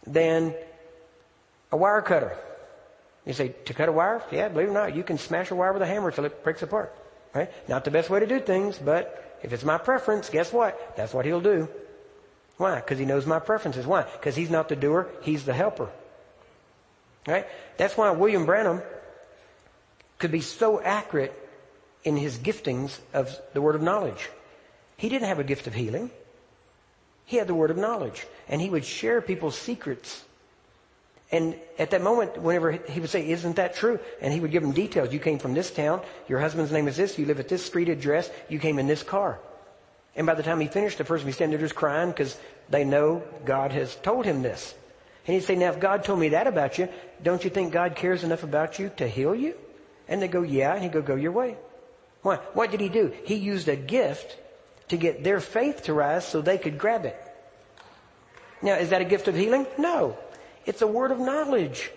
than 0.05 0.53
a 1.71 1.77
wire 1.77 2.01
cutter. 2.01 2.37
You 3.25 3.33
say, 3.33 3.49
to 3.65 3.73
cut 3.73 3.87
a 3.87 3.91
wire? 3.91 4.21
Yeah, 4.31 4.49
believe 4.49 4.67
it 4.67 4.71
or 4.71 4.73
not, 4.73 4.95
you 4.95 5.03
can 5.03 5.17
smash 5.17 5.51
a 5.51 5.55
wire 5.55 5.73
with 5.73 5.81
a 5.81 5.85
hammer 5.85 6.11
till 6.11 6.25
it 6.25 6.43
breaks 6.43 6.61
apart. 6.61 6.93
Right? 7.33 7.49
Not 7.69 7.85
the 7.85 7.91
best 7.91 8.09
way 8.09 8.19
to 8.19 8.27
do 8.27 8.39
things, 8.39 8.77
but 8.77 9.39
if 9.41 9.53
it's 9.53 9.63
my 9.63 9.77
preference, 9.77 10.29
guess 10.29 10.51
what? 10.51 10.97
That's 10.97 11.13
what 11.13 11.25
he'll 11.25 11.41
do. 11.41 11.69
Why? 12.61 12.75
Because 12.75 12.99
he 12.99 13.05
knows 13.05 13.25
my 13.25 13.39
preferences. 13.39 13.87
Why? 13.87 14.03
Because 14.03 14.35
he's 14.35 14.51
not 14.51 14.69
the 14.69 14.75
doer, 14.75 15.09
he's 15.23 15.45
the 15.45 15.53
helper. 15.53 15.89
Right? 17.27 17.47
That's 17.77 17.97
why 17.97 18.11
William 18.11 18.45
Branham 18.45 18.83
could 20.19 20.31
be 20.31 20.41
so 20.41 20.79
accurate 20.79 21.33
in 22.03 22.15
his 22.17 22.37
giftings 22.37 22.99
of 23.15 23.35
the 23.53 23.61
word 23.63 23.73
of 23.73 23.81
knowledge. 23.81 24.29
He 24.95 25.09
didn't 25.09 25.27
have 25.27 25.39
a 25.39 25.43
gift 25.43 25.65
of 25.65 25.73
healing. 25.73 26.11
He 27.25 27.37
had 27.37 27.47
the 27.47 27.55
word 27.55 27.71
of 27.71 27.77
knowledge. 27.77 28.27
And 28.47 28.61
he 28.61 28.69
would 28.69 28.85
share 28.85 29.21
people's 29.21 29.57
secrets. 29.57 30.23
And 31.31 31.55
at 31.79 31.89
that 31.91 32.03
moment, 32.03 32.37
whenever 32.37 32.73
he 32.73 32.99
would 32.99 33.09
say, 33.09 33.27
isn't 33.27 33.55
that 33.55 33.73
true? 33.73 33.99
And 34.21 34.31
he 34.31 34.39
would 34.39 34.51
give 34.51 34.61
them 34.61 34.73
details. 34.73 35.11
You 35.11 35.19
came 35.19 35.39
from 35.39 35.55
this 35.55 35.71
town. 35.71 36.01
Your 36.27 36.39
husband's 36.39 36.71
name 36.71 36.87
is 36.87 36.97
this. 36.97 37.17
You 37.17 37.25
live 37.25 37.39
at 37.39 37.47
this 37.47 37.65
street 37.65 37.89
address. 37.89 38.29
You 38.49 38.59
came 38.59 38.77
in 38.77 38.85
this 38.85 39.01
car. 39.01 39.39
And 40.15 40.27
by 40.27 40.33
the 40.33 40.43
time 40.43 40.59
he 40.59 40.67
finished, 40.67 40.97
the 40.97 41.05
person 41.05 41.25
would 41.25 41.31
be 41.31 41.33
standing 41.33 41.57
there 41.57 41.65
just 41.65 41.75
crying 41.75 42.09
because 42.09 42.37
they 42.69 42.83
know 42.83 43.23
God 43.45 43.71
has 43.71 43.95
told 43.95 44.25
him 44.25 44.41
this. 44.41 44.75
And 45.25 45.35
he'd 45.35 45.43
say, 45.43 45.55
now 45.55 45.69
if 45.69 45.79
God 45.79 46.03
told 46.03 46.19
me 46.19 46.29
that 46.29 46.47
about 46.47 46.77
you, 46.77 46.89
don't 47.21 47.43
you 47.43 47.49
think 47.49 47.71
God 47.71 47.95
cares 47.95 48.23
enough 48.23 48.43
about 48.43 48.79
you 48.79 48.91
to 48.97 49.07
heal 49.07 49.35
you? 49.35 49.55
And 50.07 50.21
they 50.21 50.27
go, 50.27 50.41
yeah. 50.41 50.73
And 50.73 50.83
he'd 50.83 50.91
go, 50.91 51.01
go 51.01 51.15
your 51.15 51.31
way. 51.31 51.55
Why? 52.21 52.37
What 52.53 52.71
did 52.71 52.81
he 52.81 52.89
do? 52.89 53.13
He 53.25 53.35
used 53.35 53.67
a 53.67 53.75
gift 53.75 54.37
to 54.89 54.97
get 54.97 55.23
their 55.23 55.39
faith 55.39 55.83
to 55.83 55.93
rise 55.93 56.27
so 56.27 56.41
they 56.41 56.57
could 56.57 56.77
grab 56.77 57.05
it. 57.05 57.17
Now, 58.61 58.75
is 58.75 58.89
that 58.89 59.01
a 59.01 59.05
gift 59.05 59.27
of 59.27 59.35
healing? 59.35 59.65
No. 59.77 60.17
It's 60.65 60.81
a 60.81 60.87
word 60.87 61.11
of 61.11 61.19
knowledge. 61.19 61.89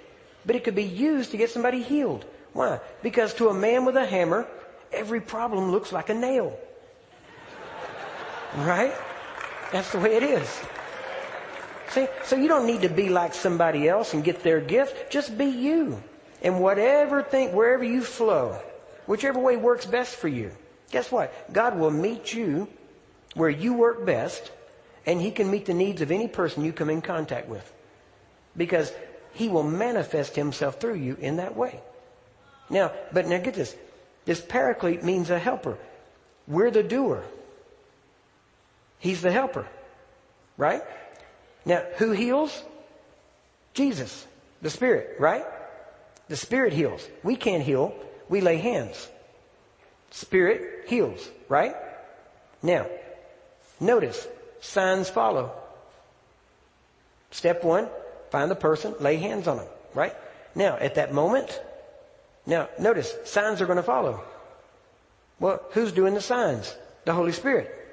But 0.46 0.56
it 0.56 0.64
could 0.64 0.74
be 0.74 0.84
used 0.84 1.32
to 1.32 1.36
get 1.36 1.50
somebody 1.50 1.82
healed. 1.82 2.24
Why? 2.52 2.80
Because 3.02 3.34
to 3.34 3.48
a 3.48 3.54
man 3.54 3.84
with 3.84 3.96
a 3.96 4.06
hammer, 4.06 4.46
every 4.92 5.20
problem 5.20 5.72
looks 5.72 5.92
like 5.92 6.08
a 6.08 6.14
nail. 6.14 6.56
Right? 8.56 8.94
That's 9.72 9.90
the 9.90 9.98
way 9.98 10.16
it 10.16 10.22
is. 10.22 10.60
See? 11.90 12.06
So 12.24 12.36
you 12.36 12.48
don't 12.48 12.66
need 12.66 12.82
to 12.82 12.88
be 12.88 13.08
like 13.08 13.34
somebody 13.34 13.88
else 13.88 14.14
and 14.14 14.24
get 14.24 14.42
their 14.42 14.60
gift. 14.60 15.10
Just 15.10 15.36
be 15.36 15.46
you. 15.46 16.02
And 16.42 16.60
whatever 16.60 17.22
thing, 17.22 17.52
wherever 17.52 17.84
you 17.84 18.02
flow, 18.02 18.60
whichever 19.06 19.38
way 19.38 19.56
works 19.56 19.86
best 19.86 20.14
for 20.14 20.28
you, 20.28 20.50
guess 20.90 21.10
what? 21.10 21.52
God 21.52 21.78
will 21.78 21.90
meet 21.90 22.32
you 22.32 22.68
where 23.34 23.50
you 23.50 23.74
work 23.74 24.04
best 24.04 24.50
and 25.06 25.20
He 25.20 25.30
can 25.30 25.50
meet 25.50 25.66
the 25.66 25.74
needs 25.74 26.00
of 26.02 26.10
any 26.10 26.28
person 26.28 26.64
you 26.64 26.72
come 26.72 26.90
in 26.90 27.02
contact 27.02 27.48
with. 27.48 27.72
Because 28.56 28.92
He 29.32 29.48
will 29.48 29.62
manifest 29.62 30.36
Himself 30.36 30.80
through 30.80 30.96
you 30.96 31.16
in 31.20 31.36
that 31.36 31.56
way. 31.56 31.80
Now, 32.70 32.92
but 33.12 33.26
now 33.26 33.38
get 33.38 33.54
this. 33.54 33.74
This 34.24 34.40
paraclete 34.40 35.02
means 35.02 35.30
a 35.30 35.38
helper. 35.38 35.76
We're 36.46 36.70
the 36.70 36.82
doer. 36.82 37.24
He's 39.04 39.20
the 39.20 39.30
helper. 39.30 39.66
Right? 40.56 40.82
Now, 41.66 41.84
who 41.98 42.12
heals? 42.12 42.62
Jesus. 43.74 44.26
The 44.62 44.70
Spirit, 44.70 45.16
right? 45.20 45.44
The 46.28 46.36
Spirit 46.36 46.72
heals. 46.72 47.06
We 47.22 47.36
can't 47.36 47.62
heal. 47.62 47.94
We 48.30 48.40
lay 48.40 48.56
hands. 48.56 49.10
Spirit 50.10 50.88
heals, 50.88 51.28
right? 51.50 51.76
Now, 52.62 52.86
notice, 53.78 54.26
signs 54.60 55.10
follow. 55.10 55.52
Step 57.30 57.62
one, 57.62 57.88
find 58.30 58.50
the 58.50 58.54
person, 58.54 58.94
lay 59.00 59.16
hands 59.16 59.46
on 59.46 59.58
them, 59.58 59.66
right? 59.92 60.14
Now, 60.54 60.78
at 60.78 60.94
that 60.94 61.12
moment, 61.12 61.60
now, 62.46 62.70
notice, 62.78 63.14
signs 63.26 63.60
are 63.60 63.66
going 63.66 63.76
to 63.76 63.82
follow. 63.82 64.24
Well, 65.40 65.60
who's 65.72 65.92
doing 65.92 66.14
the 66.14 66.22
signs? 66.22 66.74
The 67.04 67.12
Holy 67.12 67.32
Spirit. 67.32 67.83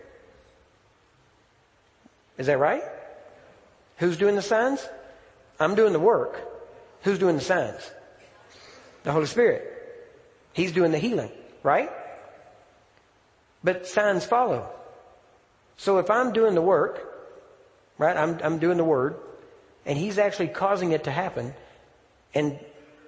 Is 2.41 2.47
that 2.47 2.57
right? 2.57 2.81
Who's 3.97 4.17
doing 4.17 4.35
the 4.35 4.41
signs? 4.41 4.89
I'm 5.59 5.75
doing 5.75 5.93
the 5.93 5.99
work. 5.99 6.41
Who's 7.03 7.19
doing 7.19 7.35
the 7.35 7.43
signs? 7.43 7.91
The 9.03 9.11
Holy 9.11 9.27
Spirit. 9.27 9.61
He's 10.51 10.71
doing 10.71 10.91
the 10.91 10.97
healing, 10.97 11.29
right? 11.61 11.91
But 13.63 13.85
signs 13.85 14.25
follow. 14.25 14.67
So 15.77 15.99
if 15.99 16.09
I'm 16.09 16.33
doing 16.33 16.55
the 16.55 16.63
work, 16.63 17.13
right? 17.99 18.17
I'm, 18.17 18.39
I'm 18.43 18.57
doing 18.57 18.77
the 18.77 18.83
word, 18.83 19.17
and 19.85 19.95
he's 19.95 20.17
actually 20.17 20.47
causing 20.47 20.93
it 20.93 21.03
to 21.03 21.11
happen, 21.11 21.53
and 22.33 22.57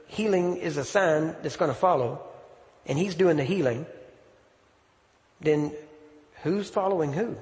healing 0.06 0.58
is 0.58 0.78
a 0.78 0.84
sign 0.84 1.36
that's 1.42 1.56
going 1.56 1.72
to 1.72 1.80
follow, 1.88 2.22
and 2.86 3.00
he's 3.00 3.16
doing 3.16 3.38
the 3.38 3.44
healing, 3.44 3.88
then 5.42 5.74
who's 6.44 6.70
following 6.70 7.14
who? 7.14 7.36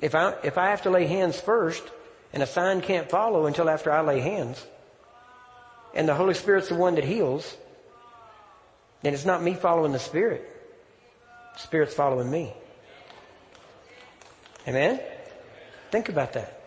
If 0.00 0.14
I, 0.14 0.34
if 0.44 0.58
I 0.58 0.70
have 0.70 0.82
to 0.82 0.90
lay 0.90 1.06
hands 1.06 1.40
first, 1.40 1.82
and 2.32 2.42
a 2.42 2.46
sign 2.46 2.80
can't 2.80 3.08
follow 3.08 3.46
until 3.46 3.70
after 3.70 3.90
I 3.90 4.02
lay 4.02 4.20
hands, 4.20 4.64
and 5.94 6.06
the 6.06 6.14
Holy 6.14 6.34
Spirit's 6.34 6.68
the 6.68 6.74
one 6.74 6.96
that 6.96 7.04
heals, 7.04 7.56
then 9.02 9.14
it's 9.14 9.24
not 9.24 9.42
me 9.42 9.54
following 9.54 9.92
the 9.92 9.98
Spirit. 9.98 10.50
The 11.54 11.60
Spirit's 11.60 11.94
following 11.94 12.30
me. 12.30 12.52
Amen? 14.68 15.00
Think 15.90 16.08
about 16.08 16.34
that. 16.34 16.60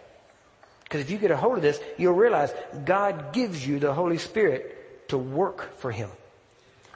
Because 0.84 1.02
if 1.02 1.12
you 1.12 1.20
get 1.20 1.30
a 1.30 1.38
hold 1.38 1.58
of 1.58 1.62
this, 1.62 1.80
you'll 1.98 2.14
realize 2.14 2.52
God 2.86 3.34
gives 3.34 3.66
you 3.66 3.78
the 3.78 3.94
Holy 3.94 4.18
Spirit 4.18 5.08
to 5.10 5.18
work 5.18 5.78
for 5.78 5.92
Him. 5.92 6.10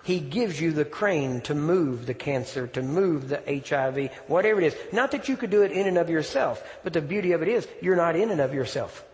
He 0.04 0.20
gives 0.20 0.60
you 0.60 0.74
the 0.74 0.84
crane 0.84 1.42
to 1.42 1.56
move 1.56 2.06
the 2.06 2.14
cancer, 2.14 2.68
to 2.68 2.82
move 2.82 3.30
the 3.30 3.42
HIV, 3.48 4.12
whatever 4.28 4.60
it 4.60 4.68
is. 4.68 4.76
Not 4.92 5.12
that 5.12 5.30
you 5.30 5.38
could 5.38 5.50
do 5.50 5.62
it 5.62 5.72
in 5.72 5.88
and 5.88 5.98
of 5.98 6.10
yourself, 6.10 6.62
but 6.84 6.92
the 6.92 7.02
beauty 7.02 7.32
of 7.32 7.42
it 7.42 7.48
is 7.48 7.68
you're 7.82 7.96
not 7.96 8.18
in 8.18 8.30
and 8.30 8.42
of 8.42 8.54
yourself. 8.54 9.06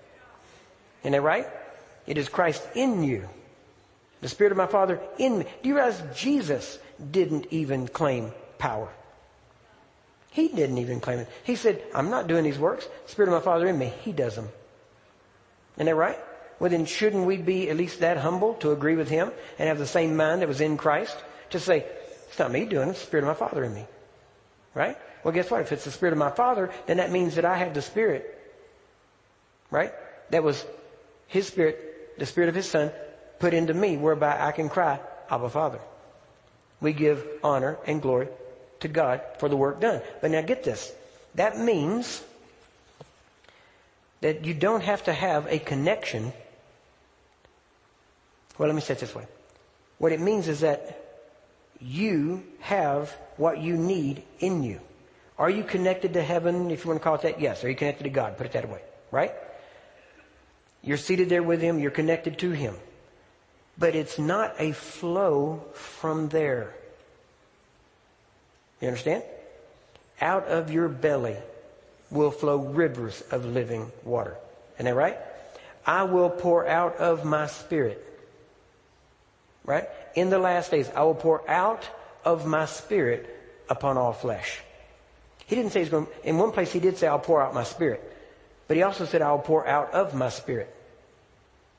Isn't 1.04 1.12
that 1.12 1.22
right? 1.22 1.48
It 2.08 2.18
is 2.18 2.28
Christ 2.28 2.68
in 2.74 3.04
you. 3.04 3.30
The 4.22 4.30
Spirit 4.30 4.52
of 4.52 4.58
my 4.58 4.66
Father 4.66 5.00
in 5.20 5.40
me. 5.40 5.46
Do 5.62 5.70
you 5.70 5.76
realize 5.76 6.02
Jesus 6.16 6.80
didn't 7.12 7.48
even 7.52 7.88
claim 7.88 8.32
power? 8.58 8.90
He 10.32 10.48
didn't 10.48 10.80
even 10.80 11.00
claim 11.00 11.20
it. 11.20 11.30
He 11.44 11.56
said, 11.56 11.84
I'm 11.94 12.10
not 12.10 12.28
doing 12.28 12.44
these 12.44 12.60
works. 12.60 12.88
Spirit 13.06 13.30
of 13.30 13.34
my 13.34 13.46
Father 13.46 13.68
in 13.68 13.78
me, 13.78 13.94
He 14.02 14.12
does 14.12 14.36
them. 14.36 14.50
Isn't 15.76 15.86
that 15.86 15.96
right? 15.96 16.20
Well, 16.60 16.70
then 16.70 16.86
shouldn't 16.86 17.26
we 17.26 17.38
be 17.38 17.70
at 17.70 17.78
least 17.78 18.02
that 18.02 18.18
humble 18.18 18.56
to 18.56 18.72
agree 18.72 18.96
with 18.96 19.10
him 19.10 19.32
and 19.58 19.70
have 19.70 19.80
the 19.80 19.88
same 19.88 20.16
mind 20.16 20.42
that 20.42 20.48
was 20.48 20.62
in 20.62 20.78
Christ? 20.78 21.16
To 21.52 21.60
say, 21.60 21.86
it's 22.28 22.38
not 22.38 22.52
me 22.52 22.66
doing 22.66 22.90
it, 22.90 22.92
it's 22.92 23.00
the 23.00 23.06
Spirit 23.08 23.24
of 23.24 23.28
my 23.28 23.48
Father 23.48 23.64
in 23.64 23.74
me. 23.74 23.86
Right? 24.74 24.98
Well, 25.24 25.34
guess 25.34 25.50
what? 25.50 25.62
If 25.62 25.72
it's 25.72 25.86
the 25.86 25.92
Spirit 25.92 26.12
of 26.12 26.20
my 26.20 26.32
Father, 26.32 26.70
then 26.86 26.98
that 26.98 27.12
means 27.12 27.36
that 27.36 27.46
I 27.46 27.58
have 27.58 27.74
the 27.74 27.82
Spirit. 27.82 28.38
Right? 29.72 29.94
That 30.32 30.44
was 30.44 30.66
His 31.28 31.48
Spirit, 31.48 32.20
the 32.20 32.26
Spirit 32.26 32.50
of 32.50 32.56
His 32.56 32.70
Son, 32.70 32.92
put 33.40 33.54
into 33.54 33.74
me, 33.74 33.98
whereby 33.98 34.38
I 34.40 34.52
can 34.52 34.70
cry, 34.70 35.00
Abba 35.30 35.50
Father. 35.50 35.80
We 36.82 36.94
give 36.94 37.26
honor 37.44 37.78
and 37.86 38.02
glory 38.02 38.28
to 38.82 38.88
God 38.88 39.22
for 39.40 39.50
the 39.50 39.58
work 39.58 39.80
done. 39.80 40.02
But 40.22 40.32
now 40.32 40.42
get 40.42 40.64
this. 40.64 40.92
That 41.36 41.58
means 41.58 42.24
that 44.22 44.46
you 44.46 44.54
don't 44.54 44.84
have 44.84 45.04
to 45.06 45.14
have 45.14 45.48
a 45.48 45.60
connection 45.60 46.34
well, 48.60 48.68
let 48.68 48.76
me 48.76 48.82
say 48.82 48.94
it 48.94 49.00
this 49.00 49.16
way. 49.16 49.26
What 49.98 50.12
it 50.12 50.20
means 50.20 50.50
is 50.50 50.60
that 50.60 51.02
you 51.80 52.44
have 52.60 53.10
what 53.38 53.60
you 53.60 53.78
need 53.78 54.24
in 54.40 54.64
you. 54.64 54.82
Are 55.38 55.50
you 55.50 55.64
connected 55.64 56.14
to 56.14 56.22
heaven, 56.22 56.70
if 56.70 56.84
you 56.84 56.90
want 56.90 57.00
to 57.00 57.04
call 57.04 57.16
it 57.16 57.22
that? 57.22 57.40
Yes. 57.40 57.64
Are 57.64 57.70
you 57.70 57.76
connected 57.76 58.04
to 58.04 58.10
God? 58.10 58.38
Put 58.38 58.48
it 58.48 58.52
that 58.52 58.70
way. 58.70 58.82
Right? 59.12 59.34
You're 60.84 60.98
seated 60.98 61.30
there 61.30 61.42
with 61.42 61.62
Him. 61.62 61.80
You're 61.80 61.92
connected 61.92 62.38
to 62.40 62.52
Him. 62.52 62.76
But 63.78 63.96
it's 63.96 64.20
not 64.20 64.56
a 64.60 64.74
flow 64.74 65.64
from 65.74 66.28
there. 66.28 66.74
You 68.82 68.90
understand? 68.90 69.24
Out 70.20 70.48
of 70.48 70.70
your 70.70 70.90
belly 70.90 71.38
will 72.12 72.32
flow 72.32 72.58
rivers 72.58 73.24
of 73.32 73.46
living 73.46 73.90
water. 74.04 74.36
Isn't 74.76 74.86
that 74.86 74.96
right? 74.96 75.18
I 75.86 76.04
will 76.04 76.30
pour 76.30 76.68
out 76.68 76.98
of 76.98 77.24
my 77.24 77.48
spirit 77.48 78.06
right? 79.66 79.88
In 80.16 80.30
the 80.30 80.40
last 80.40 80.72
days, 80.72 80.90
I 80.96 81.04
will 81.04 81.16
pour 81.16 81.48
out 81.50 81.88
of 82.26 82.46
my 82.46 82.66
spirit 82.66 83.36
upon 83.70 83.98
all 83.98 84.14
flesh. 84.14 84.62
He 85.46 85.56
didn't 85.56 85.72
say 85.72 85.80
he's 85.80 85.90
going, 85.90 86.08
in 86.24 86.38
one 86.38 86.52
place 86.52 86.72
he 86.72 86.80
did 86.80 86.98
say, 86.98 87.08
I'll 87.08 87.20
pour 87.20 87.42
out 87.42 87.54
my 87.54 87.64
spirit. 87.64 88.04
But 88.68 88.78
he 88.78 88.84
also 88.84 89.06
said, 89.06 89.22
I'll 89.22 89.40
pour 89.40 89.66
out 89.68 89.94
of 89.94 90.14
my 90.14 90.30
spirit. 90.30 90.76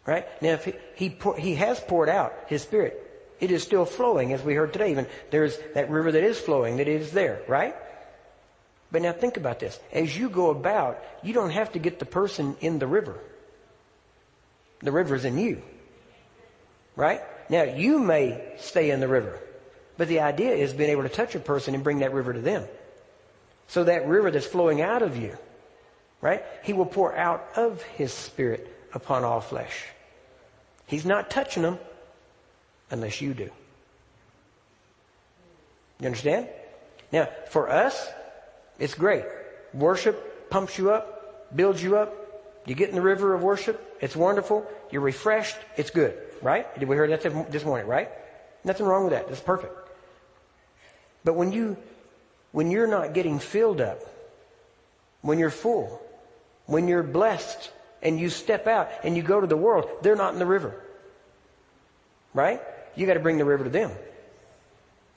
Right? 0.06 0.26
Now, 0.42 0.54
if 0.54 0.64
he, 0.64 0.74
he, 0.96 1.10
pour, 1.10 1.36
he 1.36 1.54
has 1.54 1.78
poured 1.78 2.08
out 2.08 2.34
his 2.48 2.62
spirit, 2.62 3.06
it 3.38 3.50
is 3.50 3.62
still 3.62 3.84
flowing, 3.84 4.32
as 4.32 4.42
we 4.42 4.54
heard 4.54 4.72
today. 4.72 4.90
Even 4.90 5.06
there's 5.30 5.56
that 5.74 5.90
river 5.90 6.10
that 6.10 6.24
is 6.24 6.38
flowing, 6.38 6.78
that 6.78 6.88
is 6.88 7.12
there, 7.12 7.42
right? 7.48 7.76
But 8.92 9.02
now 9.02 9.12
think 9.12 9.36
about 9.36 9.60
this. 9.60 9.78
As 9.92 10.16
you 10.16 10.28
go 10.28 10.50
about, 10.50 11.02
you 11.22 11.32
don't 11.32 11.50
have 11.50 11.72
to 11.72 11.78
get 11.78 11.98
the 11.98 12.06
person 12.06 12.56
in 12.60 12.78
the 12.78 12.86
river. 12.86 13.18
The 14.80 14.90
river 14.92 15.14
is 15.14 15.24
in 15.24 15.38
you. 15.38 15.62
Right? 16.96 17.22
Now, 17.50 17.64
you 17.64 17.98
may 17.98 18.40
stay 18.58 18.90
in 18.90 19.00
the 19.00 19.08
river, 19.08 19.38
but 19.96 20.06
the 20.06 20.20
idea 20.20 20.54
is 20.54 20.72
being 20.72 20.90
able 20.90 21.02
to 21.02 21.08
touch 21.08 21.34
a 21.34 21.40
person 21.40 21.74
and 21.74 21.82
bring 21.82 21.98
that 21.98 22.14
river 22.14 22.32
to 22.32 22.40
them. 22.40 22.64
So 23.66 23.84
that 23.84 24.06
river 24.06 24.30
that's 24.30 24.46
flowing 24.46 24.80
out 24.80 25.02
of 25.02 25.16
you, 25.16 25.36
right? 26.20 26.44
He 26.62 26.72
will 26.72 26.86
pour 26.86 27.14
out 27.14 27.44
of 27.56 27.82
his 27.82 28.12
spirit 28.12 28.72
upon 28.94 29.24
all 29.24 29.40
flesh. 29.40 29.84
He's 30.86 31.04
not 31.04 31.28
touching 31.28 31.64
them 31.64 31.78
unless 32.88 33.20
you 33.20 33.34
do. 33.34 33.50
You 35.98 36.06
understand? 36.06 36.48
Now, 37.12 37.28
for 37.48 37.68
us, 37.68 38.08
it's 38.78 38.94
great. 38.94 39.24
Worship 39.74 40.50
pumps 40.50 40.78
you 40.78 40.92
up, 40.92 41.54
builds 41.54 41.82
you 41.82 41.96
up. 41.96 42.14
You 42.64 42.76
get 42.76 42.90
in 42.90 42.94
the 42.94 43.02
river 43.02 43.34
of 43.34 43.42
worship. 43.42 43.98
It's 44.00 44.14
wonderful. 44.14 44.66
You're 44.92 45.02
refreshed. 45.02 45.56
It's 45.76 45.90
good. 45.90 46.16
Right? 46.42 46.78
Did 46.78 46.88
we 46.88 46.96
hear 46.96 47.08
that 47.08 47.50
this 47.50 47.64
morning, 47.64 47.86
right? 47.86 48.08
Nothing 48.64 48.86
wrong 48.86 49.04
with 49.04 49.12
that. 49.12 49.28
That's 49.28 49.40
perfect. 49.40 49.74
But 51.24 51.34
when 51.34 51.52
you, 51.52 51.76
when 52.52 52.70
you're 52.70 52.86
not 52.86 53.12
getting 53.12 53.38
filled 53.38 53.80
up, 53.80 54.00
when 55.22 55.38
you're 55.38 55.50
full, 55.50 56.00
when 56.66 56.88
you're 56.88 57.02
blessed, 57.02 57.70
and 58.02 58.18
you 58.18 58.30
step 58.30 58.66
out 58.66 58.88
and 59.04 59.16
you 59.16 59.22
go 59.22 59.40
to 59.40 59.46
the 59.46 59.56
world, 59.56 59.88
they're 60.02 60.16
not 60.16 60.32
in 60.32 60.38
the 60.38 60.46
river. 60.46 60.74
Right? 62.32 62.60
You 62.94 63.06
got 63.06 63.14
to 63.14 63.20
bring 63.20 63.38
the 63.38 63.44
river 63.44 63.64
to 63.64 63.70
them. 63.70 63.90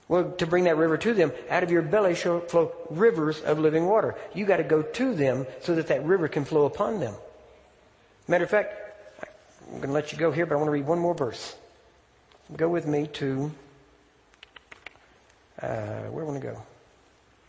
Well, 0.08 0.32
to 0.32 0.45
bring 0.45 0.66
that 0.66 0.78
river 0.78 0.98
to 0.98 1.14
them, 1.14 1.32
out 1.50 1.64
of 1.64 1.72
your 1.72 1.82
belly 1.82 2.16
shall 2.16 2.41
flow 2.41 2.74
rivers 2.90 3.40
of 3.41 3.60
living 3.60 3.86
water. 3.88 4.16
You 4.34 4.45
got 4.45 4.58
to 4.58 4.64
go 4.64 4.82
to 4.82 5.16
them 5.16 5.48
so 5.62 5.76
that 5.76 5.88
that 5.88 6.04
river 6.06 6.28
can 6.28 6.45
flow 6.45 6.66
upon 6.66 7.00
them. 7.00 7.16
Matter 8.28 8.44
of 8.44 8.50
fact, 8.50 8.76
I'm 9.68 9.77
going 9.77 9.88
to 9.88 9.94
let 9.94 10.11
you 10.11 10.18
go 10.18 10.31
here, 10.31 10.45
but 10.45 10.56
I 10.56 10.57
want 10.57 10.68
to 10.68 10.72
read 10.72 10.85
one 10.85 10.99
more 10.99 11.14
verse. 11.14 11.56
Go 12.56 12.69
with 12.69 12.85
me 12.85 13.07
to, 13.07 13.52
uh, 15.61 15.68
where 16.10 16.23
do 16.23 16.30
I 16.30 16.31
want 16.31 16.41
to 16.41 16.48
go? 16.48 16.61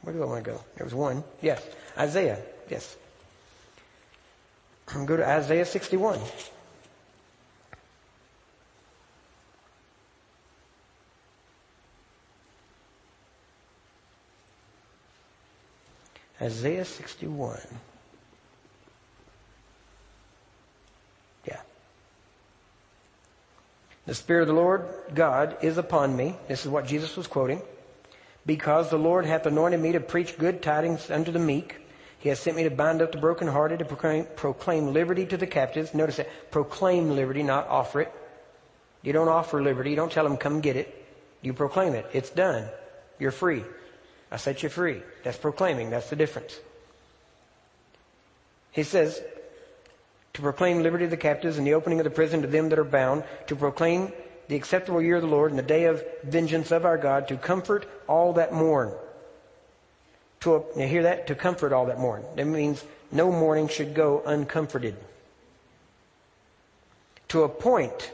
Where 0.03 0.15
do 0.15 0.23
I 0.23 0.27
want 0.27 0.45
to 0.45 0.51
go? 0.51 0.61
There 0.77 0.85
was 0.85 0.95
one. 0.95 1.24
Yes. 1.41 1.62
Isaiah. 1.97 2.39
Yes. 2.70 2.97
Go 5.07 5.16
to 5.16 5.27
Isaiah 5.27 5.65
61. 5.65 6.20
Isaiah 16.41 16.85
61. 16.85 17.61
The 24.07 24.15
Spirit 24.15 24.43
of 24.43 24.49
the 24.49 24.55
Lord 24.55 24.87
God 25.15 25.57
is 25.63 25.79
upon 25.79 26.15
me. 26.15 26.37
This 26.49 26.65
is 26.65 26.71
what 26.71 26.87
Jesus 26.87 27.17
was 27.17 27.27
quoting. 27.27 27.63
Because 28.47 28.91
the 28.91 28.99
Lord 28.99 29.25
hath 29.25 29.47
anointed 29.47 29.81
me 29.81 29.93
to 29.93 30.01
preach 30.01 30.37
good 30.37 30.63
tidings 30.63 31.11
unto 31.11 31.33
the 31.33 31.39
meek. 31.39 31.77
He 32.19 32.29
has 32.29 32.39
sent 32.39 32.57
me 32.57 32.65
to 32.65 32.71
bind 32.71 33.01
up 33.01 33.13
the 33.13 33.19
brokenhearted, 33.19 33.79
to 33.79 33.85
proclaim, 33.85 34.27
proclaim 34.37 34.93
liberty 34.93 35.25
to 35.27 35.37
the 35.37 35.47
captives. 35.47 35.95
Notice 35.95 36.17
that. 36.17 36.51
Proclaim 36.51 37.11
liberty, 37.17 37.43
not 37.43 37.69
offer 37.69 38.03
it. 38.03 38.13
You 39.03 39.13
don't 39.13 39.29
offer 39.29 39.63
liberty. 39.63 39.91
You 39.91 39.97
don't 39.97 40.13
tell 40.13 40.25
them, 40.25 40.37
come 40.37 40.61
get 40.61 40.77
it. 40.77 41.07
You 41.41 41.53
proclaim 41.53 41.95
it. 41.95 42.07
It's 42.13 42.31
done. 42.31 42.69
You're 43.19 43.31
free. 43.31 43.65
I 44.31 44.37
set 44.37 44.63
you 44.63 44.69
free. 44.69 45.03
That's 45.23 45.37
proclaiming. 45.37 45.91
That's 45.91 46.11
the 46.11 46.17
difference. 46.17 46.59
He 48.73 48.83
says, 48.83 49.23
to 50.35 50.43
proclaim 50.43 50.82
liberty 50.82 51.05
to 51.05 51.11
the 51.11 51.16
captives 51.16 51.59
and 51.59 51.66
the 51.66 51.74
opening 51.74 52.01
of 52.01 52.05
the 52.05 52.11
prison 52.11 52.43
to 52.43 52.48
them 52.48 52.69
that 52.69 52.78
are 52.78 52.85
bound, 52.85 53.24
to 53.47 53.56
proclaim 53.56 54.12
the 54.48 54.56
acceptable 54.56 55.01
year 55.01 55.16
of 55.16 55.23
the 55.23 55.28
Lord 55.28 55.51
and 55.51 55.59
the 55.59 55.62
day 55.62 55.85
of 55.85 56.05
vengeance 56.23 56.70
of 56.70 56.85
our 56.85 56.98
God, 56.98 57.28
to 57.28 57.36
comfort 57.36 57.86
all 58.09 58.35
that 58.35 58.52
mourn. 58.52 58.93
To 60.40 60.65
hear 60.77 61.05
that? 61.05 61.28
To 61.28 61.35
comfort 61.35 61.73
all 61.73 61.86
that 61.86 61.98
mourn. 61.98 62.23
That 62.36 62.44
means 62.44 62.85
no 63.11 63.32
mourning 63.32 63.69
should 63.69 63.94
go 63.94 64.23
uncomforted. 64.27 64.97
To 67.28 67.44
appoint 67.44 68.12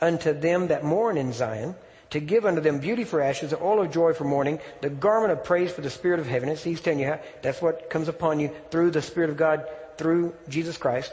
unto 0.00 0.32
them 0.32 0.68
that 0.68 0.84
mourn 0.84 1.16
in 1.16 1.32
Zion, 1.32 1.74
to 2.10 2.20
give 2.20 2.46
unto 2.46 2.60
them 2.60 2.78
beauty 2.78 3.02
for 3.02 3.20
ashes, 3.20 3.50
the 3.50 3.60
oil 3.60 3.82
of 3.82 3.90
joy 3.90 4.12
for 4.12 4.24
mourning, 4.24 4.60
the 4.80 4.90
garment 4.90 5.32
of 5.32 5.42
praise 5.42 5.72
for 5.72 5.80
the 5.80 5.90
spirit 5.90 6.20
of 6.20 6.26
heaviness. 6.26 6.62
He's 6.62 6.80
telling 6.80 7.00
you 7.00 7.06
how 7.06 7.20
that's 7.42 7.60
what 7.60 7.90
comes 7.90 8.06
upon 8.06 8.38
you 8.38 8.50
through 8.70 8.92
the 8.92 9.02
Spirit 9.02 9.30
of 9.30 9.36
God, 9.36 9.66
through 9.96 10.34
Jesus 10.48 10.76
Christ. 10.76 11.12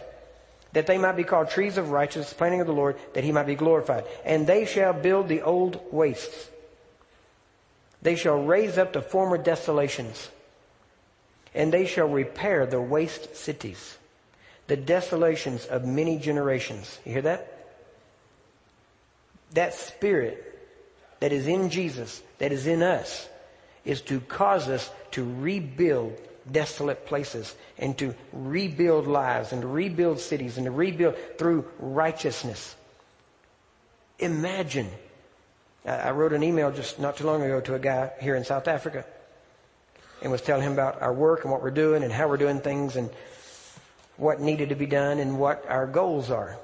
That 0.73 0.87
they 0.87 0.97
might 0.97 1.15
be 1.15 1.23
called 1.23 1.49
trees 1.49 1.77
of 1.77 1.91
righteousness, 1.91 2.33
planting 2.33 2.61
of 2.61 2.67
the 2.67 2.73
Lord, 2.73 2.97
that 3.13 3.23
he 3.23 3.31
might 3.31 3.45
be 3.45 3.55
glorified. 3.55 4.05
And 4.25 4.45
they 4.45 4.65
shall 4.65 4.93
build 4.93 5.27
the 5.27 5.41
old 5.43 5.79
wastes. 5.91 6.49
They 8.01 8.15
shall 8.15 8.43
raise 8.43 8.77
up 8.77 8.93
the 8.93 9.01
former 9.01 9.37
desolations. 9.37 10.29
And 11.55 11.71
they 11.71 11.85
shall 11.85 12.07
repair 12.07 12.65
the 12.65 12.81
waste 12.81 13.35
cities, 13.35 13.97
the 14.67 14.75
desolations 14.75 15.65
of 15.65 15.85
many 15.85 16.17
generations. 16.17 16.99
You 17.05 17.13
hear 17.13 17.21
that? 17.21 17.49
That 19.53 19.75
spirit 19.75 20.49
that 21.19 21.31
is 21.31 21.47
in 21.47 21.69
Jesus, 21.69 22.21
that 22.39 22.51
is 22.51 22.65
in 22.65 22.81
us, 22.81 23.29
is 23.85 24.01
to 24.01 24.19
cause 24.21 24.67
us 24.67 24.89
to 25.11 25.23
rebuild 25.39 26.19
desolate 26.51 27.05
places 27.05 27.55
and 27.77 27.97
to 27.97 28.15
rebuild 28.31 29.07
lives 29.07 29.51
and 29.51 29.61
to 29.61 29.67
rebuild 29.67 30.19
cities 30.19 30.57
and 30.57 30.65
to 30.65 30.71
rebuild 30.71 31.15
through 31.37 31.65
righteousness. 31.79 32.75
Imagine. 34.19 34.89
I 35.85 36.11
wrote 36.11 36.33
an 36.33 36.43
email 36.43 36.71
just 36.71 36.99
not 36.99 37.17
too 37.17 37.25
long 37.25 37.41
ago 37.41 37.59
to 37.61 37.75
a 37.75 37.79
guy 37.79 38.11
here 38.21 38.35
in 38.35 38.43
South 38.45 38.67
Africa 38.67 39.05
and 40.21 40.31
was 40.31 40.41
telling 40.41 40.63
him 40.63 40.73
about 40.73 41.01
our 41.01 41.13
work 41.13 41.43
and 41.43 41.51
what 41.51 41.61
we're 41.61 41.71
doing 41.71 42.03
and 42.03 42.11
how 42.11 42.27
we're 42.27 42.37
doing 42.37 42.61
things 42.61 42.95
and 42.95 43.09
what 44.15 44.39
needed 44.39 44.69
to 44.69 44.75
be 44.75 44.85
done 44.85 45.19
and 45.19 45.37
what 45.37 45.65
our 45.67 45.85
goals 45.85 46.29
are. 46.29 46.57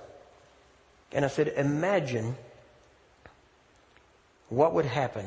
And 1.11 1.25
I 1.25 1.27
said, 1.27 1.49
imagine 1.49 2.37
what 4.49 4.73
would 4.73 4.85
happen 4.85 5.25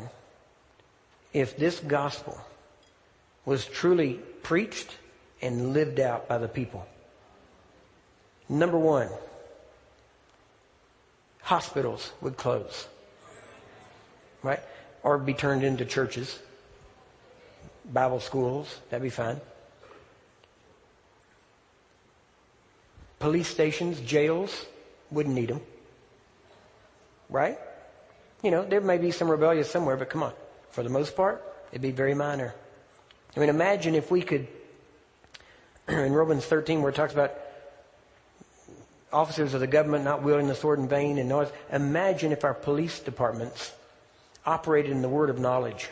if 1.33 1.57
this 1.57 1.81
gospel 1.81 2.41
was 3.45 3.67
truly 3.67 4.21
preached 4.43 4.91
and 5.41 5.73
lived 5.73 6.01
out 6.01 6.29
by 6.29 6.39
the 6.39 6.49
people. 6.49 6.87
Number 8.49 8.79
one, 8.79 9.09
hospitals 11.43 12.13
would 12.21 12.37
close, 12.37 12.87
right? 14.43 14.61
Or 15.03 15.19
be 15.19 15.35
turned 15.35 15.65
into 15.65 15.85
churches, 15.85 16.39
Bible 17.85 18.21
schools, 18.21 18.81
that'd 18.91 19.03
be 19.03 19.11
fine. 19.11 19.41
Police 23.19 23.49
stations, 23.49 24.01
jails, 24.01 24.67
wouldn't 25.11 25.35
need 25.35 25.49
them, 25.49 25.61
right? 27.29 27.59
You 28.43 28.51
know, 28.51 28.65
there 28.65 28.81
may 28.81 28.99
be 28.99 29.13
some 29.13 29.31
rebellious 29.31 29.71
somewhere, 29.71 29.97
but 29.97 30.11
come 30.11 30.23
on. 30.23 30.33
For 30.71 30.83
the 30.83 30.89
most 30.89 31.15
part, 31.15 31.43
it'd 31.71 31.83
be 31.83 31.93
very 31.93 32.15
minor. 32.15 32.55
I 33.37 33.41
mean, 33.41 33.49
imagine 33.49 33.95
if 33.95 34.11
we 34.11 34.23
could, 34.23 34.47
in 35.89 36.13
Romans 36.13 36.45
13 36.45 36.83
where 36.83 36.91
it 36.91 36.95
talks 36.95 37.13
about 37.13 37.33
officers 39.13 39.55
of 39.55 39.61
the 39.61 39.67
government 39.67 40.05
not 40.05 40.23
wielding 40.23 40.49
the 40.49 40.55
sword 40.55 40.79
in 40.79 40.89
vain 40.89 41.19
and 41.19 41.29
noise, 41.29 41.51
imagine 41.71 42.33
if 42.33 42.45
our 42.45 42.55
police 42.55 43.01
departments 43.01 43.73
operated 44.45 44.91
in 44.91 45.03
the 45.03 45.09
word 45.09 45.31
of 45.31 45.39
knowledge. 45.39 45.91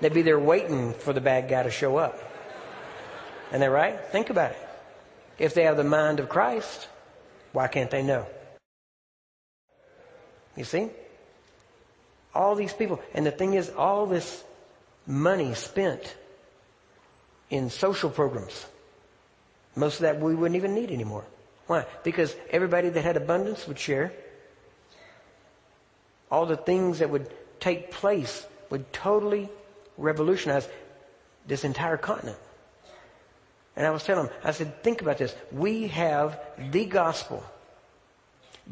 They'd 0.00 0.12
be 0.12 0.22
there 0.22 0.38
waiting 0.38 0.92
for 0.92 1.12
the 1.12 1.20
bad 1.20 1.48
guy 1.48 1.62
to 1.62 1.70
show 1.70 1.96
up. 1.96 2.18
And 3.50 3.62
they're 3.62 3.70
right? 3.70 3.98
Think 4.10 4.30
about 4.30 4.50
it. 4.50 4.58
If 5.38 5.54
they 5.54 5.64
have 5.64 5.76
the 5.76 5.84
mind 5.84 6.20
of 6.20 6.28
Christ, 6.28 6.88
why 7.52 7.68
can't 7.68 7.90
they 7.90 8.02
know? 8.02 8.26
You 10.56 10.64
see? 10.64 10.90
All 12.36 12.54
these 12.54 12.72
people. 12.72 13.00
And 13.14 13.24
the 13.24 13.30
thing 13.30 13.54
is, 13.54 13.70
all 13.70 14.06
this 14.06 14.44
money 15.06 15.54
spent 15.54 16.16
in 17.48 17.70
social 17.70 18.10
programs, 18.10 18.66
most 19.74 19.96
of 19.96 20.00
that 20.02 20.20
we 20.20 20.34
wouldn't 20.34 20.56
even 20.56 20.74
need 20.74 20.90
anymore. 20.90 21.24
Why? 21.66 21.86
Because 22.04 22.36
everybody 22.50 22.90
that 22.90 23.02
had 23.02 23.16
abundance 23.16 23.66
would 23.66 23.78
share. 23.78 24.12
All 26.30 26.46
the 26.46 26.56
things 26.56 26.98
that 26.98 27.10
would 27.10 27.30
take 27.60 27.90
place 27.90 28.46
would 28.70 28.92
totally 28.92 29.48
revolutionize 29.96 30.68
this 31.46 31.64
entire 31.64 31.96
continent. 31.96 32.38
And 33.76 33.86
I 33.86 33.90
was 33.90 34.02
telling 34.02 34.26
him, 34.26 34.34
I 34.42 34.50
said, 34.52 34.82
think 34.82 35.02
about 35.02 35.18
this. 35.18 35.34
We 35.52 35.88
have 35.88 36.40
the 36.58 36.84
gospel 36.84 37.44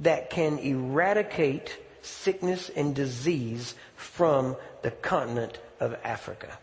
that 0.02 0.30
can 0.30 0.58
eradicate 0.58 1.78
sickness 2.04 2.68
and 2.68 2.94
disease 2.94 3.74
from 3.96 4.56
the 4.82 4.90
continent 4.90 5.58
of 5.80 5.96
Africa. 6.04 6.58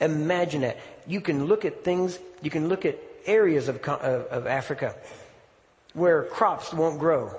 Imagine 0.00 0.62
that. 0.62 0.78
You 1.06 1.20
can 1.20 1.46
look 1.46 1.64
at 1.64 1.84
things, 1.84 2.18
you 2.42 2.50
can 2.50 2.68
look 2.68 2.84
at 2.84 2.98
areas 3.26 3.68
of, 3.68 3.76
of, 3.76 4.26
of 4.26 4.46
Africa 4.46 4.94
where 5.94 6.24
crops 6.24 6.72
won't 6.72 6.98
grow. 6.98 7.34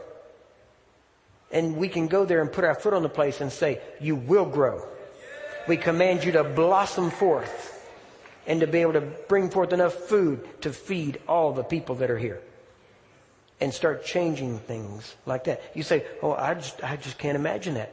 And 1.52 1.78
we 1.78 1.88
can 1.88 2.07
go 2.07 2.26
there 2.26 2.41
and 2.41 2.52
put 2.52 2.64
our 2.64 2.76
foot 2.76 2.94
on 2.94 3.02
the 3.02 3.10
place 3.10 3.41
and 3.41 3.52
say, 3.52 3.82
you 3.99 4.16
will 4.16 4.45
grow. 4.45 4.88
We 5.68 5.78
command 5.78 6.24
you 6.24 6.32
to 6.34 6.44
blossom 6.44 7.10
forth 7.10 7.76
and 8.45 8.60
to 8.61 8.68
be 8.68 8.80
able 8.80 8.94
to 8.94 9.02
bring 9.02 9.49
forth 9.49 9.74
enough 9.74 9.94
food 9.94 10.48
to 10.61 10.74
feed 10.74 11.20
all 11.28 11.53
the 11.53 11.64
people 11.64 11.95
that 11.95 12.11
are 12.11 12.18
here. 12.18 12.41
And 13.61 13.73
start 13.73 14.06
changing 14.06 14.60
things 14.60 15.15
like 15.26 15.44
that. 15.45 15.61
You 15.73 15.84
say, 15.84 16.06
oh, 16.22 16.34
I 16.34 16.53
just, 16.53 16.81
I 16.84 16.95
just 16.95 17.18
can't 17.18 17.36
imagine 17.36 17.73
that. 17.73 17.91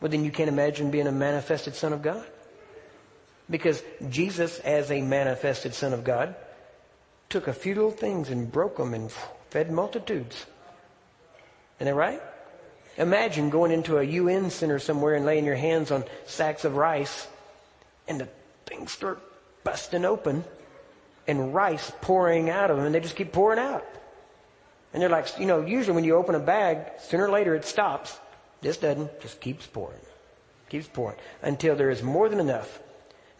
Well, 0.00 0.10
then 0.10 0.24
you 0.24 0.30
can't 0.30 0.48
imagine 0.48 0.90
being 0.90 1.06
a 1.06 1.12
manifested 1.12 1.74
son 1.74 1.92
of 1.92 2.00
God. 2.00 2.24
Because 3.50 3.82
Jesus, 4.08 4.58
as 4.60 4.90
a 4.90 5.02
manifested 5.02 5.74
son 5.74 5.92
of 5.92 6.04
God, 6.04 6.34
took 7.28 7.48
a 7.48 7.52
few 7.52 7.74
little 7.74 7.90
things 7.90 8.30
and 8.30 8.50
broke 8.50 8.76
them 8.76 8.94
and 8.94 9.10
fed 9.50 9.70
multitudes. 9.70 10.46
Isn't 11.78 11.86
that 11.86 11.94
right? 11.94 12.20
Imagine 12.96 13.50
going 13.50 13.70
into 13.70 13.98
a 13.98 14.02
UN 14.02 14.50
center 14.50 14.78
somewhere 14.78 15.14
and 15.14 15.24
laying 15.24 15.44
your 15.44 15.54
hands 15.54 15.90
on 15.90 16.04
sacks 16.26 16.64
of 16.64 16.76
rice 16.76 17.28
and 18.08 18.20
the 18.20 18.28
things 18.66 18.90
start 18.90 19.20
busting 19.62 20.04
open 20.04 20.44
and 21.26 21.54
rice 21.54 21.92
pouring 22.00 22.50
out 22.50 22.70
of 22.70 22.76
them 22.76 22.86
and 22.86 22.94
they 22.94 23.00
just 23.00 23.16
keep 23.16 23.32
pouring 23.32 23.58
out. 23.58 23.84
And 24.92 25.02
they're 25.02 25.08
like, 25.08 25.38
you 25.38 25.46
know, 25.46 25.60
usually 25.60 25.94
when 25.94 26.04
you 26.04 26.16
open 26.16 26.34
a 26.34 26.40
bag, 26.40 26.78
sooner 26.98 27.26
or 27.26 27.30
later 27.30 27.54
it 27.54 27.64
stops. 27.64 28.18
This 28.60 28.76
doesn't, 28.78 29.20
just 29.20 29.40
keeps 29.40 29.66
pouring. 29.66 30.00
Keeps 30.70 30.88
pouring 30.88 31.16
until 31.42 31.76
there 31.76 31.90
is 31.90 32.02
more 32.02 32.28
than 32.28 32.40
enough. 32.40 32.80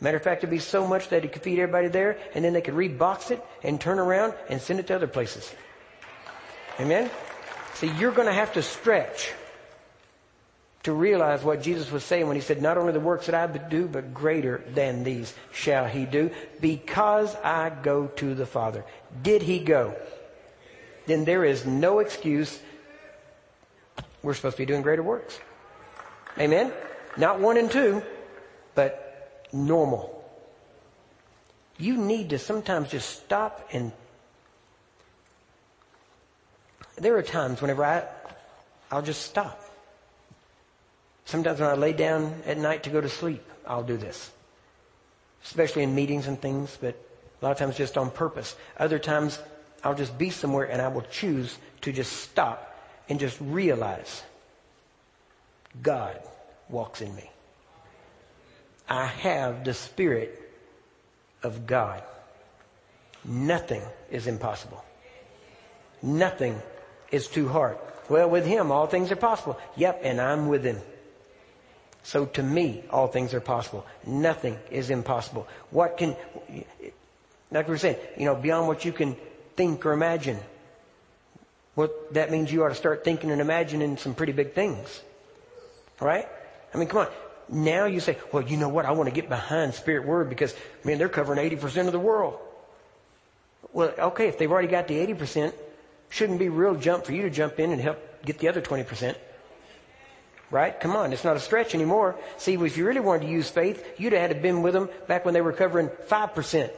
Matter 0.00 0.16
of 0.16 0.22
fact, 0.22 0.40
it'd 0.40 0.50
be 0.50 0.58
so 0.58 0.86
much 0.86 1.08
that 1.08 1.24
it 1.24 1.32
could 1.32 1.42
feed 1.42 1.58
everybody 1.58 1.88
there 1.88 2.18
and 2.34 2.44
then 2.44 2.52
they 2.52 2.60
could 2.60 2.74
rebox 2.74 3.30
it 3.30 3.44
and 3.62 3.80
turn 3.80 3.98
around 3.98 4.34
and 4.48 4.60
send 4.60 4.78
it 4.78 4.86
to 4.88 4.94
other 4.94 5.08
places. 5.08 5.52
Amen? 6.78 7.10
See, 7.74 7.88
you're 7.98 8.12
going 8.12 8.28
to 8.28 8.34
have 8.34 8.52
to 8.54 8.62
stretch 8.62 9.32
to 10.84 10.92
realize 10.92 11.42
what 11.42 11.62
Jesus 11.62 11.90
was 11.90 12.04
saying 12.04 12.26
when 12.28 12.36
he 12.36 12.42
said, 12.42 12.62
Not 12.62 12.78
only 12.78 12.92
the 12.92 13.00
works 13.00 13.26
that 13.26 13.34
I 13.34 13.46
do, 13.46 13.88
but 13.88 14.14
greater 14.14 14.62
than 14.74 15.02
these 15.02 15.34
shall 15.52 15.86
he 15.86 16.04
do, 16.04 16.30
because 16.60 17.34
I 17.36 17.70
go 17.70 18.06
to 18.06 18.34
the 18.34 18.46
Father. 18.46 18.84
Did 19.22 19.42
he 19.42 19.58
go? 19.58 19.96
Then 21.08 21.24
there 21.24 21.44
is 21.44 21.66
no 21.66 21.98
excuse. 21.98 22.60
We're 24.22 24.34
supposed 24.34 24.56
to 24.56 24.62
be 24.62 24.66
doing 24.66 24.82
greater 24.82 25.02
works. 25.02 25.40
Amen? 26.38 26.72
Not 27.16 27.40
one 27.40 27.56
and 27.56 27.68
two, 27.68 28.00
but 28.76 29.48
normal. 29.52 30.14
You 31.78 31.96
need 31.96 32.30
to 32.30 32.38
sometimes 32.38 32.90
just 32.90 33.24
stop 33.24 33.68
and 33.72 33.90
there 36.94 37.16
are 37.16 37.22
times 37.22 37.60
whenever 37.60 37.84
I, 37.84 38.04
I'll 38.90 39.02
just 39.02 39.22
stop 39.22 39.68
Sometimes 41.28 41.60
when 41.60 41.68
I 41.68 41.74
lay 41.74 41.92
down 41.92 42.40
at 42.46 42.56
night 42.56 42.84
to 42.84 42.90
go 42.90 43.02
to 43.02 43.08
sleep, 43.10 43.44
I'll 43.66 43.82
do 43.82 43.98
this. 43.98 44.30
Especially 45.44 45.82
in 45.82 45.94
meetings 45.94 46.26
and 46.26 46.40
things, 46.40 46.78
but 46.80 46.96
a 47.42 47.44
lot 47.44 47.50
of 47.50 47.58
times 47.58 47.76
just 47.76 47.98
on 47.98 48.10
purpose. 48.10 48.56
Other 48.78 48.98
times 48.98 49.38
I'll 49.84 49.94
just 49.94 50.18
be 50.18 50.30
somewhere 50.30 50.64
and 50.64 50.82
I 50.82 50.88
will 50.88 51.06
choose 51.10 51.58
to 51.82 51.92
just 51.92 52.12
stop 52.12 52.76
and 53.08 53.20
just 53.20 53.38
realize 53.40 54.22
God 55.82 56.20
walks 56.68 57.00
in 57.00 57.14
me. 57.14 57.30
I 58.88 59.06
have 59.06 59.64
the 59.64 59.74
Spirit 59.74 60.50
of 61.42 61.66
God. 61.66 62.02
Nothing 63.24 63.82
is 64.10 64.26
impossible. 64.26 64.82
Nothing 66.02 66.60
is 67.10 67.26
too 67.26 67.48
hard. 67.48 67.76
Well, 68.08 68.30
with 68.30 68.46
Him, 68.46 68.70
all 68.70 68.86
things 68.86 69.12
are 69.12 69.16
possible. 69.16 69.58
Yep, 69.76 70.00
and 70.02 70.20
I'm 70.20 70.48
with 70.48 70.64
Him. 70.64 70.80
So 72.02 72.24
to 72.26 72.42
me, 72.42 72.84
all 72.90 73.08
things 73.08 73.34
are 73.34 73.40
possible. 73.40 73.84
Nothing 74.06 74.58
is 74.70 74.88
impossible. 74.88 75.46
What 75.70 75.98
can, 75.98 76.16
like 77.50 77.66
we 77.66 77.72
were 77.72 77.78
saying, 77.78 77.98
you 78.16 78.24
know, 78.24 78.34
beyond 78.34 78.66
what 78.66 78.84
you 78.84 78.92
can 78.92 79.14
think 79.58 79.84
or 79.84 79.92
imagine. 79.92 80.38
Well, 81.76 81.90
that 82.12 82.30
means 82.30 82.50
you 82.50 82.64
ought 82.64 82.70
to 82.70 82.74
start 82.74 83.04
thinking 83.04 83.30
and 83.30 83.40
imagining 83.40 83.98
some 83.98 84.14
pretty 84.14 84.32
big 84.32 84.54
things. 84.54 85.02
Right? 86.00 86.26
I 86.72 86.78
mean, 86.78 86.88
come 86.88 87.00
on. 87.00 87.08
Now 87.50 87.86
you 87.86 88.00
say, 88.00 88.16
well, 88.32 88.42
you 88.42 88.56
know 88.56 88.68
what? 88.68 88.86
I 88.86 88.92
want 88.92 89.08
to 89.08 89.14
get 89.14 89.28
behind 89.28 89.74
Spirit 89.74 90.06
Word 90.06 90.28
because, 90.28 90.54
man, 90.84 90.98
they're 90.98 91.08
covering 91.08 91.38
80% 91.38 91.86
of 91.86 91.92
the 91.92 91.98
world. 91.98 92.38
Well, 93.72 93.92
okay, 93.98 94.28
if 94.28 94.38
they've 94.38 94.50
already 94.50 94.68
got 94.68 94.86
the 94.86 94.94
80%, 94.94 95.52
shouldn't 96.10 96.38
be 96.38 96.46
a 96.46 96.50
real 96.50 96.74
jump 96.74 97.04
for 97.04 97.12
you 97.12 97.22
to 97.22 97.30
jump 97.30 97.58
in 97.58 97.72
and 97.72 97.80
help 97.80 97.98
get 98.24 98.38
the 98.38 98.48
other 98.48 98.60
20%. 98.60 99.14
Right? 100.50 100.78
Come 100.78 100.96
on, 100.96 101.12
it's 101.12 101.24
not 101.24 101.36
a 101.36 101.40
stretch 101.40 101.74
anymore. 101.74 102.16
See, 102.38 102.54
if 102.54 102.76
you 102.76 102.86
really 102.86 103.00
wanted 103.00 103.26
to 103.26 103.32
use 103.32 103.50
faith, 103.50 103.84
you'd 103.98 104.12
have 104.14 104.22
had 104.22 104.30
to 104.30 104.40
been 104.40 104.62
with 104.62 104.74
them 104.74 104.88
back 105.06 105.24
when 105.24 105.34
they 105.34 105.42
were 105.42 105.52
covering 105.52 105.88
5%. 105.88 106.70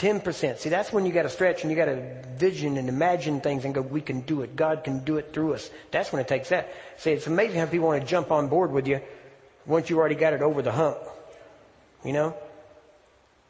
10%. 0.00 0.58
See, 0.58 0.70
that's 0.70 0.94
when 0.94 1.04
you 1.04 1.12
got 1.12 1.24
to 1.24 1.28
stretch 1.28 1.60
and 1.60 1.70
you 1.70 1.76
got 1.76 1.84
to 1.84 2.22
vision 2.36 2.78
and 2.78 2.88
imagine 2.88 3.42
things 3.42 3.66
and 3.66 3.74
go, 3.74 3.82
we 3.82 4.00
can 4.00 4.22
do 4.22 4.40
it. 4.40 4.56
God 4.56 4.82
can 4.82 5.04
do 5.04 5.18
it 5.18 5.34
through 5.34 5.52
us. 5.52 5.70
That's 5.90 6.10
when 6.10 6.22
it 6.22 6.26
takes 6.26 6.48
that. 6.48 6.72
See, 6.96 7.10
it's 7.10 7.26
amazing 7.26 7.58
how 7.58 7.66
people 7.66 7.88
want 7.88 8.00
to 8.00 8.08
jump 8.08 8.32
on 8.32 8.48
board 8.48 8.72
with 8.72 8.88
you 8.88 9.02
once 9.66 9.90
you 9.90 9.98
already 9.98 10.14
got 10.14 10.32
it 10.32 10.40
over 10.40 10.62
the 10.62 10.72
hump. 10.72 10.96
You 12.02 12.14
know? 12.14 12.34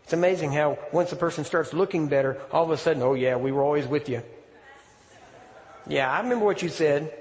It's 0.02 0.12
amazing 0.12 0.51
how 0.51 0.77
once 0.93 1.12
a 1.12 1.16
person 1.16 1.44
starts 1.44 1.72
looking 1.72 2.09
better, 2.09 2.40
all 2.51 2.64
of 2.64 2.70
a 2.70 2.77
sudden, 2.77 3.01
oh 3.01 3.14
yeah, 3.14 3.36
we 3.36 3.52
were 3.52 3.62
always 3.62 3.86
with 3.86 4.09
you. 4.09 4.20
Yeah, 5.86 6.10
I 6.10 6.20
remember 6.20 6.44
what 6.44 6.62
you 6.62 6.68
said. 6.68 7.12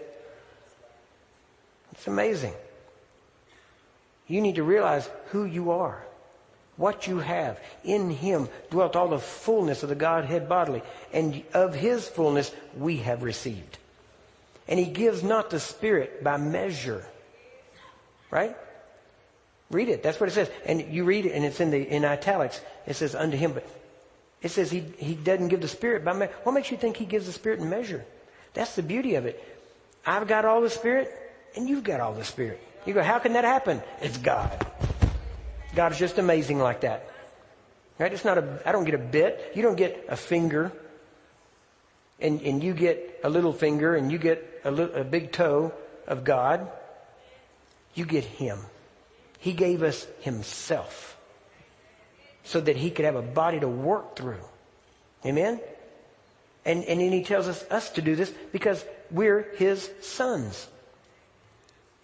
It's 1.92 2.08
amazing. 2.08 2.54
You 4.26 4.42
need 4.42 4.56
to 4.56 4.64
realize 4.64 5.08
who 5.28 5.46
you 5.46 5.70
are 5.70 6.04
what 6.80 7.08
you 7.08 7.20
have. 7.20 7.60
In 7.84 8.10
him 8.10 8.48
dwelt 8.72 8.96
all 8.96 9.10
the 9.10 9.20
fullness 9.20 9.84
of 9.84 9.90
the 9.90 9.96
Godhead 9.96 10.48
bodily, 10.48 10.82
and 11.12 11.44
of 11.54 11.76
his 11.76 12.08
fullness 12.08 12.52
we 12.78 12.98
have 12.98 13.22
received. 13.22 13.78
And 14.68 14.80
he 14.80 14.86
gives 14.86 15.22
not 15.22 15.50
the 15.50 15.60
Spirit 15.60 16.24
by 16.24 16.38
measure. 16.38 17.06
Right? 18.32 18.56
Read 19.70 19.90
it. 19.90 20.02
That's 20.02 20.20
what 20.20 20.30
it 20.30 20.34
says. 20.34 20.50
And 20.66 20.82
you 20.94 21.04
read 21.04 21.26
it, 21.26 21.34
and 21.34 21.44
it's 21.44 21.60
in 21.60 21.70
the 21.70 21.82
in 21.82 22.06
italics. 22.06 22.62
It 22.88 22.96
says 22.96 23.14
unto 23.14 23.36
him, 23.36 23.54
but 23.54 23.68
it 24.42 24.50
says 24.50 24.72
he 24.72 24.80
he 24.98 25.16
doesn't 25.16 25.50
give 25.50 25.62
the 25.62 25.68
Spirit 25.68 26.06
by 26.06 26.14
measure. 26.14 26.34
What 26.44 26.54
makes 26.54 26.72
you 26.72 26.78
think 26.78 26.96
he 26.96 27.06
gives 27.06 27.26
the 27.26 27.34
Spirit 27.34 27.60
in 27.60 27.70
measure? 27.70 28.06
That's 28.54 28.76
the 28.76 28.84
beauty 28.84 29.16
of 29.16 29.26
it. 29.26 29.44
I've 30.06 30.28
got 30.28 30.46
all 30.46 30.62
the 30.62 30.70
Spirit, 30.70 31.14
and 31.56 31.68
you've 31.68 31.84
got 31.84 32.00
all 32.00 32.14
the 32.14 32.24
Spirit. 32.24 32.64
You 32.86 32.94
go, 32.94 33.04
how 33.04 33.20
can 33.20 33.34
that 33.34 33.44
happen? 33.44 33.82
It's 34.02 34.18
God. 34.18 34.66
God 35.76 35.92
is 35.92 36.00
just 36.00 36.18
amazing 36.18 36.60
like 36.60 36.82
that. 36.82 37.10
Right? 37.98 38.12
It's 38.12 38.26
not 38.26 38.38
a, 38.38 38.62
I 38.66 38.72
don't 38.72 38.86
get 38.86 38.96
a 38.96 39.00
bit. 39.00 39.52
You 39.56 39.62
don't 39.62 39.76
get 39.76 40.06
a 40.10 40.16
finger 40.16 40.72
and, 42.22 42.42
and 42.42 42.64
you 42.64 42.74
get 42.74 43.20
a 43.24 43.30
little 43.30 43.54
finger 43.54 43.96
and 43.96 44.12
you 44.12 44.18
get 44.18 44.62
a, 44.64 44.74
a 44.74 45.04
big 45.04 45.32
toe 45.32 45.74
of 46.08 46.24
God. 46.24 46.70
You 47.94 48.06
get 48.06 48.24
Him. 48.24 48.60
He 49.40 49.54
gave 49.54 49.84
us 49.84 50.08
Himself 50.22 51.18
so 52.44 52.60
that 52.60 52.76
He 52.76 52.90
could 52.92 53.06
have 53.06 53.16
a 53.16 53.22
body 53.22 53.60
to 53.60 53.68
work 53.68 54.16
through. 54.16 54.44
Amen? 55.26 55.60
And, 56.66 56.84
and 56.86 57.00
then 57.00 57.12
He 57.12 57.24
tells 57.24 57.48
us, 57.48 57.64
us 57.70 57.90
to 57.92 58.02
do 58.02 58.16
this 58.16 58.34
because 58.52 58.84
we're 59.12 59.44
His 59.56 59.90
sons. 60.02 60.68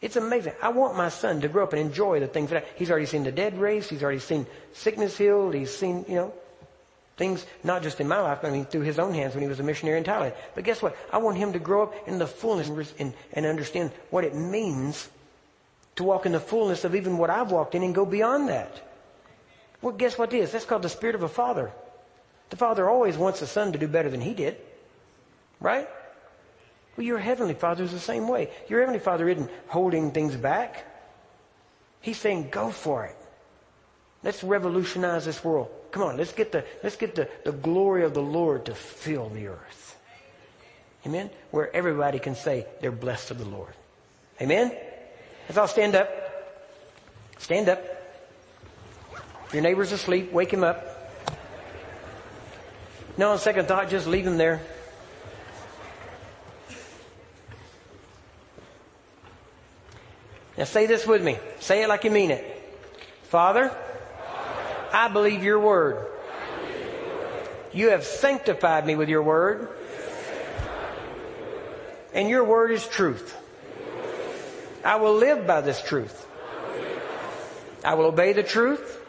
It's 0.06 0.18
amazing. 0.18 0.54
I 0.62 0.70
want 0.70 0.96
my 0.96 1.10
son 1.10 1.42
to 1.42 1.48
grow 1.48 1.64
up 1.64 1.74
and 1.74 1.82
enjoy 1.82 2.20
the 2.20 2.28
things 2.28 2.52
that 2.52 2.64
I, 2.64 2.68
he's 2.76 2.92
already 2.92 3.08
seen 3.08 3.24
the 3.24 3.32
dead 3.32 3.58
raised. 3.58 3.90
He's 3.90 4.04
already 4.04 4.20
seen 4.20 4.46
sickness 4.72 5.18
healed. 5.18 5.56
He's 5.56 5.76
seen, 5.76 6.06
you 6.08 6.14
know, 6.14 6.34
things 7.18 7.44
not 7.64 7.82
just 7.82 8.00
in 8.00 8.08
my 8.08 8.22
life, 8.22 8.38
but 8.40 8.50
I 8.50 8.52
mean 8.52 8.66
through 8.66 8.82
his 8.82 9.00
own 9.00 9.16
hands 9.16 9.34
when 9.34 9.42
he 9.42 9.50
was 9.50 9.60
a 9.60 9.64
missionary 9.64 9.98
in 9.98 10.04
Thailand. 10.04 10.36
But 10.54 10.64
guess 10.64 10.80
what? 10.80 10.96
I 11.12 11.18
want 11.18 11.38
him 11.38 11.54
to 11.54 11.60
grow 11.60 11.82
up 11.82 12.08
in 12.08 12.20
the 12.20 12.28
fullness 12.28 12.94
and, 13.00 13.16
and 13.34 13.48
understand 13.48 13.90
what 14.12 14.24
it 14.24 14.36
means 14.36 15.10
to 15.96 16.04
walk 16.04 16.28
in 16.28 16.34
the 16.34 16.40
fullness 16.40 16.84
of 16.84 16.94
even 16.94 17.18
what 17.18 17.32
I've 17.32 17.50
walked 17.50 17.74
in 17.74 17.82
and 17.82 17.96
go 17.96 18.06
beyond 18.06 18.50
that. 18.50 18.88
Well, 19.82 19.94
guess 19.96 20.20
what 20.20 20.32
it 20.32 20.38
is? 20.38 20.52
That's 20.52 20.66
called 20.66 20.84
the 20.84 20.90
spirit 20.90 21.16
of 21.16 21.24
a 21.24 21.28
father. 21.28 21.72
The 22.52 22.58
father 22.58 22.88
always 22.88 23.18
wants 23.18 23.40
the 23.40 23.48
son 23.48 23.72
to 23.72 23.80
do 23.80 23.88
better 23.88 24.12
than 24.12 24.22
he 24.22 24.36
did. 24.36 24.58
Right? 25.60 25.90
Well, 26.96 27.06
your 27.06 27.18
Heavenly 27.20 27.54
Father 27.54 27.84
is 27.84 27.92
the 27.92 28.00
same 28.00 28.28
way. 28.28 28.50
Your 28.68 28.80
Heavenly 28.80 29.00
Father 29.00 29.28
isn't 29.28 29.50
holding 29.68 30.12
things 30.12 30.36
back. 30.36 30.86
He's 32.02 32.18
saying, 32.18 32.50
go 32.52 32.72
for 32.72 33.06
it. 33.06 33.16
Let's 34.24 34.44
revolutionize 34.44 35.26
this 35.26 35.44
world. 35.44 35.70
Come 35.92 36.04
on, 36.04 36.18
let's 36.18 36.34
get 36.34 36.52
the, 36.52 36.66
let's 36.84 36.96
get 36.96 37.16
the, 37.16 37.30
the 37.44 37.52
glory 37.52 38.04
of 38.04 38.14
the 38.14 38.22
Lord 38.22 38.66
to 38.66 38.76
fill 38.76 39.30
the 39.30 39.48
earth. 39.48 39.98
Amen? 41.06 41.30
Where 41.52 41.74
everybody 41.76 42.20
can 42.20 42.36
say 42.36 42.66
they're 42.82 42.92
blessed 42.92 43.32
of 43.32 43.38
the 43.38 43.46
Lord. 43.46 43.74
Amen? 44.42 44.72
Let's 45.48 45.58
all 45.58 45.68
stand 45.68 45.96
up. 45.96 46.10
Stand 47.38 47.70
up. 47.70 47.84
If 49.48 49.54
your 49.54 49.62
neighbor's 49.62 49.92
asleep, 49.92 50.32
wake 50.32 50.52
him 50.52 50.64
up. 50.64 50.92
No, 53.18 53.32
on 53.32 53.40
second 53.40 53.68
thought, 53.68 53.90
just 53.90 54.08
leave 54.08 54.26
him 54.26 54.38
there. 54.38 54.62
Now 60.58 60.64
say 60.64 60.86
this 60.86 61.06
with 61.06 61.24
me. 61.24 61.38
Say 61.60 61.84
it 61.84 61.90
like 61.90 62.04
you 62.04 62.12
mean 62.12 62.32
it. 62.32 62.52
Father, 63.24 63.76
I 64.94 65.10
believe 65.10 65.44
your 65.44 65.60
word. 65.60 66.08
You 67.74 67.90
have 67.90 68.06
sanctified 68.06 68.86
me 68.86 68.96
with 68.96 69.10
your 69.10 69.22
word. 69.22 69.68
And 72.14 72.30
your 72.30 72.46
word 72.46 72.72
is 72.72 72.88
truth. 72.88 73.36
I 74.86 74.96
will 74.96 75.16
live 75.16 75.46
by 75.46 75.60
this 75.60 75.82
truth. 75.82 76.26
I 77.84 77.96
will 77.96 78.06
obey 78.06 78.32
the 78.32 78.44
truth. 78.44 79.02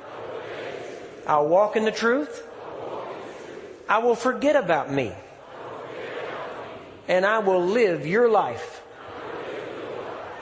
I'll 1.26 1.46
walk 1.46 1.76
in 1.76 1.84
the 1.84 1.92
truth. 1.92 2.44
I 3.88 3.98
will 3.98 4.16
forget 4.16 4.56
about 4.56 4.90
me. 4.90 5.12
And 7.06 7.24
I 7.24 7.38
will 7.38 7.64
live 7.64 8.04
your 8.04 8.28
life 8.28 8.82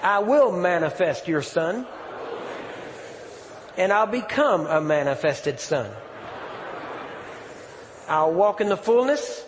I 0.05 0.18
will 0.18 0.52
manifest 0.52 1.28
your 1.28 1.40
son. 1.40 1.86
And 3.78 3.90
I'll 3.90 4.06
become 4.06 4.66
a 4.66 4.78
manifested 4.78 5.59
son. 5.59 5.90
I'll 8.06 8.35
walk 8.35 8.60
in 8.60 8.68
the 8.68 8.76
fullness. 8.76 9.47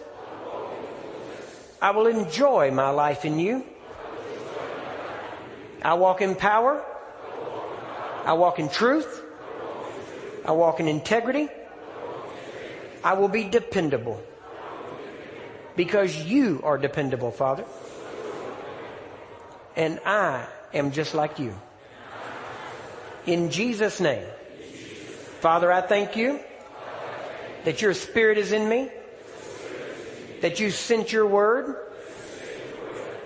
I 1.80 1.90
will 1.90 2.06
enjoy 2.06 2.70
my 2.70 2.88
life 2.88 3.26
in 3.26 3.38
you. 3.38 3.66
I 5.82 5.92
walk 5.92 6.22
in 6.22 6.34
power. 6.34 6.82
I 8.24 8.32
walk 8.32 8.58
in 8.58 8.70
truth. 8.70 9.22
I 10.46 10.52
walk 10.52 10.80
in 10.80 10.88
integrity. 10.88 11.48
I 13.04 13.12
will 13.12 13.28
be 13.28 13.44
dependable. 13.44 14.22
Because 15.76 16.16
you 16.16 16.62
are 16.64 16.78
dependable, 16.78 17.30
Father 17.30 17.66
and 19.76 20.00
I 20.04 20.46
am 20.72 20.90
just 20.90 21.14
like 21.14 21.38
you. 21.38 21.54
In 23.26 23.50
Jesus' 23.50 24.00
name. 24.00 24.26
Father, 25.40 25.70
I 25.70 25.82
thank 25.82 26.16
you 26.16 26.40
that 27.64 27.82
your 27.82 27.94
spirit 27.94 28.38
is 28.38 28.52
in 28.52 28.68
me, 28.68 28.90
that 30.40 30.60
you 30.60 30.70
sent 30.70 31.12
your 31.12 31.26
word, 31.26 31.76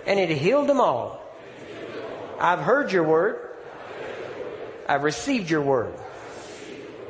and 0.05 0.19
it 0.19 0.29
healed 0.29 0.67
them 0.67 0.81
all. 0.81 1.21
I've 2.39 2.59
heard 2.59 2.91
your 2.91 3.03
word. 3.03 3.49
I've 4.89 5.03
received 5.03 5.49
your 5.49 5.61
word. 5.61 5.93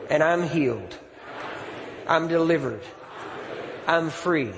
And 0.10 0.22
I'm 0.22 0.48
healed. 0.48 0.98
I'm 2.06 2.28
delivered. 2.28 2.82
I'm 3.88 4.10
free. 4.10 4.52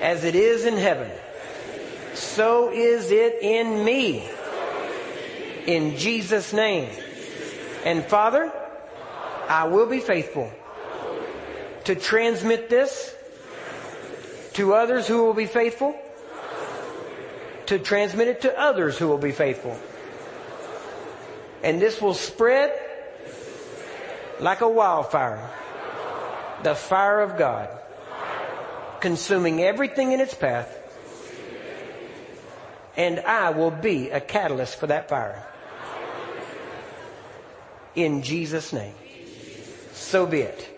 As 0.00 0.24
it 0.24 0.34
is 0.34 0.64
in 0.64 0.76
heaven 0.76 1.10
so 2.18 2.70
is 2.70 3.10
it 3.10 3.38
in 3.42 3.84
me. 3.84 4.28
In 5.66 5.96
Jesus' 5.96 6.52
name. 6.52 6.90
And 7.84 8.04
Father, 8.04 8.52
I 9.48 9.68
will 9.68 9.86
be 9.86 10.00
faithful 10.00 10.52
to 11.84 11.94
transmit 11.94 12.68
this 12.68 13.14
to 14.54 14.74
others 14.74 15.06
who 15.06 15.24
will 15.24 15.34
be 15.34 15.46
faithful, 15.46 15.94
to 17.66 17.78
transmit 17.78 18.28
it 18.28 18.40
to 18.42 18.58
others 18.58 18.98
who 18.98 19.08
will 19.08 19.18
be 19.18 19.32
faithful. 19.32 19.78
And 21.62 21.80
this 21.80 22.00
will 22.00 22.14
spread 22.14 22.72
like 24.40 24.60
a 24.60 24.68
wildfire. 24.68 25.50
The 26.62 26.74
fire 26.74 27.20
of 27.20 27.38
God, 27.38 27.68
consuming 29.00 29.62
everything 29.62 30.12
in 30.12 30.20
its 30.20 30.34
path 30.34 30.77
and 32.98 33.20
I 33.20 33.50
will 33.50 33.70
be 33.70 34.10
a 34.10 34.20
catalyst 34.20 34.76
for 34.76 34.88
that 34.88 35.08
fire. 35.08 35.42
In 37.94 38.22
Jesus' 38.22 38.72
name. 38.72 38.94
So 39.92 40.26
be 40.26 40.40
it. 40.40 40.77